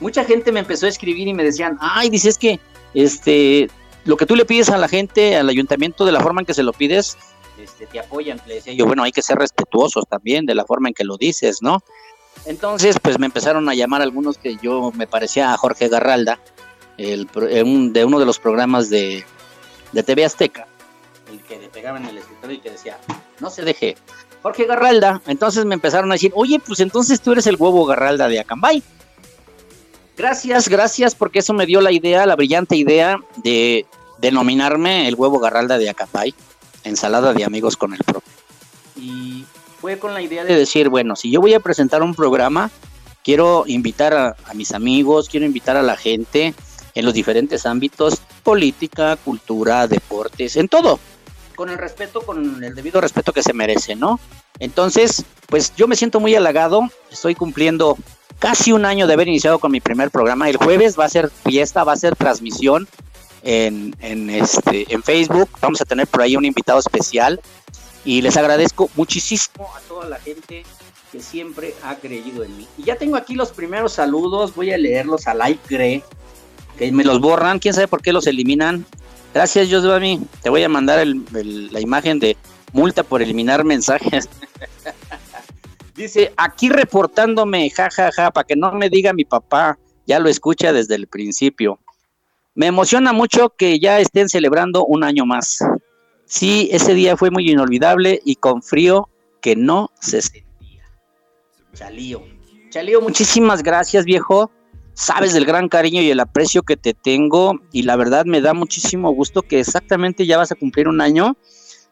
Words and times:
mucha 0.00 0.24
gente 0.24 0.52
me 0.52 0.60
empezó 0.60 0.86
a 0.86 0.88
escribir 0.88 1.28
y 1.28 1.34
me 1.34 1.44
decían, 1.44 1.78
ay, 1.80 2.10
dices 2.10 2.38
que 2.38 2.60
este, 2.94 3.68
lo 4.04 4.16
que 4.16 4.26
tú 4.26 4.36
le 4.36 4.44
pides 4.44 4.70
a 4.70 4.78
la 4.78 4.88
gente, 4.88 5.36
al 5.36 5.48
ayuntamiento, 5.48 6.04
de 6.04 6.12
la 6.12 6.20
forma 6.20 6.40
en 6.40 6.46
que 6.46 6.54
se 6.54 6.62
lo 6.62 6.72
pides, 6.72 7.16
este, 7.62 7.86
te 7.86 8.00
apoyan. 8.00 8.40
Le 8.46 8.54
decía 8.54 8.72
yo, 8.72 8.86
bueno, 8.86 9.02
hay 9.02 9.12
que 9.12 9.22
ser 9.22 9.38
respetuosos 9.38 10.04
también 10.08 10.46
de 10.46 10.54
la 10.54 10.64
forma 10.64 10.88
en 10.88 10.94
que 10.94 11.04
lo 11.04 11.16
dices, 11.16 11.58
¿no? 11.60 11.82
Entonces, 12.46 12.96
pues 13.02 13.18
me 13.18 13.26
empezaron 13.26 13.68
a 13.68 13.74
llamar 13.74 14.00
algunos 14.02 14.38
que 14.38 14.56
yo 14.62 14.92
me 14.94 15.06
parecía 15.06 15.52
a 15.52 15.56
Jorge 15.56 15.88
Garralda, 15.88 16.38
el, 16.96 17.26
de 17.92 18.04
uno 18.04 18.18
de 18.18 18.26
los 18.26 18.38
programas 18.38 18.90
de, 18.90 19.24
de 19.92 20.02
TV 20.02 20.24
Azteca, 20.24 20.66
el 21.30 21.40
que 21.42 21.58
le 21.58 21.68
pegaba 21.68 21.98
en 21.98 22.06
el 22.06 22.18
escritorio 22.18 22.56
y 22.56 22.60
que 22.60 22.70
decía, 22.70 22.98
no 23.40 23.50
se 23.50 23.62
deje, 23.62 23.96
Jorge 24.42 24.66
Garralda. 24.66 25.20
Entonces 25.26 25.64
me 25.64 25.74
empezaron 25.74 26.10
a 26.10 26.14
decir, 26.14 26.32
oye, 26.34 26.60
pues 26.64 26.80
entonces 26.80 27.20
tú 27.20 27.32
eres 27.32 27.46
el 27.46 27.56
huevo 27.56 27.84
Garralda 27.84 28.28
de 28.28 28.40
Acambay. 28.40 28.82
Gracias, 30.18 30.68
gracias, 30.68 31.14
porque 31.14 31.38
eso 31.38 31.54
me 31.54 31.64
dio 31.64 31.80
la 31.80 31.92
idea, 31.92 32.26
la 32.26 32.34
brillante 32.34 32.74
idea 32.74 33.20
de 33.36 33.86
denominarme 34.18 35.06
el 35.06 35.14
huevo 35.14 35.38
Garralda 35.38 35.78
de 35.78 35.88
Acambay, 35.88 36.34
ensalada 36.82 37.32
de 37.32 37.44
amigos 37.44 37.76
con 37.76 37.94
el 37.94 38.00
propio. 38.00 38.32
Y 38.96 39.44
fue 39.80 40.00
con 40.00 40.12
la 40.14 40.20
idea 40.20 40.44
de 40.44 40.56
decir, 40.56 40.88
bueno, 40.88 41.14
si 41.14 41.30
yo 41.30 41.40
voy 41.40 41.54
a 41.54 41.60
presentar 41.60 42.02
un 42.02 42.16
programa, 42.16 42.72
quiero 43.22 43.62
invitar 43.68 44.12
a, 44.12 44.36
a 44.46 44.54
mis 44.54 44.72
amigos, 44.72 45.28
quiero 45.28 45.46
invitar 45.46 45.76
a 45.76 45.82
la 45.82 45.96
gente 45.96 46.52
en 46.96 47.04
los 47.04 47.14
diferentes 47.14 47.64
ámbitos, 47.64 48.20
política, 48.42 49.14
cultura, 49.16 49.86
deportes, 49.86 50.56
en 50.56 50.66
todo 50.66 50.98
con 51.58 51.70
el 51.70 51.78
respeto, 51.78 52.22
con 52.22 52.62
el 52.62 52.72
debido 52.76 53.00
respeto 53.00 53.32
que 53.32 53.42
se 53.42 53.52
merece, 53.52 53.96
¿no? 53.96 54.20
Entonces, 54.60 55.24
pues 55.48 55.74
yo 55.74 55.88
me 55.88 55.96
siento 55.96 56.20
muy 56.20 56.32
halagado, 56.36 56.88
estoy 57.10 57.34
cumpliendo 57.34 57.98
casi 58.38 58.72
un 58.72 58.84
año 58.84 59.06
de 59.06 59.14
haber 59.14 59.28
iniciado 59.28 59.58
con 59.58 59.72
mi 59.72 59.80
primer 59.80 60.10
programa. 60.10 60.48
El 60.48 60.56
jueves 60.56 60.98
va 60.98 61.04
a 61.04 61.08
ser 61.08 61.30
fiesta, 61.30 61.84
va 61.84 61.92
a 61.92 61.96
ser 61.96 62.16
transmisión 62.16 62.88
en, 63.42 63.94
en, 64.00 64.30
este, 64.30 64.92
en 64.92 65.02
Facebook. 65.02 65.48
Vamos 65.60 65.80
a 65.80 65.84
tener 65.84 66.06
por 66.06 66.22
ahí 66.22 66.36
un 66.36 66.44
invitado 66.44 66.78
especial. 66.78 67.40
Y 68.04 68.22
les 68.22 68.36
agradezco 68.36 68.90
muchísimo 68.96 69.68
a 69.76 69.80
toda 69.80 70.08
la 70.08 70.18
gente 70.18 70.64
que 71.12 71.20
siempre 71.20 71.74
ha 71.82 71.96
creído 71.96 72.44
en 72.44 72.56
mí. 72.56 72.68
Y 72.78 72.84
ya 72.84 72.96
tengo 72.96 73.16
aquí 73.16 73.34
los 73.34 73.50
primeros 73.50 73.92
saludos, 73.92 74.54
voy 74.54 74.72
a 74.72 74.78
leerlos 74.78 75.26
a 75.26 75.34
Like 75.34 76.02
que 76.78 76.92
me 76.92 77.04
los 77.04 77.20
borran, 77.20 77.58
quién 77.58 77.74
sabe 77.74 77.88
por 77.88 78.02
qué 78.02 78.12
los 78.12 78.26
eliminan. 78.26 78.86
Gracias, 79.34 79.68
Josvami. 79.70 80.20
Te 80.42 80.48
voy 80.48 80.62
a 80.62 80.68
mandar 80.68 81.04
la 81.06 81.80
imagen 81.80 82.18
de 82.18 82.36
multa 82.72 83.02
por 83.02 83.20
eliminar 83.20 83.64
mensajes. 83.64 84.28
Dice, 85.98 86.32
aquí 86.36 86.68
reportándome, 86.68 87.68
jajaja, 87.68 88.12
ja, 88.12 88.24
ja, 88.24 88.30
para 88.30 88.46
que 88.46 88.56
no 88.56 88.72
me 88.72 88.88
diga 88.88 89.12
mi 89.12 89.24
papá, 89.24 89.78
ya 90.06 90.18
lo 90.18 90.28
escucha 90.28 90.72
desde 90.72 90.94
el 90.94 91.08
principio. 91.08 91.78
Me 92.54 92.66
emociona 92.66 93.12
mucho 93.12 93.50
que 93.50 93.78
ya 93.78 94.00
estén 94.00 94.28
celebrando 94.28 94.84
un 94.84 95.04
año 95.04 95.26
más. 95.26 95.58
Sí, 96.24 96.68
ese 96.72 96.94
día 96.94 97.16
fue 97.16 97.30
muy 97.30 97.50
inolvidable 97.50 98.20
y 98.24 98.36
con 98.36 98.62
frío 98.62 99.08
que 99.42 99.56
no 99.56 99.90
se 100.00 100.22
sentía. 100.22 100.84
Chalío. 101.74 102.22
Chalío, 102.70 103.00
muchísimas 103.00 103.62
gracias, 103.62 104.04
viejo 104.04 104.50
sabes 104.98 105.32
del 105.32 105.46
gran 105.46 105.68
cariño 105.68 106.02
y 106.02 106.10
el 106.10 106.18
aprecio 106.18 106.64
que 106.64 106.76
te 106.76 106.92
tengo 106.92 107.60
y 107.70 107.82
la 107.82 107.94
verdad 107.94 108.24
me 108.26 108.40
da 108.40 108.52
muchísimo 108.52 109.12
gusto 109.12 109.42
que 109.42 109.60
exactamente 109.60 110.26
ya 110.26 110.38
vas 110.38 110.50
a 110.50 110.56
cumplir 110.56 110.88
un 110.88 111.00
año 111.00 111.36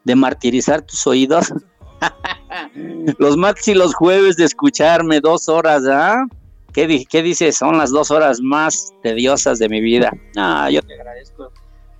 de 0.05 0.17
martirizar 0.17 0.83
tus 0.83 1.07
oídos. 1.07 1.53
los 3.19 3.37
max 3.37 3.69
y 3.69 3.75
los 3.75 3.95
jueves 3.95 4.37
de 4.37 4.45
escucharme 4.45 5.21
dos 5.21 5.49
horas, 5.49 5.85
¿ah? 5.89 6.27
¿Qué, 6.73 7.07
¿Qué, 7.09 7.23
dices? 7.23 7.57
Son 7.57 7.79
las 7.79 7.91
dos 7.91 8.11
horas 8.11 8.41
más 8.41 8.93
tediosas 9.03 9.59
de 9.59 9.69
mi 9.69 9.81
vida. 9.81 10.11
Ah, 10.37 10.69
yo 10.71 10.83
te 10.83 10.95
agradezco, 10.95 11.51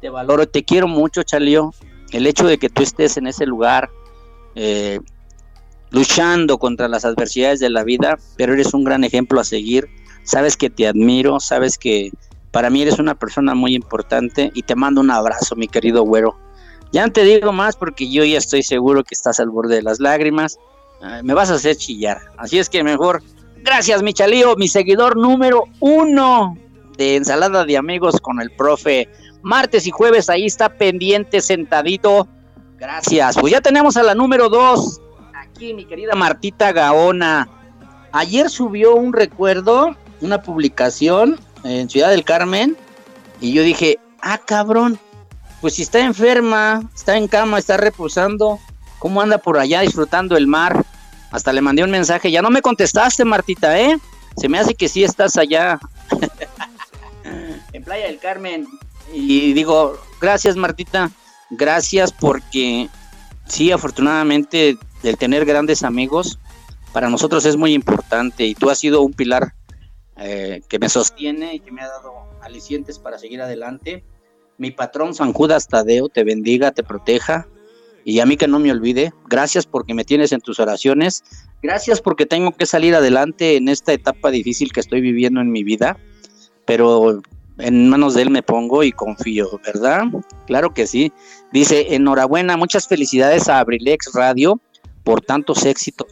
te 0.01 0.11
valoro, 0.11 0.47
te 0.47 0.65
quiero 0.65 0.87
mucho, 0.87 1.23
Chalio. 1.23 1.73
El 2.13 2.27
hecho 2.27 2.47
de 2.47 2.59
que 2.59 2.69
tú 2.69 2.83
estés 2.83 3.17
en 3.17 3.27
ese 3.27 3.47
lugar, 3.47 3.89
eh, 4.55 5.01
luchando 5.91 6.59
contra 6.59 6.89
las 6.89 7.05
adversidades 7.05 7.61
de 7.61 7.71
la 7.71 7.85
vida, 7.85 8.19
pero 8.37 8.53
eres 8.53 8.75
un 8.75 8.85
gran 8.85 9.03
ejemplo 9.03 9.41
a 9.41 9.45
seguir 9.45 9.89
sabes 10.27 10.57
que 10.57 10.69
te 10.69 10.87
admiro, 10.87 11.41
sabes 11.41 11.79
que 11.79 12.11
para 12.51 12.69
mí 12.69 12.83
eres 12.83 12.99
una 12.99 13.15
persona 13.15 13.55
muy 13.55 13.75
importante 13.75 14.51
y 14.55 14.63
te 14.63 14.75
mando 14.75 15.01
un 15.01 15.11
abrazo, 15.11 15.57
mi 15.57 15.69
querido 15.69 16.03
güero. 16.03 16.37
Ya 16.93 17.07
no 17.07 17.13
te 17.13 17.25
digo 17.25 17.53
más 17.53 17.77
porque 17.77 18.11
yo 18.11 18.25
ya 18.25 18.39
estoy 18.39 18.63
seguro 18.63 19.05
que 19.05 19.15
estás 19.15 19.41
al 19.41 19.51
borde 19.51 19.77
de 19.77 19.83
las 19.83 20.01
lágrimas. 20.01 20.59
me 21.23 21.35
vas 21.35 21.51
a 21.51 21.55
hacer 21.55 21.77
chillar. 21.77 22.21
Así 22.39 22.59
es 22.59 22.69
que 22.69 22.83
mejor, 22.83 23.23
gracias, 23.63 24.03
mi 24.03 24.13
chalío, 24.13 24.57
mi 24.57 24.69
seguidor 24.69 25.17
número 25.17 25.65
uno 25.81 26.57
de 26.97 27.17
ensalada 27.17 27.65
de 27.65 27.77
amigos 27.77 28.21
con 28.21 28.41
el 28.41 28.51
profe. 28.51 29.09
Martes 29.43 29.87
y 29.87 29.91
jueves 29.91 30.31
ahí 30.31 30.47
está 30.47 30.69
pendiente, 30.71 31.41
sentadito. 31.41 32.27
Gracias. 32.79 33.37
Pues 33.39 33.53
ya 33.53 33.61
tenemos 33.61 33.97
a 33.97 34.03
la 34.03 34.15
número 34.15 34.49
dos. 34.49 35.01
Aquí, 35.35 35.75
mi 35.75 35.85
querida 35.85 36.15
Martita 36.15 36.73
Gaona. 36.73 37.49
Ayer 38.13 38.49
subió 38.49 38.95
un 38.95 39.13
recuerdo 39.13 39.97
una 40.21 40.43
publicación 40.43 41.39
en 41.65 41.89
Ciudad 41.89 42.11
del 42.11 42.25
Carmen 42.25 42.77
y 43.41 43.53
yo 43.53 43.63
dije, 43.63 43.99
ah, 44.23 44.39
cabrón, 44.39 44.99
pues 45.61 45.75
si 45.75 45.83
está 45.83 46.01
enferma, 46.01 46.83
está 46.95 47.17
en 47.17 47.29
cama, 47.29 47.59
está 47.59 47.77
reposando, 47.77 48.59
¿cómo 48.99 49.21
anda 49.21 49.39
por 49.39 49.59
allá 49.59 49.81
disfrutando 49.81 50.37
el 50.37 50.47
mar? 50.47 50.85
Hasta 51.31 51.53
le 51.53 51.61
mandé 51.61 51.83
un 51.83 51.91
mensaje, 51.91 52.31
ya 52.31 52.43
no 52.43 52.51
me 52.51 52.63
contestaste, 52.63 53.25
Martita, 53.25 53.79
¿eh? 53.81 53.99
Se 54.37 54.49
me 54.49 54.59
hace 54.59 54.75
que 54.75 54.89
sí 54.89 55.03
estás 55.03 55.37
allá 55.37 55.79
en 57.73 57.83
Playa 57.83 58.07
del 58.07 58.19
Carmen. 58.19 58.67
Y 59.13 59.53
digo, 59.53 59.99
gracias, 60.21 60.57
Martita, 60.57 61.11
gracias 61.51 62.13
porque 62.13 62.89
sí, 63.47 63.73
afortunadamente, 63.73 64.77
el 65.03 65.17
tener 65.17 65.45
grandes 65.45 65.83
amigos, 65.83 66.39
para 66.93 67.11
nosotros 67.11 67.45
es 67.45 67.57
muy 67.57 67.75
importante 67.75 68.47
y 68.47 68.55
tú 68.55 68.71
has 68.71 68.79
sido 68.79 69.03
un 69.03 69.13
pilar 69.13 69.55
eh, 70.17 70.63
que 70.69 70.79
me 70.79 70.89
sostiene 70.89 71.55
y 71.55 71.61
que 71.61 71.71
me 71.71 71.83
ha 71.83 71.89
dado 71.89 72.15
alicientes 72.41 72.99
para 72.99 73.19
seguir 73.19 73.43
adelante. 73.43 74.03
Mi 74.59 74.71
patrón 74.71 75.15
San 75.15 75.33
Judas 75.33 75.69
Tadeo 75.69 76.09
te 76.09 76.25
bendiga, 76.25 76.73
te 76.73 76.83
proteja 76.83 77.47
y 78.05 78.21
a 78.21 78.27
mí 78.27 78.37
que 78.37 78.47
no 78.47 78.59
me 78.59 78.71
olvide. 78.71 79.13
Gracias 79.29 79.67
porque 79.67 79.93
me 79.93 80.05
tienes 80.05 80.33
en 80.33 80.41
tus 80.41 80.61
oraciones. 80.61 81.25
Gracias 81.63 82.01
porque 82.01 82.25
tengo 82.25 82.53
que 82.53 82.65
salir 82.65 82.95
adelante 82.95 83.57
en 83.57 83.69
esta 83.69 83.93
etapa 83.93 84.31
difícil 84.31 84.73
que 84.73 84.81
estoy 84.81 85.01
viviendo 85.01 85.41
en 85.41 85.51
mi 85.51 85.65
vida. 85.65 85.99
Pero 86.65 87.21
en 87.59 87.89
manos 87.89 88.15
de 88.15 88.23
él 88.23 88.31
me 88.31 88.43
pongo 88.45 88.85
y 88.85 88.93
confío, 88.93 89.61
¿verdad? 89.67 90.05
Claro 90.47 90.73
que 90.73 90.87
sí. 90.87 91.13
Dice, 91.53 91.95
enhorabuena, 91.95 92.57
muchas 92.57 92.87
felicidades 92.87 93.49
a 93.49 93.59
Abrilex 93.59 94.13
Radio 94.15 94.61
por 95.03 95.21
tantos 95.21 95.65
éxitos 95.65 96.07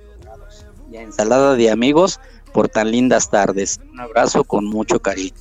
y 0.91 0.97
ensalada 0.97 1.55
de 1.55 1.71
amigos 1.71 2.21
por 2.53 2.69
tan 2.69 2.91
lindas 2.91 3.31
tardes. 3.31 3.81
Un 3.93 4.01
abrazo 4.01 4.45
con 4.45 4.65
mucho 4.65 5.01
cariño. 5.01 5.35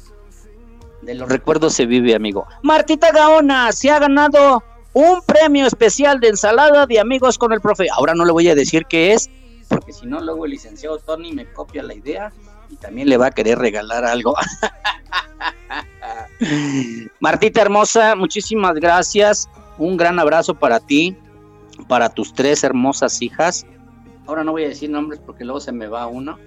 De 1.06 1.16
los 1.16 1.30
recuerdos 1.30 1.74
se 1.74 1.86
vive, 1.86 2.16
amigo. 2.16 2.48
Martita 2.62 3.12
Gaona 3.12 3.72
se 3.72 3.92
ha 3.92 4.00
ganado 4.00 4.64
un 4.94 5.22
premio 5.22 5.66
especial 5.68 6.20
de 6.20 6.30
ensalada 6.30 6.86
de 6.86 7.00
amigos 7.00 7.38
con 7.38 7.52
el 7.52 7.62
profe. 7.62 7.88
Ahora 7.92 8.14
no 8.14 8.26
le 8.26 8.32
voy 8.32 8.48
a 8.50 8.56
decir 8.56 8.86
qué 8.88 9.14
es, 9.14 9.30
porque 9.68 9.92
si 9.92 10.06
no, 10.06 10.22
luego 10.22 10.46
el 10.46 10.52
licenciado 10.52 11.00
Tony 11.00 11.34
me 11.34 11.52
copia 11.52 11.84
la 11.84 11.94
idea 11.94 12.32
y 12.70 12.76
también 12.76 13.10
le 13.10 13.18
va 13.18 13.28
a 13.28 13.32
querer 13.32 13.58
regalar 13.58 14.06
algo. 14.06 14.36
Martita 17.20 17.62
hermosa, 17.62 18.16
muchísimas 18.16 18.76
gracias. 18.76 19.50
Un 19.78 19.98
gran 19.98 20.20
abrazo 20.20 20.54
para 20.54 20.80
ti, 20.80 21.18
para 21.88 22.10
tus 22.10 22.34
tres 22.34 22.64
hermosas 22.64 23.22
hijas. 23.22 23.66
Ahora 24.28 24.44
no 24.44 24.52
voy 24.52 24.66
a 24.66 24.70
decir 24.70 24.90
nombres 24.90 25.20
porque 25.26 25.44
luego 25.44 25.60
se 25.60 25.72
me 25.72 25.88
va 25.88 26.08
uno. 26.08 26.38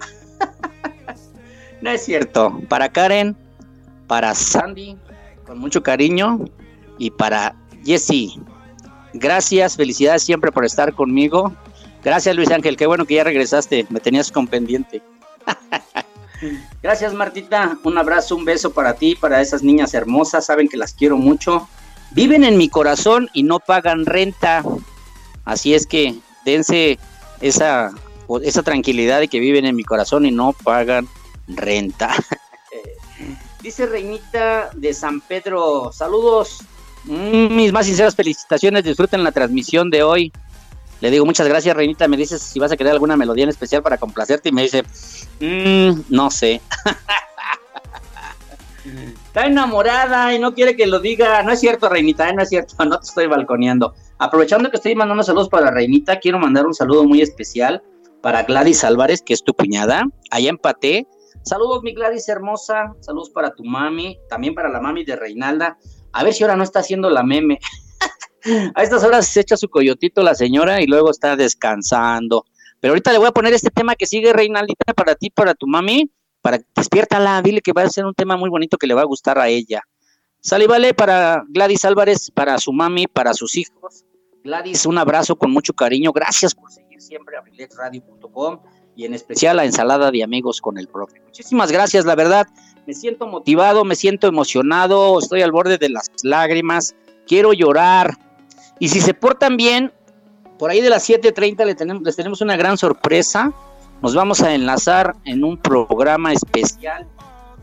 no 1.80 1.90
es 1.90 2.04
cierto. 2.04 2.60
Para 2.68 2.90
Karen, 2.90 3.36
para 4.06 4.34
Sandy, 4.34 4.96
con 5.46 5.58
mucho 5.58 5.82
cariño, 5.82 6.44
y 6.98 7.10
para 7.10 7.54
Jessie. 7.84 8.40
Gracias, 9.12 9.76
felicidades 9.76 10.22
siempre 10.22 10.52
por 10.52 10.64
estar 10.64 10.94
conmigo. 10.94 11.54
Gracias, 12.04 12.36
Luis 12.36 12.50
Ángel, 12.50 12.76
qué 12.76 12.86
bueno 12.86 13.04
que 13.04 13.14
ya 13.14 13.24
regresaste, 13.24 13.86
me 13.90 14.00
tenías 14.00 14.30
con 14.30 14.46
pendiente. 14.46 15.02
Gracias, 16.82 17.14
Martita. 17.14 17.78
Un 17.82 17.98
abrazo, 17.98 18.36
un 18.36 18.44
beso 18.44 18.72
para 18.72 18.94
ti, 18.94 19.14
para 19.14 19.40
esas 19.40 19.62
niñas 19.62 19.94
hermosas. 19.94 20.46
Saben 20.46 20.68
que 20.68 20.76
las 20.76 20.92
quiero 20.92 21.16
mucho. 21.16 21.66
Viven 22.12 22.44
en 22.44 22.56
mi 22.58 22.68
corazón 22.68 23.28
y 23.32 23.42
no 23.42 23.58
pagan 23.58 24.04
renta. 24.04 24.62
Así 25.44 25.74
es 25.74 25.86
que 25.86 26.14
dense 26.44 26.98
esa 27.40 27.90
esa 28.42 28.62
tranquilidad 28.62 29.20
de 29.20 29.28
que 29.28 29.38
viven 29.38 29.66
en 29.66 29.76
mi 29.76 29.84
corazón 29.84 30.26
y 30.26 30.30
no 30.30 30.52
pagan 30.52 31.08
renta. 31.48 32.10
Dice 33.66 33.84
Reinita 33.84 34.70
de 34.76 34.94
San 34.94 35.20
Pedro, 35.20 35.90
saludos, 35.92 36.58
mm, 37.02 37.52
mis 37.52 37.72
más 37.72 37.86
sinceras 37.86 38.14
felicitaciones, 38.14 38.84
disfruten 38.84 39.24
la 39.24 39.32
transmisión 39.32 39.90
de 39.90 40.04
hoy. 40.04 40.32
Le 41.00 41.10
digo 41.10 41.26
muchas 41.26 41.48
gracias, 41.48 41.74
Reinita. 41.74 42.06
Me 42.06 42.16
dices 42.16 42.40
si 42.40 42.60
vas 42.60 42.70
a 42.70 42.76
querer 42.76 42.92
alguna 42.92 43.16
melodía 43.16 43.42
en 43.42 43.50
especial 43.50 43.82
para 43.82 43.98
complacerte 43.98 44.50
y 44.50 44.52
me 44.52 44.62
dice, 44.62 44.84
mm, 45.40 46.02
no 46.10 46.30
sé. 46.30 46.60
Está 49.26 49.46
enamorada 49.46 50.32
y 50.32 50.38
no 50.38 50.54
quiere 50.54 50.76
que 50.76 50.86
lo 50.86 51.00
diga. 51.00 51.42
No 51.42 51.50
es 51.50 51.58
cierto, 51.58 51.88
Reinita, 51.88 52.32
no 52.32 52.44
es 52.44 52.50
cierto, 52.50 52.76
no 52.84 53.00
te 53.00 53.08
estoy 53.08 53.26
balconeando. 53.26 53.94
Aprovechando 54.18 54.70
que 54.70 54.76
estoy 54.76 54.94
mandando 54.94 55.24
saludos 55.24 55.48
para 55.48 55.72
Reinita, 55.72 56.20
quiero 56.20 56.38
mandar 56.38 56.66
un 56.66 56.74
saludo 56.74 57.02
muy 57.02 57.20
especial 57.20 57.82
para 58.22 58.44
Gladys 58.44 58.84
Álvarez, 58.84 59.22
que 59.22 59.34
es 59.34 59.42
tu 59.42 59.54
cuñada. 59.54 60.04
Allá 60.30 60.50
empaté. 60.50 61.08
Saludos, 61.46 61.84
mi 61.84 61.94
Gladys 61.94 62.28
hermosa. 62.28 62.96
Saludos 62.98 63.30
para 63.30 63.54
tu 63.54 63.62
mami, 63.62 64.18
también 64.28 64.52
para 64.52 64.68
la 64.68 64.80
mami 64.80 65.04
de 65.04 65.14
Reinalda. 65.14 65.78
A 66.10 66.24
ver 66.24 66.34
si 66.34 66.42
ahora 66.42 66.56
no 66.56 66.64
está 66.64 66.80
haciendo 66.80 67.08
la 67.08 67.22
meme. 67.22 67.60
a 68.74 68.82
estas 68.82 69.04
horas 69.04 69.28
se 69.28 69.42
echa 69.42 69.56
su 69.56 69.68
coyotito 69.68 70.24
la 70.24 70.34
señora 70.34 70.82
y 70.82 70.88
luego 70.88 71.08
está 71.08 71.36
descansando. 71.36 72.46
Pero 72.80 72.92
ahorita 72.92 73.12
le 73.12 73.18
voy 73.18 73.28
a 73.28 73.30
poner 73.30 73.54
este 73.54 73.70
tema 73.70 73.94
que 73.94 74.06
sigue, 74.06 74.32
Reinaldita, 74.32 74.92
para 74.92 75.14
ti, 75.14 75.30
para 75.30 75.54
tu 75.54 75.68
mami, 75.68 76.10
para 76.42 76.58
despiértala, 76.74 77.40
dile 77.42 77.60
que 77.60 77.72
va 77.72 77.82
a 77.82 77.90
ser 77.90 78.06
un 78.06 78.14
tema 78.14 78.36
muy 78.36 78.50
bonito 78.50 78.76
que 78.76 78.88
le 78.88 78.94
va 78.94 79.02
a 79.02 79.06
gustar 79.06 79.38
a 79.38 79.46
ella. 79.46 79.82
Sale 80.40 80.66
vale 80.66 80.94
para 80.94 81.44
Gladys 81.48 81.84
Álvarez, 81.84 82.32
para 82.32 82.58
su 82.58 82.72
mami, 82.72 83.06
para 83.06 83.34
sus 83.34 83.56
hijos. 83.56 84.04
Gladys, 84.42 84.84
un 84.84 84.98
abrazo 84.98 85.36
con 85.36 85.52
mucho 85.52 85.72
cariño. 85.74 86.10
Gracias 86.12 86.56
por 86.56 86.72
seguir 86.72 87.00
siempre 87.00 87.36
a 87.36 87.38
abrilexradio.com 87.38 88.58
y 88.96 89.04
en 89.04 89.14
especial 89.14 89.58
a 89.58 89.64
Ensalada 89.64 90.10
de 90.10 90.24
Amigos 90.24 90.60
con 90.60 90.78
el 90.78 90.88
Profe. 90.88 91.20
Muchísimas 91.20 91.70
gracias, 91.70 92.06
la 92.06 92.14
verdad. 92.14 92.46
Me 92.86 92.94
siento 92.94 93.26
motivado, 93.26 93.84
me 93.84 93.94
siento 93.94 94.26
emocionado, 94.26 95.18
estoy 95.18 95.42
al 95.42 95.52
borde 95.52 95.76
de 95.76 95.90
las 95.90 96.10
lágrimas, 96.22 96.94
quiero 97.26 97.52
llorar. 97.52 98.16
Y 98.78 98.88
si 98.88 99.00
se 99.00 99.12
portan 99.12 99.56
bien, 99.56 99.92
por 100.58 100.70
ahí 100.70 100.80
de 100.80 100.90
las 100.90 101.08
7.30 101.08 101.64
les 101.66 101.76
tenemos, 101.76 102.02
les 102.02 102.16
tenemos 102.16 102.40
una 102.40 102.56
gran 102.56 102.78
sorpresa. 102.78 103.52
Nos 104.02 104.14
vamos 104.14 104.40
a 104.42 104.54
enlazar 104.54 105.14
en 105.24 105.44
un 105.44 105.58
programa 105.58 106.32
especial 106.32 107.06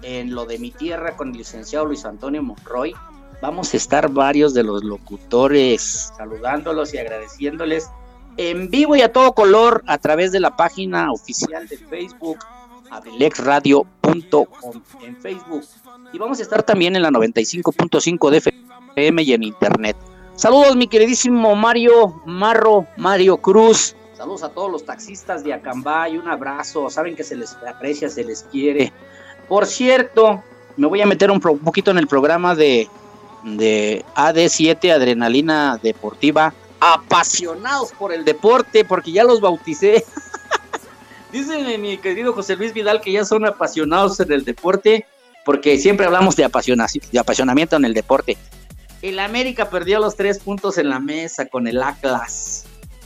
en 0.04 0.36
lo 0.36 0.46
de 0.46 0.60
mi 0.60 0.72
tierra 0.72 1.16
con 1.16 1.32
el 1.32 1.38
licenciado 1.38 1.86
Luis 1.86 2.06
Antonio 2.06 2.44
Monroy. 2.44 2.94
Vamos 3.42 3.74
a 3.74 3.78
estar 3.78 4.10
varios 4.10 4.54
de 4.54 4.64
los 4.64 4.84
locutores 4.84 6.12
saludándolos 6.18 6.94
y 6.94 6.98
agradeciéndoles 6.98 7.90
en 8.38 8.70
vivo 8.70 8.96
y 8.96 9.02
a 9.02 9.12
todo 9.12 9.34
color 9.34 9.84
a 9.88 9.98
través 9.98 10.32
de 10.32 10.40
la 10.40 10.56
página 10.56 11.12
oficial 11.12 11.68
de 11.68 11.78
Facebook 11.78 12.40
abrilexradio.com 12.90 14.48
en 15.04 15.16
Facebook 15.18 15.64
y 16.12 16.18
vamos 16.20 16.40
a 16.40 16.44
estar 16.44 16.62
también 16.64 16.96
en 16.96 17.02
la 17.02 17.10
95.5 17.10 18.30
de 18.30 18.38
FM 18.96 19.24
y 19.24 19.34
en 19.34 19.44
internet. 19.44 19.98
Saludos, 20.36 20.76
mi 20.76 20.88
queridísimo 20.88 21.56
Mario 21.56 22.22
Marro, 22.26 22.86
Mario 22.98 23.38
Cruz. 23.38 23.96
Saludos 24.16 24.44
a 24.44 24.50
todos 24.50 24.72
los 24.72 24.86
taxistas 24.86 25.44
de 25.44 25.54
Acambay. 25.54 26.18
Un 26.18 26.28
abrazo. 26.28 26.90
Saben 26.90 27.16
que 27.16 27.24
se 27.24 27.36
les 27.36 27.56
aprecia, 27.68 28.10
se 28.10 28.24
les 28.24 28.44
quiere. 28.44 28.94
Por 29.48 29.66
cierto, 29.66 30.44
me 30.78 30.88
voy 30.88 31.02
a 31.02 31.06
meter 31.06 31.32
un, 31.32 31.40
poquito 31.40 31.92
en 31.92 31.98
el 31.98 32.08
programa 32.08 32.56
de, 32.56 32.88
de 33.44 34.06
AD7, 34.16 34.92
Adrenalina 34.92 35.80
Deportiva. 35.82 36.54
Apasionados 36.86 37.94
por 37.94 38.12
el 38.12 38.26
deporte, 38.26 38.84
porque 38.84 39.14
ya 39.14 39.24
los 39.24 39.40
bauticé. 39.40 40.04
Dice 41.32 41.78
mi 41.78 41.98
querido 41.98 42.34
José 42.34 42.58
Luis 42.58 42.74
Vidal 42.74 43.00
que 43.00 43.12
ya 43.12 43.24
son 43.24 43.46
apasionados 43.46 44.20
en 44.20 44.32
el 44.34 44.44
deporte, 44.44 45.06
porque 45.46 45.78
siempre 45.80 46.06
hablamos 46.06 46.36
de, 46.36 46.44
de 47.12 47.20
apasionamiento 47.20 47.78
en 47.78 47.86
el 47.86 47.94
deporte. 47.94 48.38
El 49.02 49.20
América 49.20 49.70
perdió 49.70 50.00
los 50.00 50.16
tres 50.16 50.40
puntos 50.40 50.78
en 50.78 50.90
la 50.90 51.00
mesa 51.00 51.46
con 51.46 51.68
el 51.68 51.82
Atlas. 51.82 52.66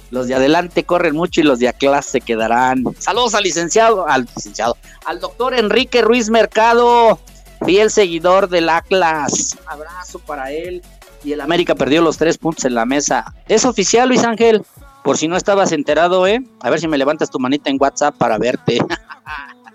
Los 0.09 0.27
de 0.27 0.35
adelante 0.35 0.83
corren 0.83 1.15
mucho 1.15 1.41
y 1.41 1.43
los 1.43 1.59
de 1.59 1.67
Atlas 1.67 2.05
se 2.05 2.21
quedarán. 2.21 2.83
Saludos 2.97 3.35
al 3.35 3.43
licenciado, 3.43 4.07
al 4.07 4.27
licenciado, 4.35 4.75
al 5.05 5.19
doctor 5.19 5.53
Enrique 5.53 6.01
Ruiz 6.01 6.29
Mercado, 6.29 7.19
fiel 7.65 7.91
seguidor 7.91 8.49
del 8.49 8.69
Atlas. 8.69 9.57
Abrazo 9.67 10.19
para 10.19 10.51
él. 10.51 10.81
Y 11.23 11.33
el 11.33 11.41
América 11.41 11.75
perdió 11.75 12.01
los 12.01 12.17
tres 12.17 12.37
puntos 12.37 12.65
en 12.65 12.75
la 12.75 12.85
mesa. 12.85 13.33
Es 13.47 13.65
oficial, 13.65 14.09
Luis 14.09 14.23
Ángel. 14.23 14.63
Por 15.03 15.17
si 15.17 15.27
no 15.27 15.37
estabas 15.37 15.71
enterado, 15.71 16.27
¿eh? 16.27 16.43
A 16.61 16.69
ver 16.69 16.79
si 16.79 16.87
me 16.87 16.97
levantas 16.97 17.29
tu 17.29 17.39
manita 17.39 17.69
en 17.69 17.77
WhatsApp 17.79 18.15
para 18.17 18.37
verte. 18.37 18.79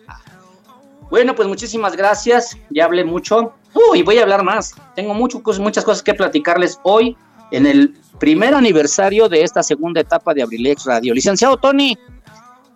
bueno, 1.10 1.34
pues 1.34 1.48
muchísimas 1.48 1.96
gracias. 1.96 2.56
Ya 2.70 2.84
hablé 2.84 3.04
mucho. 3.04 3.54
Uy, 3.90 4.02
voy 4.02 4.18
a 4.18 4.22
hablar 4.22 4.42
más. 4.44 4.74
Tengo 4.94 5.14
muchas 5.14 5.84
cosas 5.84 6.02
que 6.02 6.14
platicarles 6.14 6.78
hoy 6.82 7.16
en 7.50 7.66
el 7.66 7.94
primer 8.18 8.54
aniversario 8.54 9.28
de 9.28 9.42
esta 9.42 9.62
segunda 9.62 10.00
etapa 10.00 10.34
de 10.34 10.42
Abrilex 10.42 10.84
Radio. 10.84 11.14
Licenciado 11.14 11.56
Tony, 11.56 11.96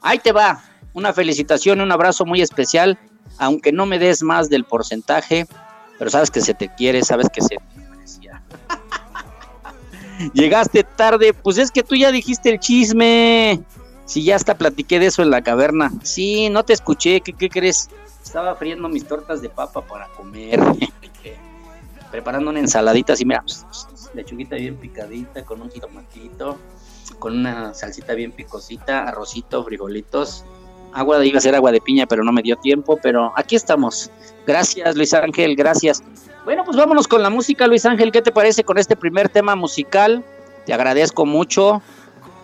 ahí 0.03 0.19
te 0.19 0.33
va. 0.33 0.63
Una 0.93 1.13
felicitación, 1.13 1.81
un 1.81 1.93
abrazo 1.93 2.25
muy 2.25 2.41
especial, 2.41 2.99
aunque 3.39 3.73
no 3.73 3.87
me 3.87 3.99
des 3.99 4.23
más 4.23 4.49
del 4.49 4.65
porcentaje, 4.65 5.47
pero 5.99 6.11
sabes 6.11 6.31
que 6.31 6.41
se 6.41 6.55
te 6.55 6.69
quiere, 6.75 7.03
sabes 7.03 7.29
que 7.33 7.43
se. 7.43 7.59
Llegaste 10.33 10.83
tarde, 10.83 11.35
pues 11.35 11.59
es 11.59 11.71
que 11.71 11.83
tú 11.83 11.95
ya 11.95 12.11
dijiste 12.11 12.51
el 12.51 12.59
chisme. 12.59 13.61
Si 14.07 14.23
ya 14.23 14.37
hasta 14.37 14.57
platiqué 14.57 14.99
de 14.99 15.07
eso 15.07 15.23
en 15.23 15.31
la 15.31 15.43
caverna. 15.43 15.93
Sí, 16.03 16.49
no 16.49 16.65
te 16.65 16.73
escuché, 16.73 17.21
¿qué, 17.21 17.49
crees? 17.49 17.91
Estaba 18.25 18.55
friendo 18.55 18.89
mis 18.89 19.07
tortas 19.07 19.43
de 19.43 19.49
papa 19.49 19.83
para 19.83 20.09
comer. 20.09 20.61
Preparando 22.11 22.51
una 22.51 22.61
ensaladita 22.61 23.13
así, 23.15 23.25
mira, 23.25 23.45
lechuguita 24.15 24.57
bien 24.57 24.77
picadita, 24.77 25.45
con 25.45 25.61
un 25.61 25.71
tomatito, 25.71 26.57
con 27.19 27.37
una 27.37 27.75
salsita 27.75 28.15
bien 28.15 28.33
picosita, 28.33 29.09
arrocito, 29.09 29.65
frijolitos. 29.65 30.45
Agua 30.93 31.23
iba 31.27 31.39
a 31.39 31.43
ser 31.43 31.55
agua 31.55 31.73
de 31.73 31.81
piña, 31.81 32.07
pero 32.07 32.25
no 32.25 32.33
me 32.33 32.43
dio 32.43 32.57
tiempo, 32.57 32.99
pero 33.03 33.33
aquí 33.37 33.57
estamos. 33.57 34.11
Gracias, 34.47 34.97
Luis 34.97 35.13
Ángel, 35.13 35.57
gracias. 35.57 36.03
Bueno, 36.47 36.65
pues 36.65 36.77
vámonos 36.77 37.09
con 37.09 37.25
la 37.25 37.29
música, 37.29 37.67
Luis 37.67 37.85
Ángel. 37.87 38.13
¿Qué 38.13 38.23
te 38.23 38.31
parece 38.31 38.63
con 38.63 38.79
este 38.79 38.95
primer 38.95 39.29
tema 39.29 39.57
musical? 39.57 40.25
Te 40.65 40.73
agradezco 40.73 41.27
mucho. 41.27 41.83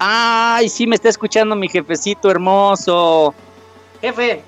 Ay, 0.01 0.69
sí, 0.69 0.89
me 0.89 0.97
está 0.97 1.09
escuchando 1.09 1.55
mi 1.55 1.69
jefecito 1.69 2.29
hermoso. 2.29 3.33
Jefe, 4.01 4.43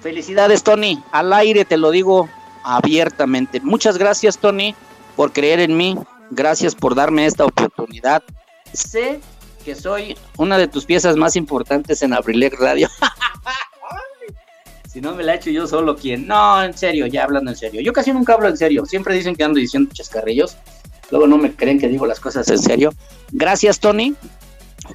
Felicidades, 0.00 0.64
Tony. 0.64 1.00
Al 1.12 1.32
aire 1.32 1.64
te 1.64 1.76
lo 1.76 1.92
digo 1.92 2.28
abiertamente. 2.64 3.60
Muchas 3.60 3.98
gracias, 3.98 4.36
Tony, 4.36 4.74
por 5.14 5.32
creer 5.32 5.60
en 5.60 5.76
mí. 5.76 5.96
Gracias 6.32 6.74
por 6.74 6.96
darme 6.96 7.24
esta 7.24 7.44
oportunidad. 7.44 8.24
Sé 8.72 9.20
que 9.64 9.76
soy 9.76 10.18
una 10.38 10.58
de 10.58 10.66
tus 10.66 10.84
piezas 10.84 11.14
más 11.14 11.36
importantes 11.36 12.02
en 12.02 12.14
Abrilex 12.14 12.58
Radio. 12.58 12.88
si 14.98 15.02
no 15.02 15.14
me 15.14 15.22
la 15.22 15.34
he 15.34 15.36
hecho 15.36 15.50
yo 15.50 15.64
solo, 15.64 15.94
¿quién? 15.94 16.26
No, 16.26 16.60
en 16.60 16.76
serio, 16.76 17.06
ya 17.06 17.22
hablando 17.22 17.52
en 17.52 17.56
serio. 17.56 17.80
Yo 17.80 17.92
casi 17.92 18.12
nunca 18.12 18.34
hablo 18.34 18.48
en 18.48 18.56
serio. 18.56 18.84
Siempre 18.84 19.14
dicen 19.14 19.36
que 19.36 19.44
ando 19.44 19.60
diciendo 19.60 19.92
chascarrillos. 19.94 20.56
Luego 21.12 21.28
no 21.28 21.38
me 21.38 21.54
creen 21.54 21.78
que 21.78 21.86
digo 21.86 22.04
las 22.04 22.18
cosas 22.18 22.48
en 22.48 22.58
serio. 22.58 22.92
Gracias, 23.30 23.78
Tony, 23.78 24.16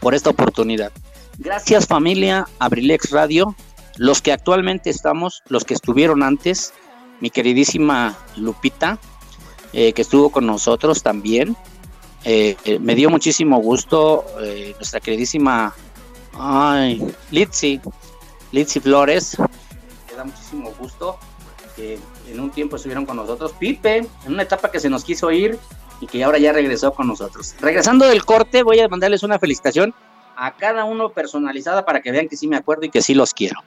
por 0.01 0.13
esta 0.13 0.29
oportunidad. 0.29 0.91
Gracias, 1.37 1.87
familia 1.87 2.45
Abrilex 2.59 3.11
Radio 3.11 3.55
los 3.95 4.21
que 4.21 4.33
actualmente 4.33 4.89
estamos, 4.89 5.41
los 5.47 5.63
que 5.63 5.73
estuvieron 5.73 6.21
antes, 6.21 6.73
mi 7.21 7.29
queridísima 7.29 8.17
Lupita, 8.35 8.99
eh, 9.71 9.93
que 9.93 10.01
estuvo 10.01 10.31
con 10.31 10.45
nosotros 10.45 11.01
también. 11.01 11.55
Eh, 12.25 12.57
eh, 12.65 12.77
me 12.79 12.95
dio 12.95 13.09
muchísimo 13.09 13.61
gusto 13.61 14.25
nuestra 14.75 14.99
queridísima 14.99 15.73
ay, 16.33 17.01
Litzy, 17.31 17.79
Litzy 18.51 18.81
Flores. 18.81 19.37
Me 20.13 20.17
da 20.17 20.25
muchísimo 20.25 20.71
gusto 20.77 21.17
que 21.75 21.97
en 22.27 22.39
un 22.39 22.51
tiempo 22.51 22.75
estuvieron 22.75 23.03
con 23.03 23.17
nosotros. 23.17 23.51
Pipe, 23.53 23.97
en 23.97 24.07
una 24.27 24.43
etapa 24.43 24.69
que 24.69 24.79
se 24.79 24.87
nos 24.87 25.03
quiso 25.03 25.31
ir 25.31 25.57
y 26.01 26.05
que 26.05 26.23
ahora 26.23 26.37
ya 26.37 26.53
regresó 26.53 26.93
con 26.93 27.07
nosotros. 27.07 27.55
Regresando 27.59 28.05
del 28.05 28.23
corte, 28.23 28.61
voy 28.61 28.79
a 28.79 28.87
mandarles 28.87 29.23
una 29.23 29.39
felicitación 29.39 29.91
a 30.35 30.55
cada 30.55 30.85
uno 30.85 31.09
personalizada 31.09 31.83
para 31.83 32.03
que 32.03 32.11
vean 32.11 32.27
que 32.27 32.37
sí 32.37 32.47
me 32.47 32.57
acuerdo 32.57 32.85
y 32.85 32.91
que 32.91 33.01
sí 33.01 33.15
los 33.15 33.33
quiero. 33.33 33.59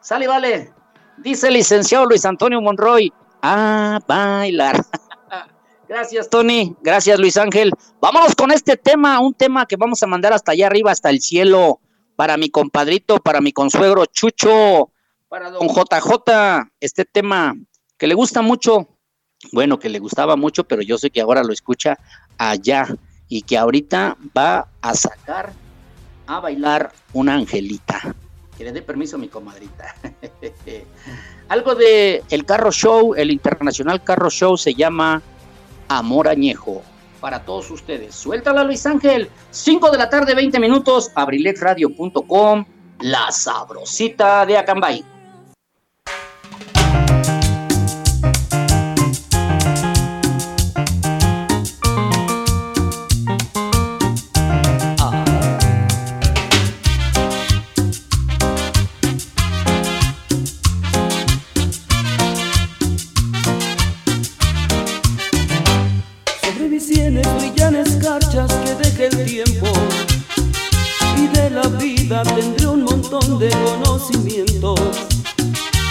Sale, 0.00 0.26
vale. 0.26 0.72
Dice 1.18 1.48
el 1.48 1.54
licenciado 1.54 2.06
Luis 2.06 2.24
Antonio 2.24 2.62
Monroy. 2.62 3.12
A 3.42 4.00
bailar. 4.08 4.82
Gracias, 5.86 6.30
Tony. 6.30 6.74
Gracias, 6.80 7.18
Luis 7.18 7.36
Ángel. 7.36 7.72
Vámonos 8.00 8.34
con 8.34 8.52
este 8.52 8.78
tema, 8.78 9.20
un 9.20 9.34
tema 9.34 9.66
que 9.66 9.76
vamos 9.76 10.02
a 10.02 10.06
mandar 10.06 10.32
hasta 10.32 10.52
allá 10.52 10.66
arriba, 10.66 10.92
hasta 10.92 11.10
el 11.10 11.20
cielo, 11.20 11.78
para 12.16 12.38
mi 12.38 12.48
compadrito, 12.48 13.18
para 13.18 13.42
mi 13.42 13.52
consuegro 13.52 14.06
Chucho, 14.06 14.90
para 15.30 15.48
don 15.48 15.66
JJ. 15.66 16.68
Este 16.80 17.04
tema 17.06 17.54
que 17.96 18.06
le 18.06 18.14
gusta 18.14 18.42
mucho, 18.42 18.98
bueno, 19.52 19.78
que 19.78 19.88
le 19.88 20.00
gustaba 20.00 20.36
mucho, 20.36 20.64
pero 20.64 20.82
yo 20.82 20.98
sé 20.98 21.10
que 21.10 21.20
ahora 21.20 21.44
lo 21.44 21.52
escucha 21.52 21.98
allá 22.36 22.86
y 23.28 23.42
que 23.42 23.56
ahorita 23.56 24.18
va 24.36 24.68
a 24.82 24.94
sacar 24.94 25.52
a 26.26 26.40
bailar 26.40 26.92
una 27.12 27.34
angelita 27.34 28.14
que 28.58 28.64
le 28.64 28.72
dé 28.72 28.82
permiso 28.82 29.16
mi 29.16 29.28
comadrita. 29.28 29.94
Algo 31.48 31.74
de 31.74 32.22
el 32.28 32.44
carro 32.44 32.70
show, 32.70 33.14
el 33.14 33.30
internacional 33.30 34.04
carro 34.04 34.28
show 34.28 34.58
se 34.58 34.74
llama 34.74 35.22
Amor 35.88 36.28
Añejo. 36.28 36.82
Para 37.22 37.42
todos 37.44 37.70
ustedes. 37.70 38.14
Suéltala 38.14 38.64
Luis 38.64 38.84
Ángel. 38.84 39.30
5 39.50 39.90
de 39.90 39.96
la 39.96 40.10
tarde, 40.10 40.34
20 40.34 40.60
minutos. 40.60 41.10
abrilexradio.com. 41.14 42.66
La 43.00 43.30
sabrosita 43.30 44.44
de 44.44 44.58
Acambay. 44.58 45.04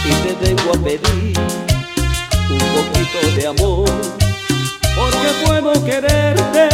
Y 0.06 0.12
te 0.12 0.34
vengo 0.42 0.72
a 0.74 0.84
pedir 0.84 1.38
un 2.50 2.60
poquito 2.76 3.36
de 3.36 3.48
amor 3.48 3.90
porque 4.96 5.30
puedo 5.46 5.86
quererte 5.86 6.70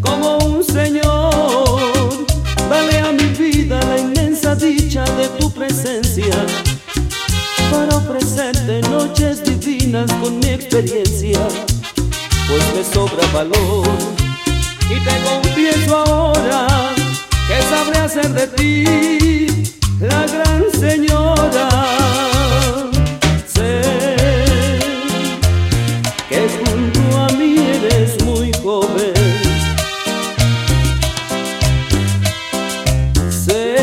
como 0.00 0.38
un 0.38 0.62
señor. 0.62 2.26
Dale 2.70 2.98
a 2.98 3.12
mi 3.12 3.24
vida 3.24 3.80
la 3.82 3.98
inmensa 3.98 4.54
dicha 4.54 5.04
de 5.16 5.28
tu 5.40 5.50
presencia 5.52 6.46
para 7.70 7.96
ofrecerte 7.96 8.82
noches 8.82 9.42
divinas 9.44 10.10
con 10.20 10.38
mi 10.38 10.48
experiencia 10.48 11.40
pues 12.48 12.62
me 12.74 12.84
sobra 12.94 13.26
valor. 13.32 13.88
Y 14.88 15.00
te 15.00 15.16
confieso 15.24 15.96
ahora 15.96 16.66
que 17.48 17.62
sabré 17.62 17.98
hacer 17.98 18.28
de 18.28 18.46
ti 18.48 19.12
la 20.02 20.26
gran 20.26 20.64
señora. 20.80 21.68
Sé 23.46 23.80
que 26.28 26.40
junto 26.58 27.18
a 27.18 27.28
mí 27.38 27.56
eres 27.76 28.22
muy 28.24 28.50
joven. 28.62 29.14
Sé 33.30 33.76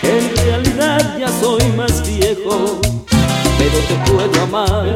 que 0.00 0.18
en 0.18 0.36
realidad 0.44 1.18
ya 1.18 1.28
soy 1.40 1.64
más 1.76 2.06
viejo, 2.06 2.80
pero 3.58 3.78
te 3.88 4.10
puedo 4.10 4.42
amar 4.42 4.92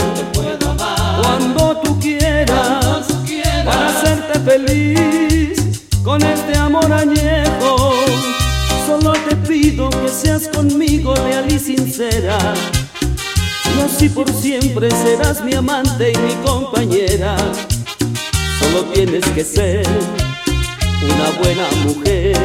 sincera. 11.95 12.39
Y 13.77 13.81
así 13.83 14.09
por 14.09 14.29
siempre 14.33 14.91
serás 14.91 15.45
mi 15.45 15.55
amante 15.55 16.13
y 16.13 16.19
mi 16.19 16.35
compañera. 16.45 17.37
Solo 18.59 18.85
tienes 18.93 19.25
que 19.31 19.45
ser 19.45 19.87
una 21.03 21.31
buena 21.39 21.67
mujer. 21.85 22.37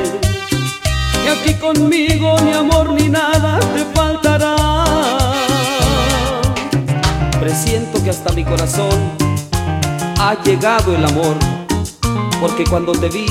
Y 1.26 1.28
aquí 1.28 1.54
conmigo 1.56 2.36
ni 2.44 2.54
amor 2.54 2.94
ni 2.94 3.10
nada 3.10 3.60
te 3.60 3.86
faltará. 3.96 4.56
Presiento 7.40 8.04
que 8.04 8.12
hasta 8.12 8.32
mi 8.34 8.44
corazón 8.44 9.14
ha 10.20 10.36
llegado 10.44 10.96
el 10.96 11.04
amor, 11.06 11.36
porque 12.40 12.66
cuando 12.66 12.92
te 12.92 13.10
vi, 13.10 13.26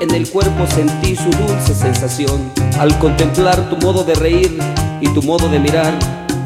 en 0.00 0.14
el 0.14 0.28
cuerpo 0.28 0.66
sentí 0.74 1.16
su 1.16 1.30
dulce 1.30 1.74
sensación. 1.74 2.52
Al 2.78 2.98
contemplar 2.98 3.70
tu 3.70 3.76
modo 3.78 4.04
de 4.04 4.14
reír 4.14 4.58
y 5.00 5.08
tu 5.08 5.22
modo 5.22 5.48
de 5.48 5.58
mirar, 5.58 5.98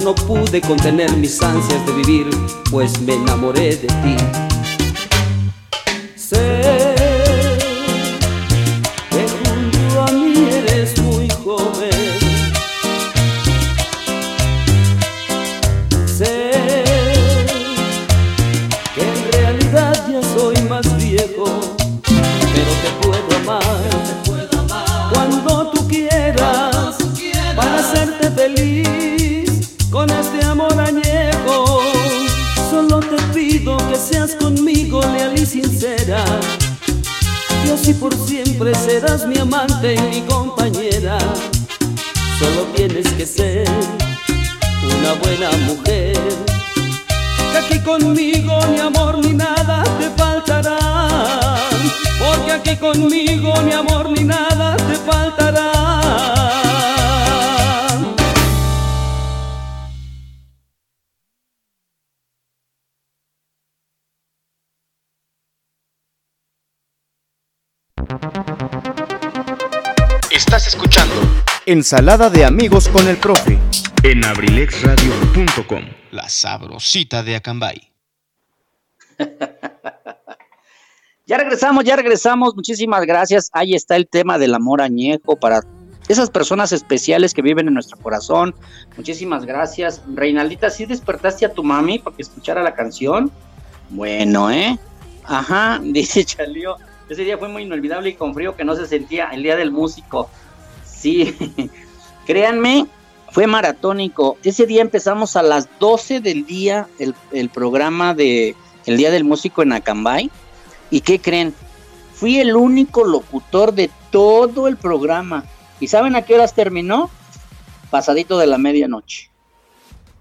no 0.02 0.14
pude 0.14 0.60
contener 0.60 1.12
mis 1.16 1.42
ansias 1.42 1.86
de 1.86 1.92
vivir, 1.92 2.26
pues 2.70 3.00
me 3.00 3.14
enamoré 3.14 3.76
de 3.76 3.86
ti. 3.86 4.16
Siempre 38.64 38.74
serás 38.74 39.26
mi 39.26 39.36
amante 39.38 39.94
y 39.94 40.00
mi 40.00 40.20
compañera. 40.22 41.18
Solo 42.38 42.62
tienes 42.74 43.06
que 43.12 43.26
ser 43.26 43.68
una 44.84 45.12
buena 45.22 45.50
mujer. 45.66 46.16
Que 47.52 47.58
aquí 47.58 47.78
conmigo 47.80 48.58
ni 48.70 48.78
amor 48.78 49.18
ni 49.18 49.32
nada 49.32 49.84
te 49.98 50.08
faltará. 50.16 50.78
Porque 52.18 52.52
aquí 52.52 52.76
conmigo 52.76 53.52
ni 53.62 53.72
amor 53.72 54.10
ni 54.10 54.24
nada 54.24 54.76
te 54.76 54.96
faltará. 55.10 55.53
Ensalada 71.66 72.28
de 72.28 72.44
amigos 72.44 72.88
con 72.88 73.08
el 73.08 73.16
profe. 73.16 73.58
en 74.02 74.22
abrilexradio.com. 74.22 75.82
La 76.10 76.28
sabrosita 76.28 77.22
de 77.22 77.36
Acambay. 77.36 77.90
Ya 81.26 81.38
regresamos, 81.38 81.84
ya 81.84 81.96
regresamos. 81.96 82.54
Muchísimas 82.54 83.06
gracias. 83.06 83.48
Ahí 83.54 83.72
está 83.72 83.96
el 83.96 84.06
tema 84.06 84.36
del 84.36 84.54
amor 84.54 84.82
añejo 84.82 85.36
para 85.36 85.62
esas 86.06 86.28
personas 86.28 86.70
especiales 86.70 87.32
que 87.32 87.40
viven 87.40 87.66
en 87.66 87.72
nuestro 87.72 87.96
corazón. 87.96 88.54
Muchísimas 88.98 89.46
gracias. 89.46 90.02
Reinaldita, 90.12 90.68
¿sí 90.68 90.84
despertaste 90.84 91.46
a 91.46 91.54
tu 91.54 91.64
mami 91.64 91.98
para 91.98 92.14
que 92.14 92.20
escuchara 92.20 92.62
la 92.62 92.74
canción? 92.74 93.32
Bueno, 93.88 94.50
¿eh? 94.50 94.78
Ajá, 95.24 95.80
dice 95.82 96.26
Chalío. 96.26 96.76
Ese 97.08 97.22
día 97.22 97.38
fue 97.38 97.48
muy 97.48 97.62
inolvidable 97.62 98.10
y 98.10 98.14
con 98.16 98.34
frío 98.34 98.54
que 98.54 98.64
no 98.64 98.76
se 98.76 98.86
sentía 98.86 99.28
el 99.28 99.42
día 99.42 99.56
del 99.56 99.70
músico. 99.70 100.28
Sí, 101.04 101.36
créanme, 102.26 102.86
fue 103.30 103.46
maratónico. 103.46 104.38
Ese 104.42 104.64
día 104.64 104.80
empezamos 104.80 105.36
a 105.36 105.42
las 105.42 105.68
12 105.78 106.20
del 106.20 106.46
día 106.46 106.88
el, 106.98 107.14
el 107.30 107.50
programa 107.50 108.14
de 108.14 108.56
El 108.86 108.96
Día 108.96 109.10
del 109.10 109.22
Músico 109.22 109.62
en 109.62 109.72
Acambay. 109.72 110.30
¿Y 110.90 111.02
qué 111.02 111.18
creen? 111.18 111.54
Fui 112.14 112.38
el 112.38 112.56
único 112.56 113.04
locutor 113.04 113.74
de 113.74 113.90
todo 114.10 114.66
el 114.66 114.78
programa. 114.78 115.44
¿Y 115.78 115.88
saben 115.88 116.16
a 116.16 116.22
qué 116.22 116.36
horas 116.36 116.54
terminó? 116.54 117.10
Pasadito 117.90 118.38
de 118.38 118.46
la 118.46 118.56
medianoche. 118.56 119.28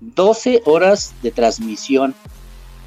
12 0.01 0.63
horas 0.65 1.13
de 1.21 1.31
transmisión. 1.31 2.13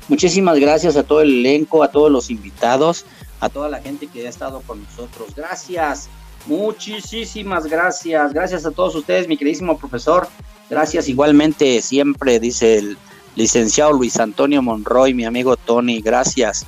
Muchísimas 0.09 0.59
gracias 0.59 0.99
a 0.99 1.03
todo 1.03 1.23
el 1.23 1.31
elenco, 1.31 1.83
a 1.83 1.91
todos 1.91 2.13
los 2.13 2.29
invitados, 2.29 3.07
a 3.41 3.49
toda 3.49 3.71
la 3.71 3.81
gente 3.81 4.07
que 4.07 4.27
ha 4.27 4.29
estado 4.29 4.61
con 4.61 4.85
nosotros. 4.85 5.35
Gracias. 5.35 6.11
Muchísimas 6.47 7.67
gracias. 7.67 8.33
Gracias 8.33 8.65
a 8.67 8.71
todos 8.71 8.95
ustedes, 8.95 9.29
mi 9.29 9.37
queridísimo 9.37 9.77
profesor. 9.79 10.29
Gracias 10.71 11.09
igualmente, 11.09 11.81
siempre, 11.81 12.41
dice 12.41 12.79
el 12.79 12.99
licenciado 13.35 13.93
Luis 13.93 14.19
Antonio 14.19 14.63
Monroy, 14.63 15.15
mi 15.15 15.25
amigo 15.25 15.57
Tony. 15.57 16.01
Gracias. 16.01 16.67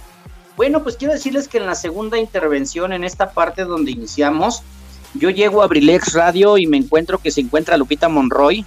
Bueno, 0.56 0.82
pues 0.82 0.96
quiero 0.96 1.14
decirles 1.14 1.48
que 1.48 1.58
en 1.58 1.66
la 1.66 1.74
segunda 1.74 2.18
intervención, 2.18 2.92
en 2.92 3.04
esta 3.04 3.30
parte 3.30 3.64
donde 3.64 3.92
iniciamos, 3.92 4.62
yo 5.14 5.30
llego 5.30 5.62
a 5.62 5.64
Abrilex 5.64 6.12
Radio 6.12 6.58
y 6.58 6.66
me 6.66 6.76
encuentro 6.76 7.18
que 7.18 7.30
se 7.30 7.40
encuentra 7.40 7.76
Lupita 7.76 8.08
Monroy 8.08 8.64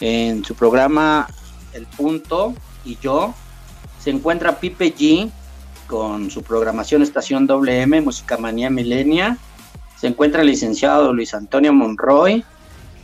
en 0.00 0.44
su 0.44 0.54
programa 0.54 1.28
El 1.72 1.86
Punto 1.86 2.54
y 2.84 2.96
yo. 3.00 3.34
Se 3.98 4.10
encuentra 4.10 4.60
Pipe 4.60 4.94
G 4.94 5.30
con 5.86 6.30
su 6.30 6.42
programación 6.42 7.02
Estación 7.02 7.46
WM, 7.46 8.02
Música 8.02 8.36
Manía 8.36 8.70
Milenia. 8.70 9.38
Se 10.00 10.06
encuentra 10.06 10.42
el 10.42 10.48
licenciado 10.48 11.12
Luis 11.12 11.34
Antonio 11.34 11.72
Monroy 11.72 12.44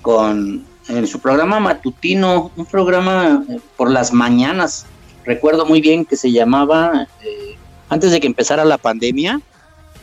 con 0.03 0.65
en 0.89 1.07
su 1.07 1.21
programa 1.21 1.61
matutino, 1.61 2.51
un 2.57 2.67
programa 2.67 3.45
eh, 3.49 3.59
por 3.77 3.91
las 3.91 4.13
mañanas. 4.13 4.87
Recuerdo 5.25 5.65
muy 5.67 5.81
bien 5.81 6.05
que 6.05 6.17
se 6.17 6.31
llamaba 6.31 7.09
eh, 7.23 7.57
antes 7.89 8.11
de 8.11 8.21
que 8.21 8.27
empezara 8.27 8.65
la 8.65 8.79
pandemia 8.79 9.41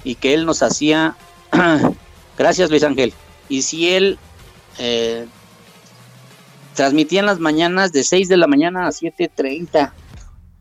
y 0.04 0.16
que 0.16 0.34
él 0.34 0.46
nos 0.46 0.64
hacía, 0.64 1.16
gracias 2.38 2.70
Luis 2.70 2.84
Ángel, 2.84 3.14
y 3.48 3.62
si 3.62 3.90
él 3.90 4.18
eh, 4.80 5.28
transmitía 6.74 7.20
en 7.20 7.28
las 7.28 7.40
mañanas 7.40 7.92
de 7.92 8.04
6 8.04 8.28
de 8.28 8.38
la 8.38 8.48
mañana 8.48 8.88
a 8.88 8.92
7.30, 8.92 9.92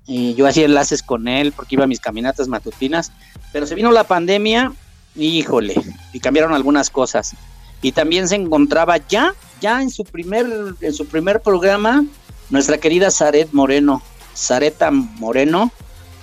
y 0.06 0.34
yo 0.34 0.46
hacía 0.46 0.64
enlaces 0.64 1.02
con 1.02 1.28
él 1.28 1.52
porque 1.52 1.76
iba 1.76 1.84
a 1.84 1.86
mis 1.86 2.00
caminatas 2.00 2.48
matutinas, 2.48 3.12
pero 3.52 3.66
se 3.66 3.74
vino 3.74 3.92
la 3.92 4.04
pandemia, 4.04 4.72
híjole, 5.16 5.74
y 6.12 6.20
cambiaron 6.20 6.54
algunas 6.54 6.90
cosas. 6.90 7.34
Y 7.82 7.92
también 7.92 8.28
se 8.28 8.36
encontraba 8.36 8.98
ya, 8.98 9.34
ya 9.60 9.82
en 9.82 9.90
su 9.90 10.04
primer, 10.04 10.46
en 10.80 10.92
su 10.92 11.06
primer 11.06 11.40
programa, 11.40 12.04
nuestra 12.50 12.78
querida 12.78 13.10
Zaret 13.10 13.52
Moreno, 13.52 14.02
Zareta 14.36 14.90
Moreno, 14.90 15.70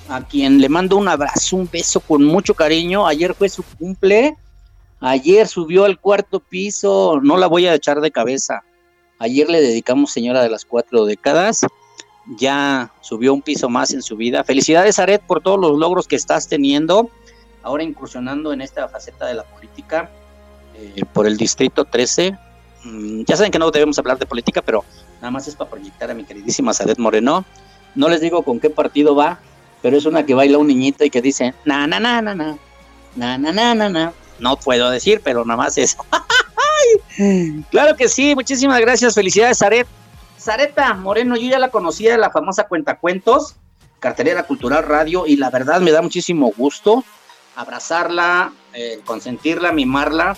a 0.09 0.25
quien 0.25 0.61
le 0.61 0.69
mando 0.69 0.97
un 0.97 1.07
abrazo, 1.07 1.55
un 1.55 1.69
beso 1.71 1.99
con 1.99 2.23
mucho 2.23 2.53
cariño. 2.53 3.07
Ayer 3.07 3.33
fue 3.33 3.49
su 3.49 3.63
cumple, 3.63 4.35
ayer 4.99 5.47
subió 5.47 5.85
al 5.85 5.99
cuarto 5.99 6.39
piso, 6.39 7.19
no 7.21 7.37
la 7.37 7.47
voy 7.47 7.65
a 7.67 7.73
echar 7.73 8.01
de 8.01 8.11
cabeza. 8.11 8.63
Ayer 9.19 9.49
le 9.49 9.61
dedicamos 9.61 10.11
Señora 10.11 10.43
de 10.43 10.49
las 10.49 10.63
Cuatro 10.63 11.05
Décadas, 11.05 11.65
ya 12.37 12.91
subió 13.01 13.33
un 13.33 13.41
piso 13.41 13.67
más 13.69 13.91
en 13.93 14.01
su 14.01 14.15
vida. 14.15 14.43
Felicidades, 14.43 14.99
Aret, 14.99 15.21
por 15.21 15.41
todos 15.41 15.59
los 15.59 15.77
logros 15.77 16.07
que 16.07 16.15
estás 16.15 16.47
teniendo, 16.47 17.09
ahora 17.67 17.83
incursionando 17.83 18.53
en 18.53 18.61
esta 18.61 18.87
faceta 18.87 19.25
de 19.25 19.33
la 19.33 19.43
política 19.43 20.09
eh, 20.73 21.03
por 21.11 21.27
el 21.27 21.35
Distrito 21.35 21.83
13. 21.83 22.37
Mm, 22.85 23.23
ya 23.25 23.35
saben 23.35 23.51
que 23.51 23.59
no 23.59 23.69
debemos 23.71 23.99
hablar 23.99 24.17
de 24.17 24.25
política, 24.25 24.61
pero 24.61 24.85
nada 25.15 25.31
más 25.31 25.47
es 25.47 25.55
para 25.55 25.69
proyectar 25.69 26.09
a 26.09 26.13
mi 26.13 26.23
queridísima 26.23 26.73
Saret 26.73 26.97
Moreno. 26.97 27.45
No 27.93 28.07
les 28.07 28.21
digo 28.21 28.43
con 28.43 28.61
qué 28.61 28.69
partido 28.69 29.15
va, 29.15 29.39
pero 29.81 29.97
es 29.97 30.05
una 30.05 30.25
que 30.25 30.33
baila 30.33 30.57
un 30.57 30.67
niñito 30.67 31.03
y 31.03 31.09
que 31.09 31.21
dice, 31.21 31.53
na, 31.65 31.87
na, 31.87 31.99
na, 31.99 32.21
na, 32.21 32.35
na, 32.35 32.57
na, 33.15 33.37
na, 33.37 33.51
na, 33.51 33.75
na, 33.75 33.89
na. 33.89 34.13
No 34.39 34.55
puedo 34.55 34.89
decir, 34.89 35.19
pero 35.21 35.43
nada 35.43 35.57
más 35.57 35.77
es. 35.77 35.97
claro 37.69 37.97
que 37.97 38.07
sí, 38.07 38.33
muchísimas 38.33 38.79
gracias, 38.79 39.13
felicidades, 39.13 39.57
Zaret. 39.57 39.87
Zareta 40.39 40.93
Moreno, 40.93 41.35
yo 41.35 41.49
ya 41.49 41.59
la 41.59 41.69
conocía 41.69 42.11
de 42.11 42.17
la 42.17 42.29
famosa 42.29 42.67
Cuentacuentos, 42.67 43.55
cartelera 43.99 44.43
cultural 44.43 44.83
radio, 44.83 45.27
y 45.27 45.35
la 45.35 45.49
verdad 45.49 45.81
me 45.81 45.91
da 45.91 46.01
muchísimo 46.01 46.53
gusto 46.55 47.03
abrazarla, 47.57 48.53
eh, 48.73 49.01
consentirla, 49.03 49.73
mimarla. 49.73 50.37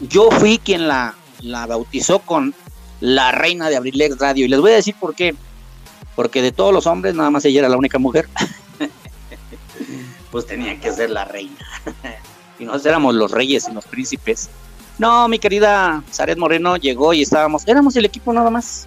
Yo 0.00 0.30
fui 0.30 0.58
quien 0.58 0.88
la, 0.88 1.14
la 1.40 1.66
bautizó 1.66 2.20
con 2.20 2.54
la 3.00 3.32
reina 3.32 3.68
de 3.68 3.76
Abrilex 3.76 4.18
Radio, 4.18 4.46
y 4.46 4.48
les 4.48 4.60
voy 4.60 4.72
a 4.72 4.76
decir 4.76 4.94
por 4.98 5.14
qué. 5.14 5.34
Porque 6.14 6.42
de 6.42 6.52
todos 6.52 6.72
los 6.72 6.86
hombres, 6.86 7.14
nada 7.14 7.30
más 7.30 7.44
ella 7.44 7.60
era 7.60 7.68
la 7.68 7.76
única 7.76 7.98
mujer. 7.98 8.28
pues 10.30 10.46
tenía 10.46 10.78
que 10.80 10.92
ser 10.92 11.10
la 11.10 11.24
reina. 11.24 11.58
y 12.58 12.64
nosotros 12.64 12.86
éramos 12.86 13.14
los 13.14 13.32
reyes 13.32 13.68
y 13.68 13.72
los 13.72 13.84
príncipes. 13.84 14.48
No, 14.98 15.26
mi 15.28 15.38
querida 15.38 16.04
Zaret 16.12 16.38
Moreno 16.38 16.76
llegó 16.76 17.12
y 17.14 17.22
estábamos, 17.22 17.66
éramos 17.66 17.96
el 17.96 18.04
equipo 18.04 18.32
nada 18.32 18.50
más. 18.50 18.86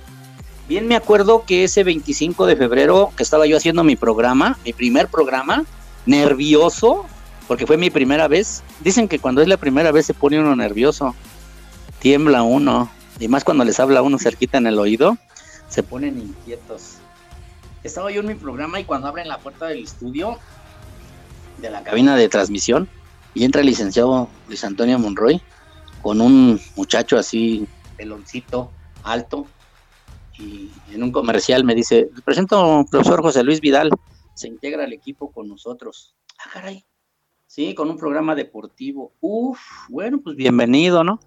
Bien 0.69 0.87
me 0.87 0.95
acuerdo 0.95 1.43
que 1.45 1.65
ese 1.65 1.83
25 1.83 2.45
de 2.45 2.55
febrero 2.55 3.11
que 3.17 3.23
estaba 3.23 3.45
yo 3.45 3.57
haciendo 3.57 3.83
mi 3.83 3.95
programa, 3.95 4.57
mi 4.63 4.71
primer 4.71 5.07
programa, 5.09 5.65
nervioso, 6.05 7.05
porque 7.47 7.67
fue 7.67 7.77
mi 7.77 7.89
primera 7.89 8.27
vez. 8.27 8.63
Dicen 8.81 9.07
que 9.07 9.19
cuando 9.19 9.41
es 9.41 9.47
la 9.47 9.57
primera 9.57 9.91
vez 9.91 10.05
se 10.05 10.13
pone 10.13 10.39
uno 10.39 10.55
nervioso, 10.55 11.15
tiembla 11.99 12.43
uno, 12.43 12.89
y 13.19 13.27
más 13.27 13.43
cuando 13.43 13.63
les 13.63 13.79
habla 13.79 14.01
uno 14.01 14.17
cerquita 14.19 14.57
en 14.57 14.67
el 14.67 14.79
oído, 14.79 15.17
se 15.69 15.83
ponen 15.83 16.19
inquietos. 16.19 16.97
Estaba 17.83 18.11
yo 18.11 18.21
en 18.21 18.27
mi 18.27 18.35
programa 18.35 18.79
y 18.79 18.85
cuando 18.85 19.07
abren 19.07 19.27
la 19.27 19.39
puerta 19.39 19.67
del 19.67 19.83
estudio, 19.83 20.39
de 21.59 21.69
la 21.69 21.83
cabina 21.83 22.15
de 22.15 22.29
transmisión, 22.29 22.89
y 23.33 23.43
entra 23.43 23.61
el 23.61 23.67
licenciado 23.67 24.29
Luis 24.47 24.63
Antonio 24.63 24.99
Monroy 24.99 25.41
con 26.01 26.21
un 26.21 26.59
muchacho 26.75 27.17
así, 27.17 27.67
peloncito, 27.97 28.71
alto, 29.03 29.47
y 30.37 30.71
en 30.91 31.03
un 31.03 31.11
comercial 31.11 31.63
me 31.63 31.75
dice, 31.75 32.09
presento 32.25 32.85
profesor 32.89 33.21
José 33.21 33.43
Luis 33.43 33.61
Vidal, 33.61 33.89
se 34.33 34.47
integra 34.47 34.83
al 34.83 34.93
equipo 34.93 35.31
con 35.31 35.47
nosotros. 35.47 36.15
Ah, 36.39 36.49
caray. 36.51 36.83
Sí, 37.53 37.75
con 37.75 37.87
un 37.87 37.97
programa 37.97 38.33
deportivo. 38.33 39.13
Uf, 39.21 39.59
bueno, 39.87 40.19
pues 40.23 40.35
bienvenido, 40.35 41.03
¿no? 41.03 41.19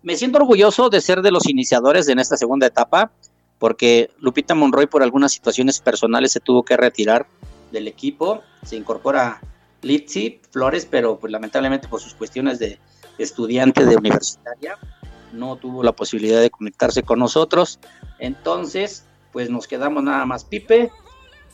Me 0.00 0.16
siento 0.16 0.38
orgulloso 0.38 0.90
de 0.90 1.00
ser 1.00 1.22
de 1.22 1.32
los 1.32 1.48
iniciadores 1.48 2.06
en 2.06 2.20
esta 2.20 2.36
segunda 2.36 2.68
etapa 2.68 3.10
porque 3.58 4.08
Lupita 4.20 4.54
Monroy 4.54 4.86
por 4.86 5.02
algunas 5.02 5.32
situaciones 5.32 5.80
personales 5.80 6.30
se 6.30 6.38
tuvo 6.38 6.62
que 6.62 6.76
retirar 6.76 7.26
del 7.72 7.88
equipo, 7.88 8.42
se 8.62 8.76
incorpora 8.76 9.40
Litsi 9.82 10.40
Flores, 10.52 10.86
pero 10.88 11.18
pues 11.18 11.32
lamentablemente 11.32 11.88
por 11.88 12.00
sus 12.00 12.14
cuestiones 12.14 12.60
de 12.60 12.78
estudiante 13.18 13.84
de 13.84 13.96
universitaria 13.96 14.78
no 15.32 15.56
tuvo 15.56 15.82
la 15.82 15.90
posibilidad 15.90 16.40
de 16.40 16.50
conectarse 16.50 17.02
con 17.02 17.18
nosotros. 17.18 17.80
Entonces, 18.20 19.04
pues 19.32 19.50
nos 19.50 19.66
quedamos 19.66 20.04
nada 20.04 20.26
más 20.26 20.44
Pipe, 20.44 20.92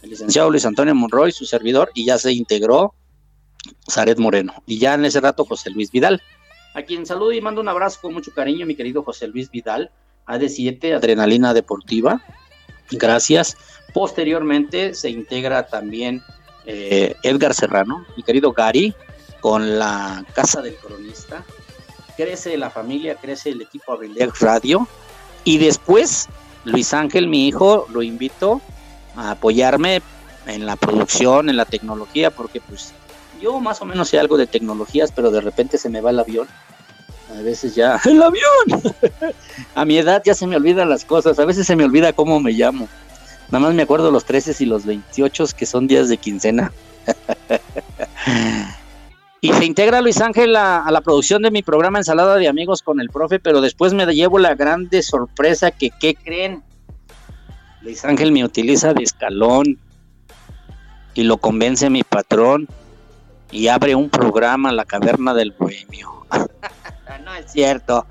el 0.02 0.10
licenciado 0.10 0.50
Luis 0.50 0.66
Antonio 0.66 0.94
Monroy, 0.94 1.32
su 1.32 1.46
servidor, 1.46 1.90
y 1.94 2.04
ya 2.04 2.18
se 2.18 2.30
integró 2.34 2.92
Zaret 3.90 4.18
Moreno. 4.18 4.54
Y 4.66 4.78
ya 4.78 4.94
en 4.94 5.04
ese 5.04 5.20
rato 5.20 5.44
José 5.44 5.70
Luis 5.70 5.90
Vidal, 5.90 6.22
a 6.74 6.82
quien 6.82 7.04
saludo 7.06 7.32
y 7.32 7.40
mando 7.40 7.60
un 7.60 7.68
abrazo 7.68 8.00
con 8.00 8.14
mucho 8.14 8.32
cariño, 8.32 8.66
mi 8.66 8.74
querido 8.74 9.02
José 9.02 9.28
Luis 9.28 9.50
Vidal, 9.50 9.90
AD7, 10.26 10.96
Adrenalina 10.96 11.52
Deportiva. 11.52 12.22
Gracias. 12.90 13.56
Posteriormente 13.92 14.94
se 14.94 15.10
integra 15.10 15.66
también 15.66 16.22
eh, 16.64 17.14
Edgar 17.22 17.54
Serrano, 17.54 18.06
mi 18.16 18.22
querido 18.22 18.52
Gary, 18.52 18.94
con 19.40 19.78
la 19.78 20.24
Casa 20.34 20.62
del 20.62 20.76
Cronista. 20.76 21.44
Crece 22.16 22.56
la 22.56 22.70
familia, 22.70 23.16
crece 23.16 23.50
el 23.50 23.62
equipo 23.62 23.92
Abrilex 23.92 24.40
Radio. 24.40 24.86
Y 25.44 25.58
después, 25.58 26.28
Luis 26.64 26.94
Ángel, 26.94 27.26
mi 27.26 27.48
hijo, 27.48 27.86
lo 27.90 28.02
invito 28.02 28.60
a 29.16 29.32
apoyarme 29.32 30.00
en 30.46 30.66
la 30.66 30.76
producción, 30.76 31.48
en 31.48 31.56
la 31.56 31.64
tecnología, 31.64 32.30
porque 32.30 32.60
pues 32.60 32.94
yo 33.42 33.60
más 33.60 33.82
o 33.82 33.84
menos 33.84 34.08
sé 34.08 34.18
algo 34.18 34.38
de 34.38 34.46
tecnologías, 34.46 35.12
pero 35.12 35.30
de 35.30 35.40
repente 35.40 35.76
se 35.76 35.88
me 35.88 36.00
va 36.00 36.10
el 36.10 36.20
avión 36.20 36.48
a 37.38 37.42
veces 37.42 37.74
ya, 37.74 38.00
el 38.04 38.22
avión. 38.22 38.82
a 39.74 39.84
mi 39.84 39.98
edad 39.98 40.22
ya 40.24 40.34
se 40.34 40.46
me 40.46 40.56
olvidan 40.56 40.88
las 40.88 41.04
cosas, 41.04 41.38
a 41.38 41.44
veces 41.44 41.66
se 41.66 41.76
me 41.76 41.84
olvida 41.84 42.12
cómo 42.12 42.40
me 42.40 42.52
llamo. 42.52 42.88
Nada 43.50 43.66
más 43.66 43.74
me 43.74 43.82
acuerdo 43.82 44.10
los 44.10 44.24
13 44.24 44.54
y 44.60 44.66
los 44.66 44.86
28 44.86 45.44
que 45.56 45.66
son 45.66 45.86
días 45.86 46.08
de 46.08 46.16
quincena. 46.16 46.72
y 49.40 49.52
se 49.52 49.64
integra 49.64 50.00
Luis 50.00 50.20
Ángel 50.20 50.56
a, 50.56 50.88
la 50.90 51.00
producción 51.02 51.42
de 51.42 51.50
mi 51.50 51.62
programa 51.62 51.98
Ensalada 51.98 52.36
de 52.36 52.48
Amigos 52.48 52.82
con 52.82 53.00
el 53.00 53.10
profe, 53.10 53.40
pero 53.40 53.60
después 53.60 53.92
me 53.92 54.06
llevo 54.06 54.38
la 54.38 54.54
grande 54.54 55.02
sorpresa 55.02 55.70
que, 55.70 55.90
¿qué 55.90 56.14
creen? 56.14 56.62
Luis 57.82 58.04
Ángel 58.04 58.32
me 58.32 58.44
utiliza 58.44 58.94
de 58.94 59.02
escalón 59.02 59.78
y 61.14 61.24
lo 61.24 61.36
convence 61.36 61.90
mi 61.90 62.04
patrón 62.04 62.68
y 63.52 63.68
abre 63.68 63.94
un 63.94 64.08
programa, 64.08 64.72
La 64.72 64.84
Caverna 64.84 65.34
del 65.34 65.52
Bohemio. 65.52 66.26
no 67.24 67.34
es 67.34 67.52
cierto. 67.52 68.06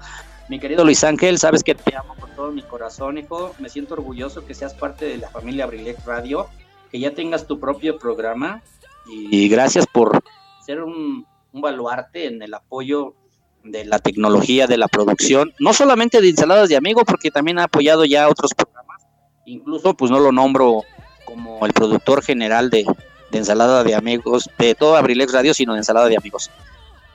Mi 0.48 0.60
querido 0.60 0.86
Luis 0.86 1.04
Ángel, 1.04 1.40
sabes 1.40 1.64
que 1.64 1.74
te 1.74 1.96
amo 1.96 2.16
con 2.16 2.30
todo 2.36 2.52
mi 2.52 2.62
corazón, 2.62 3.18
hijo. 3.18 3.54
Me 3.60 3.68
siento 3.68 3.96
orgulloso 3.96 4.46
que 4.46 4.54
seas 4.54 4.74
parte 4.74 5.06
de 5.06 5.18
la 5.18 5.30
familia 5.30 5.64
Abrilex 5.64 6.06
Radio, 6.06 6.48
que 6.92 7.00
ya 7.00 7.14
tengas 7.16 7.48
tu 7.48 7.60
propio 7.60 7.98
programa. 7.98 8.62
Y 9.10 9.50
gracias 9.50 9.88
por 9.88 10.24
ser 10.64 10.84
un, 10.84 11.26
baluarte 11.52 12.28
en 12.28 12.42
el 12.44 12.54
apoyo 12.54 13.16
de 13.64 13.84
la 13.86 14.00
tecnología, 14.00 14.68
de 14.68 14.78
la 14.78 14.88
producción, 14.88 15.54
no 15.60 15.74
solamente 15.74 16.22
de 16.22 16.30
ensaladas 16.30 16.70
de 16.70 16.78
amigos, 16.78 17.04
porque 17.06 17.32
también 17.32 17.60
ha 17.60 17.64
apoyado 17.64 18.06
ya 18.06 18.30
otros 18.30 18.54
programas. 18.54 19.02
Incluso, 19.46 19.96
pues 19.96 20.12
no 20.12 20.20
lo 20.20 20.32
nombro 20.32 20.84
como 21.26 21.66
el 21.66 21.74
productor 21.74 22.24
general 22.24 22.70
de, 22.70 22.86
de 23.32 23.38
ensalada 23.38 23.84
de 23.84 23.96
amigos, 23.96 24.50
de 24.58 24.76
todo 24.76 24.96
Abrilex 24.96 25.34
Radio, 25.34 25.54
sino 25.54 25.74
de 25.74 25.80
ensalada 25.80 26.08
de 26.08 26.18
amigos 26.18 26.52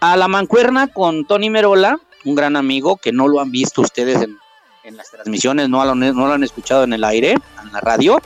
a 0.01 0.17
la 0.17 0.29
mancuerna 0.29 0.89
con 0.89 1.25
Tony 1.25 1.51
Merola, 1.51 1.99
un 2.25 2.35
gran 2.35 2.57
amigo 2.57 2.97
que 2.97 3.13
no 3.13 3.29
lo 3.29 3.41
han 3.41 3.51
visto 3.51 3.81
ustedes 3.81 4.23
en, 4.23 4.97
las 4.97 5.11
transmisiones, 5.11 5.69
no 5.69 5.85
lo, 5.85 5.95
no 5.97 6.27
lo 6.27 6.33
han 6.33 6.45
escuchado 6.45 6.85
en 6.85 6.93
el 6.93 7.03
aire, 7.03 7.33
en 7.33 7.73
la 7.73 7.81
radio, 7.81 8.21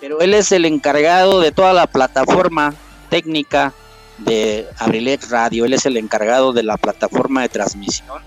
pero 0.00 0.20
él 0.20 0.32
es 0.32 0.52
el 0.52 0.64
encargado 0.64 1.40
de 1.40 1.50
toda 1.50 1.72
la 1.72 1.88
plataforma 1.88 2.72
técnica 3.10 3.72
de 4.18 4.68
Abrilex 4.78 5.30
Radio, 5.30 5.64
él 5.64 5.72
es 5.72 5.86
el 5.86 5.96
encargado 5.96 6.52
de 6.52 6.62
la 6.62 6.76
plataforma 6.76 7.42
de 7.42 7.48
transmisión 7.48 8.22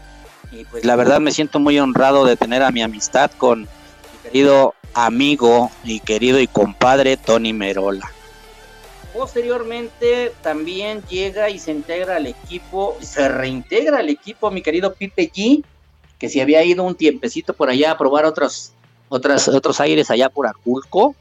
y 0.51 0.65
pues 0.65 0.83
la 0.83 0.97
verdad 0.97 1.21
me 1.21 1.31
siento 1.31 1.59
muy 1.59 1.79
honrado 1.79 2.25
de 2.25 2.35
tener 2.35 2.61
a 2.61 2.71
mi 2.71 2.81
amistad 2.81 3.31
con 3.37 3.61
mi 3.61 3.67
querido 4.23 4.75
amigo 4.93 5.71
y 5.85 6.01
querido 6.01 6.41
y 6.41 6.47
compadre 6.47 7.15
Tony 7.15 7.53
Merola. 7.53 8.11
Posteriormente 9.17 10.31
también 10.43 11.01
llega 11.09 11.49
y 11.49 11.57
se 11.57 11.71
integra 11.71 12.17
al 12.17 12.27
equipo, 12.27 12.95
se 13.01 13.27
reintegra 13.27 13.97
al 13.97 14.09
equipo 14.09 14.51
mi 14.51 14.61
querido 14.61 14.93
Pipe 14.93 15.31
G, 15.31 15.63
que 16.19 16.29
se 16.29 16.39
había 16.39 16.63
ido 16.63 16.83
un 16.83 16.93
tiempecito 16.93 17.55
por 17.55 17.67
allá 17.67 17.91
a 17.91 17.97
probar 17.97 18.25
otros, 18.25 18.73
otras, 19.09 19.47
otros 19.47 19.79
aires 19.79 20.11
allá 20.11 20.29
por 20.29 20.45
Aculco, 20.45 21.15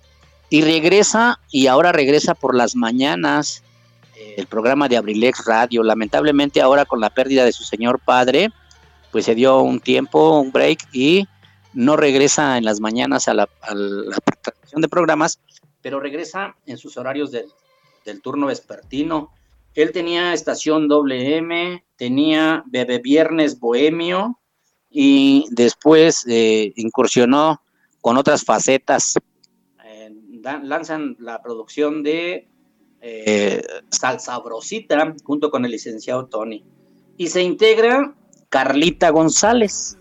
y 0.51 0.61
regresa, 0.61 1.41
y 1.51 1.69
ahora 1.69 1.91
regresa 1.91 2.35
por 2.35 2.55
las 2.55 2.77
mañanas, 2.77 3.63
eh, 4.15 4.35
el 4.37 4.47
programa 4.47 4.91
de 4.91 4.99
Abrilex 4.99 5.47
Radio. 5.47 5.83
Lamentablemente 5.83 6.61
ahora 6.61 6.85
con 6.85 7.01
la 7.01 7.09
pérdida 7.09 7.47
de 7.47 7.53
su 7.53 7.65
señor 7.65 7.99
padre, 7.99 8.51
pues 9.11 9.25
se 9.25 9.35
dio 9.35 9.63
un 9.63 9.81
tiempo, 9.81 10.39
un 10.39 10.53
break, 10.53 10.87
y 10.93 11.27
no 11.73 11.97
regresa 11.97 12.59
en 12.59 12.67
las 12.67 12.79
mañanas 12.79 13.27
a 13.27 13.33
la, 13.33 13.49
a 13.63 13.75
la 13.75 14.19
presentación 14.19 14.83
de 14.83 14.89
programas, 14.89 15.39
pero 15.81 15.99
regresa 15.99 16.55
en 16.67 16.77
sus 16.77 16.99
horarios 16.99 17.31
del 17.31 17.47
del 18.07 18.23
turno 18.23 18.47
vespertino. 18.47 19.33
Él 19.75 19.93
tenía 19.93 20.33
estación 20.33 20.89
WM, 20.89 21.85
tenía 21.97 22.65
Bebe 22.67 22.99
Viernes 22.99 23.61
Bohemio 23.61 24.41
y 24.89 25.45
después 25.51 26.25
eh, 26.27 26.73
incursionó 26.77 27.61
con 28.01 28.17
otras 28.17 28.45
facetas. 28.45 29.15
Eh, 29.85 30.11
lanzan 30.63 31.17
la 31.19 31.43
producción 31.43 32.03
de 32.03 32.49
eh, 33.03 33.63
Salsabrosita, 33.91 35.15
junto 35.23 35.51
con 35.51 35.67
el 35.67 35.73
licenciado 35.73 36.27
Tony. 36.27 36.65
Y 37.19 37.29
se 37.29 37.43
integra 37.43 38.15
Carlita 38.49 39.11
González, 39.11 39.99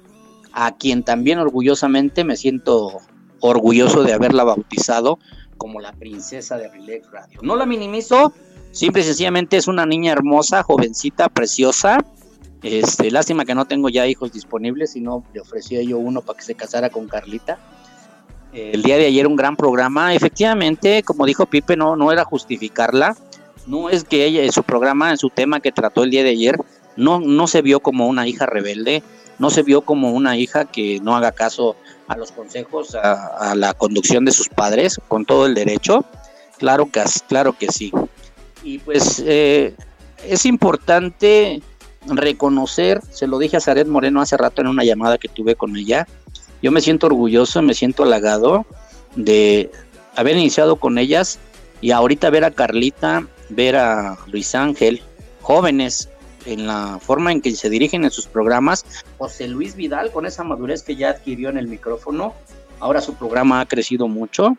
a 0.54 0.78
quien 0.78 1.04
también 1.04 1.39
orgullosamente 1.39 2.24
me 2.24 2.38
siento 2.38 3.00
orgulloso 3.41 4.04
de 4.04 4.13
haberla 4.13 4.44
bautizado 4.44 5.20
como 5.58 5.80
la 5.80 5.94
princesa 5.94 6.58
de 6.58 6.70
Relax 6.70 7.12
Radio. 7.12 7.39
No 7.41 7.56
la 7.56 7.65
minimizo, 7.65 8.34
simple 8.72 9.02
y 9.02 9.06
sencillamente 9.06 9.58
es 9.58 9.68
una 9.68 9.86
niña 9.86 10.12
hermosa, 10.12 10.63
jovencita, 10.63 11.30
preciosa. 11.30 11.98
Este, 12.62 13.12
lástima 13.12 13.46
que 13.46 13.56
no 13.56 13.65
tengo 13.65 13.89
ya 13.89 14.08
hijos 14.08 14.32
disponibles, 14.32 14.91
si 14.91 15.02
no 15.02 15.24
le 15.34 15.39
ofrecía 15.39 15.84
yo 15.84 15.98
uno 15.98 16.22
para 16.22 16.38
que 16.38 16.46
se 16.46 16.56
casara 16.56 16.89
con 16.89 17.08
Carlita. 17.08 17.60
El 18.54 18.84
día 18.84 18.98
de 18.98 19.06
ayer 19.06 19.28
un 19.28 19.36
gran 19.36 19.58
programa, 19.58 20.13
efectivamente, 20.13 21.04
como 21.04 21.26
dijo 21.26 21.46
Pipe, 21.46 21.76
no, 21.76 21.98
no 21.98 22.12
era 22.13 22.24
justificarla, 22.24 23.18
no 23.68 23.89
es 23.89 24.06
que 24.06 24.26
ella 24.26 24.44
en 24.44 24.52
su 24.54 24.63
programa, 24.63 25.12
en 25.12 25.18
su 25.18 25.30
tema 25.30 25.60
que 25.60 25.74
trató 25.74 26.04
el 26.04 26.10
día 26.10 26.24
de 26.24 26.30
ayer, 26.30 26.58
no, 26.96 27.20
no 27.20 27.48
se 27.48 27.62
vio 27.62 27.82
como 27.82 28.08
una 28.08 28.28
hija 28.28 28.46
rebelde, 28.46 29.04
no 29.39 29.50
se 29.50 29.63
vio 29.63 29.82
como 29.82 30.12
una 30.12 30.38
hija 30.38 30.65
que 30.65 31.00
no 31.02 31.15
haga 31.15 31.34
caso 31.34 31.76
a 32.08 32.18
los 32.18 32.32
consejos, 32.32 32.96
a, 32.96 33.54
la 33.56 33.74
conducción 33.74 34.26
de 34.26 34.32
sus 34.32 34.50
padres, 34.50 35.00
con 35.08 35.26
todo 35.26 35.46
el 35.46 35.56
derecho. 35.56 36.06
Claro 36.58 36.89
que, 36.91 37.04
claro 37.28 37.58
que 37.58 37.68
sí. 37.68 37.91
Y 38.63 38.80
pues 38.80 39.24
eh, 39.26 39.76
es 40.28 40.46
importante 40.46 41.62
reconocer, 42.08 43.02
se 43.10 43.28
lo 43.28 43.39
dije 43.39 43.58
a 43.58 43.62
Zaret 43.62 43.88
Moreno 43.88 44.22
hace 44.22 44.38
rato 44.38 44.62
en 44.62 44.68
una 44.68 44.84
llamada 44.84 45.18
que 45.18 45.28
tuve 45.28 45.56
con 45.56 45.76
ella, 45.76 46.08
yo 46.62 46.72
me 46.72 46.82
siento 46.82 47.08
orgulloso, 47.08 47.62
me 47.62 47.74
siento 47.74 48.04
halagado 48.04 48.65
de 49.15 49.72
haber 50.15 50.38
iniciado 50.38 50.78
con 50.78 50.98
ellas 50.98 51.39
y 51.82 51.91
ahorita 51.91 52.30
ver 52.30 52.44
a 52.44 52.52
Carlita, 52.52 53.28
ver 53.50 53.76
a 53.76 54.18
Luis 54.28 54.56
Ángel, 54.56 55.02
jóvenes 55.41 56.10
en 56.45 56.67
la 56.67 56.99
forma 56.99 57.31
en 57.31 57.41
que 57.41 57.51
se 57.51 57.69
dirigen 57.69 58.03
en 58.03 58.12
sus 58.12 58.27
programas. 58.27 58.86
José 59.17 59.47
Luis 59.47 59.75
Vidal, 59.75 60.12
con 60.12 60.25
esa 60.25 60.43
madurez 60.43 60.84
que 60.84 60.95
ya 60.95 61.10
adquirió 61.10 61.49
en 61.49 61.58
el 61.58 61.67
micrófono, 61.67 62.34
ahora 62.79 63.01
su 63.01 63.15
programa 63.15 63.62
ha 63.62 63.65
crecido 63.65 64.08
mucho. 64.08 64.58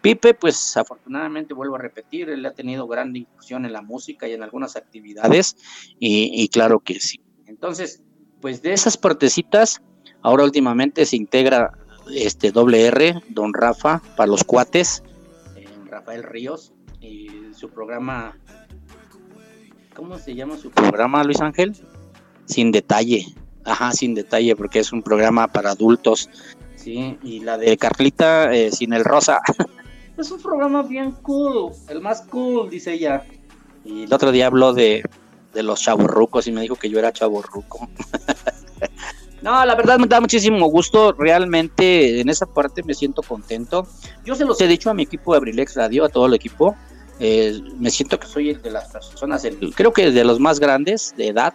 Pipe, 0.00 0.34
pues 0.34 0.76
afortunadamente 0.76 1.54
vuelvo 1.54 1.74
a 1.74 1.78
repetir, 1.78 2.30
él 2.30 2.46
ha 2.46 2.52
tenido 2.52 2.86
gran 2.86 3.14
inclusión 3.14 3.64
en 3.64 3.72
la 3.72 3.82
música 3.82 4.28
y 4.28 4.32
en 4.32 4.42
algunas 4.42 4.76
actividades, 4.76 5.56
y, 5.98 6.48
claro 6.48 6.78
que 6.80 7.00
sí. 7.00 7.20
Entonces, 7.46 8.02
pues 8.40 8.62
de 8.62 8.72
esas 8.72 8.96
partecitas, 8.96 9.82
ahora 10.22 10.44
últimamente 10.44 11.04
se 11.04 11.16
integra 11.16 11.72
este 12.14 12.52
doble 12.52 12.86
R, 12.86 13.22
Don 13.28 13.52
Rafa, 13.52 14.00
para 14.16 14.28
los 14.28 14.44
cuates, 14.44 15.02
eh, 15.56 15.66
Rafael 15.86 16.22
Ríos, 16.22 16.72
y 17.00 17.28
su 17.52 17.68
programa 17.70 18.38
¿cómo 19.98 20.16
se 20.16 20.32
llama 20.32 20.56
su 20.56 20.70
programa, 20.70 21.24
Luis 21.24 21.40
Ángel? 21.40 21.74
Sin 22.44 22.70
detalle. 22.70 23.26
Ajá, 23.64 23.90
sin 23.90 24.14
detalle, 24.14 24.54
porque 24.54 24.78
es 24.78 24.92
un 24.92 25.02
programa 25.02 25.48
para 25.48 25.72
adultos. 25.72 26.30
Sí, 26.76 27.18
y 27.24 27.40
la 27.40 27.58
de 27.58 27.76
Carlita 27.76 28.54
eh, 28.54 28.70
sin 28.70 28.92
el 28.92 29.04
rosa. 29.04 29.40
es 30.16 30.30
un 30.30 30.40
programa 30.40 30.82
bien 30.82 31.10
cool, 31.22 31.72
el 31.88 32.00
más 32.00 32.22
cool, 32.22 32.70
dice 32.70 32.92
ella. 32.92 33.24
Y 33.84 34.04
el 34.04 34.14
otro 34.14 34.30
día 34.30 34.46
habló 34.46 34.72
de, 34.72 35.02
de 35.52 35.62
los 35.64 35.80
chavorrucos 35.82 36.46
y 36.46 36.52
me 36.52 36.60
dijo 36.60 36.76
que 36.76 36.88
yo 36.88 37.00
era 37.00 37.12
chavorruco. 37.12 37.88
no, 39.42 39.64
la 39.64 39.74
verdad 39.74 39.98
me 39.98 40.06
da 40.06 40.20
muchísimo 40.20 40.66
gusto, 40.68 41.12
realmente 41.12 42.20
en 42.20 42.28
esa 42.28 42.46
parte 42.46 42.84
me 42.84 42.94
siento 42.94 43.22
contento. 43.22 43.88
Yo 44.24 44.36
se 44.36 44.44
los 44.44 44.60
he 44.60 44.68
dicho 44.68 44.90
a 44.90 44.94
mi 44.94 45.02
equipo 45.02 45.32
de 45.32 45.38
Abrilex 45.38 45.74
Radio, 45.74 46.04
a 46.04 46.08
todo 46.08 46.26
el 46.26 46.34
equipo, 46.34 46.76
eh, 47.20 47.60
me 47.78 47.90
siento 47.90 48.18
que 48.18 48.26
soy 48.26 48.54
de 48.54 48.70
las 48.70 48.88
personas, 48.88 49.46
creo 49.74 49.92
que 49.92 50.10
de 50.10 50.24
los 50.24 50.38
más 50.38 50.60
grandes 50.60 51.14
de 51.16 51.28
edad. 51.28 51.54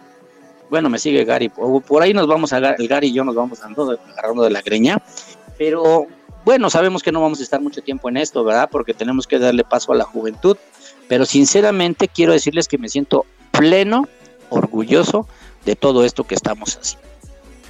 Bueno, 0.70 0.88
me 0.88 0.98
sigue 0.98 1.24
Gary, 1.24 1.48
por, 1.50 2.02
ahí 2.02 2.14
nos 2.14 2.26
vamos 2.26 2.52
a, 2.52 2.58
el 2.58 2.88
Gary 2.88 3.08
y 3.08 3.12
yo 3.12 3.22
nos 3.24 3.34
vamos 3.34 3.60
agarrando 3.62 4.42
de 4.42 4.50
la 4.50 4.62
greña, 4.62 5.00
pero 5.58 6.06
bueno, 6.44 6.68
sabemos 6.68 7.02
que 7.02 7.12
no 7.12 7.20
vamos 7.20 7.40
a 7.40 7.42
estar 7.42 7.60
mucho 7.60 7.82
tiempo 7.82 8.08
en 8.08 8.16
esto, 8.16 8.44
¿verdad? 8.44 8.68
Porque 8.70 8.92
tenemos 8.92 9.26
que 9.26 9.38
darle 9.38 9.64
paso 9.64 9.92
a 9.92 9.96
la 9.96 10.04
juventud, 10.04 10.56
pero 11.08 11.24
sinceramente 11.24 12.08
quiero 12.08 12.32
decirles 12.32 12.68
que 12.68 12.78
me 12.78 12.88
siento 12.88 13.24
pleno, 13.50 14.08
orgulloso 14.50 15.26
de 15.64 15.76
todo 15.76 16.04
esto 16.04 16.24
que 16.24 16.34
estamos 16.34 16.76
haciendo. 16.76 17.08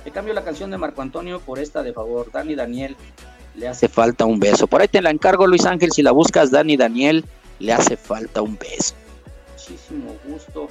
Le 0.04 0.10
cambio 0.10 0.34
la 0.34 0.44
canción 0.44 0.70
de 0.70 0.78
Marco 0.78 1.02
Antonio 1.02 1.40
por 1.40 1.58
esta 1.58 1.82
de 1.82 1.92
favor, 1.92 2.30
Dani 2.32 2.54
Daniel, 2.54 2.96
le 3.54 3.68
hace 3.68 3.88
falta 3.88 4.24
un 4.24 4.40
beso. 4.40 4.66
Por 4.66 4.80
ahí 4.80 4.88
te 4.88 5.00
la 5.00 5.10
encargo, 5.10 5.46
Luis 5.46 5.64
Ángel, 5.66 5.92
si 5.92 6.02
la 6.02 6.10
buscas, 6.10 6.50
Dani 6.50 6.76
Daniel, 6.76 7.24
le 7.58 7.72
hace 7.72 7.96
falta 7.96 8.42
un 8.42 8.58
beso. 8.58 8.94
Muchísimo 9.52 10.16
gusto. 10.26 10.68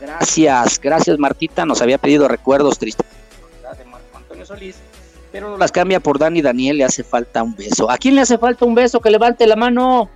Gracias, 0.00 0.80
gracias 0.80 1.18
Martita. 1.18 1.64
Nos 1.64 1.80
había 1.80 1.98
pedido 1.98 2.26
recuerdos 2.28 2.78
tristes 2.78 3.06
de 3.78 3.84
Marco 3.84 4.16
Antonio 4.16 4.44
Solís, 4.44 4.76
pero 5.30 5.50
nos 5.50 5.58
las 5.58 5.70
cambia 5.70 6.00
por 6.00 6.18
Dani 6.18 6.42
Daniel. 6.42 6.78
Le 6.78 6.84
hace 6.84 7.04
falta 7.04 7.42
un 7.42 7.54
beso. 7.54 7.90
¿A 7.90 7.98
quién 7.98 8.16
le 8.16 8.22
hace 8.22 8.38
falta 8.38 8.64
un 8.64 8.74
beso? 8.74 9.00
Que 9.00 9.10
levante 9.10 9.46
la 9.46 9.56
mano. 9.56 10.10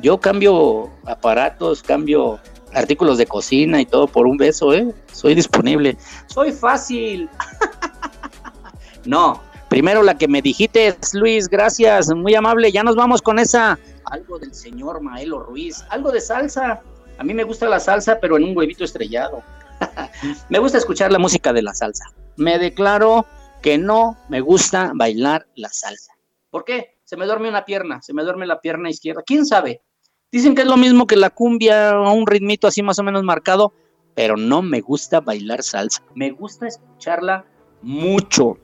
Yo 0.00 0.18
cambio 0.18 0.90
aparatos, 1.04 1.82
cambio 1.82 2.40
artículos 2.72 3.18
de 3.18 3.26
cocina 3.26 3.80
y 3.80 3.86
todo 3.86 4.06
por 4.06 4.26
un 4.26 4.36
beso, 4.36 4.72
¿eh? 4.72 4.92
Soy 5.12 5.34
disponible. 5.34 5.96
Soy 6.26 6.50
fácil. 6.50 7.28
no, 9.04 9.40
primero 9.72 10.02
la 10.02 10.18
que 10.18 10.28
me 10.28 10.42
dijiste 10.42 10.94
Luis, 11.14 11.48
gracias, 11.48 12.14
muy 12.14 12.34
amable. 12.34 12.70
Ya 12.70 12.82
nos 12.82 12.94
vamos 12.94 13.22
con 13.22 13.38
esa 13.38 13.78
algo 14.04 14.38
del 14.38 14.52
señor 14.52 15.00
Maelo 15.00 15.38
Ruiz, 15.38 15.82
algo 15.88 16.12
de 16.12 16.20
salsa. 16.20 16.82
A 17.16 17.24
mí 17.24 17.32
me 17.32 17.42
gusta 17.42 17.66
la 17.70 17.80
salsa, 17.80 18.20
pero 18.20 18.36
en 18.36 18.44
un 18.44 18.54
huevito 18.54 18.84
estrellado. 18.84 19.42
me 20.50 20.58
gusta 20.58 20.76
escuchar 20.76 21.10
la 21.10 21.18
música 21.18 21.54
de 21.54 21.62
la 21.62 21.72
salsa. 21.72 22.04
Me 22.36 22.58
declaro 22.58 23.24
que 23.62 23.78
no 23.78 24.18
me 24.28 24.42
gusta 24.42 24.92
bailar 24.94 25.46
la 25.54 25.70
salsa. 25.70 26.12
¿Por 26.50 26.66
qué? 26.66 26.98
Se 27.04 27.16
me 27.16 27.24
duerme 27.24 27.48
una 27.48 27.64
pierna, 27.64 28.02
se 28.02 28.12
me 28.12 28.24
duerme 28.24 28.46
la 28.46 28.60
pierna 28.60 28.90
izquierda. 28.90 29.22
¿Quién 29.24 29.46
sabe? 29.46 29.80
Dicen 30.30 30.54
que 30.54 30.60
es 30.62 30.68
lo 30.68 30.76
mismo 30.76 31.06
que 31.06 31.16
la 31.16 31.30
cumbia, 31.30 31.98
un 31.98 32.26
ritmito 32.26 32.66
así 32.66 32.82
más 32.82 32.98
o 32.98 33.04
menos 33.04 33.22
marcado, 33.22 33.72
pero 34.14 34.36
no 34.36 34.60
me 34.60 34.82
gusta 34.82 35.22
bailar 35.22 35.62
salsa. 35.62 36.02
Me 36.14 36.30
gusta 36.30 36.66
escucharla 36.66 37.46
mucho, 37.80 38.58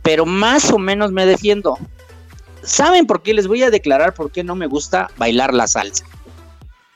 pero 0.01 0.25
más 0.25 0.71
o 0.71 0.77
menos 0.77 1.11
me 1.11 1.25
defiendo. 1.25 1.77
¿Saben 2.63 3.05
por 3.07 3.23
qué? 3.23 3.33
Les 3.33 3.47
voy 3.47 3.63
a 3.63 3.69
declarar 3.69 4.13
por 4.13 4.31
qué 4.31 4.41
no 4.43 4.55
me 4.55 4.67
gusta 4.67 5.09
bailar 5.17 5.53
la 5.53 5.67
salsa. 5.67 6.05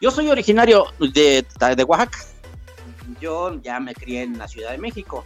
Yo 0.01 0.11
soy 0.11 0.29
originario 0.29 0.85
de, 0.99 1.45
de 1.75 1.83
Oaxaca. 1.83 2.19
Yo 3.21 3.61
ya 3.61 3.79
me 3.79 3.93
crié 3.93 4.23
en 4.23 4.37
la 4.37 4.47
Ciudad 4.47 4.71
de 4.71 4.77
México 4.77 5.23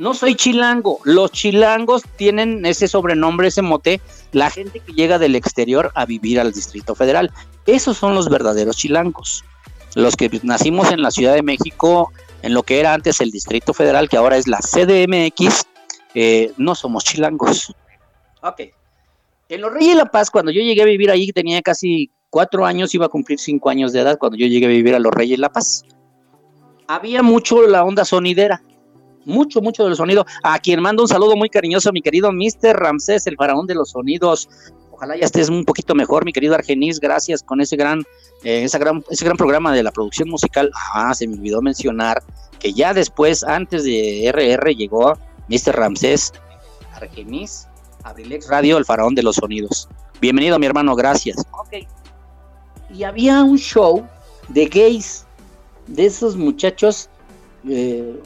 no 0.00 0.14
soy 0.14 0.34
chilango. 0.34 0.98
Los 1.04 1.30
chilangos 1.30 2.02
tienen 2.16 2.64
ese 2.64 2.88
sobrenombre, 2.88 3.48
ese 3.48 3.60
mote, 3.60 4.00
la 4.32 4.48
gente 4.48 4.80
que 4.80 4.94
llega 4.94 5.18
del 5.18 5.36
exterior 5.36 5.92
a 5.94 6.06
vivir 6.06 6.40
al 6.40 6.52
Distrito 6.52 6.94
Federal. 6.94 7.30
Esos 7.66 7.98
son 7.98 8.14
los 8.14 8.30
verdaderos 8.30 8.78
chilangos. 8.78 9.44
Los 9.94 10.16
que 10.16 10.30
nacimos 10.42 10.90
en 10.90 11.02
la 11.02 11.10
Ciudad 11.10 11.34
de 11.34 11.42
México, 11.42 12.12
en 12.40 12.54
lo 12.54 12.62
que 12.62 12.80
era 12.80 12.94
antes 12.94 13.20
el 13.20 13.30
Distrito 13.30 13.74
Federal, 13.74 14.08
que 14.08 14.16
ahora 14.16 14.38
es 14.38 14.48
la 14.48 14.60
CDMX, 14.60 15.66
eh, 16.14 16.54
no 16.56 16.74
somos 16.74 17.04
chilangos. 17.04 17.74
Ok. 18.40 18.62
En 19.50 19.60
Los 19.60 19.70
Reyes 19.70 19.96
la 19.96 20.06
Paz, 20.06 20.30
cuando 20.30 20.50
yo 20.50 20.62
llegué 20.62 20.80
a 20.80 20.86
vivir 20.86 21.10
ahí, 21.10 21.30
tenía 21.30 21.60
casi 21.60 22.10
cuatro 22.30 22.64
años, 22.64 22.94
iba 22.94 23.04
a 23.04 23.10
cumplir 23.10 23.38
cinco 23.38 23.68
años 23.68 23.92
de 23.92 24.00
edad 24.00 24.16
cuando 24.18 24.38
yo 24.38 24.46
llegué 24.46 24.64
a 24.64 24.70
vivir 24.70 24.94
a 24.94 24.98
Los 24.98 25.12
Reyes 25.12 25.38
la 25.38 25.52
Paz. 25.52 25.84
Había 26.88 27.22
mucho 27.22 27.66
la 27.66 27.84
onda 27.84 28.06
sonidera 28.06 28.62
mucho, 29.24 29.60
mucho 29.60 29.84
del 29.84 29.96
sonido. 29.96 30.26
A 30.42 30.58
quien 30.58 30.80
mando 30.80 31.02
un 31.02 31.08
saludo 31.08 31.36
muy 31.36 31.48
cariñoso, 31.48 31.92
mi 31.92 32.02
querido 32.02 32.32
Mr. 32.32 32.74
Ramsés, 32.74 33.26
el 33.26 33.36
faraón 33.36 33.66
de 33.66 33.74
los 33.74 33.90
sonidos. 33.90 34.48
Ojalá 34.90 35.16
ya 35.16 35.24
estés 35.24 35.48
un 35.48 35.64
poquito 35.64 35.94
mejor, 35.94 36.24
mi 36.24 36.32
querido 36.32 36.54
Argenis. 36.54 37.00
Gracias 37.00 37.42
con 37.42 37.60
ese 37.60 37.76
gran, 37.76 38.02
eh, 38.44 38.66
gran, 38.78 39.02
ese 39.10 39.24
gran 39.24 39.36
programa 39.36 39.72
de 39.72 39.82
la 39.82 39.92
producción 39.92 40.28
musical. 40.28 40.70
Ah, 40.92 41.14
se 41.14 41.26
me 41.26 41.34
olvidó 41.34 41.62
mencionar 41.62 42.22
que 42.58 42.72
ya 42.72 42.92
después, 42.92 43.42
antes 43.42 43.84
de 43.84 44.28
RR, 44.28 44.74
llegó 44.74 45.14
Mr. 45.48 45.74
Ramsés 45.74 46.32
Argenis, 46.94 47.66
Abrilex 48.04 48.48
Radio, 48.48 48.76
el 48.76 48.84
faraón 48.84 49.14
de 49.14 49.22
los 49.22 49.36
sonidos. 49.36 49.88
Bienvenido, 50.20 50.58
mi 50.58 50.66
hermano, 50.66 50.94
gracias. 50.94 51.38
Ok. 51.52 51.86
Y 52.94 53.04
había 53.04 53.42
un 53.42 53.56
show 53.56 54.06
de 54.48 54.66
gays, 54.66 55.24
de 55.86 56.06
esos 56.06 56.36
muchachos 56.36 57.08
eh, 57.68 58.20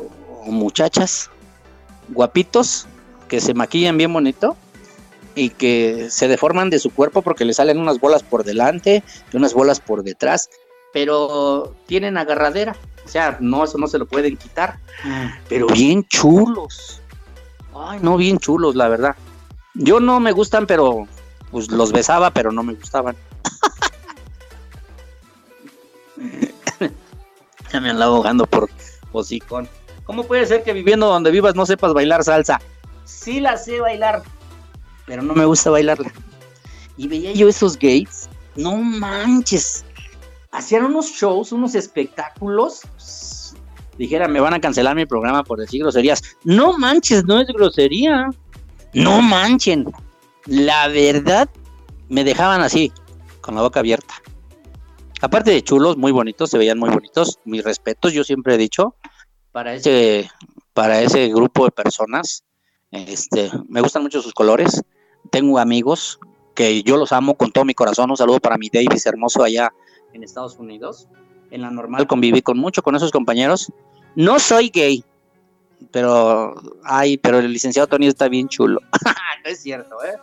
o 0.46 0.50
muchachas 0.50 1.30
guapitos 2.08 2.86
que 3.28 3.40
se 3.40 3.54
maquillan 3.54 3.96
bien 3.96 4.12
bonito 4.12 4.56
y 5.34 5.50
que 5.50 6.08
se 6.10 6.28
deforman 6.28 6.70
de 6.70 6.78
su 6.78 6.90
cuerpo 6.90 7.22
porque 7.22 7.44
le 7.44 7.54
salen 7.54 7.78
unas 7.78 7.98
bolas 8.00 8.22
por 8.22 8.44
delante 8.44 9.02
y 9.32 9.36
unas 9.36 9.54
bolas 9.54 9.80
por 9.80 10.02
detrás, 10.02 10.50
pero 10.92 11.74
tienen 11.86 12.16
agarradera, 12.16 12.76
o 13.04 13.08
sea, 13.08 13.36
no, 13.40 13.64
eso 13.64 13.78
no 13.78 13.88
se 13.88 13.98
lo 13.98 14.06
pueden 14.06 14.36
quitar, 14.36 14.78
pero 15.48 15.66
bien 15.66 16.04
chulos, 16.04 17.00
ay, 17.74 17.98
no, 18.02 18.16
bien 18.16 18.38
chulos, 18.38 18.76
la 18.76 18.88
verdad. 18.88 19.16
Yo 19.74 19.98
no 19.98 20.20
me 20.20 20.30
gustan, 20.30 20.66
pero 20.66 21.08
pues 21.50 21.68
los 21.68 21.90
besaba, 21.90 22.30
pero 22.30 22.52
no 22.52 22.62
me 22.62 22.74
gustaban. 22.74 23.16
ya 27.72 27.80
me 27.80 27.90
andaba 27.90 28.14
ahogando 28.14 28.46
por 28.46 28.70
hocicón. 29.12 29.68
¿Cómo 30.04 30.24
puede 30.24 30.46
ser 30.46 30.62
que 30.62 30.72
viviendo 30.72 31.06
donde 31.06 31.30
vivas 31.30 31.54
no 31.54 31.66
sepas 31.66 31.92
bailar 31.92 32.24
salsa? 32.24 32.60
Sí 33.04 33.40
la 33.40 33.56
sé 33.56 33.80
bailar, 33.80 34.22
pero 35.06 35.22
no 35.22 35.34
me 35.34 35.44
gusta 35.44 35.70
bailarla. 35.70 36.12
Y 36.96 37.08
veía 37.08 37.32
yo 37.32 37.48
esos 37.48 37.78
gays, 37.78 38.28
no 38.54 38.76
manches, 38.76 39.84
hacían 40.54 40.84
unos 40.84 41.06
shows, 41.06 41.52
unos 41.52 41.74
espectáculos. 41.74 42.82
dijera, 43.98 44.28
me 44.28 44.40
van 44.40 44.54
a 44.54 44.60
cancelar 44.60 44.94
mi 44.96 45.04
programa 45.04 45.42
por 45.44 45.58
decir 45.58 45.82
groserías. 45.82 46.22
No 46.44 46.78
manches, 46.78 47.24
no 47.24 47.40
es 47.40 47.48
grosería. 47.48 48.30
No 48.92 49.20
manchen. 49.20 49.92
La 50.46 50.88
verdad, 50.88 51.48
me 52.08 52.22
dejaban 52.22 52.60
así, 52.60 52.92
con 53.40 53.56
la 53.56 53.62
boca 53.62 53.80
abierta. 53.80 54.14
Aparte 55.20 55.50
de 55.50 55.62
chulos, 55.62 55.96
muy 55.96 56.12
bonitos, 56.12 56.50
se 56.50 56.58
veían 56.58 56.78
muy 56.78 56.90
bonitos. 56.90 57.40
Mis 57.44 57.64
respetos, 57.64 58.12
yo 58.12 58.22
siempre 58.24 58.54
he 58.54 58.58
dicho, 58.58 58.94
para 59.54 59.72
ese, 59.72 60.28
para 60.74 61.00
ese 61.00 61.28
grupo 61.28 61.64
de 61.64 61.70
personas. 61.70 62.44
Este, 62.90 63.50
me 63.68 63.80
gustan 63.80 64.02
mucho 64.02 64.20
sus 64.20 64.34
colores 64.34 64.82
tengo 65.30 65.58
amigos 65.58 66.18
que 66.54 66.82
yo 66.82 66.96
los 66.96 67.12
amo 67.12 67.34
con 67.36 67.50
todo 67.50 67.64
mi 67.64 67.74
corazón. 67.74 68.10
Un 68.10 68.16
saludo 68.16 68.40
para 68.40 68.56
mi 68.56 68.68
Davis 68.68 69.06
hermoso 69.06 69.42
allá 69.42 69.72
en 70.12 70.22
Estados 70.22 70.58
Unidos. 70.58 71.08
En 71.50 71.62
la 71.62 71.70
normal 71.70 72.06
conviví 72.06 72.42
con 72.42 72.58
mucho 72.58 72.82
con 72.82 72.94
esos 72.96 73.10
compañeros. 73.10 73.72
No 74.16 74.38
soy 74.38 74.70
gay, 74.70 75.04
pero 75.90 76.54
ay, 76.84 77.18
pero 77.18 77.38
el 77.38 77.52
licenciado 77.52 77.88
Tony 77.88 78.06
está 78.06 78.28
bien 78.28 78.48
chulo. 78.48 78.80
no 79.44 79.50
es 79.50 79.60
cierto, 79.60 79.96
¿eh? 80.04 80.16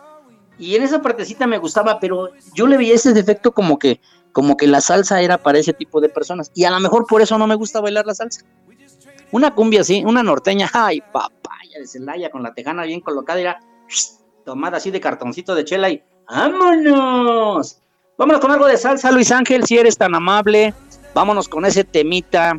Y 0.58 0.76
en 0.76 0.82
esa 0.82 1.02
partecita 1.02 1.46
me 1.46 1.58
gustaba, 1.58 1.98
pero 1.98 2.30
yo 2.54 2.66
le 2.66 2.76
veía 2.76 2.94
ese 2.94 3.12
defecto 3.12 3.52
como 3.52 3.78
que 3.78 4.00
como 4.32 4.56
que 4.56 4.66
la 4.66 4.80
salsa 4.80 5.20
era 5.20 5.36
para 5.36 5.58
ese 5.58 5.74
tipo 5.74 6.00
de 6.00 6.08
personas 6.08 6.50
y 6.54 6.64
a 6.64 6.70
lo 6.70 6.80
mejor 6.80 7.06
por 7.06 7.20
eso 7.20 7.36
no 7.36 7.46
me 7.46 7.54
gusta 7.54 7.80
bailar 7.80 8.06
la 8.06 8.14
salsa. 8.14 8.46
Una 9.32 9.54
cumbia 9.54 9.80
así, 9.80 10.04
una 10.04 10.22
norteña, 10.22 10.70
ay, 10.72 11.02
papaya 11.12 11.78
de 11.78 11.86
Celaya 11.86 12.30
con 12.30 12.42
la 12.42 12.54
tejana 12.54 12.84
bien 12.84 13.00
colocada, 13.00 13.40
era 13.40 13.60
tomada 14.44 14.76
así 14.76 14.90
de 14.90 15.00
cartoncito 15.00 15.54
de 15.54 15.64
chela 15.64 15.88
y 15.88 16.02
¡vámonos! 16.28 17.78
Vámonos 18.18 18.40
con 18.40 18.50
algo 18.50 18.66
de 18.66 18.76
salsa, 18.76 19.10
Luis 19.10 19.32
Ángel, 19.32 19.64
si 19.64 19.78
eres 19.78 19.96
tan 19.96 20.14
amable. 20.14 20.74
Vámonos 21.14 21.48
con 21.48 21.64
ese 21.64 21.82
temita 21.82 22.56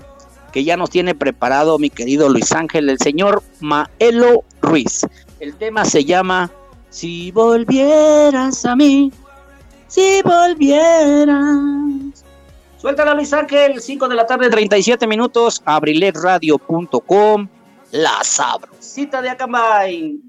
que 0.52 0.64
ya 0.64 0.76
nos 0.76 0.90
tiene 0.90 1.16
preparado 1.16 1.80
mi 1.80 1.90
querido 1.90 2.30
Luis 2.30 2.52
Ángel, 2.52 2.90
el 2.90 2.98
señor 2.98 3.44
Maelo 3.60 4.44
Ruiz. 4.62 5.06
El 5.40 5.56
tema 5.56 5.86
se 5.86 6.06
llama 6.06 6.52
Si 6.90 7.32
volvieras 7.32 8.66
a 8.66 8.76
mí, 8.76 9.12
si 9.88 10.22
volvieras. 10.24 12.23
Suéltala 12.84 13.14
Luis 13.14 13.32
Ángel, 13.32 13.80
5 13.80 14.10
de 14.10 14.16
la 14.16 14.28
tarde, 14.28 14.50
37 14.50 15.08
minutos, 15.08 15.62
abriletradio.com, 15.64 17.48
la 17.92 18.22
sabrosita 18.26 19.22
de 19.22 19.30
Acambay. 19.30 20.20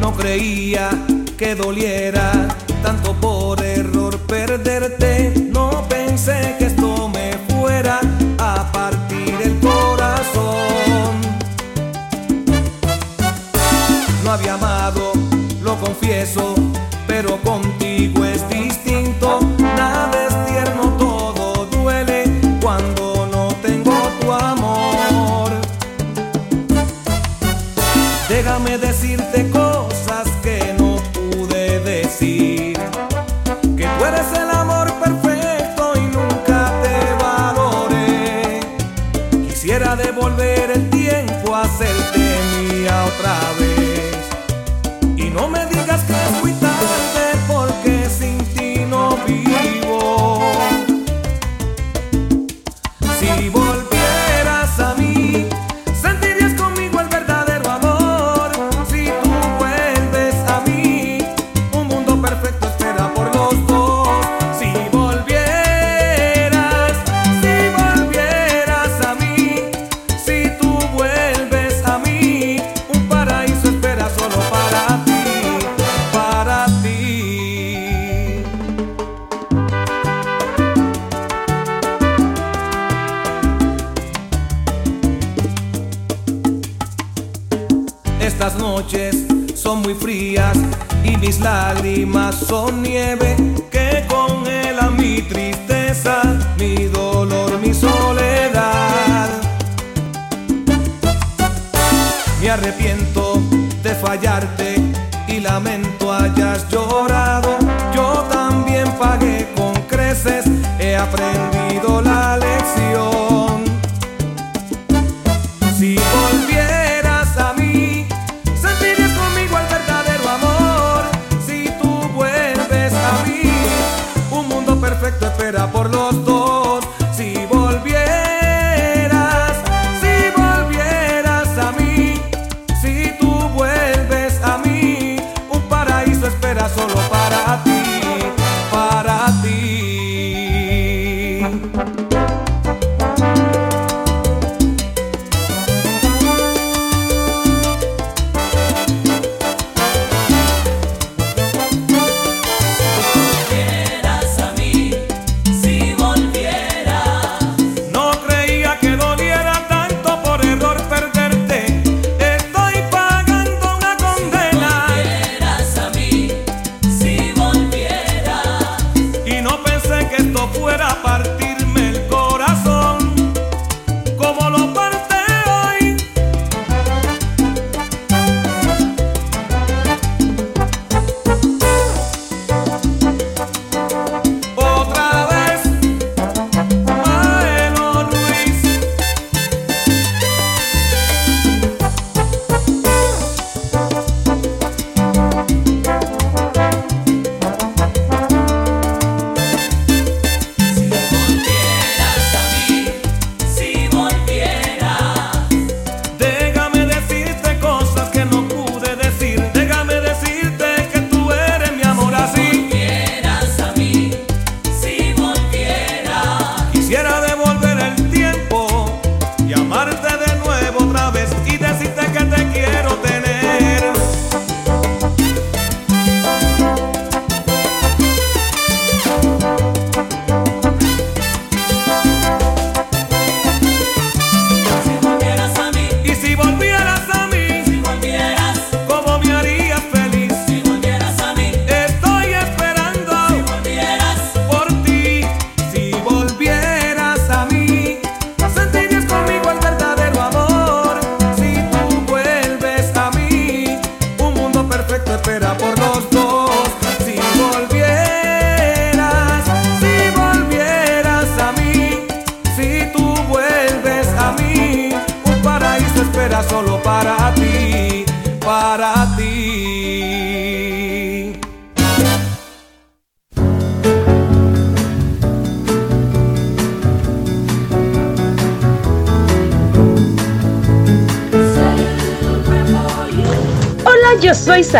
No 0.00 0.12
creía 0.16 0.90
que 1.36 1.56
doliera 1.56 2.30
tanto 2.84 3.14
por 3.14 3.60
error 3.64 4.16
perderte. 4.28 5.51
Pensé 6.24 6.54
que 6.56 6.66
esto 6.66 7.08
me 7.08 7.32
fuera 7.48 7.98
a 8.38 8.70
partir 8.70 9.34
el 9.42 9.58
corazón. 9.58 11.20
No 14.22 14.30
había 14.30 14.54
amado 14.54 15.12
confieso, 15.78 16.54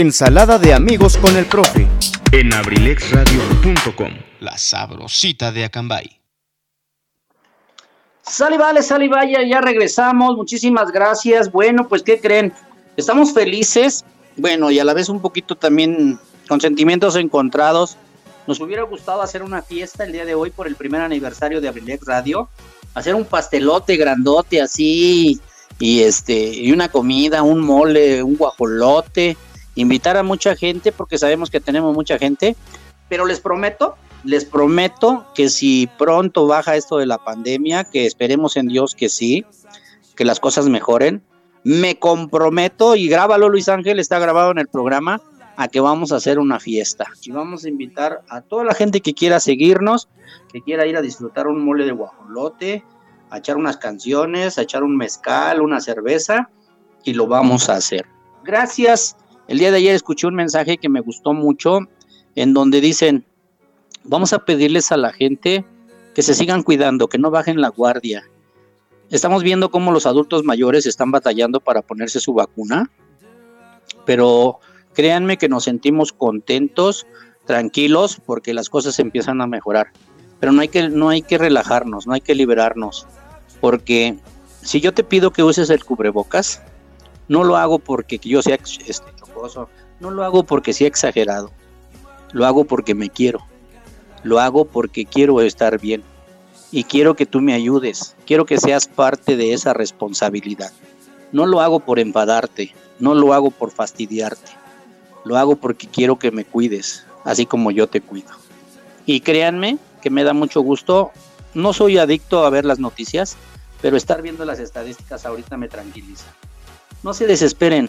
Ensalada 0.00 0.58
de 0.58 0.72
amigos 0.72 1.18
con 1.18 1.36
el 1.36 1.44
profe. 1.44 1.86
en 2.32 2.54
abrilexradio.com. 2.54 4.08
La 4.40 4.56
sabrosita 4.56 5.52
de 5.52 5.64
Acambay. 5.64 6.22
Sale, 8.22 8.56
vale, 8.56 8.82
sale, 8.82 9.10
vaya, 9.10 9.42
ya 9.46 9.60
regresamos. 9.60 10.38
Muchísimas 10.38 10.90
gracias. 10.90 11.52
Bueno, 11.52 11.86
pues, 11.86 12.02
¿qué 12.02 12.18
creen? 12.18 12.50
Estamos 12.96 13.34
felices, 13.34 14.06
bueno, 14.38 14.70
y 14.70 14.78
a 14.78 14.84
la 14.84 14.94
vez 14.94 15.10
un 15.10 15.20
poquito 15.20 15.54
también 15.54 16.18
con 16.48 16.62
sentimientos 16.62 17.14
encontrados. 17.16 17.98
Nos 18.46 18.58
hubiera 18.60 18.84
gustado 18.84 19.20
hacer 19.20 19.42
una 19.42 19.60
fiesta 19.60 20.04
el 20.04 20.12
día 20.12 20.24
de 20.24 20.34
hoy 20.34 20.48
por 20.48 20.66
el 20.66 20.76
primer 20.76 21.02
aniversario 21.02 21.60
de 21.60 21.68
Abrilex 21.68 22.06
Radio. 22.06 22.48
Hacer 22.94 23.14
un 23.14 23.26
pastelote 23.26 23.98
grandote 23.98 24.62
así, 24.62 25.38
y 25.78 26.00
este, 26.00 26.54
y 26.56 26.72
una 26.72 26.88
comida, 26.88 27.42
un 27.42 27.60
mole, 27.60 28.22
un 28.22 28.36
guajolote. 28.36 29.36
Invitar 29.74 30.16
a 30.16 30.22
mucha 30.22 30.56
gente, 30.56 30.92
porque 30.92 31.18
sabemos 31.18 31.50
que 31.50 31.60
tenemos 31.60 31.94
mucha 31.94 32.18
gente. 32.18 32.56
Pero 33.08 33.24
les 33.26 33.40
prometo, 33.40 33.96
les 34.24 34.44
prometo 34.44 35.26
que 35.34 35.48
si 35.48 35.88
pronto 35.98 36.46
baja 36.46 36.76
esto 36.76 36.98
de 36.98 37.06
la 37.06 37.18
pandemia, 37.18 37.84
que 37.84 38.06
esperemos 38.06 38.56
en 38.56 38.68
Dios 38.68 38.94
que 38.94 39.08
sí, 39.08 39.44
que 40.16 40.24
las 40.24 40.40
cosas 40.40 40.68
mejoren, 40.68 41.22
me 41.64 41.98
comprometo 41.98 42.96
y 42.96 43.08
grábalo 43.08 43.48
Luis 43.48 43.68
Ángel, 43.68 43.98
está 43.98 44.18
grabado 44.18 44.50
en 44.50 44.58
el 44.58 44.68
programa, 44.68 45.20
a 45.56 45.68
que 45.68 45.80
vamos 45.80 46.10
a 46.12 46.16
hacer 46.16 46.38
una 46.38 46.58
fiesta. 46.58 47.06
Y 47.22 47.32
vamos 47.32 47.64
a 47.64 47.68
invitar 47.68 48.22
a 48.28 48.40
toda 48.40 48.64
la 48.64 48.74
gente 48.74 49.00
que 49.00 49.12
quiera 49.12 49.40
seguirnos, 49.40 50.08
que 50.50 50.62
quiera 50.62 50.86
ir 50.86 50.96
a 50.96 51.02
disfrutar 51.02 51.46
un 51.48 51.62
mole 51.62 51.84
de 51.84 51.92
guajolote, 51.92 52.84
a 53.28 53.38
echar 53.38 53.56
unas 53.56 53.76
canciones, 53.76 54.58
a 54.58 54.62
echar 54.62 54.82
un 54.82 54.96
mezcal, 54.96 55.60
una 55.60 55.80
cerveza, 55.80 56.48
y 57.04 57.12
lo 57.12 57.26
vamos 57.26 57.68
a 57.68 57.74
hacer. 57.74 58.06
Gracias. 58.42 59.16
El 59.50 59.58
día 59.58 59.72
de 59.72 59.78
ayer 59.78 59.96
escuché 59.96 60.28
un 60.28 60.36
mensaje 60.36 60.78
que 60.78 60.88
me 60.88 61.00
gustó 61.00 61.32
mucho, 61.32 61.80
en 62.36 62.54
donde 62.54 62.80
dicen, 62.80 63.24
vamos 64.04 64.32
a 64.32 64.44
pedirles 64.44 64.92
a 64.92 64.96
la 64.96 65.12
gente 65.12 65.64
que 66.14 66.22
se 66.22 66.34
sigan 66.34 66.62
cuidando, 66.62 67.08
que 67.08 67.18
no 67.18 67.32
bajen 67.32 67.60
la 67.60 67.66
guardia. 67.66 68.22
Estamos 69.10 69.42
viendo 69.42 69.72
cómo 69.72 69.90
los 69.90 70.06
adultos 70.06 70.44
mayores 70.44 70.86
están 70.86 71.10
batallando 71.10 71.58
para 71.58 71.82
ponerse 71.82 72.20
su 72.20 72.32
vacuna, 72.32 72.92
pero 74.06 74.60
créanme 74.94 75.36
que 75.36 75.48
nos 75.48 75.64
sentimos 75.64 76.12
contentos, 76.12 77.08
tranquilos, 77.44 78.22
porque 78.24 78.54
las 78.54 78.70
cosas 78.70 79.00
empiezan 79.00 79.40
a 79.40 79.48
mejorar. 79.48 79.88
Pero 80.38 80.52
no 80.52 80.60
hay 80.60 80.68
que, 80.68 80.90
no 80.90 81.08
hay 81.08 81.22
que 81.22 81.38
relajarnos, 81.38 82.06
no 82.06 82.12
hay 82.12 82.20
que 82.20 82.36
liberarnos, 82.36 83.04
porque 83.60 84.16
si 84.62 84.80
yo 84.80 84.94
te 84.94 85.02
pido 85.02 85.32
que 85.32 85.42
uses 85.42 85.70
el 85.70 85.84
cubrebocas, 85.84 86.62
no 87.26 87.42
lo 87.42 87.56
hago 87.56 87.80
porque 87.80 88.18
yo 88.18 88.42
sea 88.42 88.56
este, 88.86 89.19
no 90.00 90.10
lo 90.10 90.24
hago 90.24 90.44
porque 90.44 90.72
sea 90.72 90.88
exagerado, 90.88 91.50
lo 92.32 92.46
hago 92.46 92.64
porque 92.64 92.94
me 92.94 93.10
quiero, 93.10 93.40
lo 94.22 94.40
hago 94.40 94.64
porque 94.64 95.04
quiero 95.04 95.40
estar 95.40 95.78
bien. 95.80 96.02
Y 96.72 96.84
quiero 96.84 97.16
que 97.16 97.26
tú 97.26 97.40
me 97.40 97.52
ayudes, 97.52 98.14
quiero 98.26 98.44
que 98.46 98.58
seas 98.58 98.86
parte 98.86 99.36
de 99.36 99.52
esa 99.52 99.72
responsabilidad. 99.72 100.70
No 101.32 101.44
lo 101.46 101.60
hago 101.60 101.80
por 101.80 101.98
enfadarte, 101.98 102.72
no 103.00 103.14
lo 103.14 103.34
hago 103.34 103.50
por 103.50 103.72
fastidiarte, 103.72 104.52
lo 105.24 105.36
hago 105.36 105.56
porque 105.56 105.88
quiero 105.88 106.16
que 106.16 106.30
me 106.30 106.44
cuides, 106.44 107.04
así 107.24 107.44
como 107.44 107.72
yo 107.72 107.88
te 107.88 108.00
cuido. 108.00 108.30
Y 109.04 109.20
créanme 109.20 109.78
que 110.00 110.10
me 110.10 110.22
da 110.22 110.32
mucho 110.32 110.60
gusto, 110.60 111.10
no 111.54 111.72
soy 111.72 111.98
adicto 111.98 112.44
a 112.44 112.50
ver 112.50 112.64
las 112.64 112.78
noticias, 112.78 113.36
pero 113.82 113.96
estar 113.96 114.22
viendo 114.22 114.44
las 114.44 114.60
estadísticas 114.60 115.26
ahorita 115.26 115.56
me 115.56 115.68
tranquiliza. 115.68 116.26
No 117.02 117.14
se 117.14 117.26
desesperen, 117.26 117.88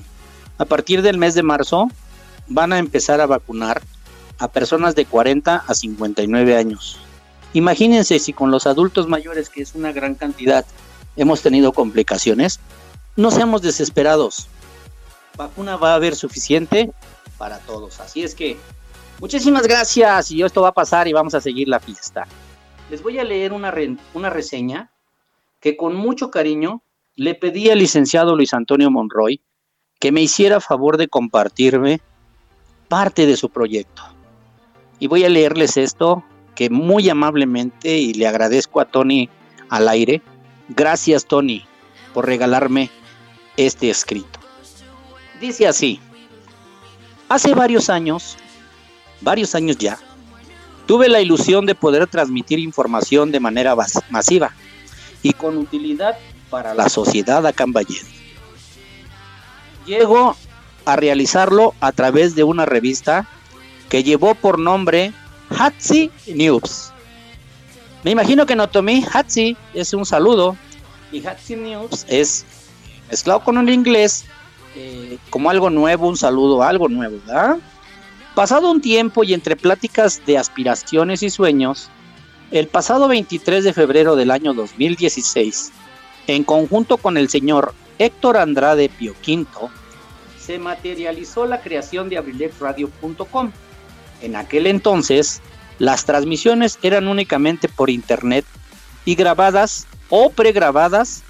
a 0.58 0.66
partir 0.66 1.02
del 1.02 1.18
mes 1.18 1.34
de 1.34 1.44
marzo 1.44 1.90
van 2.48 2.74
a 2.74 2.80
empezar 2.80 3.22
a 3.22 3.26
vacunar 3.26 3.82
a 4.38 4.48
personas 4.48 4.96
de 4.96 5.06
40 5.06 5.64
a 5.68 5.74
59 5.74 6.58
años. 6.58 7.00
Imagínense 7.54 8.18
si 8.20 8.34
con 8.34 8.50
los 8.50 8.66
adultos 8.66 9.08
mayores, 9.08 9.50
que 9.50 9.62
es 9.62 9.76
una 9.76 9.92
gran 9.92 10.16
cantidad, 10.16 10.66
hemos 11.16 11.42
tenido 11.42 11.74
complicaciones, 11.74 12.60
no 13.16 13.30
seamos 13.30 13.62
desesperados. 13.62 14.48
Vacuna 15.38 15.76
va 15.76 15.92
a 15.92 15.96
haber 15.96 16.16
suficiente 16.16 16.92
para 17.38 17.60
todos. 17.60 18.00
Así 18.00 18.24
es 18.24 18.36
que 18.36 18.58
muchísimas 19.20 19.64
gracias 19.64 20.32
y 20.32 20.44
esto 20.44 20.62
va 20.62 20.70
a 20.70 20.74
pasar 20.74 21.08
y 21.08 21.14
vamos 21.14 21.36
a 21.36 21.42
seguir 21.42 21.68
la 21.68 21.80
fiesta. 21.80 22.26
Les 22.90 23.02
voy 23.04 23.20
a 23.20 23.24
leer 23.24 23.54
una, 23.54 23.74
una 24.14 24.30
reseña 24.30 24.92
que 25.60 25.78
con 25.78 25.96
mucho 25.96 26.32
cariño 26.32 26.84
le 27.16 27.36
pedí 27.36 27.70
al 27.70 27.80
licenciado 27.80 28.36
Luis 28.36 28.54
Antonio 28.54 28.90
Monroy 28.90 29.42
que 30.02 30.12
me 30.12 30.22
hiciera 30.22 30.60
favor 30.60 30.98
de 30.98 31.08
compartirme 31.08 32.02
parte 32.90 33.28
de 33.28 33.38
su 33.38 33.50
proyecto. 33.50 34.02
Y 35.00 35.06
voy 35.06 35.24
a 35.24 35.30
leerles 35.30 35.78
esto 35.78 36.24
que 36.56 36.72
muy 36.72 37.08
amablemente 37.08 38.00
y 38.00 38.16
le 38.16 38.28
agradezco 38.28 38.82
a 38.82 38.86
Tony 38.86 39.30
al 39.70 39.88
aire. 39.88 40.24
Gracias 40.70 41.26
Tony 41.26 41.64
por 42.16 42.26
regalarme 42.26 42.90
este 43.58 43.92
escrito. 43.92 44.40
Dice 45.40 45.68
así, 45.68 46.00
hace 47.30 47.54
varios 47.54 47.92
años, 47.92 48.38
varios 49.22 49.54
años 49.54 49.78
ya, 49.78 50.00
tuve 50.88 51.10
la 51.10 51.22
ilusión 51.22 51.68
de 51.68 51.76
poder 51.76 52.08
transmitir 52.08 52.58
información 52.58 53.32
de 53.32 53.40
manera 53.40 53.76
masiva 54.10 54.52
y 55.22 55.34
con 55.34 55.58
utilidad 55.58 56.18
para 56.50 56.74
la 56.74 56.90
sociedad 56.90 57.46
acambayena. 57.46 58.21
Llego 59.86 60.36
a 60.86 60.96
realizarlo 60.96 61.74
a 61.80 61.92
través 61.92 62.36
de 62.36 62.44
una 62.44 62.66
revista 62.66 63.28
que 63.90 64.04
llevó 64.04 64.36
por 64.36 64.60
nombre 64.60 65.14
Hatsi 65.50 66.10
News. 66.28 66.92
Me 68.04 68.12
imagino 68.12 68.46
que 68.46 68.54
en 68.54 68.62
Otomí 68.62 69.06
Hatsi 69.12 69.58
es 69.74 69.94
un 69.94 70.06
saludo 70.06 70.56
y 71.12 71.26
Hatsi 71.26 71.56
News 71.56 72.06
es 72.08 72.46
mezclado 73.10 73.44
con 73.44 73.58
un 73.58 73.70
inglés 73.70 74.26
eh, 74.76 75.18
como 75.30 75.50
algo 75.50 75.70
nuevo, 75.70 76.08
un 76.08 76.18
saludo, 76.18 76.64
algo 76.64 76.88
nuevo, 76.88 77.18
¿verdad? 77.26 77.58
Pasado 78.36 78.72
un 78.72 78.82
tiempo 78.82 79.24
y 79.24 79.34
entre 79.34 79.58
pláticas 79.58 80.22
de 80.26 80.38
aspiraciones 80.38 81.22
y 81.22 81.30
sueños, 81.30 81.90
el 82.52 82.68
pasado 82.68 83.10
23 83.10 83.66
de 83.66 83.74
febrero 83.74 84.16
del 84.16 84.32
año 84.32 84.54
2016, 84.54 85.72
en 86.28 86.44
conjunto 86.46 86.98
con 86.98 87.18
el 87.18 87.28
señor 87.28 87.74
Héctor 88.02 88.38
Andrade 88.38 88.90
Pio 88.90 89.14
Quinto, 89.22 89.70
se 90.40 90.58
materializó 90.58 91.46
la 91.46 91.62
creación 91.62 92.10
de 92.10 92.18
abrilexradio.com. 92.18 93.52
En 94.24 94.36
aquel 94.36 94.66
entonces, 94.66 95.40
las 95.78 96.06
transmisiones 96.06 96.80
eran 96.82 97.08
únicamente 97.08 97.70
por 97.70 97.92
internet 97.92 98.44
y 99.06 99.14
grabadas 99.14 99.86
o 100.10 100.32
pregrabadas, 100.32 101.22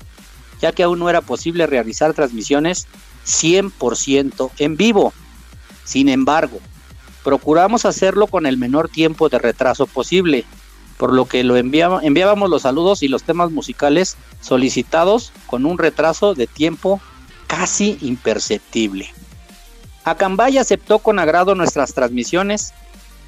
ya 0.62 0.72
que 0.72 0.84
aún 0.84 1.00
no 1.00 1.10
era 1.10 1.20
posible 1.20 1.68
realizar 1.68 2.14
transmisiones 2.14 2.88
100% 3.26 4.52
en 4.58 4.78
vivo. 4.78 5.14
Sin 5.84 6.08
embargo, 6.08 6.62
procuramos 7.22 7.86
hacerlo 7.86 8.28
con 8.28 8.46
el 8.46 8.58
menor 8.58 8.88
tiempo 8.88 9.28
de 9.28 9.40
retraso 9.40 9.88
posible, 9.88 10.46
por 11.02 11.14
lo 11.14 11.26
que 11.26 11.44
lo 11.44 11.58
enviábamos 11.58 12.48
los 12.48 12.62
saludos 12.62 13.02
y 13.02 13.08
los 13.08 13.24
temas 13.24 13.50
musicales 13.50 14.18
solicitados 14.40 15.34
con 15.48 15.66
un 15.66 15.80
retraso 15.80 16.36
de 16.36 16.46
tiempo 16.46 17.02
casi 17.48 17.98
imperceptible. 18.02 19.12
Acambay 20.04 20.60
aceptó 20.60 21.00
con 21.00 21.18
agrado 21.18 21.56
nuestras 21.56 21.96
transmisiones, 21.96 22.76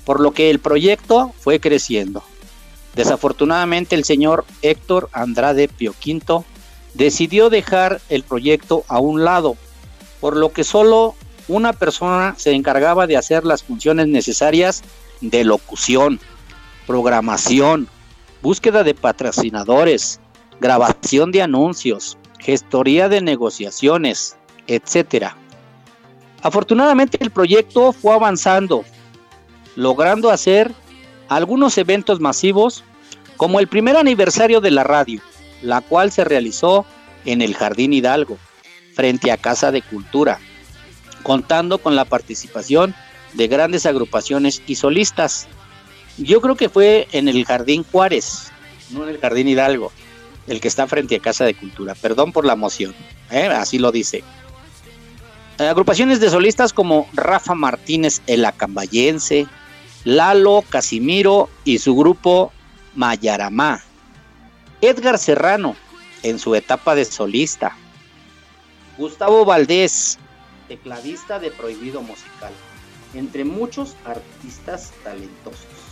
por 0.05 0.19
lo 0.19 0.33
que 0.33 0.51
el 0.51 0.59
proyecto 0.59 1.33
fue 1.39 1.59
creciendo. 1.59 2.21
Desafortunadamente 2.93 3.95
el 3.95 4.03
señor 4.03 4.45
Héctor 4.61 5.09
Andrade 5.11 5.67
Pio 5.67 5.95
Quinto 5.97 6.45
decidió 6.93 7.49
dejar 7.49 8.01
el 8.09 8.21
proyecto 8.21 8.83
a 8.87 8.99
un 8.99 9.25
lado, 9.25 9.57
por 10.21 10.37
lo 10.37 10.53
que 10.53 10.63
solo 10.63 11.15
una 11.47 11.73
persona 11.73 12.35
se 12.37 12.51
encargaba 12.51 13.07
de 13.07 13.17
hacer 13.17 13.45
las 13.45 13.63
funciones 13.63 14.07
necesarias 14.09 14.83
de 15.21 15.43
locución, 15.43 16.19
programación, 16.85 17.87
búsqueda 18.41 18.83
de 18.83 18.93
patrocinadores, 18.93 20.19
grabación 20.59 21.31
de 21.31 21.41
anuncios, 21.41 22.17
gestoría 22.39 23.09
de 23.09 23.21
negociaciones, 23.21 24.37
etc. 24.67 25.27
Afortunadamente 26.41 27.17
el 27.21 27.31
proyecto 27.31 27.93
fue 27.93 28.13
avanzando, 28.13 28.83
logrando 29.75 30.29
hacer 30.29 30.73
algunos 31.29 31.77
eventos 31.77 32.19
masivos 32.19 32.83
como 33.37 33.59
el 33.59 33.67
primer 33.67 33.97
aniversario 33.97 34.61
de 34.61 34.71
la 34.71 34.83
radio, 34.83 35.21
la 35.61 35.81
cual 35.81 36.11
se 36.11 36.23
realizó 36.23 36.85
en 37.25 37.41
el 37.41 37.55
Jardín 37.55 37.93
Hidalgo, 37.93 38.37
frente 38.93 39.31
a 39.31 39.37
Casa 39.37 39.71
de 39.71 39.81
Cultura, 39.81 40.39
contando 41.23 41.77
con 41.77 41.95
la 41.95 42.05
participación 42.05 42.93
de 43.33 43.47
grandes 43.47 43.85
agrupaciones 43.85 44.61
y 44.67 44.75
solistas. 44.75 45.47
Yo 46.17 46.41
creo 46.41 46.55
que 46.55 46.69
fue 46.69 47.07
en 47.11 47.27
el 47.27 47.45
Jardín 47.45 47.83
Juárez, 47.91 48.51
no 48.91 49.03
en 49.03 49.09
el 49.09 49.19
Jardín 49.19 49.47
Hidalgo, 49.47 49.91
el 50.47 50.61
que 50.61 50.67
está 50.67 50.87
frente 50.87 51.15
a 51.15 51.19
Casa 51.19 51.45
de 51.45 51.55
Cultura. 51.55 51.95
Perdón 51.95 52.31
por 52.31 52.45
la 52.45 52.53
emoción, 52.53 52.93
¿eh? 53.31 53.47
así 53.47 53.79
lo 53.79 53.91
dice. 53.91 54.23
Agrupaciones 55.57 56.19
de 56.19 56.29
solistas 56.29 56.73
como 56.73 57.07
Rafa 57.13 57.55
Martínez 57.55 58.21
el 58.27 58.45
Acambayense, 58.45 59.47
Lalo 60.03 60.63
Casimiro 60.69 61.49
y 61.63 61.79
su 61.79 61.95
grupo 61.95 62.51
Mayaramá. 62.95 63.83
Edgar 64.81 65.17
Serrano 65.17 65.75
en 66.23 66.39
su 66.39 66.55
etapa 66.55 66.95
de 66.95 67.05
solista. 67.05 67.75
Gustavo 68.97 69.45
Valdés, 69.45 70.19
tecladista 70.67 71.39
de 71.39 71.51
Prohibido 71.51 72.01
Musical, 72.01 72.53
entre 73.13 73.43
muchos 73.43 73.95
artistas 74.05 74.91
talentosos. 75.03 75.82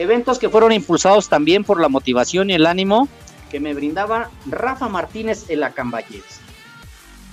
Eventos 0.00 0.38
que 0.38 0.48
fueron 0.48 0.72
impulsados 0.72 1.28
también 1.28 1.62
por 1.62 1.78
la 1.78 1.90
motivación 1.90 2.48
y 2.48 2.54
el 2.54 2.64
ánimo 2.64 3.06
que 3.50 3.60
me 3.60 3.74
brindaba 3.74 4.30
Rafa 4.46 4.88
Martínez 4.88 5.44
el 5.50 5.62
Acambayense. 5.62 6.40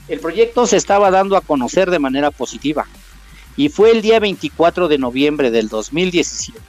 El 0.10 0.20
proyecto 0.20 0.68
se 0.68 0.76
estaba 0.76 1.10
dando 1.10 1.38
a 1.38 1.42
conocer 1.42 1.90
de 1.90 2.00
manera 2.00 2.30
positiva 2.30 2.86
y 3.56 3.70
fue 3.70 3.92
el 3.92 4.02
día 4.02 4.20
24 4.20 4.90
de 4.90 4.98
noviembre 4.98 5.50
del 5.50 5.70
2017, 5.70 6.60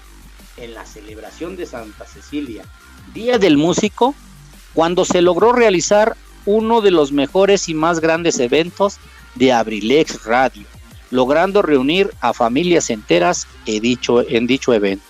en 0.58 0.74
la 0.74 0.86
celebración 0.86 1.56
de 1.56 1.66
Santa 1.66 2.04
Cecilia, 2.04 2.64
Día 3.12 3.38
del 3.38 3.56
Músico, 3.56 4.14
cuando 4.74 5.04
se 5.04 5.20
logró 5.20 5.50
realizar 5.50 6.16
uno 6.46 6.80
de 6.80 6.92
los 6.92 7.10
mejores 7.10 7.68
y 7.68 7.74
más 7.74 7.98
grandes 7.98 8.38
eventos 8.38 8.98
de 9.34 9.52
Abrilex 9.52 10.24
Radio, 10.26 10.64
logrando 11.10 11.60
reunir 11.60 12.12
a 12.20 12.32
familias 12.32 12.88
enteras 12.88 13.48
en 13.66 13.82
en 14.28 14.46
dicho 14.46 14.72
evento. 14.72 15.07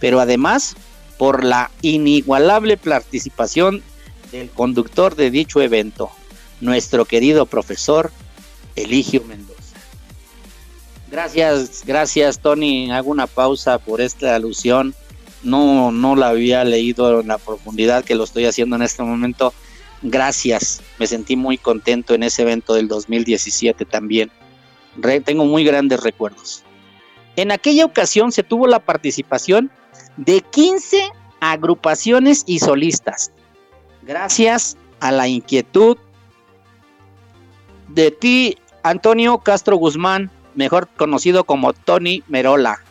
Pero 0.00 0.20
además, 0.20 0.76
por 1.18 1.44
la 1.44 1.70
inigualable 1.82 2.76
participación 2.76 3.82
del 4.32 4.50
conductor 4.50 5.14
de 5.14 5.30
dicho 5.30 5.60
evento, 5.60 6.10
nuestro 6.60 7.04
querido 7.04 7.46
profesor 7.46 8.10
Eligio 8.76 9.22
Mendoza. 9.24 9.54
Gracias, 11.10 11.84
gracias 11.86 12.40
Tony. 12.40 12.90
Hago 12.90 13.10
una 13.10 13.26
pausa 13.26 13.78
por 13.78 14.00
esta 14.00 14.34
alusión. 14.34 14.94
No, 15.42 15.92
no 15.92 16.16
la 16.16 16.28
había 16.28 16.64
leído 16.64 17.20
en 17.20 17.28
la 17.28 17.38
profundidad 17.38 18.04
que 18.04 18.14
lo 18.14 18.24
estoy 18.24 18.46
haciendo 18.46 18.76
en 18.76 18.82
este 18.82 19.02
momento. 19.02 19.54
Gracias. 20.02 20.82
Me 20.98 21.06
sentí 21.06 21.36
muy 21.36 21.56
contento 21.56 22.14
en 22.14 22.22
ese 22.24 22.42
evento 22.42 22.74
del 22.74 22.88
2017 22.88 23.84
también. 23.84 24.30
tengo 25.24 25.44
muy 25.44 25.64
grandes 25.64 26.02
recuerdos. 26.02 26.64
En 27.36 27.52
aquella 27.52 27.84
ocasión 27.84 28.32
se 28.32 28.42
tuvo 28.42 28.66
la 28.66 28.80
participación 28.80 29.70
de 30.16 30.40
15 30.40 31.10
agrupaciones 31.40 32.44
y 32.46 32.58
solistas. 32.58 33.32
Gracias 34.02 34.76
a 35.00 35.10
la 35.10 35.28
inquietud 35.28 35.96
de 37.88 38.10
ti, 38.10 38.58
Antonio 38.82 39.38
Castro 39.38 39.76
Guzmán, 39.76 40.30
mejor 40.54 40.88
conocido 40.88 41.44
como 41.44 41.72
Tony 41.72 42.22
Merola, 42.28 42.82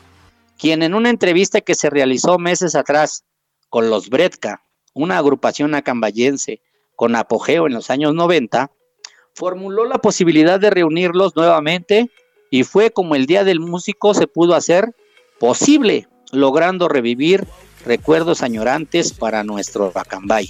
quien 0.57 0.83
en 0.83 0.93
una 0.93 1.09
entrevista 1.09 1.61
que 1.61 1.75
se 1.75 1.89
realizó 1.89 2.37
meses 2.37 2.75
atrás 2.75 3.23
con 3.69 3.89
los 3.89 4.09
Bredka, 4.09 4.63
una 4.93 5.17
agrupación 5.17 5.75
acambayense 5.75 6.61
con 6.95 7.15
apogeo 7.15 7.67
en 7.67 7.73
los 7.73 7.89
años 7.89 8.13
90, 8.13 8.71
formuló 9.33 9.85
la 9.85 9.97
posibilidad 9.97 10.59
de 10.59 10.69
reunirlos 10.69 11.35
nuevamente 11.35 12.09
y 12.51 12.63
fue 12.63 12.91
como 12.91 13.15
el 13.15 13.25
Día 13.25 13.43
del 13.43 13.59
Músico 13.59 14.13
se 14.13 14.27
pudo 14.27 14.53
hacer 14.53 14.95
posible, 15.39 16.07
logrando 16.33 16.89
revivir 16.89 17.47
recuerdos 17.85 18.41
añorantes 18.41 19.13
para 19.13 19.43
nuestro 19.43 19.91
Acambay. 19.95 20.49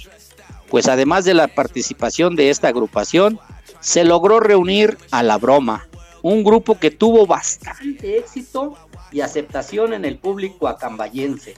Pues 0.68 0.88
además 0.88 1.24
de 1.24 1.34
la 1.34 1.46
participación 1.46 2.34
de 2.34 2.50
esta 2.50 2.68
agrupación, 2.68 3.38
se 3.80 4.02
logró 4.02 4.40
reunir 4.40 4.96
a 5.10 5.22
La 5.22 5.38
Broma, 5.38 5.86
un 6.22 6.42
grupo 6.42 6.78
que 6.78 6.90
tuvo 6.90 7.26
bastante 7.26 8.18
éxito 8.18 8.76
y 9.12 9.20
aceptación 9.20 9.92
en 9.92 10.04
el 10.04 10.18
público 10.18 10.68
acambayense 10.68 11.54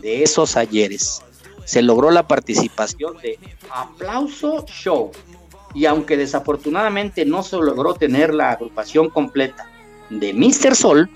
de 0.00 0.22
esos 0.22 0.56
ayeres. 0.56 1.22
Se 1.64 1.82
logró 1.82 2.10
la 2.10 2.28
participación 2.28 3.16
de 3.18 3.38
Aplauso 3.70 4.66
Show 4.66 5.10
y 5.74 5.86
aunque 5.86 6.16
desafortunadamente 6.16 7.24
no 7.24 7.42
se 7.42 7.56
logró 7.56 7.94
tener 7.94 8.34
la 8.34 8.50
agrupación 8.50 9.08
completa 9.08 9.70
de 10.10 10.34
Mr. 10.34 10.76
Sol, 10.76 11.08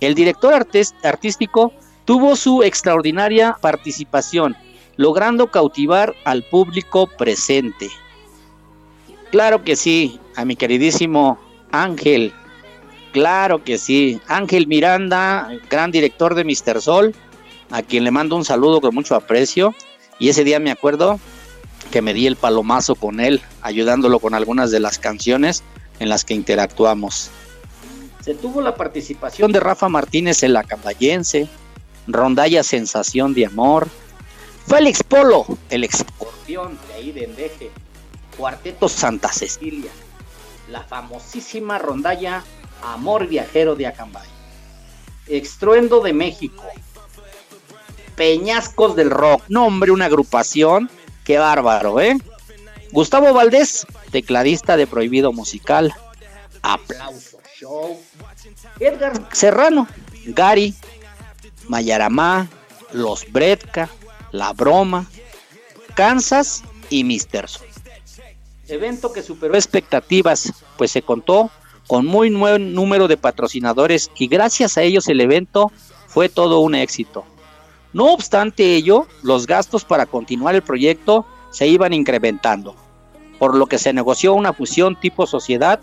el 0.00 0.14
director 0.14 0.54
artístico 1.02 1.72
tuvo 2.08 2.36
su 2.36 2.62
extraordinaria 2.62 3.58
participación, 3.60 4.56
logrando 4.96 5.50
cautivar 5.50 6.14
al 6.24 6.42
público 6.42 7.06
presente. 7.06 7.90
Claro 9.30 9.62
que 9.62 9.76
sí, 9.76 10.18
a 10.34 10.46
mi 10.46 10.56
queridísimo 10.56 11.38
Ángel. 11.70 12.32
Claro 13.12 13.62
que 13.62 13.76
sí. 13.76 14.22
Ángel 14.26 14.66
Miranda, 14.66 15.50
gran 15.68 15.90
director 15.90 16.34
de 16.34 16.44
Mister 16.44 16.80
Sol, 16.80 17.14
a 17.70 17.82
quien 17.82 18.04
le 18.04 18.10
mando 18.10 18.36
un 18.36 18.44
saludo 18.46 18.80
con 18.80 18.94
mucho 18.94 19.14
aprecio. 19.14 19.74
Y 20.18 20.30
ese 20.30 20.44
día 20.44 20.60
me 20.60 20.70
acuerdo 20.70 21.20
que 21.90 22.00
me 22.00 22.14
di 22.14 22.26
el 22.26 22.36
palomazo 22.36 22.94
con 22.94 23.20
él, 23.20 23.42
ayudándolo 23.60 24.18
con 24.18 24.32
algunas 24.32 24.70
de 24.70 24.80
las 24.80 24.98
canciones 24.98 25.62
en 26.00 26.08
las 26.08 26.24
que 26.24 26.32
interactuamos. 26.32 27.28
Se 28.22 28.32
tuvo 28.32 28.62
la 28.62 28.76
participación 28.76 29.52
de 29.52 29.60
Rafa 29.60 29.90
Martínez 29.90 30.42
en 30.42 30.54
La 30.54 30.64
Caballense, 30.64 31.48
Rondalla 32.08 32.62
Sensación 32.62 33.34
de 33.34 33.46
Amor, 33.46 33.88
Félix 34.66 35.02
Polo, 35.02 35.46
el 35.68 35.84
escorpión 35.84 36.78
de 36.88 36.94
ahí 36.94 37.12
de 37.12 37.24
Endeje, 37.24 37.70
Cuarteto 38.36 38.88
Santa 38.88 39.30
Cecilia, 39.30 39.90
la 40.70 40.82
famosísima 40.82 41.78
rondalla 41.78 42.42
Amor 42.82 43.26
Viajero 43.26 43.76
de 43.76 43.86
Acambay, 43.86 44.26
Extruendo 45.26 46.00
de 46.00 46.14
México, 46.14 46.64
Peñascos 48.16 48.96
del 48.96 49.10
Rock, 49.10 49.44
nombre, 49.48 49.92
una 49.92 50.06
agrupación, 50.06 50.90
qué 51.24 51.38
bárbaro, 51.38 52.00
¿eh? 52.00 52.16
Gustavo 52.90 53.34
Valdés, 53.34 53.86
tecladista 54.10 54.78
de 54.78 54.86
Prohibido 54.86 55.30
Musical, 55.32 55.92
Aplauso 56.62 57.38
Show, 57.58 58.00
Edgar 58.80 59.28
Serrano, 59.32 59.86
Gary, 60.26 60.74
Mayaramá, 61.68 62.48
Los 62.92 63.30
Bredka, 63.30 63.88
La 64.32 64.52
Broma, 64.52 65.06
Kansas 65.94 66.62
y 66.90 67.04
Mister 67.04 67.46
evento 68.68 69.12
que 69.12 69.22
superó 69.22 69.54
expectativas, 69.54 70.52
pues 70.76 70.90
se 70.90 71.02
contó 71.02 71.50
con 71.86 72.06
muy 72.06 72.30
buen 72.30 72.74
número 72.74 73.08
de 73.08 73.16
patrocinadores 73.16 74.10
y 74.18 74.28
gracias 74.28 74.76
a 74.76 74.82
ellos 74.82 75.08
el 75.08 75.20
evento 75.20 75.72
fue 76.06 76.28
todo 76.28 76.60
un 76.60 76.74
éxito. 76.74 77.24
No 77.92 78.12
obstante 78.12 78.74
ello, 78.74 79.06
los 79.22 79.46
gastos 79.46 79.84
para 79.84 80.06
continuar 80.06 80.54
el 80.54 80.62
proyecto 80.62 81.26
se 81.50 81.66
iban 81.66 81.94
incrementando, 81.94 82.76
por 83.38 83.56
lo 83.56 83.66
que 83.66 83.78
se 83.78 83.92
negoció 83.92 84.34
una 84.34 84.52
fusión 84.52 85.00
tipo 85.00 85.26
sociedad 85.26 85.80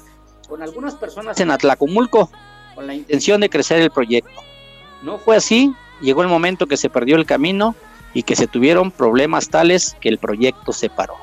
con 0.48 0.62
algunas 0.62 0.94
personas 0.94 1.40
en 1.40 1.50
Atlacomulco 1.50 2.30
con 2.76 2.86
la 2.86 2.94
intención 2.94 3.42
de 3.42 3.50
crecer 3.50 3.82
el 3.82 3.90
proyecto. 3.90 4.42
No 5.06 5.18
fue 5.20 5.38
así, 5.38 5.74
llegó 6.02 6.22
el 6.22 6.28
momento 6.28 6.68
que 6.68 6.76
se 6.76 6.90
perdió 6.90 7.16
el 7.16 7.26
camino 7.26 7.76
y 8.14 8.24
que 8.24 8.36
se 8.36 8.48
tuvieron 8.48 8.92
problemas 8.92 9.48
tales 9.50 9.96
que 10.02 10.10
el 10.10 10.18
proyecto 10.18 10.74
se 10.74 10.90
paró 10.90 11.16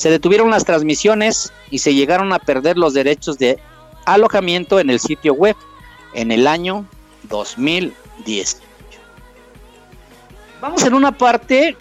se 0.00 0.08
detuvieron 0.08 0.48
las 0.48 0.64
transmisiones 0.64 1.52
y 1.70 1.80
se 1.80 1.92
llegaron 1.92 2.32
a 2.32 2.38
perder 2.38 2.78
los 2.78 2.94
derechos 2.94 3.36
de 3.36 3.58
alojamiento 4.06 4.80
en 4.80 4.88
el 4.88 4.98
sitio 4.98 5.34
web 5.34 5.54
en 6.14 6.32
el 6.32 6.46
año 6.46 6.86
2010. 7.24 8.62
Vamos 10.62 10.86
en 10.86 10.94
una 10.94 11.12
parte 11.12 11.76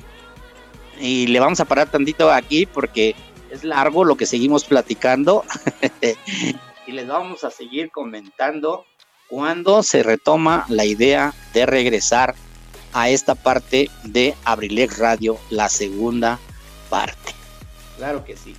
y 0.99 1.27
le 1.27 1.39
vamos 1.39 1.61
a 1.61 1.65
parar 1.65 1.89
tantito 1.89 2.29
aquí 2.29 2.65
porque 2.65 3.15
es 3.49 3.63
largo 3.63 4.03
lo 4.03 4.17
que 4.17 4.25
seguimos 4.25 4.65
platicando 4.65 5.45
y 6.87 6.91
les 6.91 7.07
vamos 7.07 7.45
a 7.45 7.51
seguir 7.51 7.89
comentando 7.89 8.83
cuando 9.29 9.83
se 9.83 10.03
retoma 10.03 10.65
la 10.67 10.85
idea 10.85 11.33
de 11.53 11.65
regresar 11.65 12.35
a 12.93 13.09
esta 13.09 13.35
parte 13.35 13.89
de 14.03 14.35
Abrilex 14.43 14.97
Radio, 14.97 15.37
la 15.51 15.69
segunda 15.69 16.39
parte. 16.89 17.33
Claro 17.97 18.25
que 18.25 18.35
sí. 18.35 18.55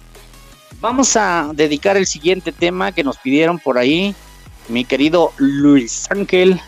Vamos 0.81 1.17
a 1.17 1.51
dedicar 1.55 1.97
el 1.97 2.07
siguiente 2.07 2.53
tema 2.53 2.93
que 2.93 3.05
nos 3.05 3.19
pidieron 3.19 3.59
por 3.59 3.77
ahí. 3.77 4.15
Mi 4.69 4.85
querido 4.85 5.33
Luis 5.37 6.07
Ángel, 6.11 6.61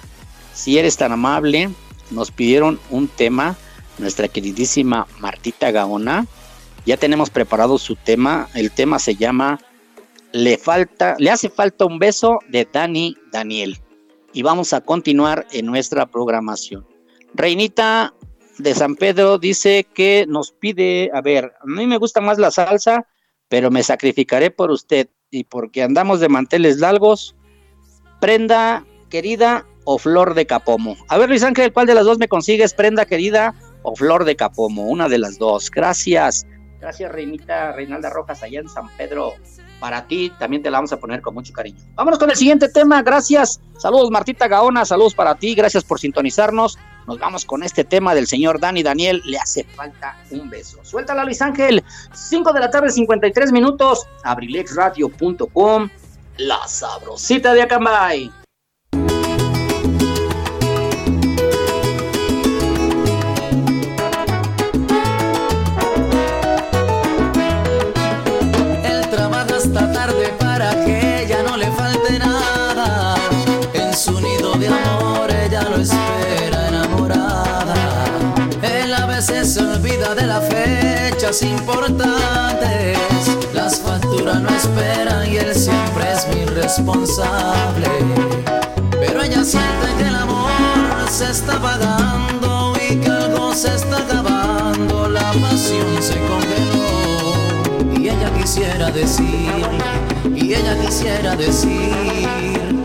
si 0.52 0.78
eres 0.78 0.96
tan 0.96 1.12
amable, 1.12 1.70
nos 2.10 2.30
pidieron 2.30 2.80
un 2.90 3.08
tema. 3.08 3.56
Nuestra 3.98 4.26
queridísima 4.26 5.06
Martita 5.20 5.70
Gaona. 5.70 6.26
Ya 6.84 6.96
tenemos 6.96 7.30
preparado 7.30 7.78
su 7.78 7.94
tema. 7.94 8.48
El 8.54 8.72
tema 8.72 8.98
se 8.98 9.14
llama 9.14 9.60
Le 10.32 10.58
falta, 10.58 11.14
le 11.18 11.30
hace 11.30 11.48
falta 11.48 11.84
un 11.84 11.98
beso 11.98 12.40
de 12.48 12.66
Dani 12.70 13.16
Daniel. 13.30 13.81
Y 14.32 14.42
vamos 14.42 14.72
a 14.72 14.80
continuar 14.80 15.46
en 15.52 15.66
nuestra 15.66 16.06
programación. 16.06 16.86
Reinita 17.34 18.14
de 18.58 18.74
San 18.74 18.96
Pedro 18.96 19.38
dice 19.38 19.86
que 19.94 20.26
nos 20.28 20.52
pide, 20.52 21.10
a 21.14 21.20
ver, 21.20 21.52
a 21.60 21.66
mí 21.66 21.86
me 21.86 21.98
gusta 21.98 22.20
más 22.20 22.38
la 22.38 22.50
salsa, 22.50 23.06
pero 23.48 23.70
me 23.70 23.82
sacrificaré 23.82 24.50
por 24.50 24.70
usted 24.70 25.08
y 25.30 25.44
porque 25.44 25.82
andamos 25.82 26.20
de 26.20 26.28
manteles 26.28 26.78
largos, 26.78 27.34
prenda 28.20 28.84
querida 29.10 29.66
o 29.84 29.98
flor 29.98 30.34
de 30.34 30.46
capomo. 30.46 30.96
A 31.08 31.18
ver, 31.18 31.28
Luis 31.28 31.42
Ángel, 31.42 31.72
¿cuál 31.72 31.86
de 31.86 31.94
las 31.94 32.04
dos 32.04 32.18
me 32.18 32.28
consigues, 32.28 32.74
prenda 32.74 33.04
querida 33.04 33.54
o 33.82 33.96
flor 33.96 34.24
de 34.24 34.36
capomo? 34.36 34.86
Una 34.88 35.08
de 35.08 35.18
las 35.18 35.38
dos. 35.38 35.70
Gracias. 35.70 36.46
Gracias, 36.80 37.12
Reinita 37.12 37.72
Reinalda 37.72 38.10
Rojas, 38.10 38.42
allá 38.42 38.60
en 38.60 38.68
San 38.68 38.88
Pedro 38.96 39.34
para 39.82 40.06
ti, 40.06 40.32
también 40.38 40.62
te 40.62 40.70
la 40.70 40.78
vamos 40.78 40.92
a 40.92 41.00
poner 41.00 41.20
con 41.20 41.34
mucho 41.34 41.52
cariño. 41.52 41.80
Vámonos 41.96 42.16
con 42.16 42.30
el 42.30 42.36
siguiente 42.36 42.68
tema, 42.68 43.02
gracias. 43.02 43.60
Saludos 43.76 44.12
Martita 44.12 44.46
Gaona, 44.46 44.84
saludos 44.84 45.12
para 45.12 45.34
ti, 45.34 45.56
gracias 45.56 45.82
por 45.82 45.98
sintonizarnos. 45.98 46.78
Nos 47.08 47.18
vamos 47.18 47.44
con 47.44 47.64
este 47.64 47.82
tema 47.82 48.14
del 48.14 48.28
señor 48.28 48.60
Dani 48.60 48.84
Daniel, 48.84 49.20
le 49.24 49.38
hace 49.38 49.64
falta 49.64 50.16
un 50.30 50.48
beso. 50.48 50.78
Suéltala 50.84 51.24
Luis 51.24 51.42
Ángel, 51.42 51.82
5 52.12 52.52
de 52.52 52.60
la 52.60 52.70
tarde, 52.70 52.90
53 52.90 53.50
minutos, 53.50 54.06
abrilexradio.com, 54.22 55.88
la 56.36 56.68
sabrosita 56.68 57.52
de 57.52 57.62
Acambay. 57.62 58.41
De 79.30 80.26
las 80.26 80.48
fechas 80.48 81.42
importantes. 81.42 82.98
Las 83.54 83.78
facturas 83.78 84.40
no 84.40 84.48
esperan 84.48 85.30
y 85.30 85.36
él 85.36 85.54
siempre 85.54 86.12
es 86.12 86.26
mi 86.34 86.44
responsable. 86.44 87.86
Pero 88.90 89.22
ella 89.22 89.44
siente 89.44 89.86
que 89.96 90.08
el 90.08 90.14
amor 90.16 90.50
se 91.08 91.30
está 91.30 91.60
pagando 91.60 92.72
y 92.90 92.96
que 92.96 93.10
algo 93.10 93.54
se 93.54 93.72
está 93.76 93.98
acabando. 93.98 95.08
La 95.08 95.32
pasión 95.34 95.86
se 96.00 96.18
congeló 96.26 97.96
y 97.96 98.08
ella 98.08 98.28
quisiera 98.40 98.90
decir, 98.90 99.52
y 100.34 100.54
ella 100.54 100.80
quisiera 100.80 101.36
decir 101.36 102.81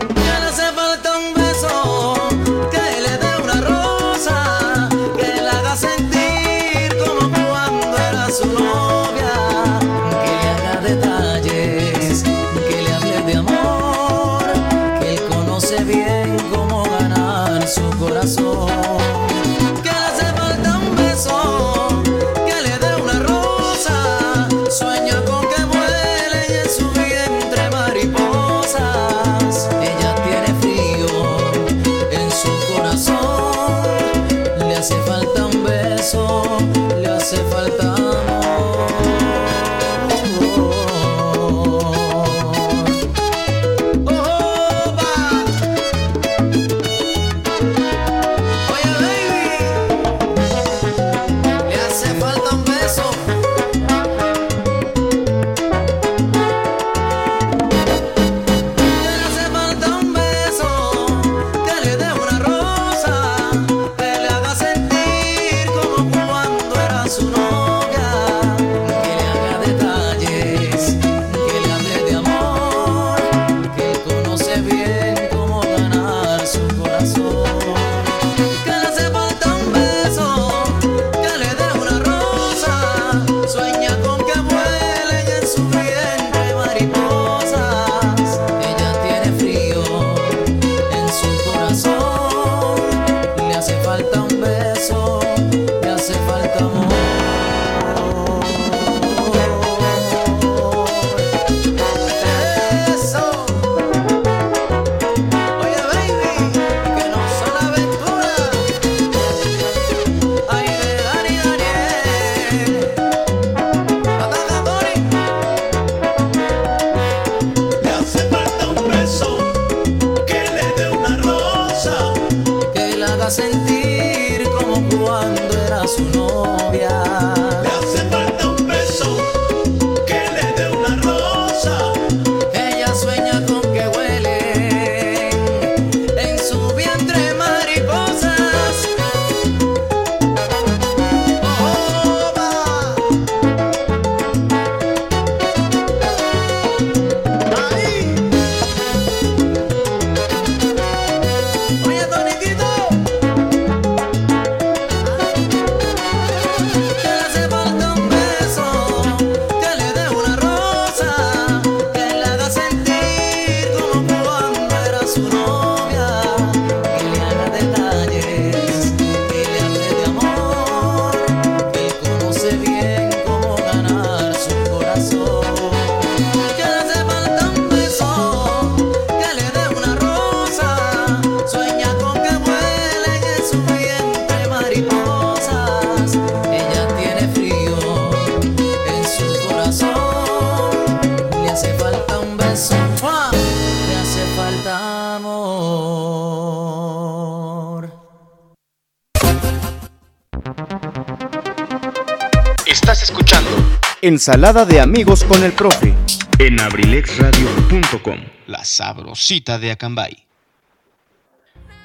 Ensalada 204.18 204.64
de 204.64 204.80
amigos 204.80 205.22
con 205.22 205.44
el 205.44 205.52
profe. 205.52 205.94
en 206.40 206.60
abrilexradio.com. 206.60 208.18
La 208.48 208.64
sabrosita 208.64 209.60
de 209.60 209.70
Acambay. 209.70 210.26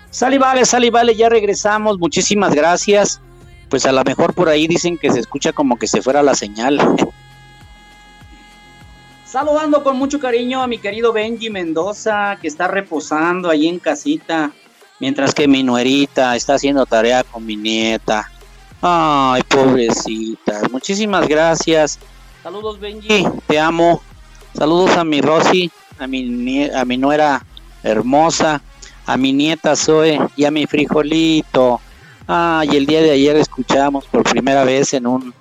Sale 0.10 0.40
vale, 0.40 0.66
sale 0.66 0.90
vale, 0.90 1.14
ya 1.14 1.30
regresamos, 1.30 2.00
muchísimas 2.00 2.56
gracias. 2.56 3.22
Pues 3.70 3.86
a 3.86 3.92
lo 3.92 4.04
mejor 4.04 4.34
por 4.34 4.50
ahí 4.50 4.66
dicen 4.66 4.98
que 4.98 5.12
se 5.12 5.20
escucha 5.20 5.54
como 5.54 5.78
que 5.78 5.86
se 5.86 6.02
fuera 6.02 6.24
la 6.24 6.34
señal. 6.34 6.80
Saludando 9.28 9.84
con 9.84 9.98
mucho 9.98 10.20
cariño 10.20 10.64
a 10.64 10.66
mi 10.66 10.80
querido 10.80 11.14
Benji 11.14 11.52
Mendoza, 11.52 12.40
que 12.42 12.48
está 12.48 12.68
reposando 12.68 13.48
ahí 13.48 13.68
en 13.68 13.78
casita, 13.78 14.52
mientras 15.00 15.36
que 15.36 15.48
mi 15.48 15.62
nuerita 15.62 16.36
está 16.36 16.56
haciendo 16.56 16.88
tarea 16.88 17.24
con 17.24 17.46
mi 17.46 17.58
nieta. 17.58 18.32
Ay, 18.82 19.44
pobrecita. 19.44 20.62
Muchísimas 20.72 21.28
gracias. 21.28 22.00
Saludos, 22.54 22.80
Benji, 22.80 23.26
te 23.48 23.60
amo. 23.60 24.00
Saludos 24.56 24.96
a 24.96 25.04
mi 25.04 25.22
Rosy, 25.22 25.72
a 25.98 26.06
mi, 26.06 26.70
a 26.70 26.86
mi 26.86 26.98
nuera 26.98 27.44
hermosa, 27.82 28.62
a 29.08 29.18
mi 29.18 29.34
nieta 29.34 29.76
Zoe 29.76 30.20
y 30.36 30.46
a 30.46 30.52
mi 30.52 30.68
frijolito. 30.68 31.82
Ay, 32.28 32.70
el 32.78 32.86
día 32.86 33.02
de 33.02 33.10
ayer 33.10 33.38
escuchamos 33.38 34.06
por 34.06 34.22
primera 34.22 34.66
vez 34.66 34.94
en 34.94 35.08
un 35.08 35.34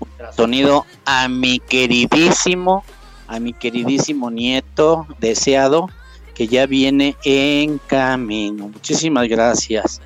ultrasonido 0.00 0.84
a 1.06 1.28
mi 1.28 1.60
queridísimo, 1.60 2.84
a 3.26 3.40
mi 3.40 3.54
queridísimo 3.54 4.30
nieto 4.30 5.06
deseado 5.18 5.88
que 6.34 6.46
ya 6.46 6.66
viene 6.66 7.16
en 7.24 7.78
camino. 7.78 8.68
Muchísimas 8.68 9.28
gracias. 9.28 10.02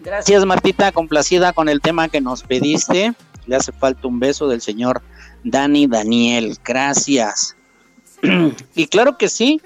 Gracias 0.00 0.44
Martita, 0.44 0.92
complacida 0.92 1.54
con 1.54 1.70
el 1.70 1.80
tema 1.80 2.10
que 2.10 2.20
nos 2.20 2.42
pediste. 2.42 3.14
Le 3.46 3.56
hace 3.56 3.72
falta 3.72 4.08
un 4.08 4.18
beso 4.18 4.48
del 4.48 4.60
señor 4.60 5.02
Dani 5.44 5.86
Daniel. 5.86 6.56
Gracias. 6.64 7.56
y 8.74 8.86
claro 8.86 9.16
que 9.18 9.28
sí. 9.28 9.60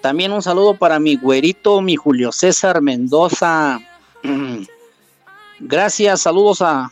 También 0.00 0.32
un 0.32 0.42
saludo 0.42 0.74
para 0.74 1.00
mi 1.00 1.16
güerito, 1.16 1.80
mi 1.80 1.96
Julio 1.96 2.30
César 2.32 2.80
Mendoza. 2.80 3.80
Gracias, 5.60 6.20
saludos 6.20 6.62
a, 6.62 6.90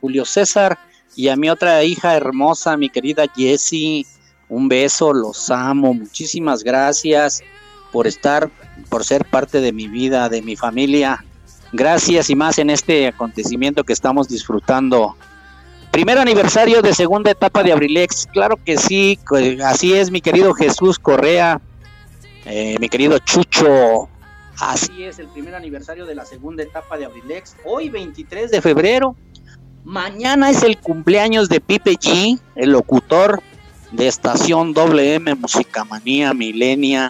Julio 0.00 0.24
César 0.24 0.78
y 1.16 1.26
a 1.26 1.34
mi 1.34 1.50
otra 1.50 1.82
hija 1.82 2.14
hermosa, 2.14 2.76
mi 2.76 2.88
querida 2.88 3.24
Jessie. 3.34 4.06
Un 4.48 4.68
beso, 4.68 5.12
los 5.12 5.50
amo. 5.50 5.94
Muchísimas 5.94 6.62
gracias 6.62 7.42
por 7.90 8.06
estar, 8.06 8.50
por 8.88 9.02
ser 9.02 9.24
parte 9.24 9.60
de 9.60 9.72
mi 9.72 9.88
vida, 9.88 10.28
de 10.28 10.42
mi 10.42 10.54
familia. 10.54 11.24
Gracias 11.72 12.30
y 12.30 12.36
más 12.36 12.58
en 12.58 12.70
este 12.70 13.08
acontecimiento 13.08 13.82
que 13.82 13.92
estamos 13.92 14.28
disfrutando. 14.28 15.16
Primer 15.94 16.18
aniversario 16.18 16.82
de 16.82 16.92
segunda 16.92 17.30
etapa 17.30 17.62
de 17.62 17.70
Abrilex. 17.70 18.26
Claro 18.32 18.56
que 18.56 18.76
sí, 18.76 19.16
así 19.64 19.92
es, 19.92 20.10
mi 20.10 20.20
querido 20.20 20.52
Jesús 20.52 20.98
Correa, 20.98 21.60
eh, 22.46 22.76
mi 22.80 22.88
querido 22.88 23.16
Chucho. 23.20 24.08
Así 24.58 25.04
es, 25.04 25.20
el 25.20 25.28
primer 25.28 25.54
aniversario 25.54 26.04
de 26.04 26.16
la 26.16 26.24
segunda 26.24 26.64
etapa 26.64 26.98
de 26.98 27.04
Abrilex. 27.04 27.54
Hoy, 27.64 27.90
23 27.90 28.50
de 28.50 28.60
febrero. 28.60 29.14
Mañana 29.84 30.50
es 30.50 30.64
el 30.64 30.78
cumpleaños 30.78 31.48
de 31.48 31.60
Pipe 31.60 31.92
G, 31.92 32.40
el 32.56 32.70
locutor 32.72 33.40
de 33.92 34.08
estación 34.08 34.74
WM 34.74 35.36
Musicamanía 35.36 36.34
Milenia. 36.34 37.08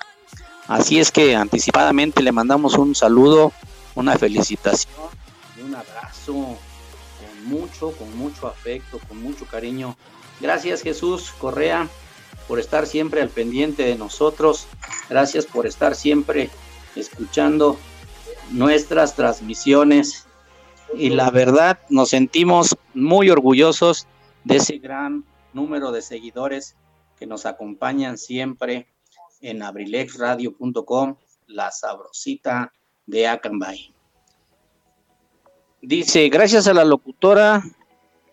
Así 0.68 1.00
es 1.00 1.10
que 1.10 1.34
anticipadamente 1.34 2.22
le 2.22 2.32
mandamos 2.32 2.74
un 2.74 2.94
saludo, 2.94 3.50
una 3.94 4.18
felicitación 4.18 5.08
y 5.56 5.62
un 5.62 5.74
abrazo 5.74 6.58
mucho, 7.44 7.92
con 7.92 8.16
mucho 8.16 8.46
afecto, 8.46 8.98
con 9.08 9.22
mucho 9.22 9.46
cariño. 9.46 9.96
Gracias 10.40 10.82
Jesús 10.82 11.32
Correa 11.38 11.88
por 12.48 12.58
estar 12.58 12.86
siempre 12.86 13.22
al 13.22 13.28
pendiente 13.28 13.84
de 13.84 13.96
nosotros. 13.96 14.66
Gracias 15.08 15.46
por 15.46 15.66
estar 15.66 15.94
siempre 15.94 16.50
escuchando 16.96 17.78
nuestras 18.50 19.14
transmisiones. 19.14 20.26
Y 20.96 21.10
la 21.10 21.30
verdad 21.30 21.80
nos 21.88 22.10
sentimos 22.10 22.76
muy 22.92 23.30
orgullosos 23.30 24.06
de 24.44 24.56
ese 24.56 24.78
gran 24.78 25.24
número 25.52 25.92
de 25.92 26.02
seguidores 26.02 26.76
que 27.18 27.26
nos 27.26 27.46
acompañan 27.46 28.18
siempre 28.18 28.88
en 29.40 29.62
abrilexradio.com, 29.62 31.16
la 31.46 31.70
sabrosita 31.70 32.72
de 33.06 33.26
Acambay. 33.26 33.93
Dice, 35.86 36.30
gracias 36.30 36.66
a 36.66 36.72
la 36.72 36.82
locutora 36.82 37.62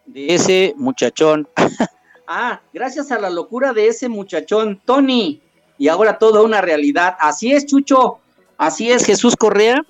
de 0.05 0.33
ese 0.33 0.73
muchachón. 0.77 1.49
ah, 2.27 2.61
gracias 2.73 3.11
a 3.11 3.19
la 3.19 3.29
locura 3.29 3.73
de 3.73 3.87
ese 3.87 4.07
muchachón, 4.07 4.81
Tony. 4.85 5.41
Y 5.77 5.89
ahora 5.89 6.17
toda 6.17 6.43
una 6.43 6.61
realidad. 6.61 7.17
Así 7.19 7.51
es, 7.51 7.65
Chucho. 7.65 8.19
Así 8.57 8.89
es, 8.89 9.05
Jesús 9.05 9.35
Correa, 9.35 9.85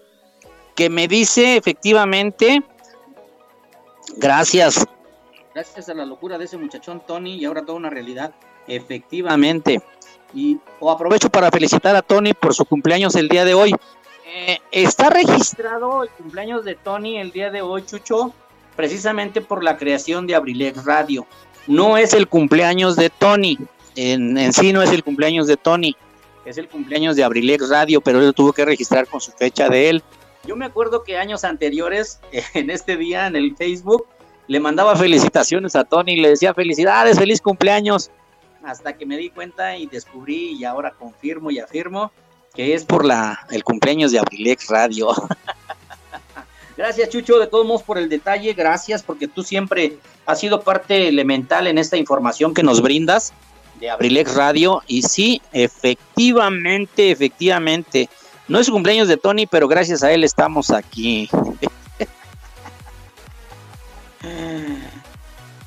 que 0.76 0.90
me 0.90 1.08
dice 1.08 1.58
efectivamente, 1.58 2.64
gracias. 4.18 4.84
Gracias 5.54 5.90
a 5.90 5.94
la 5.94 6.06
locura 6.06 6.40
de 6.40 6.46
ese 6.46 6.58
muchachón, 6.58 7.04
Tony, 7.06 7.36
y 7.36 7.46
ahora 7.46 7.64
toda 7.64 7.78
una 7.78 7.92
realidad. 7.92 8.34
Efectivamente. 8.68 9.84
Y 10.34 10.58
o 10.80 10.90
aprovecho 10.90 11.30
para 11.30 11.52
felicitar 11.52 11.96
a 11.96 12.02
Tony 12.02 12.34
por 12.34 12.56
su 12.56 12.66
cumpleaños 12.66 13.16
el 13.16 13.30
día 13.30 13.46
de 13.46 13.54
hoy. 13.54 13.76
Eh, 14.34 14.60
está 14.72 15.10
registrado 15.10 16.04
el 16.04 16.10
cumpleaños 16.10 16.64
de 16.64 16.76
Tony 16.76 17.18
el 17.18 17.32
día 17.34 17.52
de 17.52 17.62
hoy, 17.62 17.86
Chucho, 17.86 18.34
precisamente 18.78 19.42
por 19.42 19.62
la 19.62 19.76
creación 19.76 20.26
de 20.26 20.36
Abrilex 20.36 20.86
Radio. 20.86 21.28
No 21.68 21.98
es 21.98 22.14
el 22.14 22.30
cumpleaños 22.30 22.96
de 22.96 23.10
Tony, 23.10 23.58
en, 23.98 24.54
sí 24.54 24.72
no 24.72 24.82
es 24.82 24.92
el 24.92 25.04
cumpleaños 25.04 25.48
de 25.48 25.58
Tony, 25.58 25.98
es 26.46 26.58
el 26.58 26.70
cumpleaños 26.70 27.18
de 27.18 27.26
Abrilex 27.26 27.68
Radio, 27.68 28.00
pero 28.00 28.22
él 28.22 28.34
tuvo 28.34 28.54
que 28.54 28.64
registrar 28.64 29.06
con 29.06 29.20
su 29.20 29.34
fecha 29.34 29.68
de 29.68 29.90
él. 29.90 30.04
Yo 30.46 30.56
me 30.56 30.66
acuerdo 30.66 31.04
que 31.04 31.18
años 31.18 31.44
anteriores, 31.44 32.22
en 32.54 32.70
este 32.70 32.96
día 32.96 33.28
en 33.28 33.36
el 33.36 33.58
Facebook, 33.58 34.08
le 34.48 34.62
mandaba 34.62 34.96
felicitaciones 34.96 35.76
a 35.76 35.84
Tony, 35.84 36.16
le 36.16 36.30
decía 36.30 36.54
felicidades, 36.54 37.20
feliz 37.20 37.42
cumpleaños, 37.42 38.10
hasta 38.64 38.94
que 38.94 39.06
me 39.06 39.18
di 39.18 39.30
cuenta 39.30 39.76
y 39.76 39.88
descubrí 39.88 40.54
y 40.54 40.64
ahora 40.64 40.92
confirmo 40.92 41.52
y 41.52 41.60
afirmo 41.60 42.14
que 42.54 42.74
es 42.74 42.84
por 42.86 43.06
la 43.06 43.46
el 43.52 43.64
cumpleaños 43.64 44.12
de 44.12 44.20
Abrilex 44.20 44.68
Radio. 44.68 45.10
gracias 46.78 47.10
Chucho, 47.10 47.40
de 47.40 47.48
todos 47.48 47.66
modos 47.66 47.84
por 47.84 47.98
el 47.98 48.10
detalle, 48.10 48.54
gracias 48.54 49.04
porque 49.04 49.28
tú 49.28 49.44
siempre 49.44 49.98
has 50.26 50.40
sido 50.40 50.62
parte 50.62 51.08
elemental 51.08 51.68
en 51.68 51.78
esta 51.78 51.98
información 51.98 52.54
que 52.54 52.64
nos 52.64 52.82
brindas 52.82 53.34
de 53.80 53.90
Abrilex 53.90 54.36
Radio 54.36 54.82
y 54.88 55.02
sí, 55.02 55.42
efectivamente, 55.54 57.12
efectivamente, 57.12 58.10
no 58.48 58.60
es 58.60 58.70
cumpleaños 58.70 59.08
de 59.08 59.18
Tony, 59.18 59.48
pero 59.48 59.68
gracias 59.68 60.04
a 60.04 60.12
él 60.12 60.24
estamos 60.24 60.72
aquí. 60.72 61.30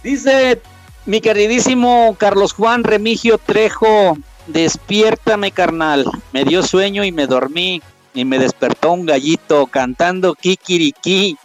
Dice 0.03 0.61
mi 1.07 1.21
queridísimo 1.21 2.15
Carlos 2.19 2.53
Juan 2.53 2.85
Remigio 2.85 3.39
Trejo, 3.39 4.17
despiértame 4.47 5.51
carnal, 5.51 6.05
me 6.33 6.45
dio 6.45 6.63
sueño 6.63 7.05
y 7.05 7.13
me 7.13 7.27
dormí 7.27 7.83
y 8.13 8.25
me 8.25 8.39
despertó 8.39 8.93
un 8.93 9.07
gallito 9.07 9.67
cantando 9.67 10.35
Kikiriki, 10.35 11.37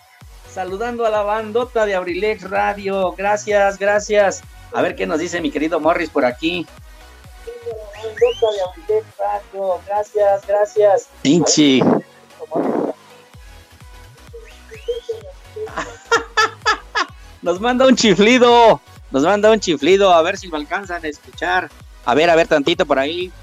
saludando 0.52 1.06
a 1.06 1.10
la 1.10 1.22
bandota 1.22 1.86
de 1.86 1.95
Abrilex 1.95 2.50
Radio, 2.50 3.14
gracias, 3.14 3.78
gracias. 3.78 4.41
A 4.74 4.82
ver 4.82 4.95
qué 4.95 5.06
nos 5.08 5.20
dice 5.20 5.41
mi 5.41 5.52
querido 5.52 5.80
Morris 5.80 6.10
por 6.10 6.26
aquí. 6.26 6.66
Bandota 7.95 8.47
de 8.54 8.62
Abrilex 8.62 9.06
Radio, 9.18 9.80
gracias, 9.88 10.47
gracias. 10.47 11.08
Pinche. 11.22 11.80
Nos 17.41 17.60
manda 17.62 17.88
un 17.88 17.95
chiflido. 17.95 18.82
Nos 19.12 19.24
manda 19.24 19.50
un 19.52 19.60
chiflido. 19.60 20.14
A 20.14 20.22
ver 20.22 20.38
si 20.38 20.47
lo 20.47 20.58
alcanzan 20.58 21.04
a 21.04 21.08
escuchar. 21.08 21.70
A 22.06 22.16
ver, 22.16 22.30
a 22.30 22.36
ver 22.36 22.47
tantito 22.47 22.86
por 22.86 23.00
ahí. 23.00 23.32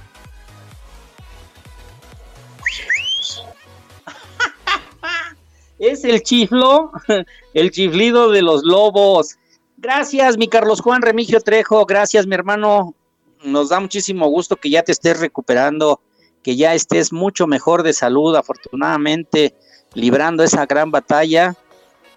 Es 5.78 6.04
el 6.04 6.22
chiflo, 6.22 6.90
el 7.54 7.70
chiflido 7.70 8.30
de 8.30 8.40
los 8.40 8.62
lobos. 8.64 9.36
Gracias, 9.76 10.38
mi 10.38 10.48
Carlos 10.48 10.80
Juan 10.80 11.02
Remigio 11.02 11.40
Trejo. 11.40 11.84
Gracias, 11.84 12.26
mi 12.26 12.34
hermano. 12.34 12.94
Nos 13.44 13.68
da 13.68 13.78
muchísimo 13.78 14.26
gusto 14.28 14.56
que 14.56 14.70
ya 14.70 14.82
te 14.82 14.92
estés 14.92 15.20
recuperando, 15.20 16.00
que 16.42 16.56
ya 16.56 16.72
estés 16.72 17.12
mucho 17.12 17.46
mejor 17.46 17.82
de 17.82 17.92
salud, 17.92 18.34
afortunadamente, 18.34 19.54
librando 19.92 20.42
esa 20.42 20.64
gran 20.64 20.90
batalla, 20.90 21.54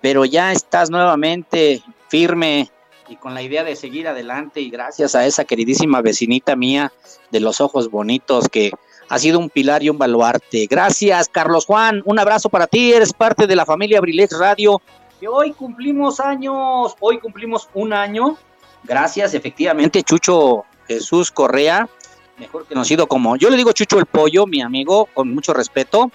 pero 0.02 0.24
ya 0.24 0.54
estás 0.54 0.90
nuevamente 0.90 1.84
firme 2.08 2.72
y 3.10 3.16
con 3.16 3.34
la 3.34 3.42
idea 3.42 3.64
de 3.64 3.76
seguir 3.76 4.08
adelante 4.08 4.62
y 4.62 4.70
gracias 4.70 5.16
a 5.16 5.26
esa 5.26 5.46
queridísima 5.46 6.02
vecinita 6.02 6.56
mía 6.56 6.94
de 7.32 7.40
los 7.40 7.60
ojos 7.60 7.90
bonitos 7.90 8.48
que 8.50 8.72
ha 9.10 9.20
sido 9.20 9.40
un 9.40 9.50
pilar 9.50 9.84
y 9.84 9.90
un 9.90 9.98
baluarte. 9.98 10.68
Gracias, 10.70 11.28
Carlos 11.28 11.66
Juan. 11.66 12.04
Un 12.06 12.20
abrazo 12.20 12.50
para 12.50 12.68
ti. 12.68 12.94
Eres 12.94 13.12
parte 13.12 13.48
de 13.48 13.56
la 13.56 13.66
familia 13.66 13.98
Abrilex 13.98 14.38
Radio. 14.38 14.82
Que 15.20 15.28
hoy 15.28 15.52
cumplimos 15.52 16.20
años. 16.20 16.96
Hoy 17.00 17.20
cumplimos 17.20 17.68
un 17.74 17.92
año 17.92 18.38
Gracias, 18.84 19.34
efectivamente, 19.34 20.04
Chucho 20.04 20.66
Jesús 20.88 21.32
Correa, 21.32 21.88
mejor 22.38 22.66
conocido 22.66 23.08
como, 23.08 23.36
yo 23.36 23.50
le 23.50 23.58
digo 23.58 23.72
Chucho 23.72 24.00
el 24.00 24.06
Pollo, 24.06 24.46
mi 24.46 24.62
amigo, 24.62 25.08
con 25.14 25.34
mucho 25.34 25.54
respeto. 25.54 26.12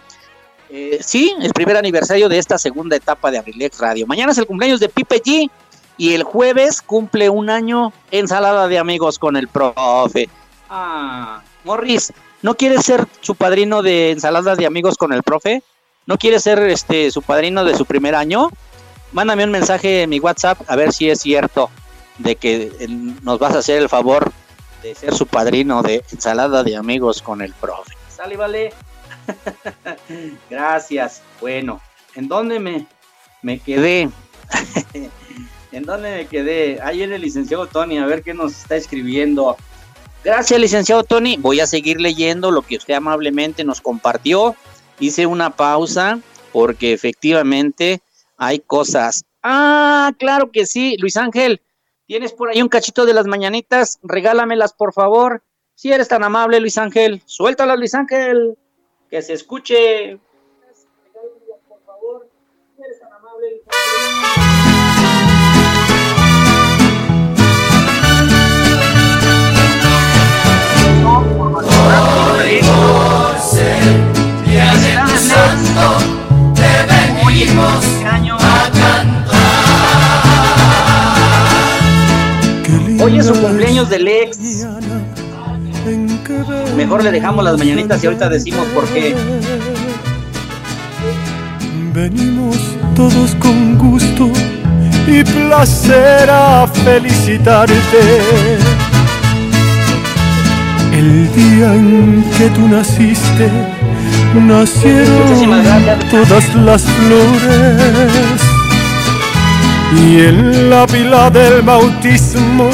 Eh, 0.70 0.98
sí, 1.00 1.34
el 1.40 1.52
primer 1.52 1.76
aniversario 1.76 2.28
de 2.28 2.38
esta 2.38 2.58
segunda 2.58 2.96
etapa 2.96 3.30
de 3.30 3.38
Abrilex 3.38 3.78
Radio. 3.78 4.06
Mañana 4.06 4.32
es 4.32 4.38
el 4.38 4.46
cumpleaños 4.46 4.80
de 4.80 4.88
Pipe 4.88 5.22
G 5.22 5.50
y 5.96 6.14
el 6.14 6.22
jueves 6.22 6.82
cumple 6.82 7.28
un 7.30 7.50
año 7.50 7.92
ensalada 8.10 8.68
de 8.68 8.78
amigos 8.78 9.18
con 9.18 9.36
el 9.36 9.48
profe. 9.48 10.28
Ah, 10.68 11.42
Morris, 11.64 12.12
¿no 12.42 12.54
quieres 12.56 12.84
ser 12.84 13.06
su 13.20 13.34
padrino 13.34 13.82
de 13.82 14.10
ensalada 14.10 14.56
de 14.56 14.66
amigos 14.66 14.96
con 14.96 15.12
el 15.12 15.22
profe? 15.22 15.62
¿No 16.06 16.18
quieres 16.18 16.42
ser 16.42 16.58
este 16.58 17.10
su 17.10 17.22
padrino 17.22 17.64
de 17.64 17.76
su 17.76 17.86
primer 17.86 18.14
año? 18.14 18.50
Mándame 19.12 19.44
un 19.44 19.50
mensaje 19.50 20.02
en 20.02 20.10
mi 20.10 20.20
WhatsApp 20.20 20.60
a 20.68 20.76
ver 20.76 20.92
si 20.92 21.08
es 21.08 21.20
cierto 21.20 21.70
de 22.18 22.36
que 22.36 22.72
eh, 22.78 22.88
nos 22.88 23.38
vas 23.38 23.54
a 23.54 23.58
hacer 23.58 23.80
el 23.80 23.88
favor 23.88 24.32
de 24.82 24.94
ser 24.94 25.14
su 25.14 25.26
padrino 25.26 25.82
de 25.82 26.04
ensalada 26.12 26.62
de 26.62 26.76
amigos 26.76 27.22
con 27.22 27.40
el 27.40 27.54
profe. 27.54 27.94
¿Sale, 28.14 28.36
vale? 28.36 28.72
Gracias. 30.50 31.22
Bueno, 31.40 31.80
¿en 32.14 32.28
dónde 32.28 32.58
me, 32.58 32.86
me 33.42 33.58
quedé? 33.60 34.10
¿En 35.74 35.82
dónde 35.82 36.08
me 36.12 36.26
quedé? 36.28 36.80
Ahí 36.82 37.02
en 37.02 37.12
el 37.12 37.22
licenciado 37.22 37.66
Tony, 37.66 37.98
a 37.98 38.06
ver 38.06 38.22
qué 38.22 38.32
nos 38.32 38.52
está 38.52 38.76
escribiendo. 38.76 39.56
Gracias, 40.22 40.60
licenciado 40.60 41.02
Tony. 41.02 41.36
Voy 41.36 41.58
a 41.58 41.66
seguir 41.66 42.00
leyendo 42.00 42.52
lo 42.52 42.62
que 42.62 42.76
usted 42.76 42.94
amablemente 42.94 43.64
nos 43.64 43.80
compartió. 43.80 44.54
Hice 45.00 45.26
una 45.26 45.50
pausa 45.50 46.20
porque 46.52 46.92
efectivamente 46.92 48.00
hay 48.36 48.60
cosas. 48.60 49.24
Ah, 49.42 50.12
claro 50.16 50.52
que 50.52 50.64
sí, 50.64 50.96
Luis 51.00 51.16
Ángel. 51.16 51.60
¿Tienes 52.06 52.32
por 52.32 52.50
ahí 52.50 52.62
un 52.62 52.68
cachito 52.68 53.04
de 53.04 53.14
las 53.14 53.26
mañanitas? 53.26 53.98
Regálamelas, 54.04 54.74
por 54.74 54.92
favor. 54.92 55.42
Si 55.74 55.90
eres 55.90 56.06
tan 56.06 56.22
amable, 56.22 56.60
Luis 56.60 56.78
Ángel. 56.78 57.20
Suéltalas, 57.26 57.76
Luis 57.76 57.96
Ángel. 57.96 58.56
Que 59.10 59.22
se 59.22 59.32
escuche. 59.32 60.20
por 61.68 61.84
favor. 61.84 62.30
Si 62.76 62.82
eres 62.84 63.00
tan 63.00 63.12
amable, 63.12 63.50
Luis 63.50 63.62
Hoy 63.66 64.63
cumpleaños 83.84 83.90
del 83.90 84.08
ex. 84.08 84.38
Mejor 86.76 87.04
le 87.04 87.12
dejamos 87.12 87.44
las 87.44 87.58
mañanitas 87.58 88.02
y 88.02 88.06
ahorita 88.06 88.28
decimos 88.28 88.66
por 88.74 88.84
qué. 88.86 89.14
Venimos 91.92 92.56
todos 92.96 93.34
con 93.36 93.78
gusto 93.78 94.30
y 95.06 95.22
placer 95.22 96.28
a 96.30 96.66
felicitarte. 96.66 97.74
El 100.92 101.32
día 101.34 101.74
en 101.74 102.24
que 102.38 102.48
tú 102.50 102.68
naciste, 102.68 103.50
nacieron 104.34 105.62
todas 106.10 106.54
las 106.54 106.82
flores. 106.82 108.40
Y 109.96 110.20
en 110.20 110.70
la 110.70 110.86
pila 110.86 111.30
del 111.30 111.62
bautismo 111.62 112.68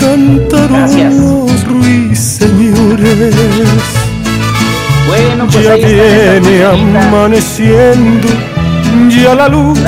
cantaron 0.00 1.46
los 1.46 1.64
ruiseñores. 1.68 3.34
Bueno, 5.06 5.46
pues 5.50 5.64
ya 5.64 5.74
viene 5.74 6.64
amaneciendo, 6.64 8.28
ya 9.08 9.34
la 9.34 9.48
luz 9.48 9.78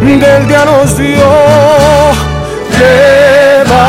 del 0.00 0.46
día 0.48 0.64
nos 0.64 0.98
dio. 0.98 1.26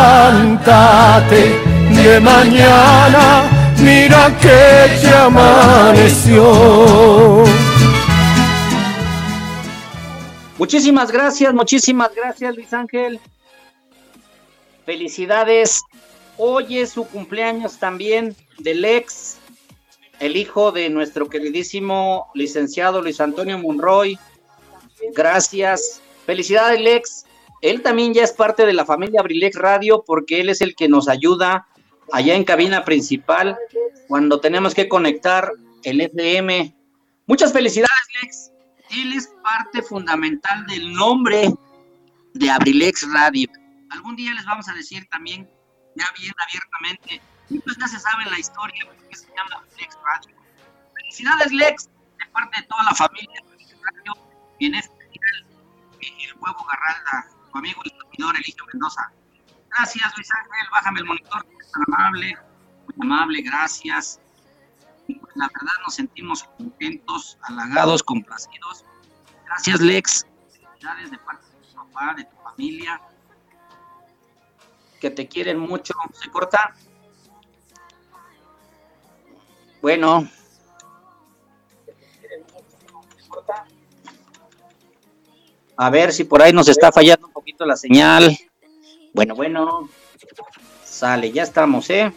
Levántate 0.09 1.43
de 1.91 2.19
mañana, 2.19 3.43
mira 3.79 4.31
que 4.39 4.99
ya 5.01 5.25
amaneció. 5.25 6.43
Muchísimas 10.57 11.11
gracias, 11.11 11.53
muchísimas 11.53 12.09
gracias 12.15 12.55
Luis 12.55 12.73
Ángel. 12.73 13.19
Felicidades. 14.87 15.83
Hoy 16.37 16.77
es 16.77 16.91
su 16.91 17.05
cumpleaños 17.05 17.77
también 17.77 18.33
del 18.57 18.85
ex, 18.85 19.37
el 20.21 20.37
hijo 20.37 20.71
de 20.71 20.89
nuestro 20.89 21.27
queridísimo 21.27 22.31
licenciado 22.33 23.01
Luis 23.01 23.19
Antonio 23.19 23.59
Monroy. 23.59 24.17
Gracias. 25.13 26.01
Felicidades, 26.25 26.79
Lex. 26.79 27.25
Él 27.61 27.81
también 27.81 28.13
ya 28.13 28.23
es 28.23 28.31
parte 28.31 28.65
de 28.65 28.71
la 28.71 28.85
familia 28.85 29.19
Abrilex 29.19 29.57
Radio 29.57 30.05
porque 30.07 30.39
él 30.39 30.47
es 30.47 30.61
el 30.61 30.73
que 30.73 30.87
nos 30.87 31.09
ayuda 31.09 31.67
allá 32.13 32.35
en 32.35 32.45
cabina 32.45 32.85
principal 32.85 33.57
cuando 34.07 34.39
tenemos 34.39 34.73
que 34.73 34.87
conectar 34.87 35.51
el 35.83 35.99
FM. 35.99 36.73
Muchas 37.25 37.51
felicidades, 37.51 37.91
Lex. 38.21 38.51
Él 38.91 39.11
es 39.11 39.27
parte 39.43 39.81
fundamental 39.81 40.65
del 40.65 40.93
nombre 40.93 41.53
de 42.35 42.49
Abrilex 42.49 43.05
Radio. 43.11 43.49
Algún 43.91 44.15
día 44.15 44.33
les 44.33 44.45
vamos 44.45 44.67
a 44.67 44.73
decir 44.73 45.07
también, 45.09 45.49
ya 45.95 46.05
bien 46.17 46.33
abiertamente, 46.37 47.21
y 47.49 47.59
pues 47.59 47.77
ya 47.77 47.87
se 47.87 47.99
sabe 47.99 48.25
la 48.25 48.39
historia 48.39 48.85
que 49.09 49.15
se 49.15 49.27
llama 49.35 49.55
Abrilex 49.55 49.97
Radio. 50.03 50.35
Felicidades, 50.95 51.51
Lex, 51.51 51.89
de 52.19 52.25
parte 52.31 52.61
de 52.61 52.67
toda 52.67 52.83
la 52.83 52.95
familia 52.95 53.41
Abrilex 53.45 53.75
Radio, 53.81 54.13
y 54.59 54.65
en 54.67 54.75
especial 54.75 55.45
el 55.99 56.33
huevo 56.39 56.65
Garralda, 56.65 57.29
tu 57.51 57.57
amigo 57.57 57.81
y 57.85 57.89
servidor 57.89 58.35
Eligio 58.35 58.65
Mendoza. 58.73 59.11
Gracias, 59.69 60.13
Luis 60.15 60.29
Ángel, 60.33 60.67
bájame 60.71 60.99
el 60.99 61.05
monitor, 61.05 61.45
es 61.59 61.71
tan 61.71 61.83
amable, 61.87 62.37
muy 62.87 62.95
amable, 63.05 63.41
gracias 63.41 64.19
la 65.35 65.47
verdad 65.47 65.73
nos 65.85 65.95
sentimos 65.95 66.43
contentos, 66.57 67.37
halagados, 67.43 68.03
complacidos. 68.03 68.83
Gracias, 69.45 69.79
Lex. 69.79 70.25
Felicidades 70.51 71.11
de 71.11 71.17
parte 71.19 71.45
de 71.45 71.67
tu 71.67 71.75
papá, 71.75 72.13
de 72.15 72.25
tu 72.25 72.35
familia, 72.37 73.01
que 74.99 75.09
te 75.09 75.27
quieren 75.27 75.59
mucho. 75.59 75.93
¿Se 76.13 76.29
corta? 76.29 76.75
Bueno. 79.81 80.27
A 85.79 85.89
ver 85.91 86.11
si 86.11 86.23
por 86.23 86.41
ahí 86.41 86.51
nos 86.51 86.67
está 86.67 86.91
fallando 86.91 87.27
un 87.27 87.33
poquito 87.33 87.65
la 87.65 87.75
señal. 87.75 88.35
Bueno, 89.13 89.35
bueno. 89.35 89.89
Sale, 90.83 91.31
ya 91.31 91.43
estamos, 91.43 91.89
¿eh? 91.91 92.11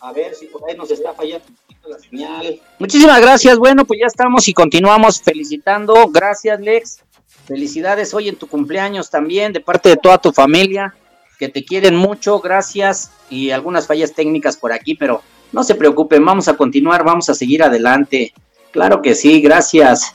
A 0.00 0.12
ver 0.12 0.34
si 0.34 0.46
por 0.46 0.68
ahí 0.68 0.76
nos 0.76 0.90
está 0.90 1.12
fallando 1.12 1.46
un 1.48 1.56
poquito 1.56 1.88
la 1.88 1.98
señal. 1.98 2.60
Muchísimas 2.78 3.20
gracias. 3.20 3.58
Bueno, 3.58 3.84
pues 3.84 3.98
ya 4.00 4.06
estamos 4.06 4.46
y 4.46 4.54
continuamos 4.54 5.20
felicitando. 5.20 6.08
Gracias, 6.08 6.60
Lex. 6.60 7.00
Felicidades 7.46 8.14
hoy 8.14 8.28
en 8.28 8.36
tu 8.36 8.46
cumpleaños 8.46 9.10
también 9.10 9.52
de 9.52 9.60
parte 9.60 9.88
de 9.88 9.96
toda 9.96 10.18
tu 10.18 10.30
familia, 10.30 10.94
que 11.40 11.48
te 11.48 11.64
quieren 11.64 11.96
mucho. 11.96 12.38
Gracias. 12.38 13.10
Y 13.30 13.50
algunas 13.50 13.86
fallas 13.86 14.12
técnicas 14.12 14.58
por 14.58 14.72
aquí, 14.72 14.94
pero 14.94 15.22
no 15.52 15.64
se 15.64 15.74
preocupen, 15.74 16.24
vamos 16.24 16.48
a 16.48 16.56
continuar, 16.56 17.02
vamos 17.02 17.30
a 17.30 17.34
seguir 17.34 17.62
adelante. 17.62 18.34
Claro 18.70 19.00
que 19.00 19.14
sí, 19.14 19.40
gracias. 19.40 20.14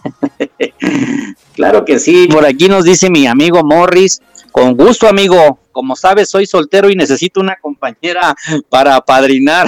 claro 1.56 1.84
que 1.84 1.98
sí. 2.00 2.28
Por 2.32 2.46
aquí 2.46 2.70
nos 2.70 2.86
dice 2.86 3.10
mi 3.10 3.26
amigo 3.26 3.64
Morris. 3.64 4.22
Con 4.52 4.78
gusto, 4.78 5.08
amigo. 5.08 5.60
Como 5.72 5.96
sabes, 5.96 6.30
soy 6.30 6.46
soltero 6.46 6.90
y 6.90 6.96
necesito 6.96 7.42
una 7.42 7.58
compañera 7.60 8.36
para 8.70 8.96
apadrinar. 8.96 9.68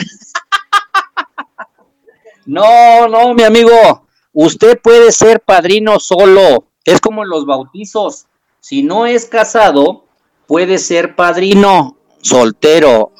no, 2.45 3.07
no, 3.07 3.33
mi 3.33 3.43
amigo. 3.43 4.07
Usted 4.31 4.79
puede 4.79 5.11
ser 5.11 5.41
padrino 5.41 5.99
solo. 5.99 6.67
Es 6.85 7.01
como 7.01 7.25
los 7.25 7.47
bautizos. 7.47 8.27
Si 8.59 8.83
no 8.83 9.05
es 9.05 9.25
casado, 9.25 10.06
puede 10.47 10.77
ser 10.77 11.15
padrino 11.15 11.97
soltero. 12.21 13.11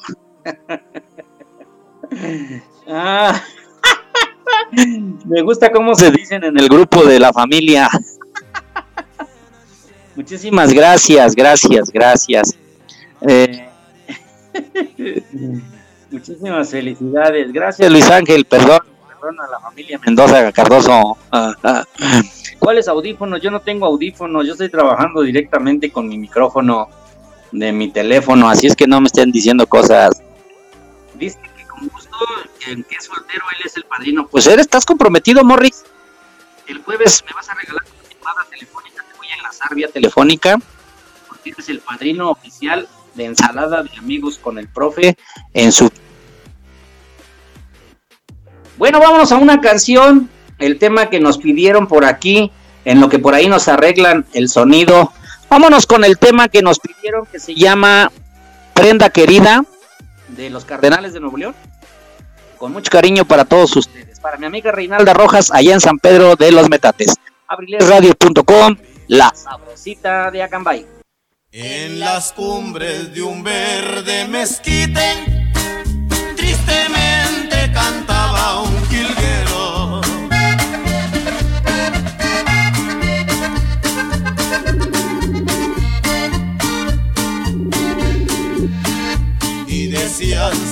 ah. 2.88 3.42
Me 5.24 5.42
gusta 5.42 5.70
cómo 5.70 5.94
se 5.94 6.10
dicen 6.10 6.44
en 6.44 6.58
el 6.58 6.68
grupo 6.68 7.04
de 7.04 7.20
la 7.20 7.32
familia. 7.32 7.88
Muchísimas 10.16 10.72
gracias, 10.72 11.34
gracias, 11.34 11.92
gracias. 11.92 12.58
Eh, 13.20 13.68
muchísimas 16.10 16.70
felicidades. 16.70 17.52
Gracias, 17.52 17.90
Luis 17.90 18.10
Ángel. 18.10 18.44
Perdón, 18.44 18.80
perdón 19.08 19.40
a 19.40 19.46
la 19.46 19.60
familia 19.60 20.00
Mendoza 20.04 20.50
Cardoso. 20.52 21.16
¿Cuáles 22.58 22.88
audífonos? 22.88 23.40
Yo 23.40 23.50
no 23.50 23.60
tengo 23.60 23.86
audífonos. 23.86 24.46
Yo 24.46 24.52
estoy 24.52 24.68
trabajando 24.68 25.22
directamente 25.22 25.92
con 25.92 26.08
mi 26.08 26.18
micrófono. 26.18 26.88
De 27.52 27.72
mi 27.72 27.90
teléfono, 27.90 28.48
así 28.48 28.66
es 28.66 28.76
que 28.76 28.86
no 28.86 29.00
me 29.00 29.06
estén 29.06 29.30
diciendo 29.30 29.66
cosas. 29.66 30.22
Dice 31.14 31.38
que 31.56 31.64
con 31.64 31.88
gusto, 31.88 32.16
en 32.66 32.84
que 32.84 32.96
es 32.96 33.04
soltero, 33.04 33.44
él 33.58 33.66
es 33.66 33.76
el 33.76 33.84
padrino. 33.84 34.26
Pues 34.28 34.46
eres, 34.46 34.66
estás 34.66 34.84
comprometido, 34.84 35.44
Morris. 35.44 35.84
El 36.66 36.78
jueves 36.82 37.24
me 37.26 37.32
vas 37.32 37.48
a 37.48 37.54
regalar 37.54 37.82
una 37.82 38.14
llamada 38.14 38.46
telefónica, 38.50 39.04
te 39.10 39.16
voy 39.16 39.28
a 39.28 39.36
enlazar 39.36 39.74
vía 39.74 39.88
telefónica, 39.88 40.58
porque 41.28 41.50
eres 41.50 41.68
el 41.68 41.80
padrino 41.80 42.30
oficial 42.30 42.86
de 43.14 43.24
ensalada 43.24 43.82
de 43.82 43.90
amigos 43.96 44.38
con 44.38 44.58
el 44.58 44.68
profe 44.68 45.16
en 45.54 45.72
su... 45.72 45.90
Bueno, 48.76 49.00
vámonos 49.00 49.32
a 49.32 49.36
una 49.36 49.60
canción, 49.60 50.30
el 50.58 50.78
tema 50.78 51.10
que 51.10 51.18
nos 51.18 51.38
pidieron 51.38 51.88
por 51.88 52.04
aquí, 52.04 52.52
en 52.84 53.00
lo 53.00 53.08
que 53.08 53.18
por 53.18 53.34
ahí 53.34 53.48
nos 53.48 53.66
arreglan 53.68 54.24
el 54.34 54.48
sonido. 54.48 55.12
Vámonos 55.48 55.86
con 55.86 56.04
el 56.04 56.18
tema 56.18 56.48
que 56.48 56.62
nos 56.62 56.78
pidieron 56.78 57.26
que 57.26 57.40
se 57.40 57.54
llama 57.54 58.12
Prenda 58.74 59.10
Querida 59.10 59.64
de 60.28 60.50
los 60.50 60.64
Cardenales 60.64 61.14
de 61.14 61.20
Nuevo 61.20 61.38
León. 61.38 61.54
Con 62.58 62.72
mucho 62.72 62.90
cariño 62.90 63.24
para 63.24 63.44
todos 63.44 63.76
ustedes. 63.76 64.20
Para 64.20 64.36
mi 64.36 64.46
amiga 64.46 64.72
Reinalda 64.72 65.14
Rojas, 65.14 65.50
allá 65.50 65.72
en 65.74 65.80
San 65.80 65.98
Pedro 65.98 66.36
de 66.36 66.52
los 66.52 66.68
Metates. 66.68 67.14
Abrilesradio.com, 67.46 68.76
la 69.06 69.32
sabrosita 69.34 70.30
de 70.30 70.42
Acambay. 70.42 70.86
En 71.50 71.98
las 71.98 72.32
cumbres 72.32 73.14
de 73.14 73.22
un 73.22 73.42
verde 73.42 74.28
mezquite, 74.28 75.54
tristemente 76.36 77.72
cantaba 77.72 78.60
un 78.62 78.87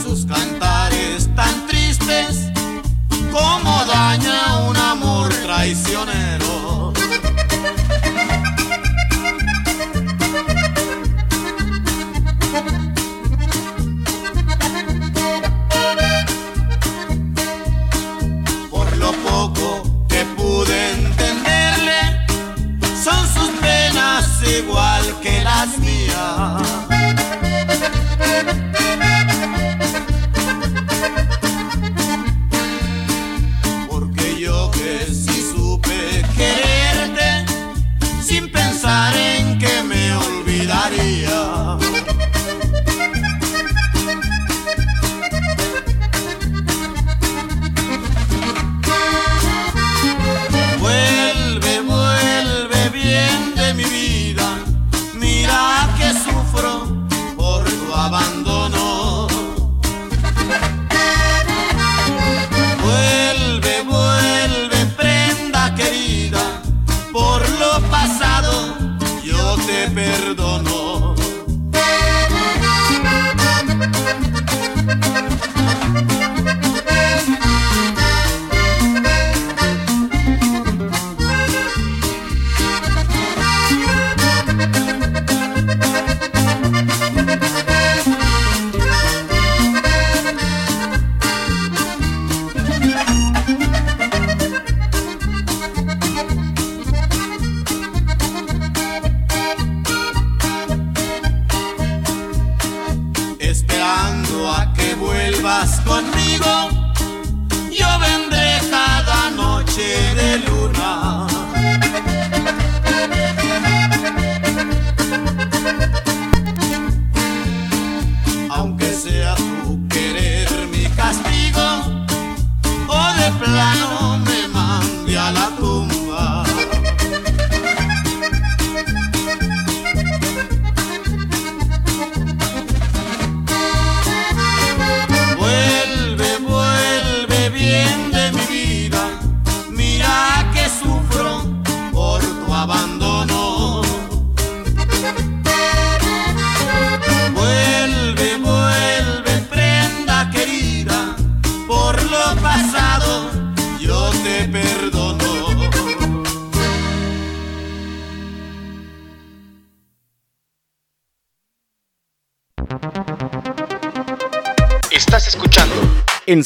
sus 0.05 0.25
cantares 0.27 1.29
tan 1.35 1.67
tristes, 1.67 2.51
como 3.33 3.85
daña 3.85 4.69
un 4.69 4.77
amor 4.77 5.29
traicionero. 5.29 6.46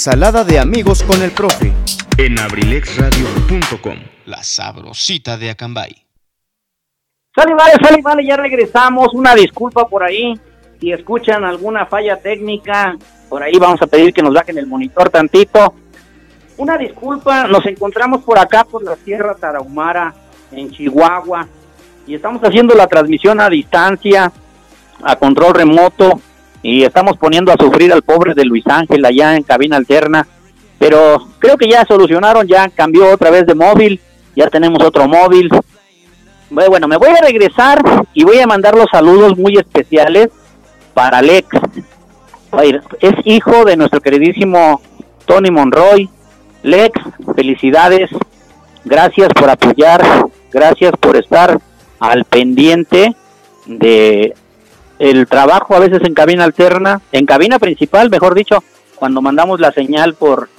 Ensalada 0.00 0.44
de 0.44 0.58
amigos 0.58 1.02
con 1.02 1.22
el 1.22 1.30
profe. 1.30 1.74
en 2.16 2.38
abrilexradio.com. 2.38 3.98
La 4.24 4.42
sabrosita 4.42 5.36
de 5.36 5.50
Acambay. 5.50 5.94
Sale, 7.34 7.54
vale, 7.54 7.72
sale, 7.82 8.00
vale, 8.00 8.26
ya 8.26 8.38
regresamos. 8.38 9.12
Una 9.12 9.34
disculpa 9.34 9.86
por 9.86 10.02
ahí. 10.02 10.40
Si 10.80 10.90
escuchan 10.90 11.44
alguna 11.44 11.84
falla 11.84 12.16
técnica, 12.16 12.96
por 13.28 13.42
ahí 13.42 13.58
vamos 13.58 13.82
a 13.82 13.86
pedir 13.86 14.14
que 14.14 14.22
nos 14.22 14.32
bajen 14.32 14.56
el 14.56 14.66
monitor 14.66 15.10
tantito. 15.10 15.74
Una 16.56 16.78
disculpa, 16.78 17.46
nos 17.46 17.66
encontramos 17.66 18.24
por 18.24 18.38
acá 18.38 18.64
por 18.64 18.82
la 18.82 18.96
Sierra 18.96 19.34
Tarahumara, 19.34 20.14
en 20.50 20.70
Chihuahua, 20.70 21.46
y 22.06 22.14
estamos 22.14 22.40
haciendo 22.40 22.74
la 22.74 22.86
transmisión 22.86 23.38
a 23.38 23.50
distancia, 23.50 24.32
a 25.02 25.16
control 25.16 25.52
remoto, 25.52 26.22
y 26.62 26.84
estamos 26.84 27.16
poniendo 27.16 27.52
a 27.52 27.56
sufrir 27.56 27.92
al 27.92 28.02
pobre 28.02 28.34
de 28.34 28.44
Luis 28.44 28.66
Ángel 28.66 29.04
allá 29.04 29.36
en 29.36 29.42
cabina 29.42 29.76
alterna. 29.76 30.26
Pero 30.78 31.28
creo 31.38 31.56
que 31.56 31.68
ya 31.68 31.84
solucionaron, 31.84 32.46
ya 32.46 32.68
cambió 32.70 33.12
otra 33.12 33.30
vez 33.30 33.46
de 33.46 33.54
móvil, 33.54 34.00
ya 34.34 34.48
tenemos 34.48 34.82
otro 34.82 35.06
móvil. 35.08 35.50
Bueno, 36.50 36.88
me 36.88 36.96
voy 36.96 37.10
a 37.10 37.24
regresar 37.24 37.82
y 38.14 38.24
voy 38.24 38.40
a 38.40 38.46
mandar 38.46 38.74
los 38.74 38.86
saludos 38.90 39.38
muy 39.38 39.56
especiales 39.56 40.28
para 40.94 41.18
Alex. 41.18 41.48
Es 43.00 43.14
hijo 43.24 43.64
de 43.64 43.76
nuestro 43.76 44.00
queridísimo 44.00 44.80
Tony 45.26 45.50
Monroy. 45.50 46.08
Lex, 46.62 47.00
felicidades. 47.36 48.10
Gracias 48.84 49.28
por 49.34 49.48
apoyar. 49.48 50.02
Gracias 50.50 50.92
por 50.98 51.16
estar 51.16 51.58
al 52.00 52.24
pendiente 52.24 53.14
de 53.66 54.34
el 55.00 55.26
trabajo 55.26 55.74
a 55.74 55.78
veces 55.78 56.02
en 56.04 56.12
cabina 56.12 56.44
alterna, 56.44 57.00
en 57.10 57.24
cabina 57.24 57.58
principal, 57.58 58.10
mejor 58.10 58.34
dicho, 58.34 58.62
cuando 58.96 59.22
mandamos 59.22 59.58
la 59.58 59.72
señal 59.72 60.14
por 60.14 60.50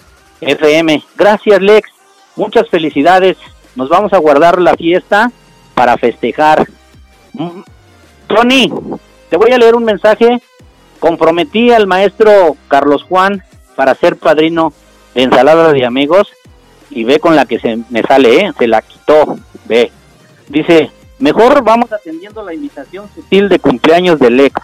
FM. 0.42 1.04
Gracias, 1.16 1.62
Lex. 1.62 1.90
Muchas 2.36 2.68
felicidades. 2.68 3.38
Nos 3.76 3.88
vamos 3.88 4.14
a 4.14 4.18
guardar 4.18 4.60
la 4.60 4.76
fiesta 4.76 5.32
para 5.76 5.96
festejar. 5.98 6.68
Mm, 7.34 7.62
Tony, 8.28 8.74
te 9.30 9.38
voy 9.38 9.52
a 9.52 9.60
leer 9.60 9.76
un 9.76 9.84
mensaje. 9.84 10.42
Comprometí 11.00 11.72
al 11.72 11.86
maestro 11.86 12.58
Carlos 12.68 13.04
Juan 13.04 13.44
para 13.76 13.94
ser 13.94 14.18
padrino 14.18 14.74
de 15.14 15.22
ensalada 15.22 15.72
de 15.72 15.86
amigos 15.86 16.30
y 16.90 17.04
ve 17.04 17.20
con 17.20 17.36
la 17.36 17.46
que 17.46 17.60
se 17.60 17.78
me 17.92 18.02
sale, 18.02 18.46
¿eh? 18.46 18.54
se 18.58 18.68
la 18.68 18.82
quitó, 18.82 19.38
ve. 19.66 19.92
Dice, 20.50 20.92
mejor 21.22 21.64
vamos 21.64 21.92
atendiendo 21.92 22.44
la 22.44 22.54
invitación 22.54 23.10
sutil 23.14 23.50
de 23.50 23.60
cumpleaños 23.60 24.20
del 24.20 24.40
ex. 24.40 24.56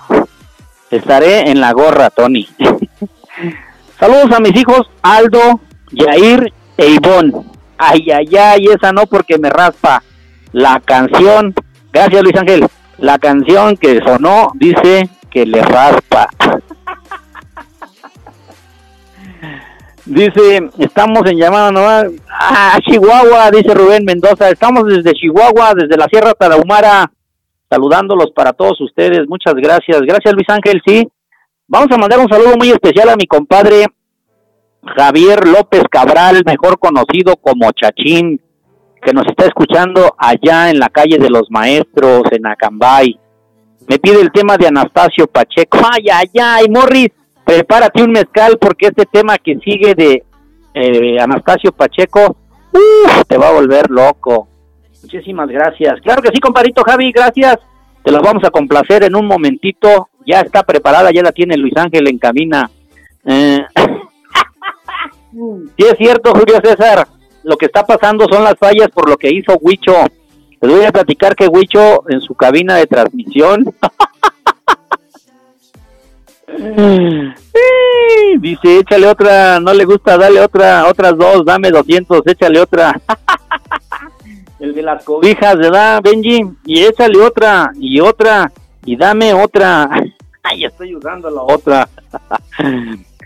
Estaré 0.92 1.50
en 1.50 1.62
la 1.62 1.72
gorra, 1.74 2.10
Tony. 2.10 2.48
Saludos 4.00 4.32
a 4.36 4.40
mis 4.40 4.56
hijos 4.56 4.90
Aldo, 5.02 5.60
Yair 5.92 6.54
e 6.78 6.88
Ivonne. 6.88 7.34
Ay, 7.78 8.10
ay, 8.12 8.36
ay, 8.36 8.66
esa 8.68 8.92
no 8.92 9.06
porque 9.06 9.38
me 9.38 9.50
raspa. 9.50 10.04
La 10.52 10.80
canción, 10.80 11.54
gracias 11.92 12.24
Luis 12.24 12.36
Ángel, 12.36 12.68
la 12.98 13.20
canción 13.20 13.78
que 13.78 14.02
sonó 14.02 14.52
dice 14.56 15.10
que 15.30 15.46
le 15.46 15.62
raspa. 15.62 16.30
Dice, 20.08 20.70
estamos 20.80 21.30
en 21.30 21.38
llamada 21.38 21.70
nueva. 21.70 22.06
Ah, 22.30 22.80
Chihuahua, 22.88 23.52
dice 23.52 23.74
Rubén 23.74 24.06
Mendoza. 24.06 24.50
Estamos 24.50 24.86
desde 24.86 25.12
Chihuahua, 25.12 25.74
desde 25.76 25.98
la 25.98 26.06
Sierra 26.06 26.34
Tarahumara, 26.34 27.12
saludándolos 27.70 28.32
para 28.34 28.54
todos 28.54 28.80
ustedes. 28.80 29.28
Muchas 29.28 29.54
gracias. 29.56 30.00
Gracias, 30.02 30.34
Luis 30.34 30.48
Ángel. 30.48 30.82
Sí, 30.86 31.06
vamos 31.68 31.90
a 31.92 31.98
mandar 31.98 32.20
un 32.20 32.30
saludo 32.30 32.56
muy 32.58 32.70
especial 32.70 33.10
a 33.10 33.18
mi 33.18 33.26
compadre 33.26 33.86
Javier 34.96 35.46
López 35.46 35.84
Cabral, 35.92 36.42
mejor 36.46 36.80
conocido 36.80 37.36
como 37.36 37.70
Chachín, 37.74 38.40
que 39.02 39.12
nos 39.12 39.26
está 39.26 39.46
escuchando 39.46 40.16
allá 40.18 40.70
en 40.70 40.80
la 40.80 40.88
calle 40.88 41.18
de 41.18 41.30
los 41.30 41.52
Maestros, 41.52 42.24
en 42.32 42.48
Acambay. 42.48 43.20
Me 43.90 44.00
pide 44.00 44.22
el 44.22 44.32
tema 44.32 44.56
de 44.56 44.68
Anastasio 44.68 45.28
Pacheco. 45.28 45.80
Ay, 45.92 46.06
ay, 46.10 46.30
ay, 46.42 46.66
Morris 46.70 47.10
prepárate 47.48 48.04
un 48.04 48.12
mezcal 48.12 48.58
porque 48.60 48.88
este 48.88 49.06
tema 49.06 49.38
que 49.38 49.56
sigue 49.64 49.96
de 49.96 50.24
eh, 50.74 51.18
Anastasio 51.18 51.72
Pacheco 51.72 52.36
te 53.26 53.38
va 53.38 53.48
a 53.48 53.54
volver 53.54 53.90
loco. 53.90 54.50
Muchísimas 55.02 55.48
gracias. 55.48 56.02
Claro 56.02 56.22
que 56.22 56.30
sí, 56.34 56.40
compadrito 56.42 56.84
Javi, 56.84 57.12
gracias. 57.14 57.58
Te 58.04 58.12
los 58.12 58.22
vamos 58.22 58.44
a 58.44 58.52
complacer 58.52 59.06
en 59.06 59.16
un 59.16 59.26
momentito. 59.26 60.10
Ya 60.26 60.42
está 60.42 60.64
preparada, 60.64 61.10
ya 61.12 61.24
la 61.24 61.32
tiene 61.32 61.56
Luis 61.56 61.76
Ángel 61.78 62.10
en 62.10 62.20
cabina. 62.20 62.70
Eh, 63.26 63.66
sí 65.32 65.86
es 65.90 65.98
cierto, 65.98 66.32
Julio 66.32 66.60
César. 66.62 67.08
Lo 67.44 67.56
que 67.56 67.68
está 67.68 67.86
pasando 67.86 68.26
son 68.30 68.44
las 68.44 68.56
fallas 68.56 68.90
por 68.94 69.10
lo 69.10 69.16
que 69.16 69.34
hizo 69.34 69.58
Huicho. 69.62 69.94
Les 70.62 70.76
voy 70.76 70.84
a 70.84 70.92
platicar 70.92 71.34
que 71.34 71.48
Huicho 71.48 72.04
en 72.10 72.20
su 72.20 72.36
cabina 72.36 72.76
de 72.76 72.88
transmisión 72.88 73.64
dice, 78.40 78.80
échale 78.80 79.08
otra, 79.08 79.60
no 79.60 79.74
le 79.74 79.84
gusta, 79.86 80.18
dale 80.18 80.40
otra, 80.40 80.88
otras 80.88 81.18
dos, 81.18 81.44
dame 81.46 81.70
200, 81.70 82.22
échale 82.26 82.62
otra. 82.62 83.00
El 84.60 84.74
de 84.74 84.82
las 84.82 85.04
cobijas, 85.04 85.56
¿verdad, 85.56 86.02
Benji? 86.02 86.42
Y 86.66 86.84
échale 86.84 87.20
otra, 87.22 87.72
y 87.76 88.00
otra, 88.00 88.52
y 88.86 88.96
dame 88.96 89.34
otra. 89.34 89.90
Ay, 90.44 90.66
estoy 90.66 90.96
usando 90.96 91.30
la 91.30 91.42
otra. 91.42 91.88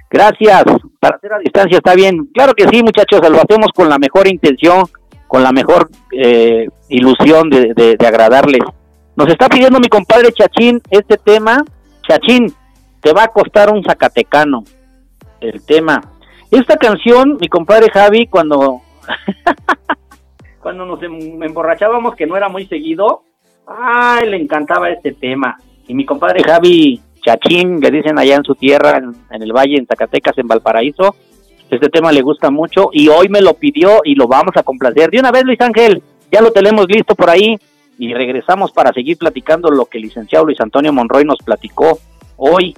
Gracias. 0.09 0.63
Para 0.99 1.15
hacer 1.15 1.34
a 1.34 1.39
distancia 1.39 1.78
está 1.78 1.93
bien. 1.95 2.26
Claro 2.34 2.53
que 2.53 2.67
sí, 2.67 2.84
muchachos, 2.84 3.22
lo 3.30 3.38
hacemos 3.41 3.67
con 3.74 3.88
la 3.88 3.97
mejor 3.97 4.28
intención, 4.28 4.84
con 5.28 5.43
la 5.43 5.51
mejor 5.51 5.89
eh, 6.11 6.67
ilusión 6.89 7.49
de, 7.49 7.74
de 7.97 8.07
agradarles. 8.07 8.61
Nos 9.15 9.30
está 9.30 9.47
pidiendo 9.47 9.80
mi 9.80 9.88
compadre 9.88 10.34
Chachín 10.34 10.82
este 10.89 11.17
tema. 11.17 11.63
Chachín, 12.07 12.53
te 13.02 13.14
va 13.14 13.24
a 13.24 13.28
costar 13.30 13.72
un 13.72 13.84
zacatecano 13.84 14.64
el 15.39 15.66
tema. 15.66 16.02
Esta 16.52 16.78
canción, 16.78 17.38
mi 17.39 17.47
compadre 17.47 17.89
Javi, 17.91 18.28
cuando 18.28 18.82
cuando 20.62 20.86
nos 20.86 21.02
em, 21.04 21.41
emborrachábamos, 21.41 22.16
que 22.16 22.28
no 22.28 22.38
era 22.38 22.49
muy 22.49 22.66
seguido, 22.68 23.24
ay, 23.66 24.30
le 24.30 24.38
encantaba 24.38 24.89
este 24.89 25.14
tema. 25.14 25.58
Y 25.88 25.93
mi 25.93 26.06
compadre 26.06 26.43
Javi 26.43 27.02
Chachín, 27.22 27.80
le 27.80 27.91
dicen 27.91 28.18
allá 28.18 28.36
en 28.36 28.43
su 28.43 28.56
tierra, 28.56 28.97
en, 28.97 29.41
el 29.41 29.52
valle, 29.52 29.78
en 29.78 29.88
Zacatecas, 29.88 30.38
en 30.38 30.47
Valparaíso, 30.47 31.16
este 31.70 31.89
tema 31.89 32.12
le 32.12 32.22
gusta 32.22 32.52
mucho 32.52 32.89
y 32.91 33.08
hoy 33.08 33.30
me 33.30 33.41
lo 33.41 33.54
pidió 33.54 34.02
y 34.04 34.16
lo 34.16 34.28
vamos 34.28 34.56
a 34.58 34.64
complacer. 34.64 35.10
De 35.10 35.20
una 35.20 35.32
vez, 35.32 35.45
Luis 35.45 35.62
Ángel, 35.62 36.04
ya 36.32 36.41
lo 36.41 36.52
tenemos 36.52 36.86
listo 36.89 37.16
por 37.16 37.30
ahí 37.30 37.58
y 37.97 38.14
regresamos 38.14 38.72
para 38.72 38.91
seguir 38.91 39.18
platicando 39.18 39.70
lo 39.72 39.86
que 39.86 39.97
el 39.97 40.04
licenciado 40.04 40.45
Luis 40.45 40.60
Antonio 40.60 40.91
Monroy 40.91 41.24
nos 41.24 41.38
platicó 41.38 41.97
hoy 42.36 42.76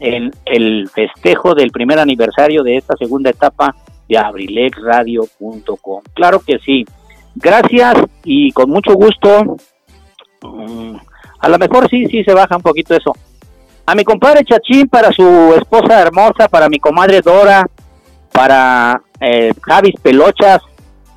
en 0.00 0.30
el 0.44 0.88
festejo 0.92 1.54
del 1.54 1.70
primer 1.70 1.98
aniversario 1.98 2.62
de 2.62 2.76
esta 2.76 2.96
segunda 2.96 3.30
etapa 3.30 3.74
de 4.08 4.18
abrilexradio.com. 4.18 6.02
Claro 6.14 6.40
que 6.40 6.58
sí. 6.58 6.84
Gracias 7.34 7.96
y 8.24 8.52
con 8.52 8.70
mucho 8.70 8.94
gusto. 8.94 9.56
Mm, 10.42 10.96
a 11.38 11.48
lo 11.48 11.58
mejor 11.58 11.88
sí, 11.88 12.06
sí 12.06 12.24
se 12.24 12.34
baja 12.34 12.56
un 12.56 12.62
poquito 12.62 12.94
eso. 12.94 13.12
A 13.86 13.94
mi 13.94 14.04
compadre 14.04 14.44
Chachín, 14.44 14.88
para 14.88 15.12
su 15.12 15.54
esposa 15.56 16.00
hermosa, 16.00 16.48
para 16.48 16.68
mi 16.68 16.78
comadre 16.78 17.20
Dora, 17.20 17.66
para 18.32 19.00
eh, 19.20 19.52
Javis 19.62 19.94
Pelochas, 20.02 20.60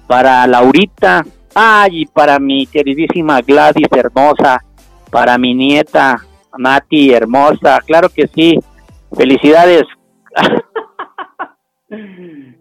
para 0.08 0.46
Laurita, 0.46 1.26
ay, 1.56 2.02
y 2.02 2.06
para 2.06 2.38
mi 2.40 2.68
queridísima 2.68 3.42
Gladys 3.42 3.88
hermosa, 3.92 4.64
para 5.10 5.38
mi 5.38 5.54
nieta 5.54 6.24
Nati 6.58 7.12
hermosa, 7.12 7.80
claro 7.86 8.10
que 8.10 8.28
sí. 8.28 8.60
Felicidades. 9.16 9.84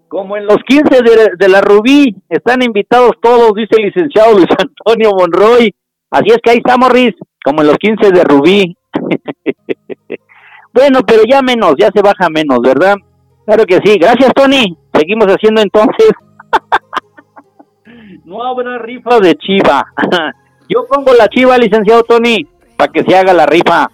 Como 0.09 0.37
en 0.37 0.47
los 0.47 0.57
15 0.67 1.03
de, 1.39 1.49
la 1.49 1.61
Rubí, 1.61 2.15
están 2.29 2.63
invitados 2.63 3.13
todos, 3.21 3.53
dice 3.55 3.77
el 3.77 3.87
licenciado 3.87 4.35
Luis 4.35 4.49
Antonio 4.59 5.11
Monroy. 5.19 5.75
Así 6.11 6.29
es 6.31 6.39
que 6.43 6.51
ahí 6.51 6.59
estamos, 6.59 6.91
Riz, 6.91 7.15
como 7.45 7.61
en 7.61 7.67
los 7.69 7.77
15 7.77 8.11
de 8.11 8.25
Rubí. 8.25 8.77
bueno, 10.73 11.01
pero 11.07 11.23
ya 11.29 11.43
menos, 11.43 11.75
ya 11.79 11.91
se 11.95 12.01
baja 12.01 12.29
menos, 12.31 12.61
¿verdad? 12.63 12.97
Claro 13.45 13.65
que 13.65 13.81
sí. 13.85 13.99
Gracias, 13.99 14.33
Tony. 14.35 14.77
Seguimos 14.95 15.27
haciendo 15.27 15.61
entonces. 15.61 16.11
no 18.25 18.43
habrá 18.43 18.79
rifa 18.79 19.19
de 19.21 19.35
chiva. 19.37 19.85
Yo 20.69 20.87
pongo 20.87 21.15
la 21.15 21.29
chiva, 21.29 21.57
licenciado 21.57 22.03
Tony, 22.03 22.47
para 22.77 22.93
que 22.93 23.03
se 23.03 23.17
haga 23.17 23.33
la 23.33 23.47
rifa. 23.47 23.89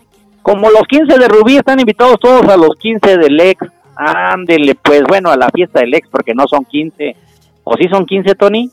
Como 0.45 0.69
los 0.69 0.83
15 0.83 1.19
de 1.19 1.27
Rubí 1.27 1.57
están 1.57 1.81
invitados 1.81 2.21
todos 2.21 2.47
a 2.51 2.59
los 2.59 2.77
15 2.79 3.17
del 3.17 3.41
ex. 3.41 3.67
Ándele, 3.97 4.75
pues 4.75 5.03
bueno, 5.09 5.31
a 5.31 5.39
la 5.39 5.49
fiesta 5.49 5.81
del 5.81 5.95
ex, 5.95 6.07
porque 6.11 6.35
no 6.35 6.45
son 6.47 6.67
15. 6.67 7.17
¿O 7.65 7.75
si 7.79 7.89
son 7.89 8.05
15, 8.05 8.35
Tony? 8.35 8.71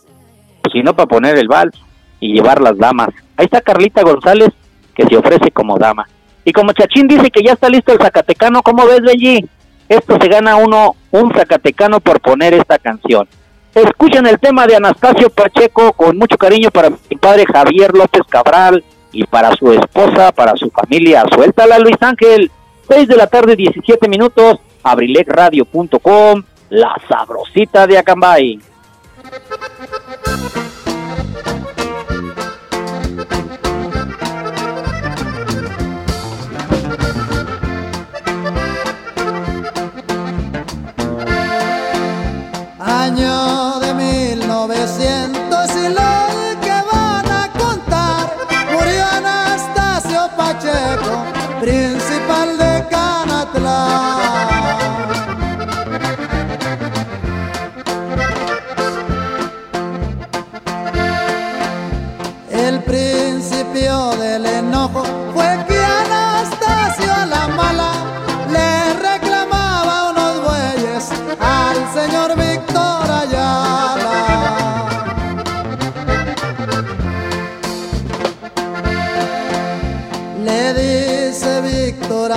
Pues 0.62 0.74
si 0.74 0.84
no, 0.84 0.94
para 0.94 1.08
poner 1.08 1.38
el 1.38 1.48
vals 1.48 1.74
y 2.20 2.34
llevar 2.34 2.62
las 2.62 2.78
damas. 2.78 3.08
Ahí 3.38 3.46
está 3.46 3.62
Carlita 3.62 4.04
González, 4.04 4.50
que 4.94 5.06
se 5.08 5.16
ofrece 5.16 5.50
como 5.52 5.78
dama. 5.78 6.06
Y 6.44 6.52
como 6.52 6.74
Chachín 6.74 7.08
dice 7.08 7.32
que 7.32 7.42
ya 7.42 7.54
está 7.54 7.70
listo 7.70 7.94
el 7.94 8.00
Zacatecano, 8.00 8.62
¿cómo 8.64 8.86
ves, 8.86 9.00
Benji? 9.00 9.48
Esto 9.88 10.18
se 10.20 10.28
gana 10.28 10.58
uno, 10.58 10.98
un 11.12 11.34
Zacatecano 11.34 12.02
por 12.02 12.20
poner 12.20 12.54
esta 12.54 12.80
canción. 12.80 13.30
Escuchen 13.74 14.28
el 14.28 14.42
tema 14.42 14.68
de 14.68 14.76
Anastasio 14.76 15.30
Pacheco 15.30 15.94
con 15.94 16.18
mucho 16.18 16.38
cariño 16.38 16.70
para 16.70 16.90
mi 16.90 17.16
padre 17.16 17.46
Javier 17.46 17.94
López 17.94 18.24
Cabral, 18.28 18.84
y 19.12 19.24
para 19.26 19.56
su 19.56 19.72
esposa, 19.72 20.32
para 20.32 20.56
su 20.56 20.70
familia. 20.70 21.24
Suéltala 21.34 21.80
Luis 21.80 21.98
Ángel, 22.02 22.52
6 22.90 23.08
de 23.08 23.16
la 23.16 23.28
tarde, 23.28 23.56
17 23.56 24.08
minutos, 24.08 24.58
abrilexradio.com, 24.84 26.44
la 26.70 26.96
sabrosita 27.08 27.88
de 27.88 27.98
Acambay. 27.98 28.60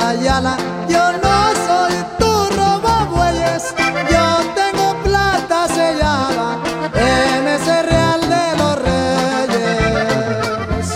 Ayala. 0.05 0.57
Yo 0.87 1.13
no 1.13 1.37
soy 1.67 1.95
tu 2.19 2.31
robo 2.57 3.07
bueyes, 3.17 3.75
yo 4.13 4.27
tengo 4.55 4.95
plata 5.03 5.67
sellada 5.69 6.59
en 6.95 7.49
ese 7.49 7.83
real 7.83 8.21
de 8.21 8.57
los 8.61 8.75
reyes. 8.91 10.87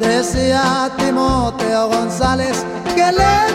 Decía 0.00 0.90
Timoteo 0.96 1.88
González 1.88 2.64
que 2.94 3.12
le 3.12 3.47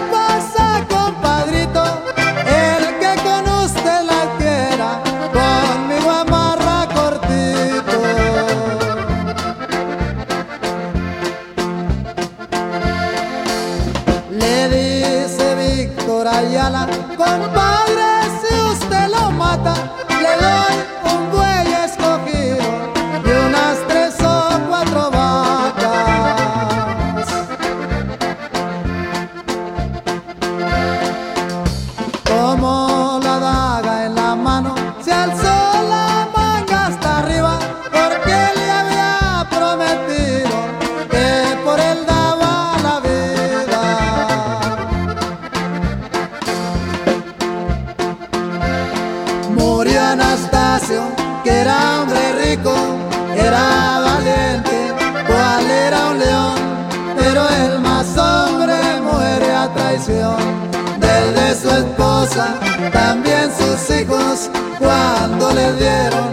también 62.91 63.51
sus 63.57 63.97
hijos, 63.97 64.49
cuando 64.79 65.51
le 65.51 65.73
dieron 65.73 66.29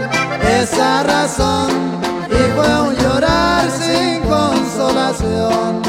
esa 0.61 1.03
razón, 1.03 1.69
y 2.29 2.51
fue 2.55 2.81
un 2.81 2.95
llorar 2.95 3.69
sin 3.69 4.21
consolación. 4.21 5.81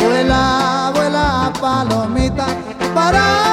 Vuela, 0.00 0.92
vuela 0.94 1.52
palomita 1.60 2.46
para 2.94 3.47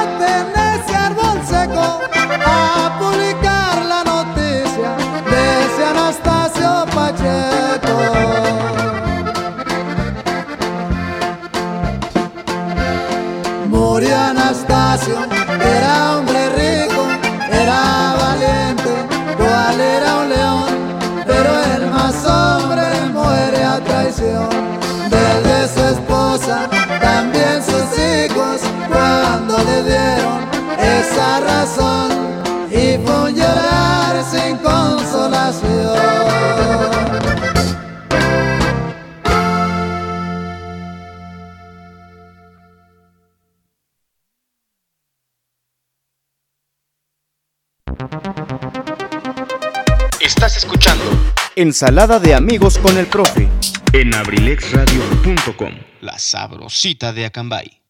Ensalada 51.58 52.20
de 52.20 52.34
amigos 52.34 52.76
con 52.76 52.98
el 52.98 53.06
profe. 53.06 53.48
en 53.94 54.14
abrilexradio.com. 54.14 55.72
La 56.02 56.18
sabrosita 56.18 57.14
de 57.14 57.24
Acambay. 57.24 57.80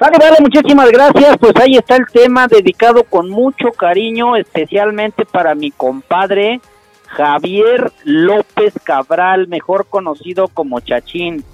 Sale, 0.00 0.18
vale, 0.18 0.38
muchísimas 0.40 0.90
gracias. 0.90 1.36
Pues 1.38 1.52
ahí 1.62 1.76
está 1.76 1.94
el 1.94 2.06
tema 2.12 2.48
dedicado 2.48 3.04
con 3.04 3.30
mucho 3.30 3.70
cariño, 3.70 4.34
especialmente 4.34 5.24
para 5.24 5.54
mi 5.54 5.70
compadre 5.70 6.60
Javier 7.06 7.92
López 8.02 8.74
Cabral, 8.82 9.46
mejor 9.46 9.86
conocido 9.86 10.48
como 10.48 10.80
Chachín. 10.80 11.44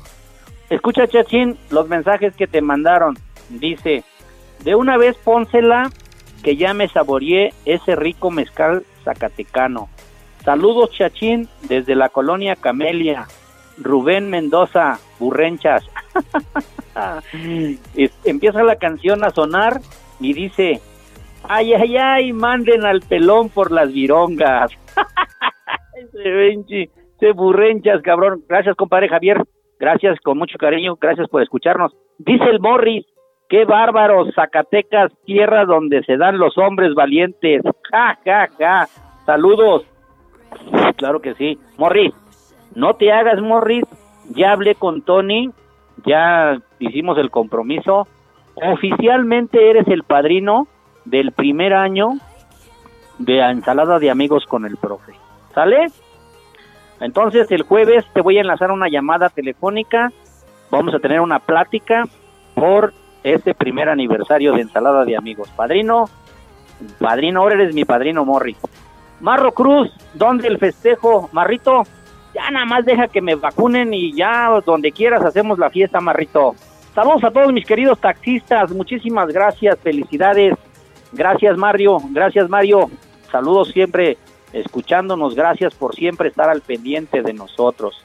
Escucha, 0.71 1.07
Chachín, 1.09 1.59
los 1.69 1.89
mensajes 1.89 2.35
que 2.35 2.47
te 2.47 2.63
mandaron. 2.63 3.19
Dice, 3.51 4.03
de 4.65 4.75
una 4.75 4.97
vez 4.97 5.15
pónsela 5.19 5.91
que 6.43 6.57
ya 6.57 6.73
me 6.73 6.89
saboreé 6.89 7.53
ese 7.67 7.97
rico 7.97 8.31
mezcal 8.31 8.87
zacatecano. 9.05 9.91
Saludos, 10.45 10.91
Chachín, 10.91 11.49
desde 11.69 11.95
la 11.95 12.09
colonia 12.09 12.57
Camelia. 12.57 13.27
Rubén 13.79 14.29
Mendoza, 14.29 14.99
Burrenchas. 15.19 15.89
Empieza 18.25 18.63
la 18.63 18.77
canción 18.77 19.25
a 19.25 19.31
sonar 19.31 19.81
y 20.21 20.35
dice, 20.35 20.81
ay, 21.49 21.75
ay, 21.75 21.97
ay, 21.97 22.33
manden 22.33 22.85
al 22.85 23.01
pelón 23.01 23.49
por 23.49 23.71
las 23.73 23.93
virongas. 23.93 24.73
Benchi, 26.13 26.91
ese 27.17 27.33
Burrenchas, 27.33 28.03
cabrón. 28.03 28.45
Gracias, 28.49 28.77
compadre 28.77 29.09
Javier. 29.09 29.43
Gracias, 29.79 30.19
con 30.21 30.39
mucho 30.39 30.59
cariño. 30.59 30.97
Gracias 31.01 31.29
por 31.29 31.43
escucharnos. 31.43 31.93
Dice 32.19 32.45
el 32.45 32.61
Morris, 32.61 33.07
qué 33.49 33.65
bárbaro, 33.65 34.31
Zacatecas, 34.33 35.13
tierra 35.25 35.65
donde 35.65 36.03
se 36.05 36.17
dan 36.17 36.39
los 36.39 36.57
hombres 36.59 36.95
valientes. 36.95 37.63
Ja, 37.93 38.19
ja, 38.25 38.49
ja. 38.59 38.89
Saludos. 39.27 39.85
Claro 40.97 41.21
que 41.21 41.35
sí. 41.35 41.59
Morris, 41.79 42.15
no 42.75 42.95
te 42.95 43.13
hagas, 43.13 43.41
Morris. 43.41 43.85
Ya 44.31 44.53
hablé 44.53 44.75
con 44.75 45.03
Tony, 45.03 45.51
ya 46.07 46.61
hicimos 46.79 47.19
el 47.19 47.31
compromiso. 47.31 48.07
Oficialmente 48.55 49.71
eres 49.71 49.89
el 49.89 50.05
padrino 50.05 50.69
del 51.05 51.33
primer 51.33 51.75
año 51.75 52.13
de 53.19 53.37
la 53.37 53.51
ensalada 53.51 53.99
de 53.99 54.11
amigos 54.11 54.47
con 54.47 54.65
el 54.65 54.77
profe. 54.77 55.13
¿Sale? 55.55 55.87
Entonces 57.01 57.51
el 57.51 57.63
jueves 57.63 58.05
te 58.13 58.21
voy 58.21 58.39
a 58.39 58.43
enlazar 58.43 58.71
una 58.71 58.89
llamada 58.89 59.29
telefónica. 59.29 60.13
Vamos 60.71 60.95
a 60.95 60.99
tener 60.99 61.21
una 61.21 61.41
plática 61.41 62.05
por 62.55 62.93
este 63.25 63.55
primer 63.55 63.89
aniversario 63.89 64.53
de 64.53 64.63
ensalada 64.63 65.05
de 65.05 65.17
amigos. 65.17 65.49
Padrino, 65.57 66.09
padrino, 66.99 67.41
ahora 67.41 67.57
eres 67.57 67.75
mi 67.75 67.85
padrino 67.85 68.25
Morris. 68.25 68.59
Marro 69.23 69.53
Cruz, 69.55 69.89
¿dónde 70.15 70.49
el 70.49 70.59
festejo? 70.59 71.31
Marrito, 71.31 71.85
ya 72.35 72.51
nada 72.51 72.67
más 72.67 72.85
deja 72.85 73.07
que 73.07 73.23
me 73.23 73.37
vacunen 73.37 73.95
y 73.95 74.13
ya 74.13 74.49
donde 74.67 74.91
quieras 74.91 75.25
hacemos 75.25 75.61
la 75.61 75.71
fiesta, 75.71 76.01
Marrito. 76.01 76.57
Saludos 76.93 77.23
a 77.23 77.31
todos 77.31 77.53
mis 77.53 77.65
queridos 77.65 78.01
taxistas, 78.01 78.73
muchísimas 78.73 79.29
gracias, 79.29 79.79
felicidades. 79.79 80.57
Gracias 81.13 81.57
Mario, 81.57 81.99
gracias 82.11 82.49
Mario. 82.49 82.91
Saludos 83.31 83.69
siempre 83.69 84.19
escuchándonos, 84.53 85.37
gracias 85.37 85.73
por 85.73 85.95
siempre 85.95 86.29
estar 86.29 86.51
al 86.51 86.61
pendiente 86.61 87.23
de 87.23 87.33
nosotros. 87.33 88.05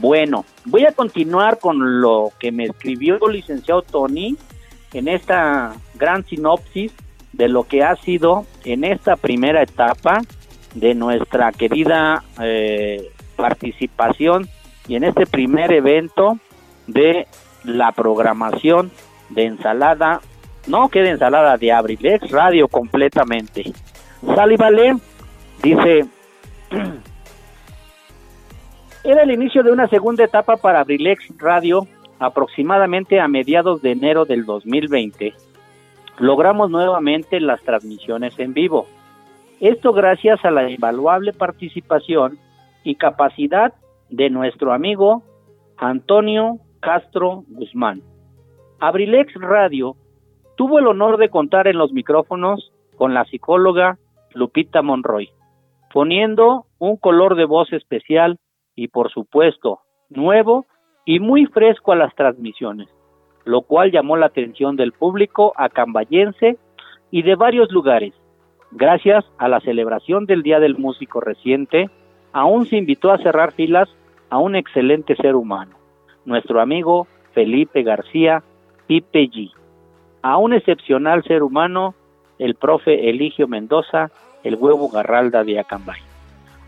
Bueno, 0.00 0.46
voy 0.64 0.86
a 0.86 0.92
continuar 0.92 1.58
con 1.58 2.00
lo 2.00 2.30
que 2.40 2.50
me 2.50 2.64
escribió 2.64 3.18
el 3.26 3.34
licenciado 3.34 3.82
Tony 3.82 4.38
en 4.94 5.08
esta 5.08 5.74
gran 5.96 6.24
sinopsis 6.24 6.94
de 7.34 7.48
lo 7.48 7.64
que 7.64 7.84
ha 7.84 7.94
sido 7.96 8.46
en 8.64 8.84
esta 8.84 9.16
primera 9.16 9.62
etapa 9.62 10.22
de 10.76 10.94
nuestra 10.94 11.52
querida 11.52 12.22
eh, 12.40 13.10
participación 13.34 14.48
y 14.86 14.96
en 14.96 15.04
este 15.04 15.26
primer 15.26 15.72
evento 15.72 16.38
de 16.86 17.26
la 17.64 17.92
programación 17.92 18.90
de 19.30 19.46
ensalada, 19.46 20.20
no 20.66 20.88
que 20.88 21.00
de 21.00 21.10
ensalada 21.10 21.56
de 21.56 21.72
Abrilex 21.72 22.30
Radio 22.30 22.68
completamente. 22.68 23.72
Sale 24.34 24.56
vale, 24.56 24.96
dice, 25.62 26.04
era 29.04 29.22
el 29.22 29.30
inicio 29.30 29.62
de 29.62 29.72
una 29.72 29.88
segunda 29.88 30.24
etapa 30.24 30.56
para 30.58 30.80
Abrilex 30.80 31.24
Radio 31.38 31.88
aproximadamente 32.18 33.18
a 33.18 33.28
mediados 33.28 33.80
de 33.80 33.92
enero 33.92 34.26
del 34.26 34.44
2020. 34.44 35.34
Logramos 36.18 36.70
nuevamente 36.70 37.40
las 37.40 37.62
transmisiones 37.62 38.38
en 38.38 38.54
vivo. 38.54 38.86
Esto 39.60 39.94
gracias 39.94 40.44
a 40.44 40.50
la 40.50 40.70
invaluable 40.70 41.32
participación 41.32 42.38
y 42.84 42.96
capacidad 42.96 43.72
de 44.10 44.28
nuestro 44.28 44.74
amigo 44.74 45.22
Antonio 45.78 46.58
Castro 46.80 47.44
Guzmán. 47.48 48.02
Abrilex 48.80 49.32
Radio 49.34 49.96
tuvo 50.56 50.78
el 50.78 50.86
honor 50.86 51.16
de 51.16 51.30
contar 51.30 51.68
en 51.68 51.78
los 51.78 51.92
micrófonos 51.92 52.70
con 52.96 53.14
la 53.14 53.24
psicóloga 53.24 53.98
Lupita 54.34 54.82
Monroy, 54.82 55.30
poniendo 55.92 56.66
un 56.78 56.98
color 56.98 57.34
de 57.34 57.46
voz 57.46 57.72
especial 57.72 58.38
y 58.74 58.88
por 58.88 59.10
supuesto 59.10 59.80
nuevo 60.10 60.66
y 61.06 61.18
muy 61.18 61.46
fresco 61.46 61.92
a 61.92 61.96
las 61.96 62.14
transmisiones. 62.14 62.88
lo 63.46 63.62
cual 63.62 63.92
llamó 63.92 64.16
la 64.16 64.26
atención 64.26 64.74
del 64.74 64.90
público 64.90 65.52
acambayense 65.56 66.58
y 67.12 67.22
de 67.22 67.36
varios 67.36 67.70
lugares. 67.70 68.12
Gracias 68.72 69.24
a 69.38 69.48
la 69.48 69.60
celebración 69.60 70.26
del 70.26 70.42
Día 70.42 70.60
del 70.60 70.76
Músico 70.76 71.20
reciente, 71.20 71.88
aún 72.32 72.66
se 72.66 72.76
invitó 72.76 73.10
a 73.12 73.18
cerrar 73.18 73.52
filas 73.52 73.88
a 74.28 74.38
un 74.38 74.56
excelente 74.56 75.14
ser 75.16 75.36
humano, 75.36 75.76
nuestro 76.24 76.60
amigo 76.60 77.06
Felipe 77.32 77.82
García 77.82 78.42
Pipe 78.86 79.30
G, 79.30 79.52
a 80.22 80.36
un 80.38 80.52
excepcional 80.52 81.22
ser 81.22 81.42
humano, 81.42 81.94
el 82.38 82.54
profe 82.56 83.08
Eligio 83.08 83.48
Mendoza, 83.48 84.10
el 84.42 84.56
huevo 84.56 84.88
Garralda 84.88 85.44
de 85.44 85.58
Acambay, 85.60 86.00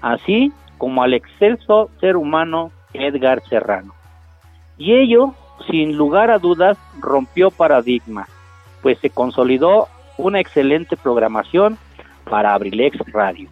así 0.00 0.52
como 0.78 1.02
al 1.02 1.14
excelso 1.14 1.90
ser 2.00 2.16
humano 2.16 2.70
Edgar 2.94 3.42
Serrano. 3.48 3.92
Y 4.78 4.94
ello, 4.94 5.34
sin 5.68 5.96
lugar 5.96 6.30
a 6.30 6.38
dudas, 6.38 6.78
rompió 7.00 7.50
paradigmas, 7.50 8.28
pues 8.82 8.98
se 9.00 9.10
consolidó 9.10 9.88
una 10.16 10.40
excelente 10.40 10.96
programación 10.96 11.76
para 12.30 12.54
Abrilex 12.54 12.98
Radio. 13.12 13.48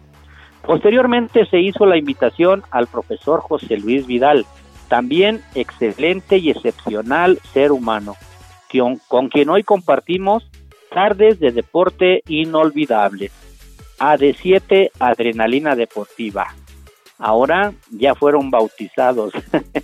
Posteriormente 0.63 1.45
se 1.45 1.59
hizo 1.59 1.85
la 1.85 1.97
invitación 1.97 2.63
al 2.71 2.87
profesor 2.87 3.39
José 3.41 3.77
Luis 3.77 4.05
Vidal, 4.05 4.45
también 4.89 5.41
excelente 5.55 6.37
y 6.37 6.49
excepcional 6.49 7.39
ser 7.53 7.71
humano, 7.71 8.15
con, 9.07 9.29
quien 9.29 9.49
hoy 9.49 9.63
compartimos 9.63 10.49
tardes 10.93 11.39
de 11.39 11.51
deporte 11.51 12.21
inolvidables. 12.27 13.31
AD7 13.99 14.91
Adrenalina 14.99 15.75
Deportiva. 15.75 16.53
Ahora 17.17 17.73
ya 17.89 18.13
fueron 18.13 18.51
bautizados 18.51 19.33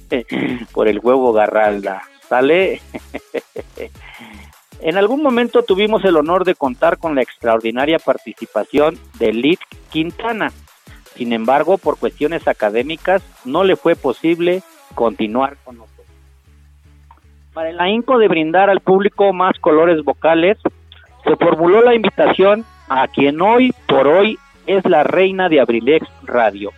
por 0.73 0.87
el 0.87 0.99
huevo 0.99 1.33
Garralda. 1.33 2.03
¿Sale? 2.27 2.81
En 4.83 4.97
algún 4.97 5.23
momento 5.23 5.63
tuvimos 5.63 6.03
el 6.03 6.17
honor 6.17 6.43
de 6.43 6.55
contar 6.55 6.97
con 6.97 7.15
la 7.15 7.21
extraordinaria 7.21 7.99
participación 7.99 8.99
de 9.17 9.31
Lid 9.31 9.59
Quintana. 9.89 10.51
Sin 11.15 11.31
embargo, 11.31 11.77
por 11.77 11.97
cuestiones 11.97 12.49
académicas, 12.49 13.23
no 13.45 13.63
le 13.63 13.77
fue 13.77 13.95
posible 13.95 14.61
continuar 14.93 15.55
con 15.63 15.77
nosotros. 15.77 16.05
Para 17.53 17.69
el 17.69 17.79
ahínco 17.79 18.17
de 18.17 18.27
brindar 18.27 18.69
al 18.69 18.81
público 18.81 19.31
más 19.31 19.57
colores 19.59 20.03
vocales, 20.03 20.57
se 21.23 21.37
formuló 21.37 21.81
la 21.81 21.95
invitación 21.95 22.65
a 22.89 23.07
quien 23.07 23.41
hoy 23.41 23.73
por 23.87 24.05
hoy 24.05 24.37
es 24.67 24.83
la 24.83 25.05
reina 25.05 25.47
de 25.47 25.61
Abrilex 25.61 26.05
Radio, 26.23 26.71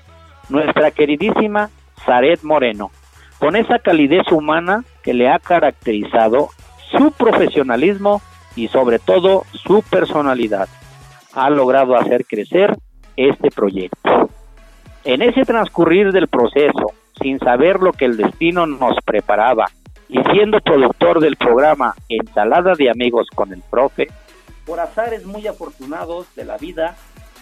nuestra 0.50 0.92
queridísima 0.92 1.72
Zaret 2.06 2.44
Moreno, 2.44 2.92
con 3.40 3.56
esa 3.56 3.80
calidez 3.80 4.32
humana 4.32 4.84
que 5.02 5.16
le 5.16 5.28
ha 5.28 5.40
caracterizado 5.40 6.50
su 6.92 7.12
profesionalismo 7.12 8.22
y 8.56 8.68
sobre 8.68 9.00
todo 9.00 9.46
su 9.52 9.82
personalidad. 9.84 10.70
Ha 11.34 11.50
logrado 11.50 11.96
hacer 11.96 12.26
crecer 12.26 12.78
este 13.18 13.52
proyecto. 13.52 14.30
En 15.04 15.22
ese 15.22 15.44
transcurrir 15.44 16.12
del 16.12 16.28
proceso, 16.28 16.94
sin 17.22 17.40
saber 17.40 17.80
lo 17.80 17.92
que 17.92 18.06
el 18.06 18.18
destino 18.18 18.66
nos 18.66 18.98
preparaba 19.06 19.66
y 20.08 20.20
siendo 20.32 20.60
productor 20.60 21.20
del 21.20 21.36
programa 21.36 21.96
Ensalada 22.10 22.74
de 22.78 22.90
Amigos 22.90 23.28
con 23.34 23.54
el 23.54 23.62
Profe, 23.70 24.08
por 24.66 24.80
azares 24.80 25.26
muy 25.26 25.46
afortunados 25.48 26.34
de 26.36 26.46
la 26.46 26.58
vida, 26.58 26.96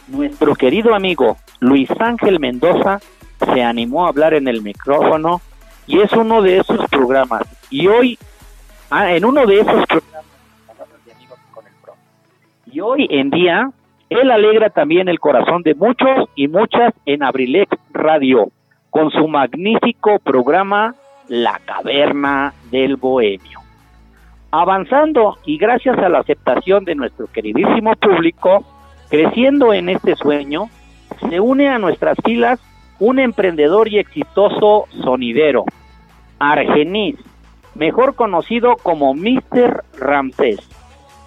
nuestro 0.08 0.56
querido 0.56 0.94
amigo 0.94 1.38
Luis 1.60 1.90
Ángel 2.00 2.40
Mendoza 2.40 3.00
se 3.54 3.64
animó 3.64 4.06
a 4.06 4.10
hablar 4.10 4.34
en 4.34 4.48
el 4.48 4.62
micrófono 4.62 5.42
y 5.88 6.00
es 6.00 6.12
uno 6.14 6.42
de 6.42 6.60
esos 6.60 6.86
programas. 6.90 7.44
Y 7.70 7.88
hoy 7.88 8.20
Ah, 8.96 9.12
en 9.12 9.26
uno 9.26 9.48
de 9.48 9.60
esos 9.60 9.88
programas 9.88 10.24
con 11.52 11.66
el 11.66 11.74
Pro. 11.82 11.94
Y 12.72 12.80
hoy 12.80 13.08
en 13.10 13.32
día, 13.32 13.72
él 14.08 14.30
alegra 14.30 14.70
también 14.70 15.10
el 15.10 15.20
corazón 15.20 15.64
de 15.64 15.74
muchos 15.74 16.30
y 16.36 16.48
muchas 16.48 16.94
en 17.08 17.24
Abrilex 17.24 17.76
Radio, 17.92 18.52
con 18.92 19.10
su 19.10 19.28
magnífico 19.28 20.20
programa 20.20 20.94
La 21.28 21.60
Caverna 21.66 22.54
del 22.70 22.98
Bohemio. 22.98 23.62
Avanzando 24.52 25.40
y 25.44 25.58
gracias 25.58 25.98
a 25.98 26.08
la 26.08 26.20
aceptación 26.20 26.86
de 26.86 26.94
nuestro 26.94 27.26
queridísimo 27.26 27.96
público, 27.96 28.64
creciendo 29.10 29.74
en 29.74 29.90
este 29.90 30.16
sueño, 30.16 30.70
se 31.32 31.40
une 31.40 31.68
a 31.68 31.80
nuestras 31.80 32.16
filas 32.24 32.60
un 33.00 33.18
emprendedor 33.18 33.88
y 33.88 33.98
exitoso 33.98 34.86
sonidero, 35.02 35.66
Argenis, 36.38 37.16
mejor 37.76 38.16
conocido 38.16 38.76
como 38.78 39.14
Mr. 39.14 39.84
Ramsés, 39.98 40.60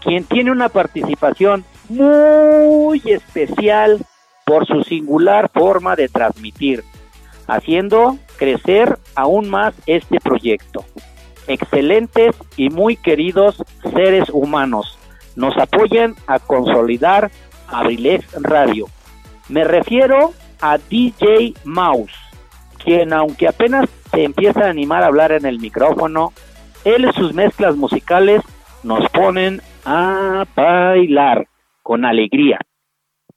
quien 0.01 0.25
tiene 0.25 0.51
una 0.51 0.69
participación 0.69 1.65
muy 1.89 3.03
especial 3.05 4.01
por 4.45 4.67
su 4.67 4.83
singular 4.83 5.51
forma 5.53 5.97
de 5.97 6.09
transmitir, 6.09 6.85
haciendo 7.47 8.19
crecer 8.37 8.99
aún 9.15 9.49
más 9.49 9.75
este 9.87 10.21
proyecto. 10.21 10.85
Excelentes 11.49 12.35
y 12.57 12.71
muy 12.71 12.97
queridos 12.97 13.63
seres 13.95 14.29
humanos 14.31 14.99
nos 15.37 15.57
apoyan 15.59 16.15
a 16.27 16.39
consolidar 16.39 17.31
Abrilex 17.69 18.27
Radio. 18.43 18.87
Me 19.49 19.65
refiero 19.65 20.33
a 20.61 20.79
DJ 20.79 21.55
Mouse, 21.65 22.13
quien 22.87 23.13
aunque 23.13 23.49
apenas 23.49 23.91
se 24.13 24.23
empieza 24.23 24.65
a 24.65 24.71
animar 24.71 25.03
a 25.03 25.09
hablar 25.09 25.33
en 25.33 25.45
el 25.45 25.59
micrófono, 25.59 26.31
él 26.85 27.05
y 27.05 27.13
sus 27.13 27.35
mezclas 27.35 27.77
musicales 27.77 28.43
nos 28.85 29.09
ponen 29.11 29.61
a 29.85 30.45
bailar 30.55 31.49
con 31.83 32.05
alegría. 32.05 32.61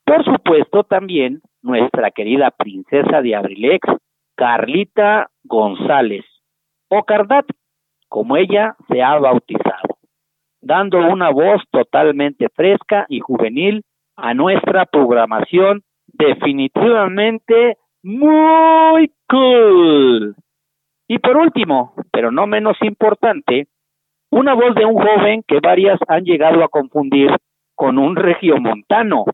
Por 0.04 0.24
supuesto 0.24 0.84
también 0.84 1.42
nuestra 1.62 2.12
querida 2.12 2.52
princesa 2.52 3.22
de 3.22 3.34
Abrilex, 3.34 3.88
Carlita 4.36 5.28
González, 5.42 6.24
o 6.88 7.02
Cardat, 7.02 7.46
como 8.08 8.36
ella 8.36 8.76
se 8.88 9.02
ha 9.02 9.18
bautizado, 9.18 9.98
dando 10.60 10.98
una 10.98 11.30
voz 11.30 11.60
totalmente 11.72 12.48
fresca 12.54 13.04
y 13.08 13.18
juvenil 13.18 13.82
a 14.14 14.32
nuestra 14.32 14.86
programación 14.86 15.82
definitivamente 16.06 17.78
muy 18.02 19.12
cool. 19.28 20.34
Y 21.08 21.18
por 21.18 21.36
último, 21.36 21.94
pero 22.12 22.30
no 22.30 22.46
menos 22.46 22.76
importante, 22.82 23.68
una 24.30 24.54
voz 24.54 24.74
de 24.74 24.84
un 24.84 24.94
joven 24.94 25.42
que 25.46 25.58
varias 25.60 25.98
han 26.08 26.24
llegado 26.24 26.62
a 26.62 26.68
confundir 26.68 27.30
con 27.74 27.98
un 27.98 28.14
regiomontano, 28.16 29.24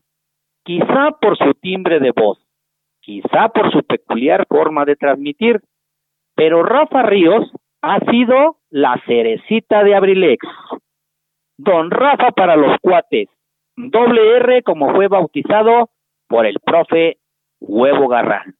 quizá 0.63 1.11
por 1.21 1.37
su 1.37 1.53
timbre 1.53 1.99
de 1.99 2.11
voz, 2.11 2.39
quizá 3.01 3.49
por 3.49 3.71
su 3.71 3.83
peculiar 3.83 4.45
forma 4.47 4.85
de 4.85 4.95
transmitir, 4.95 5.61
pero 6.35 6.63
Rafa 6.63 7.03
Ríos 7.03 7.51
ha 7.81 7.99
sido 8.11 8.57
la 8.69 9.01
cerecita 9.05 9.83
de 9.83 9.95
Abrilex. 9.95 10.45
Don 11.57 11.89
Rafa 11.89 12.31
para 12.31 12.55
los 12.55 12.77
cuates, 12.81 13.29
doble 13.75 14.37
R 14.37 14.63
como 14.63 14.93
fue 14.93 15.07
bautizado 15.07 15.89
por 16.27 16.45
el 16.45 16.59
profe 16.59 17.17
Huevo 17.59 18.07
Garrán. 18.07 18.56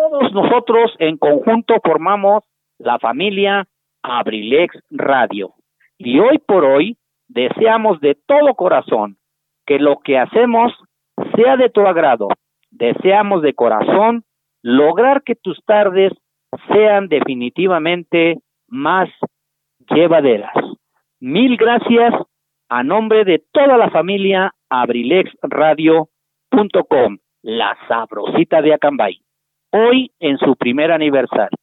Todos 0.00 0.32
nosotros 0.32 0.96
en 0.98 1.18
conjunto 1.18 1.74
formamos 1.84 2.42
la 2.78 2.98
familia 2.98 3.68
Abrilex 4.02 4.74
Radio. 4.90 5.52
Y 5.98 6.18
hoy 6.20 6.38
por 6.38 6.64
hoy 6.64 6.96
deseamos 7.28 8.00
de 8.00 8.16
todo 8.26 8.54
corazón 8.54 9.18
que 9.66 9.78
lo 9.78 9.98
que 9.98 10.18
hacemos 10.18 10.72
sea 11.36 11.58
de 11.58 11.68
tu 11.68 11.82
agrado. 11.82 12.28
Deseamos 12.70 13.42
de 13.42 13.52
corazón 13.52 14.24
lograr 14.62 15.22
que 15.22 15.34
tus 15.34 15.62
tardes 15.66 16.14
sean 16.72 17.08
definitivamente 17.08 18.38
más 18.68 19.10
llevaderas. 19.90 20.54
Mil 21.20 21.58
gracias 21.58 22.14
a 22.70 22.82
nombre 22.82 23.24
de 23.24 23.44
toda 23.52 23.76
la 23.76 23.90
familia 23.90 24.54
abrilexradio.com, 24.70 27.18
la 27.42 27.76
sabrosita 27.86 28.62
de 28.62 28.72
Acambay 28.72 29.20
hoy 29.72 30.12
en 30.20 30.38
su 30.38 30.56
primer 30.56 30.92
aniversario. 30.92 31.56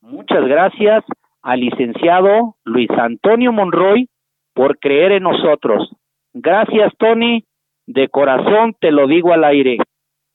Muchas 0.00 0.44
gracias 0.46 1.04
al 1.42 1.60
licenciado 1.60 2.56
Luis 2.64 2.90
Antonio 2.90 3.52
Monroy 3.52 4.08
por 4.54 4.78
creer 4.78 5.12
en 5.12 5.24
nosotros. 5.24 5.90
Gracias, 6.32 6.92
Tony. 6.98 7.44
De 7.86 8.08
corazón 8.08 8.74
te 8.80 8.92
lo 8.92 9.06
digo 9.06 9.32
al 9.32 9.44
aire. 9.44 9.78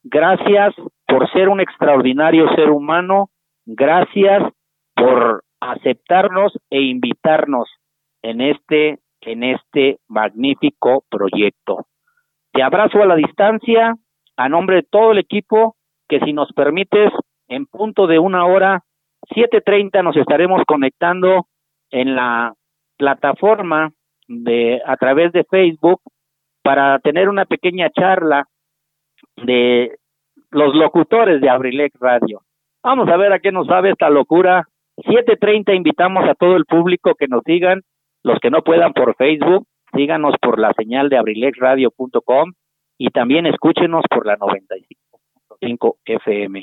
Gracias 0.02 0.74
por 1.06 1.30
ser 1.32 1.48
un 1.48 1.60
extraordinario 1.60 2.48
ser 2.54 2.70
humano. 2.70 3.30
Gracias 3.64 4.42
por 4.94 5.42
aceptarnos 5.60 6.52
e 6.70 6.80
invitarnos 6.82 7.68
en 8.22 8.40
este 8.40 8.98
en 9.22 9.42
este 9.42 9.98
magnífico 10.08 11.04
proyecto. 11.10 11.86
Te 12.52 12.62
abrazo 12.62 13.02
a 13.02 13.06
la 13.06 13.16
distancia 13.16 13.96
a 14.36 14.48
nombre 14.48 14.76
de 14.76 14.82
todo 14.82 15.12
el 15.12 15.18
equipo 15.18 15.76
que 16.08 16.20
si 16.20 16.32
nos 16.32 16.52
permites, 16.52 17.12
en 17.48 17.66
punto 17.66 18.06
de 18.06 18.18
una 18.18 18.46
hora, 18.46 18.82
7.30 19.34 20.02
nos 20.02 20.16
estaremos 20.16 20.62
conectando 20.66 21.46
en 21.90 22.14
la 22.14 22.54
plataforma 22.96 23.92
de 24.28 24.80
a 24.84 24.96
través 24.96 25.32
de 25.32 25.44
Facebook 25.44 26.00
para 26.62 26.98
tener 26.98 27.28
una 27.28 27.44
pequeña 27.44 27.90
charla 27.90 28.46
de 29.36 29.96
los 30.50 30.74
locutores 30.74 31.40
de 31.40 31.48
Abrilex 31.48 31.98
Radio. 32.00 32.42
Vamos 32.82 33.08
a 33.08 33.16
ver 33.16 33.32
a 33.32 33.38
qué 33.38 33.52
nos 33.52 33.66
sabe 33.66 33.90
esta 33.90 34.10
locura. 34.10 34.64
7:30 34.96 35.74
invitamos 35.74 36.28
a 36.28 36.34
todo 36.34 36.56
el 36.56 36.64
público 36.64 37.14
que 37.14 37.28
nos 37.28 37.42
sigan, 37.44 37.82
los 38.22 38.38
que 38.40 38.50
no 38.50 38.62
puedan 38.62 38.92
por 38.92 39.14
Facebook, 39.16 39.66
síganos 39.94 40.34
por 40.40 40.58
la 40.58 40.72
señal 40.72 41.08
de 41.08 41.18
abrilexradio.com 41.18 42.52
y 42.98 43.10
también 43.10 43.46
escúchenos 43.46 44.04
por 44.08 44.26
la 44.26 44.36
95.5 45.60 45.96
FM. 46.04 46.62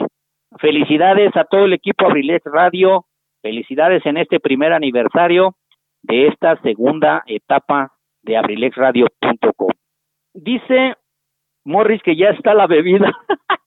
Felicidades 0.59 1.35
a 1.35 1.45
todo 1.45 1.65
el 1.65 1.73
equipo 1.73 2.05
Abrilex 2.05 2.45
Radio, 2.45 3.05
felicidades 3.41 4.05
en 4.05 4.17
este 4.17 4.39
primer 4.39 4.73
aniversario 4.73 5.55
de 6.03 6.27
esta 6.27 6.61
segunda 6.61 7.23
etapa 7.25 7.93
de 8.21 8.37
abrilexradio.com. 8.37 9.69
Dice 10.33 10.95
Morris 11.65 12.01
que 12.03 12.15
ya 12.15 12.29
está 12.29 12.53
la 12.53 12.67
bebida. 12.67 13.11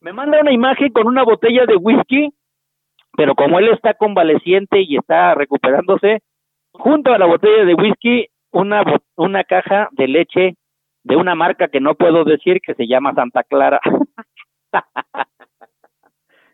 Me 0.00 0.12
manda 0.12 0.40
una 0.40 0.52
imagen 0.52 0.92
con 0.92 1.06
una 1.06 1.24
botella 1.24 1.66
de 1.66 1.76
whisky, 1.76 2.30
pero 3.16 3.34
como 3.34 3.58
él 3.58 3.68
está 3.68 3.94
convaleciente 3.94 4.80
y 4.80 4.96
está 4.96 5.34
recuperándose, 5.34 6.20
junto 6.72 7.12
a 7.12 7.18
la 7.18 7.26
botella 7.26 7.64
de 7.64 7.74
whisky, 7.74 8.26
una, 8.50 8.82
una 9.16 9.44
caja 9.44 9.88
de 9.92 10.08
leche 10.08 10.54
de 11.02 11.16
una 11.16 11.34
marca 11.34 11.68
que 11.68 11.80
no 11.80 11.94
puedo 11.94 12.24
decir 12.24 12.60
que 12.60 12.74
se 12.74 12.86
llama 12.86 13.14
Santa 13.14 13.42
Clara. 13.42 13.80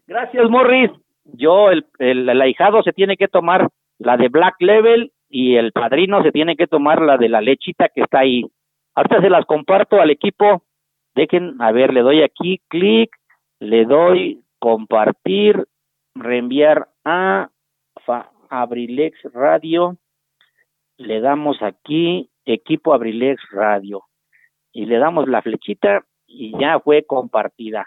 Gracias, 0.07 0.49
Morris. 0.49 0.91
Yo, 1.25 1.71
el, 1.71 1.85
el, 1.99 2.41
ahijado 2.41 2.83
se 2.83 2.93
tiene 2.93 3.17
que 3.17 3.27
tomar 3.27 3.69
la 3.99 4.17
de 4.17 4.29
Black 4.29 4.55
Level 4.61 5.13
y 5.29 5.57
el 5.57 5.73
padrino 5.73 6.23
se 6.23 6.31
tiene 6.31 6.57
que 6.57 6.69
tomar 6.69 7.03
la 7.03 7.17
de 7.17 7.29
la 7.29 7.41
lechita 7.41 7.89
que 7.89 8.03
está 8.03 8.21
ahí. 8.21 8.45
Ahorita 8.95 9.21
se 9.21 9.31
las 9.31 9.45
comparto 9.45 10.01
al 10.01 10.11
equipo. 10.11 10.63
Dejen, 11.17 11.61
a 11.61 11.73
ver, 11.73 11.93
le 11.93 12.03
doy 12.03 12.23
aquí 12.23 12.61
clic, 12.69 13.11
le 13.59 13.85
doy 13.85 14.43
compartir, 14.61 15.67
reenviar 16.15 16.89
a 17.05 17.49
Abrilex 18.49 19.19
Radio. 19.35 19.97
Le 20.99 21.21
damos 21.21 21.61
aquí 21.63 22.31
equipo 22.45 22.95
Abrilex 22.95 23.43
Radio 23.51 24.05
y 24.77 24.85
le 24.85 24.99
damos 24.99 25.27
la 25.27 25.41
flechita 25.41 26.05
y 26.27 26.53
ya 26.61 26.79
fue 26.81 27.05
compartida. 27.05 27.87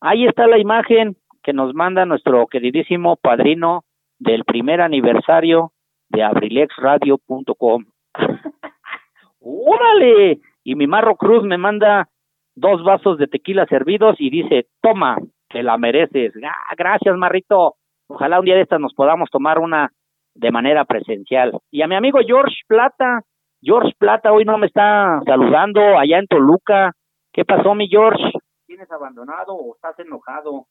Ahí 0.00 0.24
está 0.24 0.46
la 0.46 0.58
imagen 0.58 1.16
que 1.42 1.52
nos 1.52 1.74
manda 1.74 2.06
nuestro 2.06 2.46
queridísimo 2.46 3.16
padrino 3.16 3.82
del 4.20 4.44
primer 4.44 4.80
aniversario 4.80 5.72
de 6.10 6.22
abrilexradio.com. 6.22 7.86
¡Órale! 9.40 10.38
Y 10.62 10.76
mi 10.76 10.86
Marro 10.86 11.16
Cruz 11.16 11.42
me 11.42 11.58
manda 11.58 12.08
dos 12.54 12.84
vasos 12.84 13.18
de 13.18 13.26
tequila 13.26 13.66
servidos 13.66 14.14
y 14.20 14.30
dice, 14.30 14.68
toma, 14.80 15.16
te 15.48 15.64
la 15.64 15.76
mereces. 15.76 16.34
Ah, 16.44 16.72
gracias, 16.76 17.16
Marrito. 17.16 17.74
Ojalá 18.06 18.38
un 18.38 18.44
día 18.44 18.54
de 18.54 18.62
estas 18.62 18.80
nos 18.80 18.94
podamos 18.94 19.28
tomar 19.30 19.58
una 19.58 19.90
de 20.36 20.52
manera 20.52 20.84
presencial. 20.84 21.58
Y 21.72 21.82
a 21.82 21.88
mi 21.88 21.96
amigo 21.96 22.20
George 22.24 22.58
Plata, 22.68 23.22
George 23.60 23.92
Plata 23.98 24.32
hoy 24.32 24.44
no 24.44 24.56
me 24.58 24.66
está 24.66 25.20
saludando 25.26 25.98
allá 25.98 26.18
en 26.18 26.26
Toluca. 26.26 26.92
¿Qué 27.32 27.44
pasó, 27.44 27.74
mi 27.74 27.88
George? 27.88 28.32
¿Tienes 28.66 28.90
abandonado 28.90 29.54
o 29.54 29.74
estás 29.74 29.98
enojado? 29.98 30.66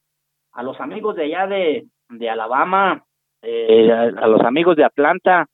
A 0.53 0.63
los 0.63 0.79
amigos 0.79 1.15
de 1.15 1.25
allá 1.25 1.47
de, 1.47 2.29
Alabama, 2.29 3.03
eh, 3.41 3.91
a, 3.91 4.03
a, 4.03 4.27
los 4.27 4.41
amigos 4.41 4.75
de 4.75 4.85
Atlanta. 4.85 5.45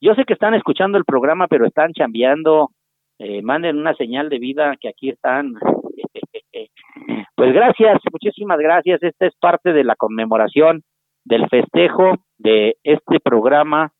Yo 0.00 0.14
sé 0.14 0.24
que 0.24 0.34
están 0.34 0.54
escuchando 0.54 0.98
el 0.98 1.04
programa, 1.04 1.48
pero 1.48 1.66
están 1.66 1.92
chambeando. 1.92 2.70
Eh, 3.18 3.40
manden 3.40 3.78
una 3.78 3.94
señal 3.94 4.28
de 4.28 4.38
vida 4.38 4.76
que 4.78 4.88
aquí 4.88 5.08
están. 5.08 5.54
pues 7.34 7.52
gracias, 7.54 7.98
muchísimas 8.12 8.58
gracias. 8.58 9.02
Esta 9.02 9.26
es 9.26 9.34
parte 9.40 9.72
de 9.72 9.84
la 9.84 9.96
conmemoración 9.96 10.82
del 11.24 11.48
festejo 11.48 12.16
de 12.38 12.76
este 12.84 13.18
programa 13.20 13.90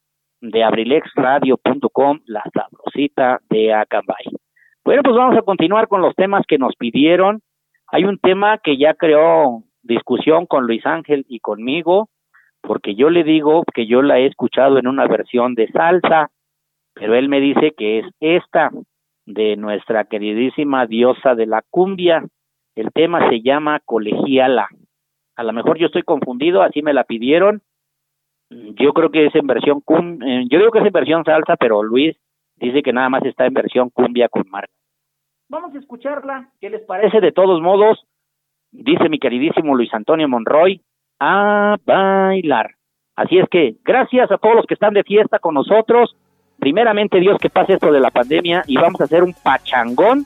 de 0.41 0.65
abrilexradio.com, 0.65 2.21
la 2.27 2.43
sabrosita 2.53 3.41
de 3.49 3.73
Acambay. 3.73 4.25
Bueno, 4.85 5.03
pues 5.03 5.17
vamos 5.17 5.37
a 5.37 5.43
continuar 5.43 5.89
con 5.89 6.01
los 6.01 6.15
temas 6.15 6.45
que 6.47 6.59
nos 6.59 6.75
pidieron. 6.77 7.41
Hay 7.89 8.05
un 8.05 8.19
tema 8.19 8.59
que 8.59 8.77
ya 8.77 8.95
creó 8.95 9.63
discusión 9.83 10.47
con 10.47 10.67
Luis 10.67 10.85
Ángel 10.87 11.25
y 11.29 11.41
conmigo, 11.41 12.09
porque 12.61 12.95
yo 12.95 13.11
le 13.11 13.25
digo 13.25 13.65
que 13.75 13.87
yo 13.87 14.03
la 14.03 14.19
he 14.19 14.27
escuchado 14.27 14.79
en 14.79 14.87
una 14.87 15.07
versión 15.07 15.55
de 15.55 15.69
salsa, 15.69 16.31
pero 16.95 17.15
él 17.15 17.29
me 17.29 17.41
dice 17.41 17.73
que 17.77 18.01
es 18.01 18.07
esta 18.21 18.71
de 19.27 19.57
nuestra 19.57 20.05
queridísima 20.05 20.87
diosa 20.87 21.35
de 21.35 21.47
la 21.47 21.63
cumbia. 21.71 22.25
El 22.75 22.93
tema 22.93 23.29
se 23.29 23.41
llama 23.43 23.81
Colegiala. 23.85 24.69
A 25.37 25.43
lo 25.43 25.53
mejor 25.53 25.79
yo 25.79 25.87
estoy 25.87 26.03
confundido, 26.03 26.63
así 26.63 26.83
me 26.83 26.95
la 26.95 27.05
pidieron. 27.05 27.63
Yo 28.51 28.93
creo 28.93 29.11
que 29.11 29.27
es 29.27 29.35
en 29.35 29.47
versión 29.47 29.81
cum, 29.81 30.19
yo 30.49 30.59
digo 30.59 30.71
que 30.71 30.79
es 30.79 30.87
en 30.87 30.93
versión 30.93 31.25
salsa, 31.25 31.57
pero 31.57 31.83
Luis 31.83 32.17
dice 32.57 32.83
que 32.83 32.93
nada 32.93 33.09
más 33.09 33.25
está 33.25 33.47
en 33.47 33.55
versión 33.55 33.91
cumbia 33.91 34.29
con 34.29 34.45
marca. 34.49 34.73
Vamos 35.49 35.75
a 35.75 35.79
escucharla, 35.79 36.51
¿qué 36.61 36.71
les 36.71 36.83
parece? 36.83 37.21
De 37.21 37.33
todos 37.33 37.61
modos, 37.61 38.05
dice 38.71 39.09
mi 39.09 39.19
queridísimo 39.19 39.75
Luis 39.75 39.93
Antonio 39.93 40.29
Monroy, 40.29 40.81
a 41.19 41.77
bailar. 41.85 42.73
Así 43.17 43.39
es 43.39 43.49
que 43.49 43.77
gracias 43.85 44.31
a 44.31 44.39
todos 44.39 44.57
los 44.57 44.67
que 44.67 44.75
están 44.75 44.95
de 44.95 45.03
fiesta 45.03 45.39
con 45.39 45.55
nosotros. 45.55 46.17
Primeramente 46.59 47.21
Dios 47.21 47.39
que 47.39 47.51
pase 47.51 47.75
esto 47.75 47.93
de 47.93 48.01
la 48.01 48.11
pandemia 48.11 48.63
y 48.67 48.77
vamos 48.77 49.01
a 49.01 49.05
hacer 49.05 49.23
un 49.23 49.35
pachangón 49.35 50.25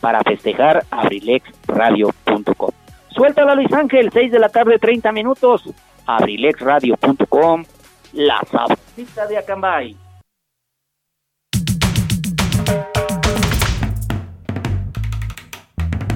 para 0.00 0.20
festejar 0.22 0.82
abrilexradio.com. 0.90 2.70
Suéltala 3.10 3.54
Luis 3.54 3.72
Ángel, 3.72 4.10
6 4.12 4.32
de 4.32 4.38
la 4.38 4.48
tarde, 4.48 4.78
30 4.78 5.12
minutos. 5.12 5.62
abrilexradio.com, 6.06 7.64
la 8.12 8.40
sabrosita 8.50 9.26
de 9.26 9.38
Acambay. 9.38 9.96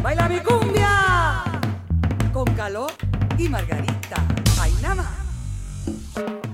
Baila 0.02 0.28
mi 0.28 0.38
cumbia 0.40 1.42
con 2.32 2.44
calor 2.54 2.92
y 3.38 3.48
Margarita. 3.48 4.22
Ay, 4.60 4.72
nada 4.80 4.94
más. 4.94 6.45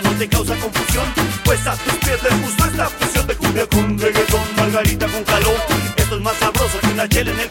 No 0.00 0.10
te 0.12 0.28
causa 0.28 0.54
confusión. 0.56 1.04
Pues 1.44 1.66
a 1.66 1.76
tus 1.76 1.94
pies 1.94 2.22
les 2.22 2.42
gustó 2.42 2.64
esta 2.64 2.88
fusión 2.88 3.26
de 3.26 3.34
cumbia 3.36 3.66
con 3.66 3.98
reggaetón, 3.98 4.56
margarita 4.56 5.06
con 5.06 5.24
calor. 5.24 5.56
Esto 5.96 6.16
es 6.16 6.22
más 6.22 6.36
sabroso 6.36 6.78
que 6.80 6.86
una 6.88 7.08
chela 7.08 7.30
en 7.32 7.40
el 7.40 7.50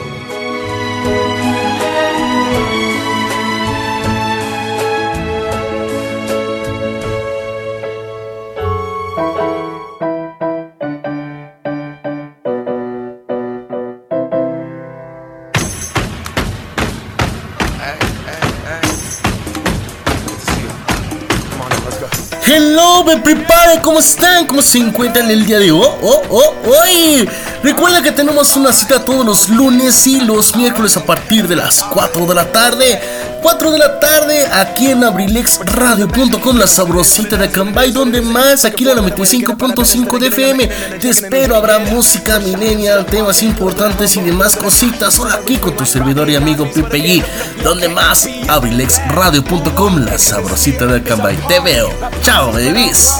¿cómo 23.79 23.99
están? 23.99 24.47
¿Cómo 24.47 24.61
se 24.61 24.79
encuentran 24.79 25.29
el 25.29 25.45
día 25.45 25.59
de 25.59 25.71
hoy? 25.71 25.87
Oh, 26.01 26.21
oh, 26.29 26.55
hoy. 26.65 27.29
Recuerda 27.63 28.01
que 28.01 28.11
tenemos 28.11 28.55
una 28.55 28.73
cita 28.73 29.05
todos 29.05 29.25
los 29.25 29.49
lunes 29.49 30.05
y 30.07 30.19
los 30.19 30.55
miércoles 30.55 30.97
a 30.97 31.05
partir 31.05 31.47
de 31.47 31.55
las 31.55 31.83
4 31.83 32.25
de 32.25 32.35
la 32.35 32.51
tarde. 32.51 32.99
4 33.41 33.71
de 33.71 33.77
la 33.79 33.99
tarde 33.99 34.45
aquí 34.47 34.87
en 34.87 35.03
abrilexradio.com, 35.03 36.57
la 36.57 36.67
sabrosita 36.67 37.37
de 37.37 37.49
Cambay, 37.49 37.91
donde 37.91 38.21
más 38.21 38.65
aquí 38.65 38.83
la 38.83 38.93
95.5 38.93 40.19
de 40.19 40.27
FM. 40.27 40.67
Te 40.99 41.09
espero, 41.09 41.55
habrá 41.55 41.79
música 41.79 42.39
millennial, 42.39 43.05
temas 43.05 43.41
importantes 43.41 44.15
y 44.17 44.21
demás 44.21 44.55
cositas. 44.55 45.15
Solo 45.15 45.33
aquí 45.33 45.57
con 45.57 45.75
tu 45.75 45.85
servidor 45.85 46.29
y 46.29 46.35
amigo 46.35 46.69
Pipe 46.71 46.97
G, 46.97 47.23
donde 47.63 47.89
más 47.89 48.27
abrilexradio.com, 48.47 50.05
la 50.05 50.17
sabrosita 50.17 50.85
de 50.87 51.01
Cambay. 51.01 51.37
Te 51.47 51.59
veo. 51.59 51.89
Chao, 52.21 52.51
babies. 52.51 53.15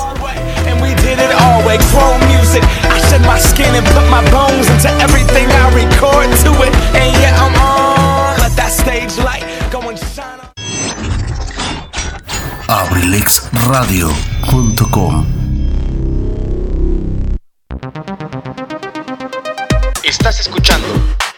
Did 1.12 1.20
it 1.20 1.34
all 1.44 1.60
with 1.68 1.82
chrome 1.92 2.22
music. 2.32 2.64
I 2.88 2.96
shed 3.10 3.20
my 3.28 3.36
skin 3.38 3.76
and 3.76 3.84
put 3.88 4.08
my 4.10 4.24
bones 4.32 4.70
into 4.72 4.88
everything 5.04 5.46
I 5.52 5.68
record 5.76 6.30
to 6.48 6.52
it. 6.66 6.72
And 6.96 7.12
yeah, 7.22 7.36
I'm 7.44 7.52
on. 7.60 8.40
Let 8.40 8.56
that 8.56 8.72
stage 8.72 9.18
light 9.20 9.44
go 9.70 9.82
and 9.90 10.00
shine. 10.00 10.40
abrilexradio.com 12.70 15.26
Estás 20.04 20.40
escuchando 20.40 20.88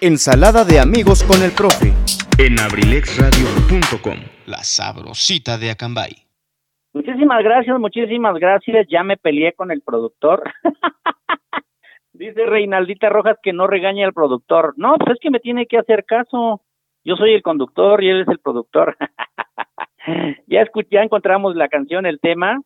Ensalada 0.02 0.66
de 0.66 0.80
amigos 0.80 1.24
con 1.24 1.41
el 1.41 1.52
profe. 1.52 1.94
en 2.38 2.60
abrilexradio.com. 2.60 4.20
La 4.45 4.64
sabrosita 4.64 5.58
de 5.58 5.72
Acambay. 5.72 6.23
Muchísimas 6.94 7.44
gracias, 7.44 7.80
muchísimas 7.80 8.36
gracias. 8.40 8.88
Ya 8.90 9.03
me 9.03 9.18
peleé 9.18 9.53
con 9.53 9.72
el 9.72 9.82
productor. 9.82 10.44
Dice 12.14 12.45
Reinaldita 12.45 13.10
Rojas 13.10 13.38
que 13.41 13.53
no 13.53 13.65
regaña 13.68 14.06
al 14.06 14.14
productor. 14.14 14.74
No, 14.78 14.95
pues 14.98 15.14
es 15.15 15.20
que 15.20 15.32
me 15.32 15.40
tiene 15.40 15.65
que 15.65 15.80
hacer 15.80 16.06
caso. 16.06 16.61
Yo 17.03 17.15
soy 17.15 17.34
el 17.34 17.41
conductor 17.41 18.03
y 18.03 18.10
él 18.10 18.22
es 18.22 18.28
el 18.28 18.40
productor. 18.40 18.95
ya, 20.48 20.61
escu- 20.64 20.88
ya 20.91 21.02
encontramos 21.02 21.56
la 21.56 21.68
canción, 21.70 22.06
el 22.06 22.20
tema. 22.20 22.61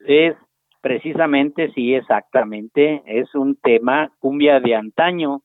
Es 0.00 0.34
precisamente, 0.80 1.70
sí, 1.72 1.94
exactamente. 1.94 3.02
Es 3.06 3.32
un 3.36 3.54
tema 3.56 4.10
cumbia 4.18 4.58
de 4.58 4.74
antaño, 4.74 5.42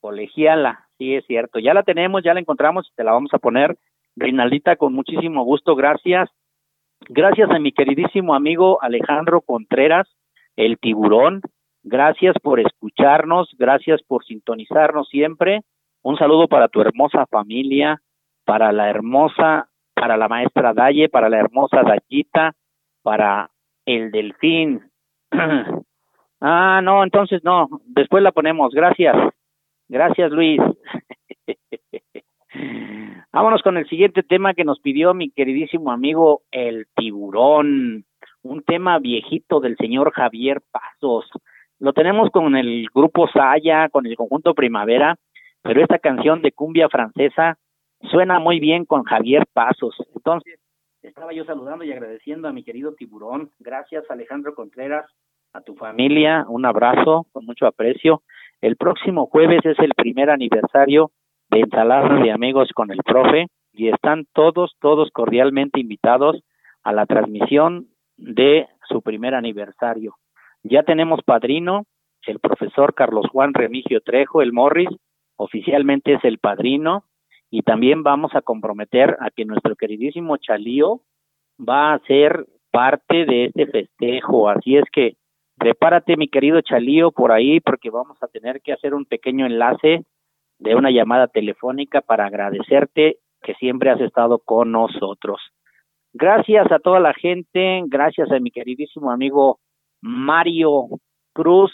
colegiala. 0.00 0.88
Sí, 0.98 1.14
es 1.14 1.24
cierto. 1.26 1.60
Ya 1.60 1.74
la 1.74 1.84
tenemos, 1.84 2.22
ya 2.24 2.34
la 2.34 2.40
encontramos 2.40 2.88
y 2.90 2.94
te 2.96 3.04
la 3.04 3.12
vamos 3.12 3.32
a 3.32 3.38
poner. 3.38 3.76
Reinaldita, 4.16 4.74
con 4.76 4.92
muchísimo 4.92 5.44
gusto, 5.44 5.76
gracias. 5.76 6.28
Gracias 7.08 7.50
a 7.50 7.58
mi 7.58 7.72
queridísimo 7.72 8.34
amigo 8.34 8.82
Alejandro 8.82 9.40
Contreras, 9.40 10.08
el 10.56 10.78
tiburón. 10.78 11.42
Gracias 11.82 12.36
por 12.42 12.60
escucharnos, 12.60 13.54
gracias 13.58 14.02
por 14.02 14.24
sintonizarnos 14.24 15.08
siempre. 15.08 15.62
Un 16.02 16.16
saludo 16.16 16.48
para 16.48 16.68
tu 16.68 16.80
hermosa 16.80 17.26
familia, 17.26 18.00
para 18.44 18.72
la 18.72 18.88
hermosa, 18.88 19.68
para 19.94 20.16
la 20.16 20.28
maestra 20.28 20.72
Daye, 20.72 21.08
para 21.08 21.28
la 21.28 21.38
hermosa 21.38 21.82
Dayita, 21.82 22.54
para 23.02 23.50
el 23.84 24.10
delfín. 24.10 24.82
ah, 26.40 26.80
no, 26.82 27.02
entonces 27.02 27.42
no, 27.44 27.68
después 27.86 28.22
la 28.22 28.32
ponemos. 28.32 28.72
Gracias. 28.72 29.16
Gracias, 29.88 30.30
Luis. 30.30 30.60
Vámonos 33.32 33.62
con 33.62 33.78
el 33.78 33.88
siguiente 33.88 34.22
tema 34.22 34.52
que 34.52 34.62
nos 34.62 34.78
pidió 34.80 35.14
mi 35.14 35.30
queridísimo 35.30 35.90
amigo 35.90 36.42
El 36.50 36.86
Tiburón, 36.94 38.04
un 38.42 38.62
tema 38.62 38.98
viejito 38.98 39.58
del 39.60 39.78
señor 39.78 40.12
Javier 40.12 40.60
Pasos. 40.70 41.30
Lo 41.78 41.94
tenemos 41.94 42.28
con 42.28 42.54
el 42.56 42.86
grupo 42.94 43.26
Saya, 43.28 43.88
con 43.88 44.04
el 44.04 44.16
conjunto 44.16 44.52
Primavera, 44.52 45.16
pero 45.62 45.80
esta 45.80 45.98
canción 45.98 46.42
de 46.42 46.52
cumbia 46.52 46.90
francesa 46.90 47.56
suena 48.10 48.38
muy 48.38 48.60
bien 48.60 48.84
con 48.84 49.02
Javier 49.04 49.46
Pasos. 49.50 49.96
Entonces, 50.14 50.60
estaba 51.00 51.32
yo 51.32 51.46
saludando 51.46 51.84
y 51.84 51.92
agradeciendo 51.92 52.48
a 52.48 52.52
mi 52.52 52.64
querido 52.64 52.92
tiburón. 52.92 53.50
Gracias, 53.60 54.04
Alejandro 54.10 54.54
Contreras, 54.54 55.06
a 55.54 55.62
tu 55.62 55.74
familia, 55.74 56.44
un 56.48 56.66
abrazo 56.66 57.26
con 57.32 57.46
mucho 57.46 57.66
aprecio. 57.66 58.24
El 58.60 58.76
próximo 58.76 59.24
jueves 59.24 59.64
es 59.64 59.78
el 59.78 59.94
primer 59.96 60.28
aniversario 60.28 61.12
de 61.52 61.60
Ensalada 61.60 62.22
de 62.22 62.32
Amigos 62.32 62.70
con 62.74 62.90
el 62.90 62.98
Profe 63.04 63.46
y 63.74 63.88
están 63.88 64.24
todos, 64.32 64.74
todos 64.80 65.10
cordialmente 65.12 65.80
invitados 65.80 66.42
a 66.82 66.92
la 66.92 67.04
transmisión 67.04 67.88
de 68.16 68.66
su 68.88 69.02
primer 69.02 69.34
aniversario. 69.34 70.16
Ya 70.62 70.82
tenemos 70.82 71.20
padrino, 71.22 71.84
el 72.26 72.38
profesor 72.38 72.94
Carlos 72.94 73.26
Juan 73.30 73.52
Remigio 73.52 74.00
Trejo, 74.00 74.40
el 74.40 74.52
Morris, 74.52 74.88
oficialmente 75.36 76.14
es 76.14 76.24
el 76.24 76.38
padrino, 76.38 77.04
y 77.50 77.62
también 77.62 78.02
vamos 78.02 78.34
a 78.34 78.40
comprometer 78.40 79.18
a 79.20 79.30
que 79.30 79.44
nuestro 79.44 79.76
queridísimo 79.76 80.38
Chalío 80.38 81.02
va 81.60 81.92
a 81.92 81.98
ser 82.06 82.46
parte 82.70 83.26
de 83.26 83.46
este 83.46 83.66
festejo. 83.66 84.48
Así 84.48 84.78
es 84.78 84.84
que 84.90 85.16
prepárate, 85.58 86.16
mi 86.16 86.28
querido 86.28 86.62
Chalío, 86.62 87.10
por 87.10 87.30
ahí, 87.30 87.60
porque 87.60 87.90
vamos 87.90 88.16
a 88.22 88.28
tener 88.28 88.62
que 88.62 88.72
hacer 88.72 88.94
un 88.94 89.04
pequeño 89.04 89.44
enlace 89.44 90.06
de 90.62 90.74
una 90.74 90.90
llamada 90.90 91.26
telefónica 91.26 92.00
para 92.00 92.26
agradecerte 92.26 93.18
que 93.42 93.54
siempre 93.54 93.90
has 93.90 94.00
estado 94.00 94.38
con 94.38 94.70
nosotros. 94.70 95.40
Gracias 96.12 96.70
a 96.70 96.78
toda 96.78 97.00
la 97.00 97.14
gente, 97.14 97.82
gracias 97.86 98.30
a 98.30 98.38
mi 98.38 98.50
queridísimo 98.50 99.10
amigo 99.10 99.58
Mario 100.00 100.88
Cruz, 101.32 101.72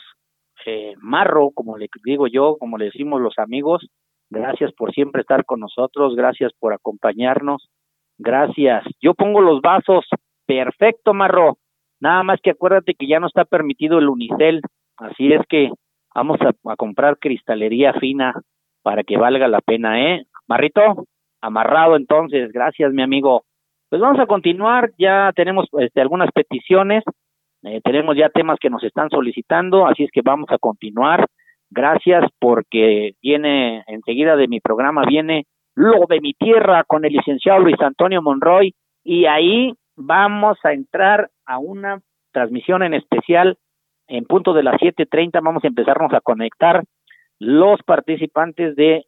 eh, 0.64 0.94
Marro, 0.98 1.50
como 1.50 1.76
le 1.76 1.88
digo 2.04 2.26
yo, 2.28 2.56
como 2.58 2.78
le 2.78 2.86
decimos 2.86 3.20
los 3.20 3.38
amigos, 3.38 3.86
gracias 4.30 4.72
por 4.72 4.92
siempre 4.92 5.22
estar 5.22 5.44
con 5.44 5.60
nosotros, 5.60 6.14
gracias 6.14 6.52
por 6.58 6.72
acompañarnos, 6.72 7.68
gracias. 8.18 8.84
Yo 9.00 9.14
pongo 9.14 9.40
los 9.40 9.60
vasos, 9.60 10.06
perfecto, 10.46 11.14
Marro, 11.14 11.58
nada 12.00 12.22
más 12.22 12.40
que 12.42 12.50
acuérdate 12.50 12.94
que 12.94 13.08
ya 13.08 13.20
no 13.20 13.26
está 13.26 13.44
permitido 13.44 13.98
el 13.98 14.08
unicel, 14.08 14.62
así 14.96 15.32
es 15.32 15.42
que 15.48 15.70
vamos 16.14 16.38
a, 16.40 16.52
a 16.70 16.76
comprar 16.76 17.18
cristalería 17.18 17.92
fina 17.94 18.34
para 18.88 19.04
que 19.04 19.18
valga 19.18 19.48
la 19.48 19.60
pena, 19.60 20.00
¿eh? 20.00 20.24
Marrito, 20.46 21.04
amarrado 21.42 21.94
entonces, 21.94 22.50
gracias 22.52 22.90
mi 22.90 23.02
amigo. 23.02 23.44
Pues 23.90 24.00
vamos 24.00 24.18
a 24.18 24.24
continuar, 24.24 24.92
ya 24.96 25.30
tenemos 25.36 25.66
este, 25.78 26.00
algunas 26.00 26.30
peticiones, 26.32 27.04
eh, 27.64 27.82
tenemos 27.84 28.16
ya 28.16 28.30
temas 28.30 28.58
que 28.58 28.70
nos 28.70 28.82
están 28.82 29.10
solicitando, 29.10 29.86
así 29.86 30.04
es 30.04 30.10
que 30.10 30.22
vamos 30.22 30.48
a 30.48 30.56
continuar. 30.56 31.26
Gracias 31.68 32.24
porque 32.38 33.12
viene 33.20 33.84
enseguida 33.88 34.36
de 34.36 34.48
mi 34.48 34.58
programa, 34.58 35.04
viene 35.06 35.44
lo 35.74 36.06
de 36.08 36.22
mi 36.22 36.32
tierra 36.32 36.82
con 36.84 37.04
el 37.04 37.12
licenciado 37.12 37.58
Luis 37.58 37.80
Antonio 37.82 38.22
Monroy 38.22 38.74
y 39.04 39.26
ahí 39.26 39.74
vamos 39.96 40.56
a 40.64 40.72
entrar 40.72 41.28
a 41.44 41.58
una 41.58 42.00
transmisión 42.32 42.82
en 42.82 42.94
especial 42.94 43.58
en 44.06 44.24
punto 44.24 44.54
de 44.54 44.62
las 44.62 44.80
7.30 44.80 45.42
vamos 45.44 45.62
a 45.62 45.68
empezarnos 45.68 46.14
a 46.14 46.22
conectar 46.22 46.84
los 47.38 47.82
participantes 47.82 48.76
de 48.76 49.04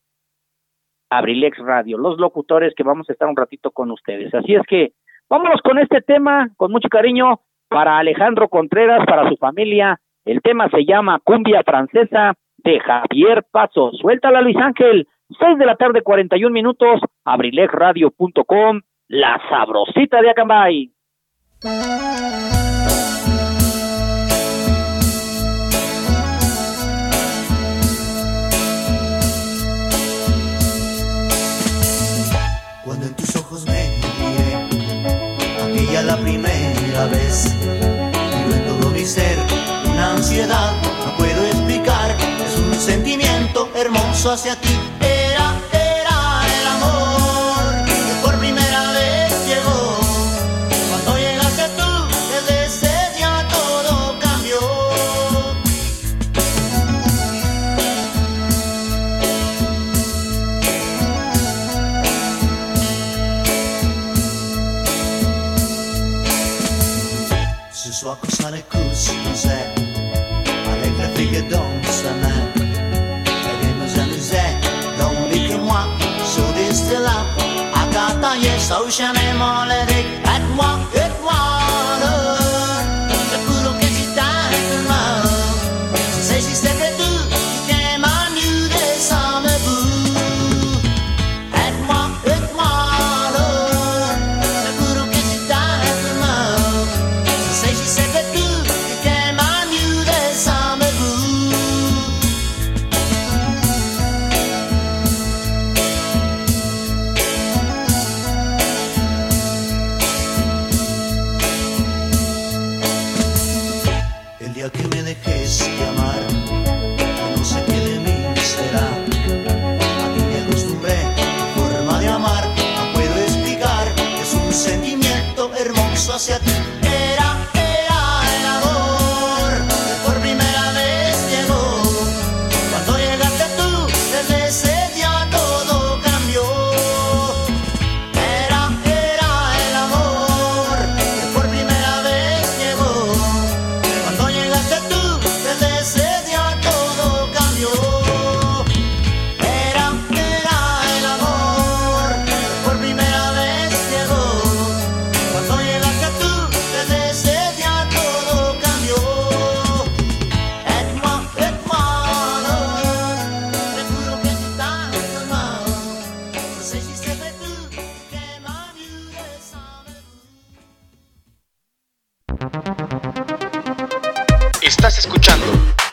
Abrilex 1.10 1.58
Radio, 1.58 1.98
los 1.98 2.18
locutores 2.18 2.74
que 2.74 2.84
vamos 2.84 3.08
a 3.08 3.12
estar 3.12 3.28
un 3.28 3.36
ratito 3.36 3.70
con 3.70 3.90
ustedes. 3.90 4.32
Así 4.34 4.54
es 4.54 4.62
que 4.68 4.92
vámonos 5.28 5.60
con 5.62 5.78
este 5.78 6.00
tema, 6.00 6.48
con 6.56 6.70
mucho 6.70 6.88
cariño, 6.88 7.40
para 7.68 7.98
Alejandro 7.98 8.48
Contreras, 8.48 9.04
para 9.06 9.28
su 9.28 9.36
familia. 9.36 10.00
El 10.24 10.40
tema 10.42 10.68
se 10.68 10.84
llama 10.84 11.20
Cumbia 11.22 11.62
Francesa 11.64 12.34
de 12.58 12.80
Javier 12.80 13.44
Paso. 13.50 13.90
Suéltala, 13.92 14.40
Luis 14.40 14.56
Ángel. 14.56 15.06
Seis 15.38 15.58
de 15.58 15.66
la 15.66 15.76
tarde, 15.76 16.02
41 16.02 16.52
minutos, 16.52 17.00
abrilexradio.com, 17.24 18.80
la 19.08 19.40
sabrosita 19.48 20.20
de 20.20 20.30
Acambay. 20.30 20.90
La 36.02 36.16
primera 36.16 37.06
vez, 37.06 37.46
y 38.48 38.52
en 38.52 38.66
todo 38.66 38.90
mi 38.90 39.04
ser 39.04 39.38
una 39.86 40.12
ansiedad, 40.12 40.72
no 41.04 41.16
puedo 41.16 41.44
explicar, 41.44 42.16
es 42.44 42.58
un 42.58 42.74
sentimiento 42.74 43.70
hermoso 43.74 44.32
hacia 44.32 44.56
ti. 44.56 44.78
Sonic 68.50 68.68
Cruz 68.68 69.12
José, 69.28 69.48
avec 70.72 70.98
la 70.98 71.08
fille 71.10 71.40
dans 71.48 71.70
sa 71.84 72.10
main. 72.14 72.42
Elle 72.56 73.68
aime 73.68 73.88
s'amuser, 73.88 74.50
donc 74.98 75.30
que 75.30 75.56
moi 75.56 75.86
sur 76.24 76.52
des 76.54 76.74
stellaires. 76.74 77.26
À 77.74 77.86
Catan, 77.92 78.34
yes, 78.42 78.72
ocean, 78.72 79.14
et 79.14 79.34
mon 79.34 79.70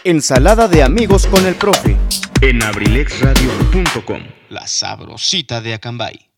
Ensalada 0.10 0.70
de 0.70 0.84
amigos 0.84 1.28
con 1.28 1.46
el 1.46 1.56
profe. 1.56 1.98
en 2.40 2.64
abrilexradio.com, 2.64 4.22
la 4.48 4.66
sabrosita 4.66 5.60
de 5.60 5.74
Acambay. 5.74 6.30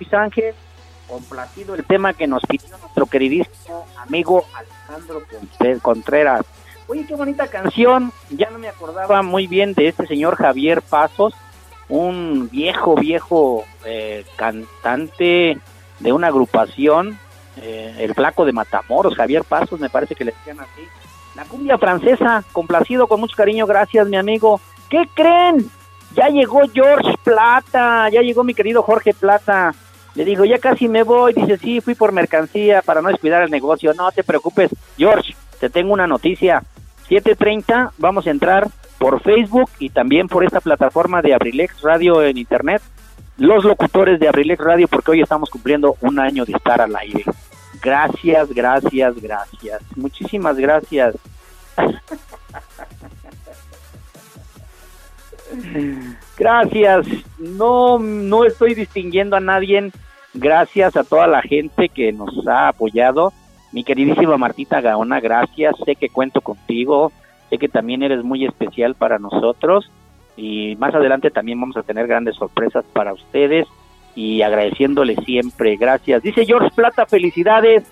Luis 0.00 0.14
Ángel, 0.14 0.54
complacido 1.06 1.74
el 1.74 1.84
tema 1.84 2.14
que 2.14 2.26
nos 2.26 2.42
pidió 2.48 2.70
nuestro 2.78 3.04
queridísimo 3.04 3.86
amigo 3.98 4.46
Alejandro 4.54 5.22
Contreras. 5.82 6.46
Oye, 6.86 7.04
qué 7.06 7.16
bonita 7.16 7.48
canción. 7.48 8.12
Ya 8.30 8.48
no 8.48 8.58
me 8.58 8.68
acordaba 8.68 9.20
muy 9.20 9.46
bien 9.46 9.74
de 9.74 9.88
este 9.88 10.06
señor 10.06 10.36
Javier 10.36 10.80
Pasos, 10.80 11.34
un 11.90 12.48
viejo, 12.50 12.94
viejo 12.94 13.66
eh, 13.84 14.24
cantante 14.36 15.58
de 16.00 16.12
una 16.14 16.28
agrupación, 16.28 17.18
eh, 17.56 17.94
el 17.98 18.14
flaco 18.14 18.44
de 18.44 18.52
Matamoros, 18.52 19.14
Javier 19.14 19.44
Pasos, 19.44 19.80
me 19.80 19.90
parece 19.90 20.14
que 20.14 20.24
le 20.24 20.32
decían 20.32 20.60
así. 20.60 20.82
La 21.34 21.44
cumbia 21.44 21.76
francesa, 21.78 22.44
complacido 22.52 23.06
con 23.06 23.20
mucho 23.20 23.36
cariño, 23.36 23.66
gracias 23.66 24.08
mi 24.08 24.16
amigo. 24.16 24.60
¿Qué 24.88 25.08
creen? 25.14 25.70
Ya 26.14 26.28
llegó 26.28 26.62
George 26.72 27.14
Plata, 27.22 28.08
ya 28.08 28.22
llegó 28.22 28.42
mi 28.42 28.54
querido 28.54 28.82
Jorge 28.82 29.12
Plata. 29.12 29.74
Le 30.14 30.24
digo, 30.24 30.46
ya 30.46 30.58
casi 30.58 30.88
me 30.88 31.02
voy. 31.02 31.34
Dice, 31.34 31.58
sí, 31.58 31.82
fui 31.82 31.94
por 31.94 32.12
mercancía 32.12 32.80
para 32.80 33.02
no 33.02 33.10
descuidar 33.10 33.42
el 33.42 33.50
negocio. 33.50 33.92
No 33.92 34.10
te 34.12 34.24
preocupes, 34.24 34.70
George, 34.96 35.34
te 35.60 35.68
tengo 35.68 35.92
una 35.92 36.06
noticia. 36.06 36.62
7.30 37.10 37.90
vamos 37.98 38.26
a 38.26 38.30
entrar 38.30 38.68
por 38.98 39.20
Facebook 39.20 39.70
y 39.78 39.90
también 39.90 40.26
por 40.26 40.42
esta 40.42 40.60
plataforma 40.60 41.20
de 41.20 41.34
Abrilex 41.34 41.82
Radio 41.82 42.22
en 42.22 42.38
Internet. 42.38 42.80
Los 43.36 43.64
locutores 43.64 44.18
de 44.18 44.28
Abrilex 44.28 44.64
Radio, 44.64 44.88
porque 44.88 45.10
hoy 45.10 45.20
estamos 45.20 45.50
cumpliendo 45.50 45.96
un 46.00 46.18
año 46.18 46.46
de 46.46 46.54
estar 46.54 46.80
al 46.80 46.96
aire. 46.96 47.24
Gracias, 47.86 48.52
gracias, 48.52 49.22
gracias. 49.22 49.80
Muchísimas 49.96 50.56
gracias. 50.56 51.14
Gracias. 56.36 57.06
No, 57.38 58.00
no 58.00 58.44
estoy 58.44 58.74
distinguiendo 58.74 59.36
a 59.36 59.40
nadie. 59.40 59.92
Gracias 60.34 60.96
a 60.96 61.04
toda 61.04 61.28
la 61.28 61.42
gente 61.42 61.88
que 61.88 62.12
nos 62.12 62.48
ha 62.48 62.66
apoyado. 62.66 63.32
Mi 63.70 63.84
queridísima 63.84 64.36
Martita 64.36 64.80
Gaona, 64.80 65.20
gracias. 65.20 65.76
Sé 65.84 65.94
que 65.94 66.08
cuento 66.08 66.40
contigo. 66.40 67.12
Sé 67.50 67.58
que 67.58 67.68
también 67.68 68.02
eres 68.02 68.24
muy 68.24 68.44
especial 68.44 68.96
para 68.96 69.20
nosotros. 69.20 69.92
Y 70.36 70.74
más 70.80 70.92
adelante 70.92 71.30
también 71.30 71.60
vamos 71.60 71.76
a 71.76 71.84
tener 71.84 72.08
grandes 72.08 72.34
sorpresas 72.34 72.84
para 72.92 73.12
ustedes. 73.12 73.68
Y 74.16 74.42
agradeciéndole 74.42 75.14
siempre. 75.24 75.76
Gracias. 75.76 76.22
Dice 76.22 76.44
George 76.44 76.70
Plata, 76.74 77.06
felicidades. 77.06 77.84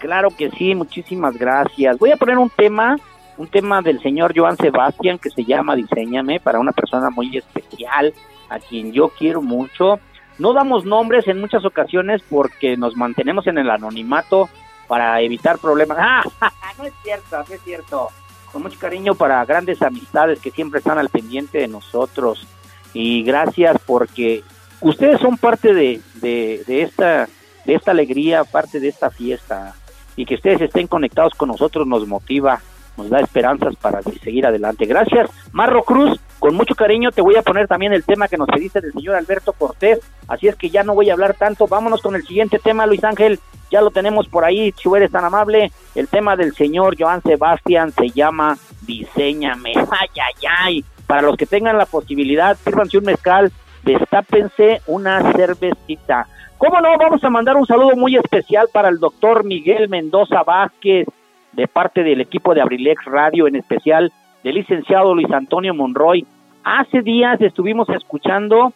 Claro 0.00 0.30
que 0.36 0.50
sí, 0.50 0.74
muchísimas 0.74 1.36
gracias. 1.36 1.98
Voy 1.98 2.10
a 2.10 2.16
poner 2.16 2.38
un 2.38 2.50
tema 2.50 2.96
un 3.38 3.46
tema 3.46 3.80
del 3.80 4.02
señor 4.02 4.32
Joan 4.36 4.56
Sebastián 4.56 5.18
que 5.18 5.30
se 5.30 5.44
llama 5.44 5.76
Diseñame 5.76 6.40
para 6.40 6.58
una 6.58 6.72
persona 6.72 7.08
muy 7.08 7.36
especial, 7.36 8.12
a 8.50 8.58
quien 8.58 8.92
yo 8.92 9.10
quiero 9.10 9.40
mucho. 9.40 10.00
No 10.38 10.52
damos 10.52 10.84
nombres 10.84 11.26
en 11.28 11.40
muchas 11.40 11.64
ocasiones 11.64 12.20
porque 12.28 12.76
nos 12.76 12.96
mantenemos 12.96 13.46
en 13.46 13.58
el 13.58 13.70
anonimato 13.70 14.48
para 14.88 15.20
evitar 15.20 15.58
problemas. 15.58 15.98
Ah, 16.40 16.52
no 16.76 16.84
es 16.84 16.92
cierto, 17.02 17.36
no 17.36 17.54
es 17.54 17.62
cierto. 17.62 18.08
Con 18.52 18.62
mucho 18.62 18.78
cariño 18.78 19.14
para 19.14 19.44
grandes 19.44 19.80
amistades 19.82 20.38
que 20.38 20.50
siempre 20.50 20.78
están 20.78 20.98
al 20.98 21.08
pendiente 21.08 21.58
de 21.58 21.68
nosotros. 21.68 22.46
Y 22.92 23.22
gracias 23.22 23.76
porque 23.86 24.44
ustedes 24.80 25.20
son 25.20 25.36
parte 25.36 25.74
de, 25.74 26.00
de, 26.14 26.62
de 26.66 26.82
esta, 26.82 27.28
de 27.64 27.74
esta 27.74 27.90
alegría, 27.90 28.44
parte 28.44 28.80
de 28.80 28.88
esta 28.88 29.10
fiesta. 29.10 29.74
Y 30.16 30.26
que 30.26 30.34
ustedes 30.34 30.60
estén 30.60 30.88
conectados 30.88 31.34
con 31.34 31.48
nosotros 31.48 31.86
nos 31.86 32.06
motiva 32.06 32.60
nos 32.98 33.08
da 33.08 33.20
esperanzas 33.20 33.76
para 33.76 34.02
seguir 34.02 34.44
adelante. 34.44 34.84
Gracias, 34.84 35.30
Marro 35.52 35.82
Cruz. 35.84 36.20
Con 36.38 36.54
mucho 36.54 36.74
cariño 36.74 37.10
te 37.10 37.22
voy 37.22 37.36
a 37.36 37.42
poner 37.42 37.66
también 37.66 37.92
el 37.92 38.04
tema 38.04 38.28
que 38.28 38.36
nos 38.36 38.48
pediste 38.48 38.80
del 38.80 38.92
señor 38.92 39.16
Alberto 39.16 39.52
Cortés. 39.52 40.00
Así 40.26 40.46
es 40.46 40.56
que 40.56 40.70
ya 40.70 40.84
no 40.84 40.94
voy 40.94 41.10
a 41.10 41.12
hablar 41.14 41.34
tanto. 41.34 41.66
Vámonos 41.66 42.02
con 42.02 42.14
el 42.14 42.26
siguiente 42.26 42.58
tema, 42.58 42.86
Luis 42.86 43.02
Ángel. 43.02 43.40
Ya 43.70 43.80
lo 43.80 43.90
tenemos 43.90 44.28
por 44.28 44.44
ahí, 44.44 44.72
si 44.76 44.88
eres 44.94 45.10
tan 45.10 45.24
amable. 45.24 45.72
El 45.94 46.08
tema 46.08 46.36
del 46.36 46.54
señor 46.54 46.96
Joan 46.98 47.22
Sebastián 47.22 47.92
se 47.92 48.10
llama 48.10 48.56
Diseñame. 48.82 49.72
Ay, 49.76 50.08
ay, 50.14 50.46
ay. 50.58 50.84
Para 51.06 51.22
los 51.22 51.36
que 51.36 51.46
tengan 51.46 51.78
la 51.78 51.86
posibilidad, 51.86 52.56
sírvanse 52.62 52.98
un 52.98 53.04
mezcal, 53.04 53.50
destápense 53.92 54.82
una 54.86 55.32
cervecita. 55.32 56.26
¿Cómo 56.58 56.80
no? 56.80 56.98
Vamos 56.98 57.22
a 57.24 57.30
mandar 57.30 57.56
un 57.56 57.66
saludo 57.66 57.96
muy 57.96 58.16
especial 58.16 58.68
para 58.72 58.88
el 58.88 58.98
doctor 58.98 59.44
Miguel 59.44 59.88
Mendoza 59.88 60.42
Vázquez, 60.42 61.06
de 61.52 61.66
parte 61.66 62.02
del 62.02 62.20
equipo 62.20 62.54
de 62.54 62.60
Abrilex 62.60 63.04
Radio, 63.06 63.46
en 63.46 63.56
especial 63.56 64.12
del 64.44 64.56
licenciado 64.56 65.14
Luis 65.14 65.30
Antonio 65.30 65.72
Monroy. 65.72 66.26
Hace 66.64 67.00
días 67.00 67.40
estuvimos 67.40 67.88
escuchando 67.88 68.72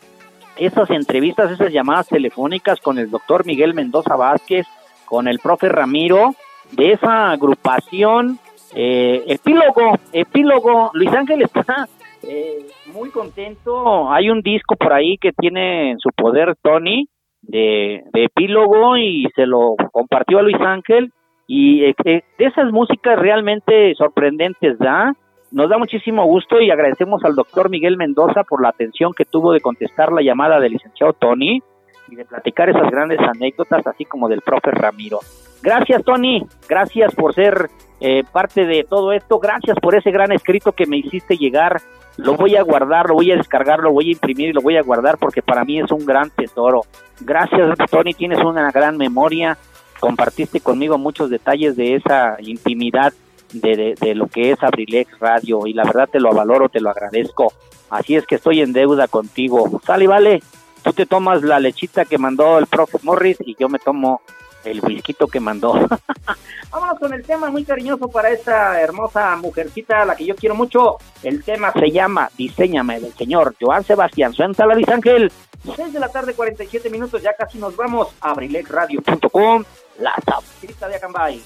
esas 0.56 0.88
entrevistas, 0.90 1.50
esas 1.50 1.72
llamadas 1.72 2.08
telefónicas 2.08 2.80
con 2.80 2.98
el 2.98 3.10
doctor 3.10 3.44
Miguel 3.44 3.74
Mendoza 3.74 4.16
Vázquez, 4.16 4.66
con 5.04 5.28
el 5.28 5.38
profe 5.40 5.68
Ramiro, 5.68 6.34
de 6.70 6.92
esa 6.92 7.32
agrupación 7.32 8.38
eh, 8.74 9.24
Epílogo, 9.26 9.98
Epílogo. 10.12 10.90
Luis 10.94 11.12
Ángel 11.12 11.42
está 11.42 11.88
eh, 12.22 12.66
muy 12.92 13.10
contento. 13.10 14.10
Hay 14.10 14.30
un 14.30 14.40
disco 14.40 14.76
por 14.76 14.92
ahí 14.92 15.16
que 15.18 15.32
tiene 15.32 15.90
en 15.90 15.98
su 15.98 16.10
poder 16.10 16.54
Tony 16.62 17.08
de, 17.42 18.02
Epílogo 18.14 18.96
y 18.96 19.26
se 19.34 19.46
lo 19.46 19.74
compartió 19.90 20.38
a 20.38 20.42
Luis 20.42 20.60
Ángel 20.60 21.12
y 21.46 21.84
eh, 21.84 21.94
de 22.04 22.22
esas 22.38 22.70
músicas 22.72 23.18
realmente 23.18 23.94
sorprendentes, 23.96 24.78
¿da? 24.78 25.14
Nos 25.50 25.68
da 25.68 25.76
muchísimo 25.76 26.24
gusto 26.24 26.60
y 26.60 26.70
agradecemos 26.70 27.22
al 27.24 27.34
doctor 27.34 27.68
Miguel 27.68 27.98
Mendoza 27.98 28.42
por 28.44 28.62
la 28.62 28.70
atención 28.70 29.12
que 29.12 29.26
tuvo 29.26 29.52
de 29.52 29.60
contestar 29.60 30.10
la 30.10 30.22
llamada 30.22 30.58
del 30.60 30.72
licenciado 30.72 31.12
Tony 31.12 31.60
y 32.08 32.16
de 32.16 32.24
platicar 32.24 32.70
esas 32.70 32.90
grandes 32.90 33.18
anécdotas, 33.20 33.86
así 33.86 34.04
como 34.06 34.28
del 34.28 34.40
profe 34.40 34.70
Ramiro. 34.70 35.18
Gracias, 35.62 36.02
Tony. 36.04 36.42
Gracias 36.68 37.14
por 37.14 37.34
ser 37.34 37.68
eh, 38.00 38.24
parte 38.32 38.64
de 38.64 38.84
todo 38.88 39.12
esto. 39.12 39.38
Gracias 39.38 39.78
por 39.80 39.94
ese 39.94 40.10
gran 40.10 40.32
escrito 40.32 40.72
que 40.72 40.86
me 40.86 40.96
hiciste 40.96 41.36
llegar. 41.36 41.80
Lo 42.16 42.36
voy 42.36 42.56
a 42.56 42.62
guardar, 42.62 43.08
lo 43.08 43.14
voy 43.14 43.32
a 43.32 43.36
descargar, 43.36 43.80
lo 43.80 43.92
voy 43.92 44.08
a 44.08 44.12
imprimir 44.12 44.50
y 44.50 44.52
lo 44.52 44.60
voy 44.60 44.76
a 44.76 44.82
guardar 44.82 45.18
porque 45.18 45.42
para 45.42 45.64
mí 45.64 45.80
es 45.80 45.90
un 45.90 46.04
gran 46.04 46.30
tesoro. 46.30 46.82
Gracias, 47.20 47.78
Tony. 47.90 48.12
Tienes 48.12 48.44
una 48.44 48.70
gran 48.70 48.96
memoria 48.96 49.56
compartiste 50.02 50.58
conmigo 50.58 50.98
muchos 50.98 51.30
detalles 51.30 51.76
de 51.76 51.94
esa 51.94 52.36
intimidad 52.40 53.12
de, 53.52 53.94
de, 54.00 54.14
lo 54.16 54.26
que 54.26 54.50
es 54.50 54.60
Abrilex 54.60 55.16
Radio 55.20 55.64
y 55.64 55.74
la 55.74 55.84
verdad 55.84 56.08
te 56.10 56.18
lo 56.18 56.32
valoro, 56.32 56.68
te 56.68 56.80
lo 56.80 56.90
agradezco. 56.90 57.52
Así 57.88 58.16
es 58.16 58.26
que 58.26 58.34
estoy 58.34 58.62
en 58.62 58.72
deuda 58.72 59.06
contigo. 59.06 59.80
Sale, 59.86 60.08
vale. 60.08 60.42
Tú 60.82 60.92
te 60.92 61.06
tomas 61.06 61.44
la 61.44 61.60
lechita 61.60 62.04
que 62.04 62.18
mandó 62.18 62.58
el 62.58 62.66
profe 62.66 62.98
Morris 63.04 63.36
y 63.46 63.54
yo 63.54 63.68
me 63.68 63.78
tomo 63.78 64.22
el 64.64 64.80
whisky 64.82 65.14
que 65.14 65.40
mandó. 65.40 65.74
Vámonos 66.70 66.98
con 66.98 67.12
el 67.12 67.22
tema 67.22 67.50
muy 67.50 67.64
cariñoso 67.64 68.08
para 68.08 68.30
esta 68.30 68.80
hermosa 68.80 69.36
mujercita, 69.36 70.02
a 70.02 70.04
la 70.06 70.16
que 70.16 70.24
yo 70.24 70.34
quiero 70.34 70.54
mucho. 70.54 70.96
El 71.22 71.44
tema 71.44 71.72
se 71.72 71.90
llama 71.90 72.30
Diseñame 72.36 73.00
del 73.00 73.12
señor 73.14 73.54
Joan 73.60 73.84
Sebastián. 73.84 74.32
Suéntala, 74.32 74.74
Luis 74.74 74.88
Ángel. 74.88 75.30
6 75.76 75.92
de 75.92 76.00
la 76.00 76.08
tarde, 76.08 76.34
47 76.34 76.90
minutos, 76.90 77.22
ya 77.22 77.34
casi 77.34 77.58
nos 77.58 77.76
vamos. 77.76 78.08
Abrilexradio.com 78.20 79.64
la 79.98 80.14
sabrosita 80.24 80.88
de 80.88 80.96
Acambay. 80.96 81.42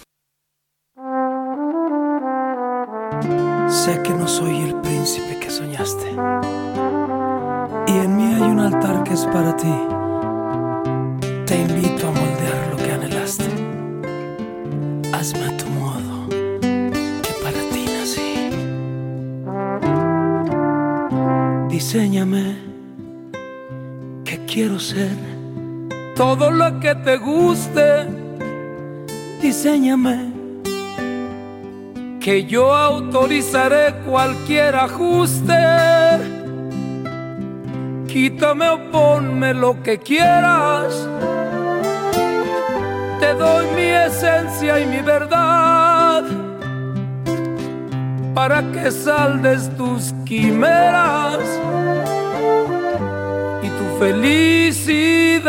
Sé 3.68 4.02
que 4.02 4.10
no 4.10 4.26
soy 4.26 4.68
el 4.68 4.80
príncipe 4.80 5.38
que 5.40 5.50
soñaste. 5.50 6.10
Y 7.86 7.98
en 7.98 8.16
mí 8.16 8.34
hay 8.34 8.42
un 8.42 8.60
altar 8.60 9.04
que 9.04 9.12
es 9.14 9.26
para 9.26 9.54
ti. 9.56 10.05
Te 11.46 11.56
invito 11.56 12.08
a 12.08 12.10
moldear 12.10 12.60
lo 12.70 12.76
que 12.76 12.92
anhelaste. 12.92 13.50
Hazme 15.12 15.44
a 15.46 15.56
tu 15.56 15.66
modo, 15.80 16.28
que 17.24 17.32
para 17.42 17.60
ti 17.72 17.82
nací. 17.96 18.32
Diseñame, 21.68 22.56
que 24.24 24.44
quiero 24.46 24.78
ser 24.78 25.16
todo 26.14 26.50
lo 26.50 26.80
que 26.80 26.94
te 26.94 27.16
guste 27.16 28.26
diseñame, 29.46 30.32
que 32.20 32.44
yo 32.44 32.74
autorizaré 32.74 33.94
cualquier 34.04 34.74
ajuste. 34.74 35.62
Quítame 38.08 38.68
o 38.70 38.90
ponme 38.90 39.54
lo 39.54 39.82
que 39.82 39.98
quieras. 39.98 41.08
Doy 43.46 43.66
mi 43.76 43.88
esencia 44.08 44.80
y 44.80 44.86
mi 44.86 45.00
verdad 45.02 46.24
para 48.34 48.60
que 48.72 48.90
saldes 48.90 49.70
tus 49.76 50.12
quimeras 50.24 51.44
y 53.62 53.68
tu 53.78 53.86
felicidad. 54.00 55.44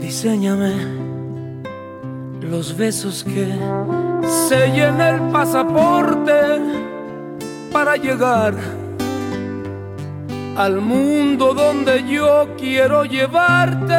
Enséñame 0.00 0.74
los 2.40 2.76
besos 2.76 3.24
que 3.24 3.46
sellen 4.48 5.00
el 5.00 5.20
pasaporte 5.32 6.38
para 7.72 7.96
llegar 7.96 8.54
al 10.58 10.80
mundo 10.80 11.54
donde 11.54 12.04
yo 12.04 12.48
quiero 12.58 13.04
llevarte. 13.04 13.94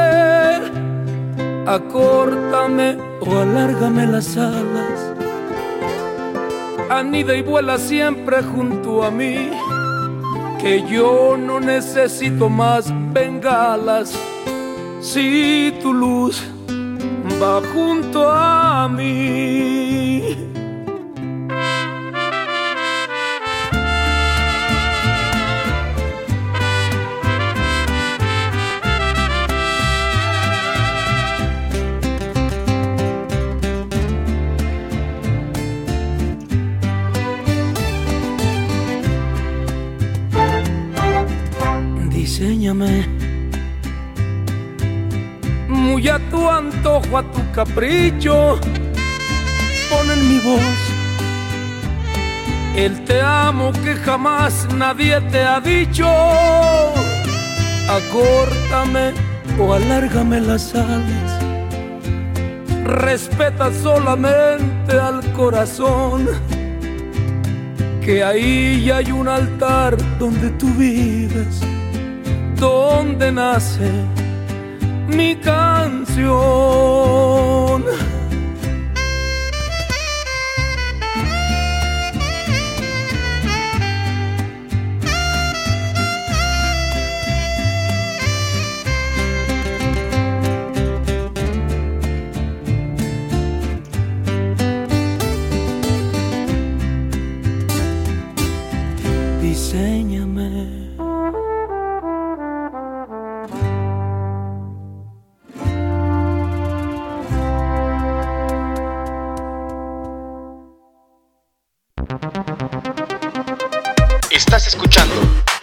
Acórtame 1.66 2.98
o 3.22 3.38
alárgame 3.38 4.06
las 4.06 4.38
alas 4.38 5.10
anida 6.90 7.36
y 7.36 7.42
vuela 7.42 7.78
siempre 7.78 8.44
junto 8.44 9.04
a 9.04 9.12
mí. 9.12 9.52
Que 10.60 10.84
yo 10.90 11.38
no 11.38 11.60
necesito 11.60 12.50
más 12.50 12.92
bengalas 13.14 14.14
si 15.00 15.74
tu 15.82 15.94
luz 15.94 16.44
va 17.42 17.62
junto 17.74 18.30
a 18.30 18.90
mí. 18.90 20.59
Diseñame 42.40 43.06
muy 45.68 46.08
a 46.08 46.18
tu 46.30 46.50
antojo, 46.50 47.18
a 47.18 47.24
tu 47.34 47.52
capricho. 47.52 48.58
Pon 49.90 50.10
en 50.10 50.30
mi 50.30 50.40
voz 50.40 50.80
el 52.78 53.04
te 53.04 53.20
amo 53.20 53.74
que 53.84 53.94
jamás 53.94 54.70
nadie 54.74 55.20
te 55.32 55.42
ha 55.42 55.60
dicho. 55.60 56.08
Acórtame 57.90 59.12
o 59.60 59.74
alárgame 59.74 60.40
las 60.40 60.74
alas. 60.76 61.44
Respeta 62.86 63.70
solamente 63.74 64.94
al 64.98 65.30
corazón. 65.34 66.30
Que 68.02 68.24
ahí 68.24 68.90
hay 68.90 69.12
un 69.12 69.28
altar 69.28 69.98
donde 70.18 70.52
tú 70.52 70.68
vives, 70.76 71.60
donde 72.60 73.32
nace 73.32 73.90
mi 75.08 75.36
canción. 75.36 76.30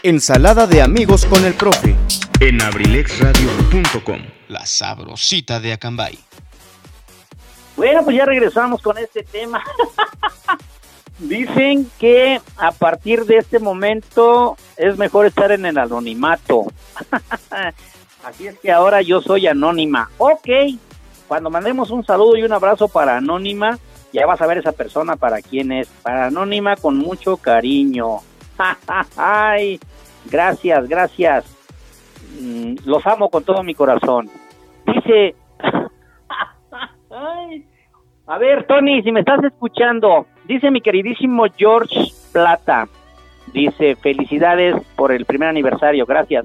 Ensalada 0.07 0.69
de 0.69 0.83
amigos 0.83 1.27
con 1.27 1.45
el 1.45 1.55
profe. 1.55 1.97
en 2.39 2.63
abrilexradio.com. 2.63 4.21
La 4.47 4.65
sabrosita 4.65 5.59
de 5.59 5.73
Acambay. 5.73 6.17
Bueno, 7.77 8.05
pues 8.05 8.17
ya 8.17 8.25
regresamos 8.25 8.81
con 8.83 8.99
este 8.99 9.25
tema. 9.25 9.65
Dicen 11.19 11.91
que 11.99 12.41
a 12.57 12.71
partir 12.71 13.25
de 13.25 13.39
este 13.39 13.59
momento 13.59 14.57
es 14.77 14.97
mejor 14.97 15.27
estar 15.27 15.51
en 15.51 15.67
el 15.67 15.77
anonimato. 15.77 16.67
Así 18.25 18.47
es 18.47 18.57
que 18.61 18.71
ahora 18.71 19.03
yo 19.03 19.21
soy 19.21 19.49
anónima. 19.49 20.09
Ok, 20.19 20.49
cuando 21.27 21.51
mandemos 21.51 21.91
un 21.91 22.07
saludo 22.07 22.37
y 22.37 22.45
un 22.45 22.53
abrazo 22.53 22.87
para 22.87 23.17
anónima, 23.17 23.77
ya 24.13 24.25
vas 24.25 24.41
a 24.41 24.47
ver 24.47 24.59
esa 24.59 24.71
persona 24.71 25.17
para 25.17 25.43
quién 25.43 25.73
es. 25.73 25.89
Para 26.05 26.27
anónima 26.27 26.77
con 26.77 26.97
mucho 26.97 27.39
cariño. 27.39 28.21
Ay, 29.17 29.81
gracias, 30.31 30.89
gracias. 30.89 31.45
Mm, 32.41 32.77
Los 32.85 33.07
amo 33.07 33.29
con 33.29 33.45
todo 33.45 33.63
mi 33.63 33.75
corazón. 33.75 34.29
Dice, 34.87 35.35
a 38.27 38.39
ver, 38.39 38.67
Tony, 38.67 39.03
si 39.03 39.13
me 39.13 39.21
estás 39.21 39.43
escuchando, 39.45 40.27
dice 40.45 40.71
mi 40.71 40.81
queridísimo 40.81 41.45
George 41.57 42.13
Plata, 42.33 42.89
dice, 43.53 43.97
felicidades 43.97 44.77
por 44.97 45.13
el 45.13 45.25
primer 45.25 45.49
aniversario, 45.49 46.07
gracias. 46.07 46.45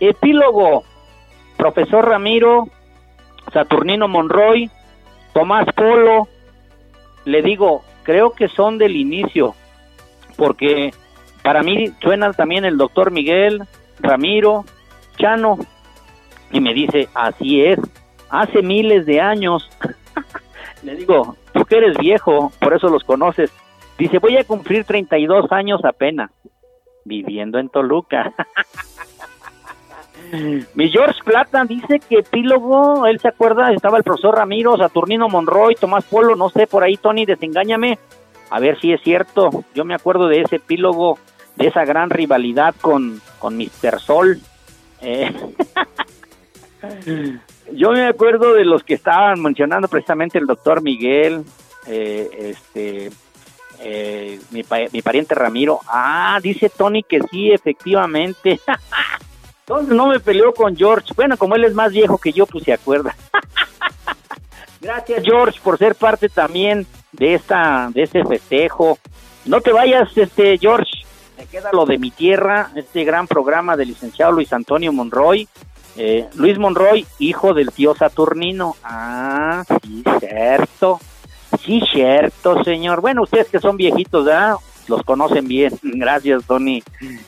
Epílogo, 0.00 0.84
profesor 1.56 2.08
Ramiro, 2.08 2.68
Saturnino 3.52 4.08
Monroy, 4.08 4.70
Tomás 5.32 5.66
Polo, 5.74 6.28
le 7.24 7.42
digo, 7.42 7.82
creo 8.02 8.32
que 8.32 8.48
son 8.48 8.78
del 8.78 8.96
inicio, 8.96 9.54
porque 10.36 10.92
para 11.44 11.62
mí 11.62 11.92
suena 12.00 12.32
también 12.32 12.64
el 12.64 12.78
doctor 12.78 13.10
Miguel, 13.10 13.64
Ramiro, 14.00 14.64
Chano, 15.18 15.58
y 16.50 16.60
me 16.60 16.72
dice, 16.72 17.10
así 17.14 17.62
es, 17.62 17.78
hace 18.30 18.62
miles 18.62 19.04
de 19.04 19.20
años. 19.20 19.68
Le 20.82 20.96
digo, 20.96 21.36
tú 21.52 21.66
que 21.66 21.76
eres 21.76 21.98
viejo, 21.98 22.50
por 22.58 22.74
eso 22.74 22.88
los 22.88 23.04
conoces. 23.04 23.52
Dice, 23.98 24.18
voy 24.18 24.38
a 24.38 24.44
cumplir 24.44 24.84
32 24.86 25.52
años 25.52 25.84
apenas, 25.84 26.30
viviendo 27.04 27.58
en 27.58 27.68
Toluca. 27.68 28.32
Mi 30.74 30.88
George 30.88 31.20
Plata 31.24 31.66
dice 31.66 32.00
que 32.00 32.20
epílogo, 32.20 33.06
él 33.06 33.20
se 33.20 33.28
acuerda, 33.28 33.70
estaba 33.70 33.98
el 33.98 34.02
profesor 34.02 34.34
Ramiro, 34.34 34.78
Saturnino 34.78 35.28
Monroy, 35.28 35.74
Tomás 35.74 36.04
Polo, 36.04 36.36
no 36.36 36.48
sé, 36.48 36.66
por 36.66 36.82
ahí 36.82 36.96
Tony, 36.96 37.26
desengáñame, 37.26 37.98
a 38.50 38.58
ver 38.58 38.80
si 38.80 38.92
es 38.92 39.02
cierto. 39.02 39.50
Yo 39.74 39.84
me 39.84 39.94
acuerdo 39.94 40.26
de 40.26 40.40
ese 40.40 40.56
epílogo, 40.56 41.18
de 41.56 41.66
esa 41.68 41.84
gran 41.84 42.10
rivalidad 42.10 42.74
con, 42.80 43.20
con 43.38 43.56
Mr. 43.56 44.00
Sol. 44.00 44.40
Eh, 45.00 45.32
yo 47.72 47.92
me 47.92 48.06
acuerdo 48.06 48.54
de 48.54 48.64
los 48.64 48.82
que 48.82 48.94
estaban 48.94 49.40
mencionando 49.40 49.88
precisamente 49.88 50.38
el 50.38 50.46
doctor 50.46 50.82
Miguel, 50.82 51.44
eh, 51.86 52.54
este, 52.56 53.10
eh, 53.80 54.40
mi, 54.50 54.62
mi 54.92 55.02
pariente 55.02 55.34
Ramiro. 55.34 55.80
Ah, 55.86 56.38
dice 56.42 56.70
Tony 56.70 57.02
que 57.02 57.20
sí, 57.30 57.52
efectivamente. 57.52 58.60
Entonces 59.66 59.94
no 59.94 60.08
me 60.08 60.20
peleó 60.20 60.52
con 60.52 60.76
George. 60.76 61.14
Bueno, 61.16 61.36
como 61.38 61.54
él 61.54 61.64
es 61.64 61.74
más 61.74 61.92
viejo 61.92 62.18
que 62.18 62.32
yo, 62.32 62.46
pues 62.46 62.64
se 62.64 62.72
acuerda. 62.72 63.16
Gracias 64.80 65.22
George 65.24 65.58
por 65.62 65.78
ser 65.78 65.94
parte 65.94 66.28
también 66.28 66.86
de 67.12 67.34
esta, 67.34 67.90
de 67.94 68.02
este 68.02 68.22
festejo. 68.24 68.98
No 69.46 69.60
te 69.62 69.72
vayas, 69.72 70.14
este 70.16 70.58
George. 70.58 71.04
Me 71.36 71.46
queda 71.46 71.70
lo 71.72 71.84
de 71.84 71.98
mi 71.98 72.10
tierra, 72.10 72.70
este 72.74 73.04
gran 73.04 73.26
programa 73.26 73.76
del 73.76 73.88
licenciado 73.88 74.32
Luis 74.32 74.52
Antonio 74.52 74.92
Monroy. 74.92 75.48
Eh, 75.96 76.28
Luis 76.34 76.58
Monroy, 76.58 77.06
hijo 77.18 77.54
del 77.54 77.70
tío 77.70 77.94
Saturnino. 77.94 78.76
Ah, 78.82 79.64
sí, 79.82 80.04
cierto. 80.20 81.00
Sí, 81.60 81.82
cierto, 81.92 82.62
señor. 82.64 83.00
Bueno, 83.00 83.22
ustedes 83.22 83.48
que 83.48 83.60
son 83.60 83.76
viejitos, 83.76 84.24
¿verdad? 84.24 84.56
Los 84.88 85.02
conocen 85.02 85.46
bien. 85.48 85.72
Gracias, 85.82 86.44
Tony. 86.44 86.82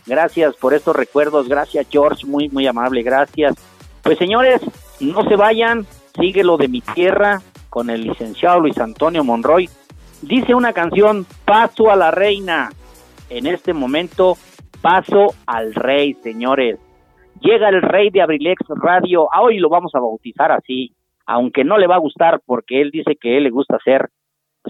Gracias 0.04 0.54
por 0.56 0.74
estos 0.74 0.94
recuerdos. 0.94 1.48
Gracias, 1.48 1.86
George. 1.90 2.26
Muy, 2.26 2.48
muy 2.48 2.66
amable. 2.66 3.02
Gracias. 3.02 3.54
Pues, 4.02 4.18
señores, 4.18 4.60
no 5.00 5.28
se 5.28 5.36
vayan. 5.36 5.86
Sigue 6.18 6.44
lo 6.44 6.56
de 6.56 6.68
mi 6.68 6.80
tierra 6.80 7.42
con 7.68 7.90
el 7.90 8.02
licenciado 8.02 8.60
Luis 8.60 8.78
Antonio 8.78 9.22
Monroy. 9.22 9.68
Dice 10.22 10.54
una 10.54 10.72
canción, 10.72 11.26
Paso 11.44 11.90
a 11.90 11.96
la 11.96 12.10
Reina. 12.10 12.70
En 13.30 13.46
este 13.46 13.72
momento, 13.72 14.36
Paso 14.86 15.34
al 15.46 15.74
Rey, 15.74 16.14
señores. 16.22 16.78
Llega 17.40 17.68
el 17.68 17.82
rey 17.82 18.10
de 18.10 18.22
Abrilex 18.22 18.62
Radio. 18.68 19.28
Ah, 19.32 19.42
hoy 19.42 19.58
lo 19.58 19.68
vamos 19.68 19.92
a 19.94 20.00
bautizar 20.00 20.52
así. 20.52 20.92
Aunque 21.26 21.64
no 21.64 21.76
le 21.76 21.86
va 21.86 21.96
a 21.96 22.00
gustar 22.00 22.40
porque 22.46 22.80
él 22.80 22.90
dice 22.92 23.16
que 23.20 23.36
él 23.36 23.44
le 23.44 23.50
gusta 23.50 23.78
ser 23.84 24.10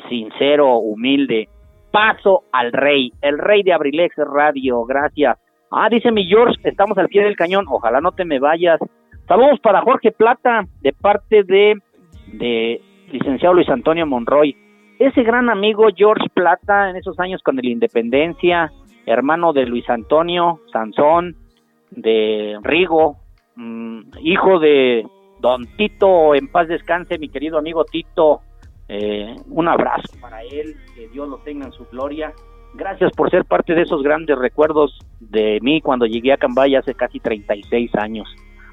sincero, 0.08 0.78
humilde. 0.78 1.48
Paso 1.90 2.44
al 2.52 2.72
rey, 2.72 3.12
el 3.20 3.38
rey 3.38 3.62
de 3.62 3.72
Abrilex 3.72 4.16
Radio, 4.16 4.84
gracias. 4.84 5.38
Ah, 5.70 5.88
dice 5.90 6.10
mi 6.10 6.26
George, 6.26 6.56
estamos 6.64 6.96
al 6.98 7.08
pie 7.08 7.22
del 7.22 7.36
cañón, 7.36 7.66
ojalá 7.68 8.00
no 8.00 8.12
te 8.12 8.24
me 8.24 8.38
vayas. 8.38 8.80
Saludos 9.28 9.60
para 9.60 9.82
Jorge 9.82 10.12
Plata, 10.12 10.64
de 10.80 10.92
parte 10.92 11.42
de, 11.42 11.74
de 12.32 12.80
licenciado 13.12 13.54
Luis 13.54 13.68
Antonio 13.68 14.06
Monroy. 14.06 14.56
Ese 14.98 15.22
gran 15.22 15.50
amigo 15.50 15.88
George 15.94 16.28
Plata 16.32 16.90
en 16.90 16.96
esos 16.96 17.18
años 17.20 17.42
con 17.42 17.58
el 17.58 17.66
Independencia, 17.66 18.72
hermano 19.04 19.52
de 19.52 19.66
Luis 19.66 19.88
Antonio 19.90 20.60
Sansón, 20.72 21.36
de 21.90 22.58
Rigo, 22.62 23.16
mm, 23.56 24.00
hijo 24.22 24.58
de 24.58 25.06
don 25.40 25.66
Tito, 25.76 26.34
en 26.34 26.48
paz 26.48 26.68
descanse, 26.68 27.18
mi 27.18 27.28
querido 27.28 27.58
amigo 27.58 27.84
Tito, 27.84 28.40
Eh, 28.88 29.34
un 29.50 29.66
abrazo 29.66 30.16
para 30.20 30.42
él, 30.44 30.76
que 30.94 31.08
Dios 31.08 31.28
lo 31.28 31.38
tenga 31.38 31.66
en 31.66 31.72
su 31.72 31.84
gloria. 31.86 32.32
Gracias 32.74 33.10
por 33.16 33.30
ser 33.30 33.44
parte 33.44 33.74
de 33.74 33.82
esos 33.82 34.00
grandes 34.02 34.38
recuerdos 34.38 34.96
de 35.18 35.58
mí 35.60 35.80
cuando 35.80 36.06
llegué 36.06 36.32
a 36.32 36.36
Cambay 36.36 36.76
hace 36.76 36.94
casi 36.94 37.18
36 37.18 37.92
años. 37.96 38.28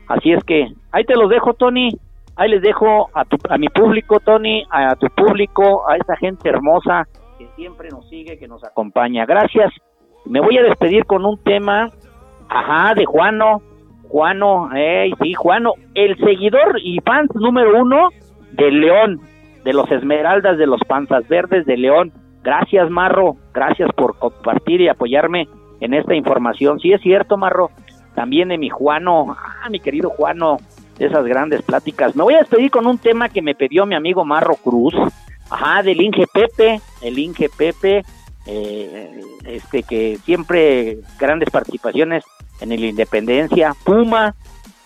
Así 0.07 0.31
es 0.31 0.43
que 0.43 0.67
ahí 0.91 1.03
te 1.05 1.15
los 1.15 1.31
dejo, 1.31 1.55
Tony. 1.55 1.89
Ahí 2.35 2.49
les 2.49 2.61
dejo 2.61 3.09
a, 3.13 3.25
tu, 3.25 3.37
a 3.49 3.57
mi 3.57 3.67
público, 3.69 4.19
Tony, 4.19 4.65
a 4.71 4.95
tu 4.95 5.07
público, 5.07 5.87
a 5.89 5.97
esa 5.97 6.15
gente 6.17 6.49
hermosa 6.49 7.07
que 7.37 7.47
siempre 7.55 7.89
nos 7.89 8.07
sigue, 8.09 8.37
que 8.37 8.47
nos 8.47 8.63
acompaña. 8.63 9.25
Gracias. 9.25 9.71
Me 10.25 10.39
voy 10.39 10.57
a 10.57 10.63
despedir 10.63 11.05
con 11.05 11.25
un 11.25 11.41
tema, 11.43 11.89
ajá, 12.49 12.93
de 12.95 13.05
Juano. 13.05 13.61
Juano, 14.03 14.69
hey, 14.73 15.11
sí, 15.21 15.33
Juano, 15.33 15.73
el 15.95 16.15
seguidor 16.17 16.79
y 16.83 16.99
fans 16.99 17.31
número 17.33 17.81
uno 17.81 18.09
de 18.51 18.69
León, 18.69 19.19
de 19.63 19.73
los 19.73 19.89
Esmeraldas 19.91 20.59
de 20.59 20.67
los 20.67 20.79
Panzas 20.87 21.27
Verdes 21.27 21.65
de 21.65 21.77
León. 21.77 22.11
Gracias, 22.43 22.91
Marro. 22.91 23.37
Gracias 23.53 23.89
por 23.95 24.19
compartir 24.19 24.81
y 24.81 24.87
apoyarme 24.87 25.47
en 25.79 25.95
esta 25.95 26.13
información. 26.13 26.79
Sí, 26.79 26.93
es 26.93 27.01
cierto, 27.01 27.37
Marro. 27.37 27.71
También 28.13 28.49
de 28.49 28.59
mi 28.59 28.69
Juano, 28.69 29.35
ah, 29.35 29.67
mi 29.71 29.79
querido 29.79 30.11
Juano, 30.11 30.57
esas 30.99 31.25
grandes 31.25 31.61
pláticas. 31.61 32.15
Me 32.15 32.23
voy 32.23 32.35
a 32.35 32.39
despedir 32.39 32.71
con 32.71 32.85
un 32.87 32.97
tema 32.97 33.29
que 33.29 33.41
me 33.41 33.55
pidió 33.55 33.85
mi 33.85 33.95
amigo 33.95 34.25
Marro 34.25 34.55
Cruz. 34.55 34.93
Ajá, 35.49 35.83
del 35.83 36.01
Inge 36.01 36.25
Pepe, 36.33 36.81
el 37.01 37.19
Inge 37.19 37.49
Pepe, 37.49 38.03
eh, 38.45 39.21
este 39.45 39.83
que 39.83 40.17
siempre 40.25 40.99
grandes 41.19 41.49
participaciones 41.49 42.23
en 42.59 42.71
el 42.71 42.83
Independencia, 42.83 43.75
Puma, 43.83 44.35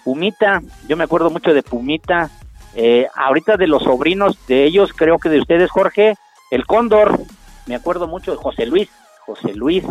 Pumita, 0.03 0.61
yo 0.87 0.97
me 0.97 1.03
acuerdo 1.03 1.29
mucho 1.29 1.53
de 1.53 1.63
Pumita, 1.63 2.29
eh, 2.75 3.07
ahorita 3.15 3.57
de 3.57 3.67
los 3.67 3.83
sobrinos 3.83 4.37
de 4.47 4.65
ellos, 4.65 4.93
creo 4.93 5.19
que 5.19 5.29
de 5.29 5.39
ustedes, 5.39 5.71
Jorge, 5.71 6.15
el 6.51 6.65
Cóndor, 6.65 7.19
me 7.65 7.75
acuerdo 7.75 8.07
mucho 8.07 8.31
de 8.31 8.37
José 8.37 8.65
Luis, 8.65 8.89
José 9.25 9.53
Luis, 9.53 9.83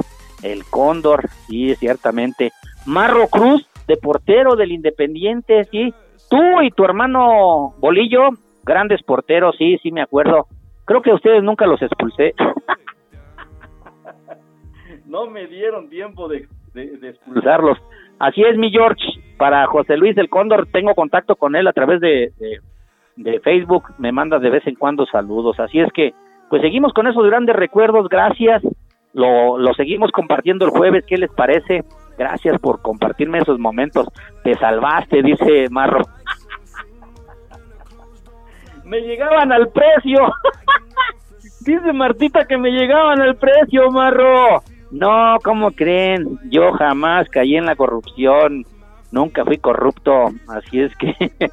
el 0.42 0.64
Cóndor, 0.64 1.28
sí, 1.48 1.74
ciertamente, 1.76 2.52
Marro 2.84 3.28
Cruz, 3.28 3.66
de 3.86 3.96
portero 3.96 4.56
del 4.56 4.72
Independiente, 4.72 5.64
sí, 5.64 5.94
tú 6.28 6.60
y 6.62 6.70
tu 6.70 6.84
hermano 6.84 7.74
Bolillo, 7.78 8.30
grandes 8.64 9.02
porteros, 9.02 9.56
sí, 9.56 9.78
sí 9.82 9.92
me 9.92 10.02
acuerdo, 10.02 10.46
creo 10.84 11.02
que 11.02 11.12
ustedes 11.12 11.42
nunca 11.42 11.66
los 11.66 11.80
expulsé. 11.82 12.34
no 15.06 15.26
me 15.26 15.46
dieron 15.46 15.88
tiempo 15.88 16.28
de, 16.28 16.48
expulsarlos. 16.74 17.78
Así 18.18 18.42
es, 18.42 18.56
mi 18.56 18.70
George. 18.70 19.04
Para 19.36 19.66
José 19.66 19.96
Luis 19.96 20.16
el 20.16 20.30
Cóndor, 20.30 20.66
tengo 20.72 20.94
contacto 20.94 21.36
con 21.36 21.54
él 21.56 21.66
a 21.66 21.72
través 21.72 22.00
de, 22.00 22.32
de, 22.38 22.60
de 23.16 23.40
Facebook. 23.40 23.84
Me 23.98 24.12
manda 24.12 24.38
de 24.38 24.50
vez 24.50 24.66
en 24.66 24.74
cuando 24.74 25.06
saludos. 25.06 25.60
Así 25.60 25.80
es 25.80 25.92
que, 25.92 26.14
pues 26.48 26.62
seguimos 26.62 26.92
con 26.92 27.06
esos 27.06 27.26
grandes 27.26 27.54
recuerdos. 27.54 28.08
Gracias. 28.08 28.62
Lo, 29.12 29.58
lo 29.58 29.74
seguimos 29.74 30.10
compartiendo 30.12 30.64
el 30.64 30.70
jueves. 30.70 31.04
¿Qué 31.06 31.18
les 31.18 31.30
parece? 31.30 31.84
Gracias 32.18 32.58
por 32.60 32.82
compartirme 32.82 33.38
esos 33.38 33.58
momentos. 33.58 34.08
Te 34.42 34.54
salvaste, 34.54 35.22
dice 35.22 35.68
Marro. 35.70 36.00
me 38.84 39.00
llegaban 39.00 39.52
al 39.52 39.68
precio. 39.68 40.20
dice 41.60 41.92
Martita 41.92 42.46
que 42.46 42.56
me 42.56 42.70
llegaban 42.70 43.20
al 43.20 43.36
precio, 43.36 43.90
Marro. 43.90 44.62
No, 44.90 45.36
¿cómo 45.42 45.72
creen? 45.72 46.38
Yo 46.50 46.72
jamás 46.72 47.28
caí 47.28 47.56
en 47.56 47.66
la 47.66 47.74
corrupción, 47.74 48.64
nunca 49.10 49.44
fui 49.44 49.58
corrupto, 49.58 50.30
así 50.48 50.80
es 50.80 50.94
que, 50.96 51.14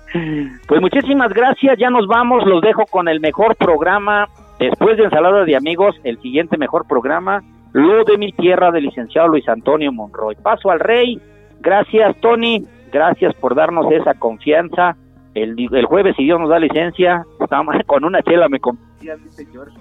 pues 0.67 0.81
muchísimas 0.81 1.33
gracias, 1.33 1.77
ya 1.79 1.89
nos 1.89 2.07
vamos, 2.07 2.45
los 2.45 2.61
dejo 2.61 2.85
con 2.85 3.07
el 3.07 3.19
mejor 3.19 3.55
programa, 3.55 4.27
después 4.59 4.97
de 4.97 5.05
Ensalada 5.05 5.45
de 5.45 5.55
Amigos, 5.55 5.99
el 6.03 6.21
siguiente 6.21 6.57
mejor 6.57 6.87
programa, 6.87 7.43
Lo 7.73 8.03
de 8.03 8.17
mi 8.17 8.31
tierra 8.31 8.71
del 8.71 8.85
licenciado 8.85 9.29
Luis 9.29 9.49
Antonio 9.49 9.91
Monroy. 9.91 10.35
Paso 10.35 10.69
al 10.69 10.79
rey, 10.79 11.19
gracias 11.59 12.15
Tony, 12.21 12.63
gracias 12.91 13.33
por 13.35 13.55
darnos 13.55 13.91
esa 13.91 14.13
confianza. 14.13 14.95
El, 15.33 15.55
jueves, 15.87 16.15
si 16.15 16.23
Dios 16.23 16.39
nos 16.39 16.49
da 16.49 16.59
licencia, 16.59 17.25
estamos 17.39 17.75
con 17.87 18.05
una 18.05 18.21
chela 18.21 18.47
me 18.47 18.59
convencía, 18.59 19.15
dice 19.23 19.47
George. 19.51 19.75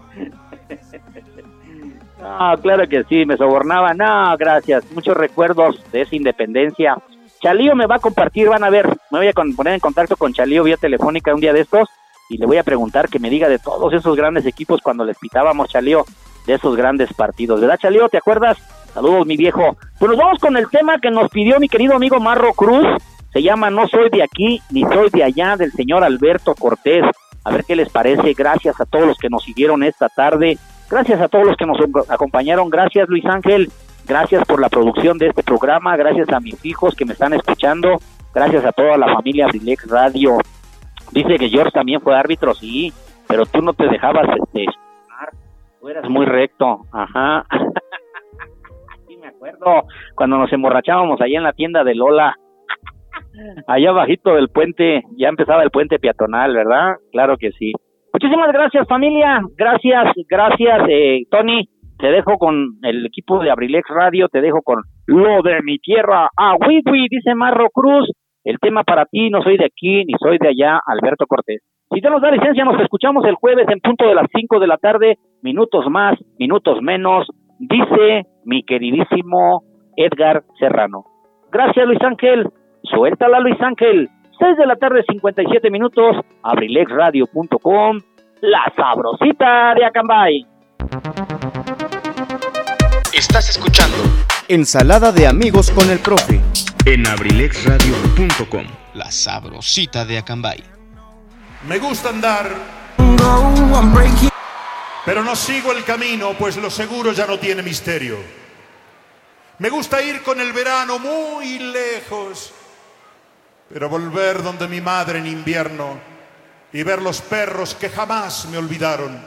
No, 2.23 2.56
claro 2.62 2.89
que 2.89 3.05
sí, 3.05 3.27
me 3.27 3.36
sobornaba. 3.36 3.93
No, 3.94 4.36
gracias. 4.39 4.90
Muchos 4.93 5.16
recuerdos 5.16 5.85
de 5.93 6.02
esa 6.02 6.16
independencia. 6.16 6.97
Chalío 7.43 7.74
me 7.74 7.86
va 7.86 7.97
a 7.97 7.98
compartir, 7.98 8.48
van 8.48 8.64
a 8.64 8.70
ver. 8.70 8.86
Me 9.10 9.19
voy 9.19 9.27
a 9.27 9.32
poner 9.32 9.74
en 9.74 9.81
contacto 9.81 10.16
con 10.16 10.32
Chalío 10.32 10.62
vía 10.62 10.77
telefónica 10.77 11.35
un 11.35 11.40
día 11.40 11.52
de 11.52 11.60
estos 11.60 11.89
y 12.31 12.39
le 12.39 12.47
voy 12.47 12.56
a 12.56 12.62
preguntar 12.62 13.09
que 13.09 13.19
me 13.19 13.28
diga 13.28 13.48
de 13.48 13.59
todos 13.59 13.93
esos 13.93 14.16
grandes 14.16 14.47
equipos 14.47 14.81
cuando 14.81 15.05
les 15.05 15.19
pitábamos 15.19 15.69
Chalío 15.69 16.05
de 16.47 16.55
esos 16.55 16.77
grandes 16.77 17.12
partidos. 17.12 17.60
¿Verdad, 17.60 17.78
Chalío? 17.78 18.09
¿Te 18.09 18.19
acuerdas? 18.19 18.59
Saludos, 18.93 19.27
mi 19.27 19.36
viejo. 19.36 19.77
Pues 19.98 20.10
nos 20.10 20.19
vamos 20.19 20.39
con 20.39 20.56
el 20.56 20.69
tema 20.69 20.98
que 20.98 21.10
nos 21.10 21.31
pidió 21.31 21.59
mi 21.59 21.69
querido 21.69 21.94
amigo 21.94 22.20
Marro 22.20 22.52
Cruz. 22.52 22.86
Se 23.32 23.43
llama 23.43 23.70
No 23.70 23.89
soy 23.89 24.10
de 24.10 24.23
aquí 24.23 24.60
ni 24.70 24.82
soy 24.82 25.09
de 25.10 25.24
allá 25.24 25.56
del 25.56 25.73
señor 25.73 26.05
Alberto 26.05 26.55
Cortés. 26.55 27.05
A 27.44 27.51
ver 27.51 27.64
qué 27.64 27.74
les 27.74 27.89
parece. 27.89 28.35
Gracias 28.35 28.81
a 28.81 28.85
todos 28.85 29.06
los 29.06 29.19
que 29.19 29.31
nos 29.31 29.43
siguieron 29.43 29.82
esta 29.82 30.09
tarde. 30.09 30.59
Gracias 30.90 31.20
a 31.20 31.28
todos 31.28 31.47
los 31.47 31.56
que 31.56 31.64
nos 31.64 31.78
acompañaron. 32.10 32.69
Gracias, 32.69 33.09
Luis 33.09 33.24
Ángel. 33.24 33.70
Gracias 34.06 34.44
por 34.44 34.60
la 34.60 34.69
producción 34.69 35.16
de 35.16 35.28
este 35.28 35.43
programa. 35.43 35.97
Gracias 35.97 36.28
a 36.31 36.40
mis 36.40 36.62
hijos 36.66 36.94
que 36.94 37.06
me 37.06 37.14
están 37.14 37.32
escuchando. 37.32 37.98
Gracias 38.35 38.64
a 38.64 38.73
toda 38.73 38.98
la 38.98 39.14
familia 39.14 39.47
Brilex 39.47 39.89
Radio. 39.89 40.39
Dice 41.12 41.36
que 41.39 41.48
George 41.48 41.73
también 41.73 42.01
fue 42.01 42.16
árbitro, 42.16 42.55
sí, 42.55 42.93
pero 43.28 43.44
tú 43.47 43.60
no 43.60 43.74
te 43.74 43.86
dejabas 43.86 44.27
este, 44.36 44.66
tú 45.83 45.89
eras 45.89 46.09
muy 46.09 46.25
recto. 46.25 46.83
Ajá. 46.93 47.45
sí, 49.09 49.17
me 49.17 49.27
acuerdo 49.27 49.83
cuando 50.15 50.39
nos 50.39 50.53
emborrachábamos 50.53 51.21
allá 51.21 51.37
en 51.37 51.45
la 51.45 51.53
tienda 51.53 51.85
de 51.85 51.95
Lola. 51.95 52.37
Allá 53.67 53.93
bajito 53.93 54.35
del 54.35 54.49
puente, 54.49 55.03
ya 55.17 55.29
empezaba 55.29 55.63
el 55.63 55.71
puente 55.71 55.99
peatonal, 55.99 56.55
¿verdad? 56.55 56.97
Claro 57.11 57.37
que 57.37 57.51
sí. 57.53 57.73
Muchísimas 58.13 58.53
gracias 58.53 58.87
familia, 58.87 59.41
gracias, 59.57 60.13
gracias 60.29 60.83
eh, 60.87 61.23
Tony, 61.31 61.67
te 61.99 62.09
dejo 62.09 62.37
con 62.37 62.77
el 62.83 63.07
equipo 63.07 63.43
de 63.43 63.51
Abrilex 63.51 63.89
Radio, 63.89 64.29
te 64.29 64.43
dejo 64.43 64.61
con 64.61 64.83
lo 65.07 65.41
de 65.41 65.63
mi 65.63 65.79
tierra, 65.79 66.29
ah, 66.37 66.57
Wiwi, 66.57 67.07
dice 67.09 67.35
Marro 67.35 67.71
Cruz, 67.71 68.11
el 68.45 68.59
tema 68.59 68.85
para 68.85 69.07
ti, 69.07 69.31
no 69.31 69.41
soy 69.43 69.57
de 69.57 69.65
aquí 69.65 70.05
ni 70.05 70.13
soy 70.21 70.37
de 70.39 70.49
allá, 70.49 70.79
Alberto 70.87 71.25
Cortés. 71.27 71.63
Si 71.93 72.01
te 72.01 72.09
nos 72.09 72.23
da 72.23 72.31
licencia, 72.31 72.64
nos 72.64 72.81
escuchamos 72.81 73.24
el 73.27 73.35
jueves 73.35 73.66
en 73.69 73.78
punto 73.81 74.06
de 74.06 74.14
las 74.14 74.27
5 74.35 74.60
de 74.60 74.66
la 74.66 74.78
tarde, 74.78 75.19
minutos 75.43 75.85
más, 75.90 76.19
minutos 76.39 76.81
menos, 76.81 77.28
dice 77.59 78.23
mi 78.44 78.62
queridísimo 78.62 79.62
Edgar 79.97 80.43
Serrano. 80.59 81.05
Gracias 81.51 81.86
Luis 81.86 82.01
Ángel, 82.02 82.48
suéltala 82.85 83.40
Luis 83.40 83.60
Ángel. 83.60 84.09
6 84.39 84.56
de 84.56 84.66
la 84.66 84.77
tarde, 84.77 85.05
57 85.06 85.70
minutos, 85.70 86.16
abrilexradio.com, 86.43 88.01
la 88.40 88.73
sabrosita 88.74 89.74
de 89.74 89.85
Acambay. 89.85 90.47
Estás 93.12 93.51
escuchando 93.51 93.97
Ensalada 94.48 95.12
de 95.12 95.27
amigos 95.27 95.70
con 95.70 95.90
el 95.90 95.98
profe. 95.98 96.40
en 96.86 97.06
abrilexradio.com, 97.06 98.64
la 98.94 99.10
sabrosita 99.10 100.06
de 100.06 100.19
Acambay. 100.19 100.72
Me 101.69 101.79
gusta 101.79 102.09
andar, 102.09 102.51
pero 105.05 105.23
no 105.23 105.37
sigo 105.37 105.71
el 105.71 105.85
camino, 105.85 106.35
pues 106.37 106.57
lo 106.57 106.69
seguro 106.69 107.13
ya 107.13 107.25
no 107.25 107.39
tiene 107.39 107.63
misterio. 107.63 108.19
Me 109.59 109.71
gusta 109.71 110.03
ir 110.03 110.23
con 110.23 110.41
el 110.41 110.53
verano 110.53 110.99
muy 110.99 111.61
lejos, 111.61 112.53
pero 113.73 113.89
volver 113.89 114.43
donde 114.43 114.67
mi 114.67 114.81
madre 114.81 115.21
en 115.21 115.27
invierno 115.29 116.01
y 116.73 116.83
ver 116.83 117.01
los 117.01 117.21
perros 117.21 117.77
que 117.77 117.91
jamás 117.91 118.47
me 118.47 118.59
olvidaron 118.59 119.25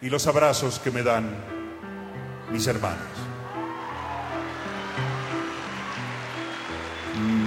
y 0.00 0.10
los 0.10 0.26
abrazos 0.26 0.80
que 0.80 0.90
me 0.90 1.04
dan 1.04 1.32
mis 2.50 2.66
hermanos. 2.66 3.06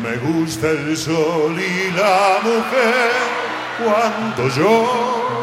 Me 0.02 0.16
gusta 0.18 0.70
el 0.70 0.96
sol 0.96 1.60
y 1.60 1.92
la 1.92 2.40
mujer 2.42 3.37
cuando 3.78 4.48
llora, 4.50 5.38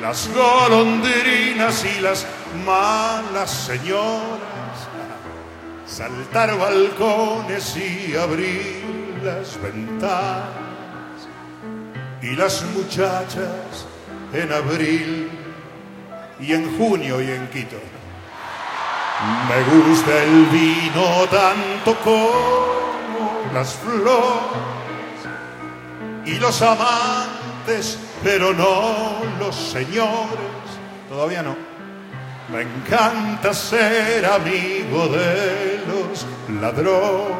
las 0.00 0.28
golondrinas 0.32 1.84
y 1.84 2.00
las 2.00 2.26
malas 2.64 3.50
señoras, 3.50 4.88
saltar 5.86 6.56
balcones 6.58 7.76
y 7.76 8.16
abrir 8.16 9.20
las 9.22 9.60
ventanas 9.60 10.48
y 12.22 12.36
las 12.36 12.64
muchachas 12.74 13.86
en 14.32 14.52
abril 14.52 15.30
y 16.38 16.52
en 16.52 16.78
junio 16.78 17.20
y 17.20 17.30
en 17.30 17.48
Quito. 17.48 17.76
Me 19.48 19.82
gusta 19.82 20.22
el 20.22 20.46
vino 20.46 21.26
tanto 21.30 21.94
como 22.02 23.50
las 23.52 23.74
flores 23.74 24.79
y 26.26 26.38
los 26.38 26.62
amantes 26.62 27.98
pero 28.22 28.52
no 28.52 29.22
los 29.38 29.54
señores, 29.54 30.68
todavía 31.08 31.42
no. 31.42 31.56
Me 32.52 32.62
encanta 32.62 33.54
ser 33.54 34.26
amigo 34.26 35.06
de 35.08 35.80
los 35.86 36.26
ladrones 36.60 37.30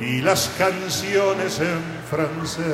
y 0.00 0.20
las 0.22 0.50
canciones 0.56 1.60
en 1.60 1.82
francés. 2.08 2.64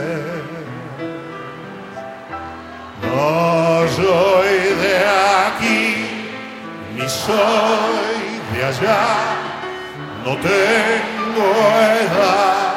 No 3.02 3.88
soy 3.88 4.48
de 4.82 4.98
aquí, 5.46 6.06
ni 6.94 7.08
soy 7.08 8.40
de 8.54 8.64
allá, 8.64 9.06
no 10.24 10.36
tengo 10.36 11.52
edad 12.06 12.72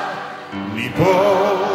ni 0.73 0.89
por 0.89 1.74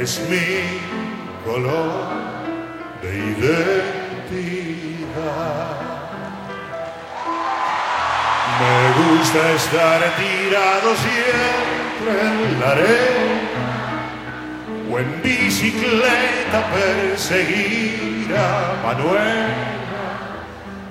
es 0.00 0.20
mi 0.30 0.80
color 1.44 2.06
de 3.02 3.18
identidad. 3.18 4.28
Me 8.60 8.78
gusta 9.00 9.52
estar 9.52 10.00
tirado 10.16 10.88
siempre 11.06 12.12
en 12.22 12.60
la 12.60 12.68
arena 12.70 13.48
o 14.90 14.98
en 14.98 15.22
bicicleta 15.22 16.58
perseguir 16.72 18.34
a 18.36 18.76
Manuel 18.84 19.52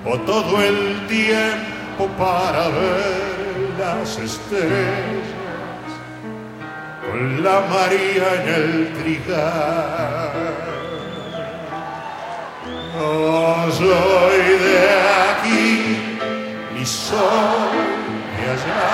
o 0.04 0.18
todo 0.20 0.62
el 0.62 1.06
tiempo 1.06 2.08
para 2.18 2.68
ver 2.68 3.74
las 3.78 4.18
estrellas 4.18 5.37
con 7.10 7.42
la 7.42 7.60
María 7.60 8.26
en 8.34 8.48
el 8.54 8.92
trigal. 8.94 10.32
No 12.94 13.72
soy 13.72 14.40
de 14.66 14.78
aquí, 15.30 15.66
ni 16.74 16.84
soy 16.84 17.78
de 18.36 18.44
allá, 18.54 18.92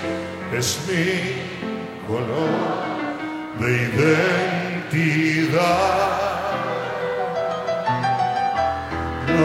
es 0.51 0.69
mi 0.87 1.07
color 2.07 2.79
de 3.59 3.69
identidad. 5.53 6.18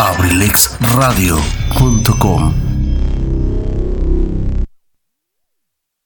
abrilexradio.com 0.00 2.69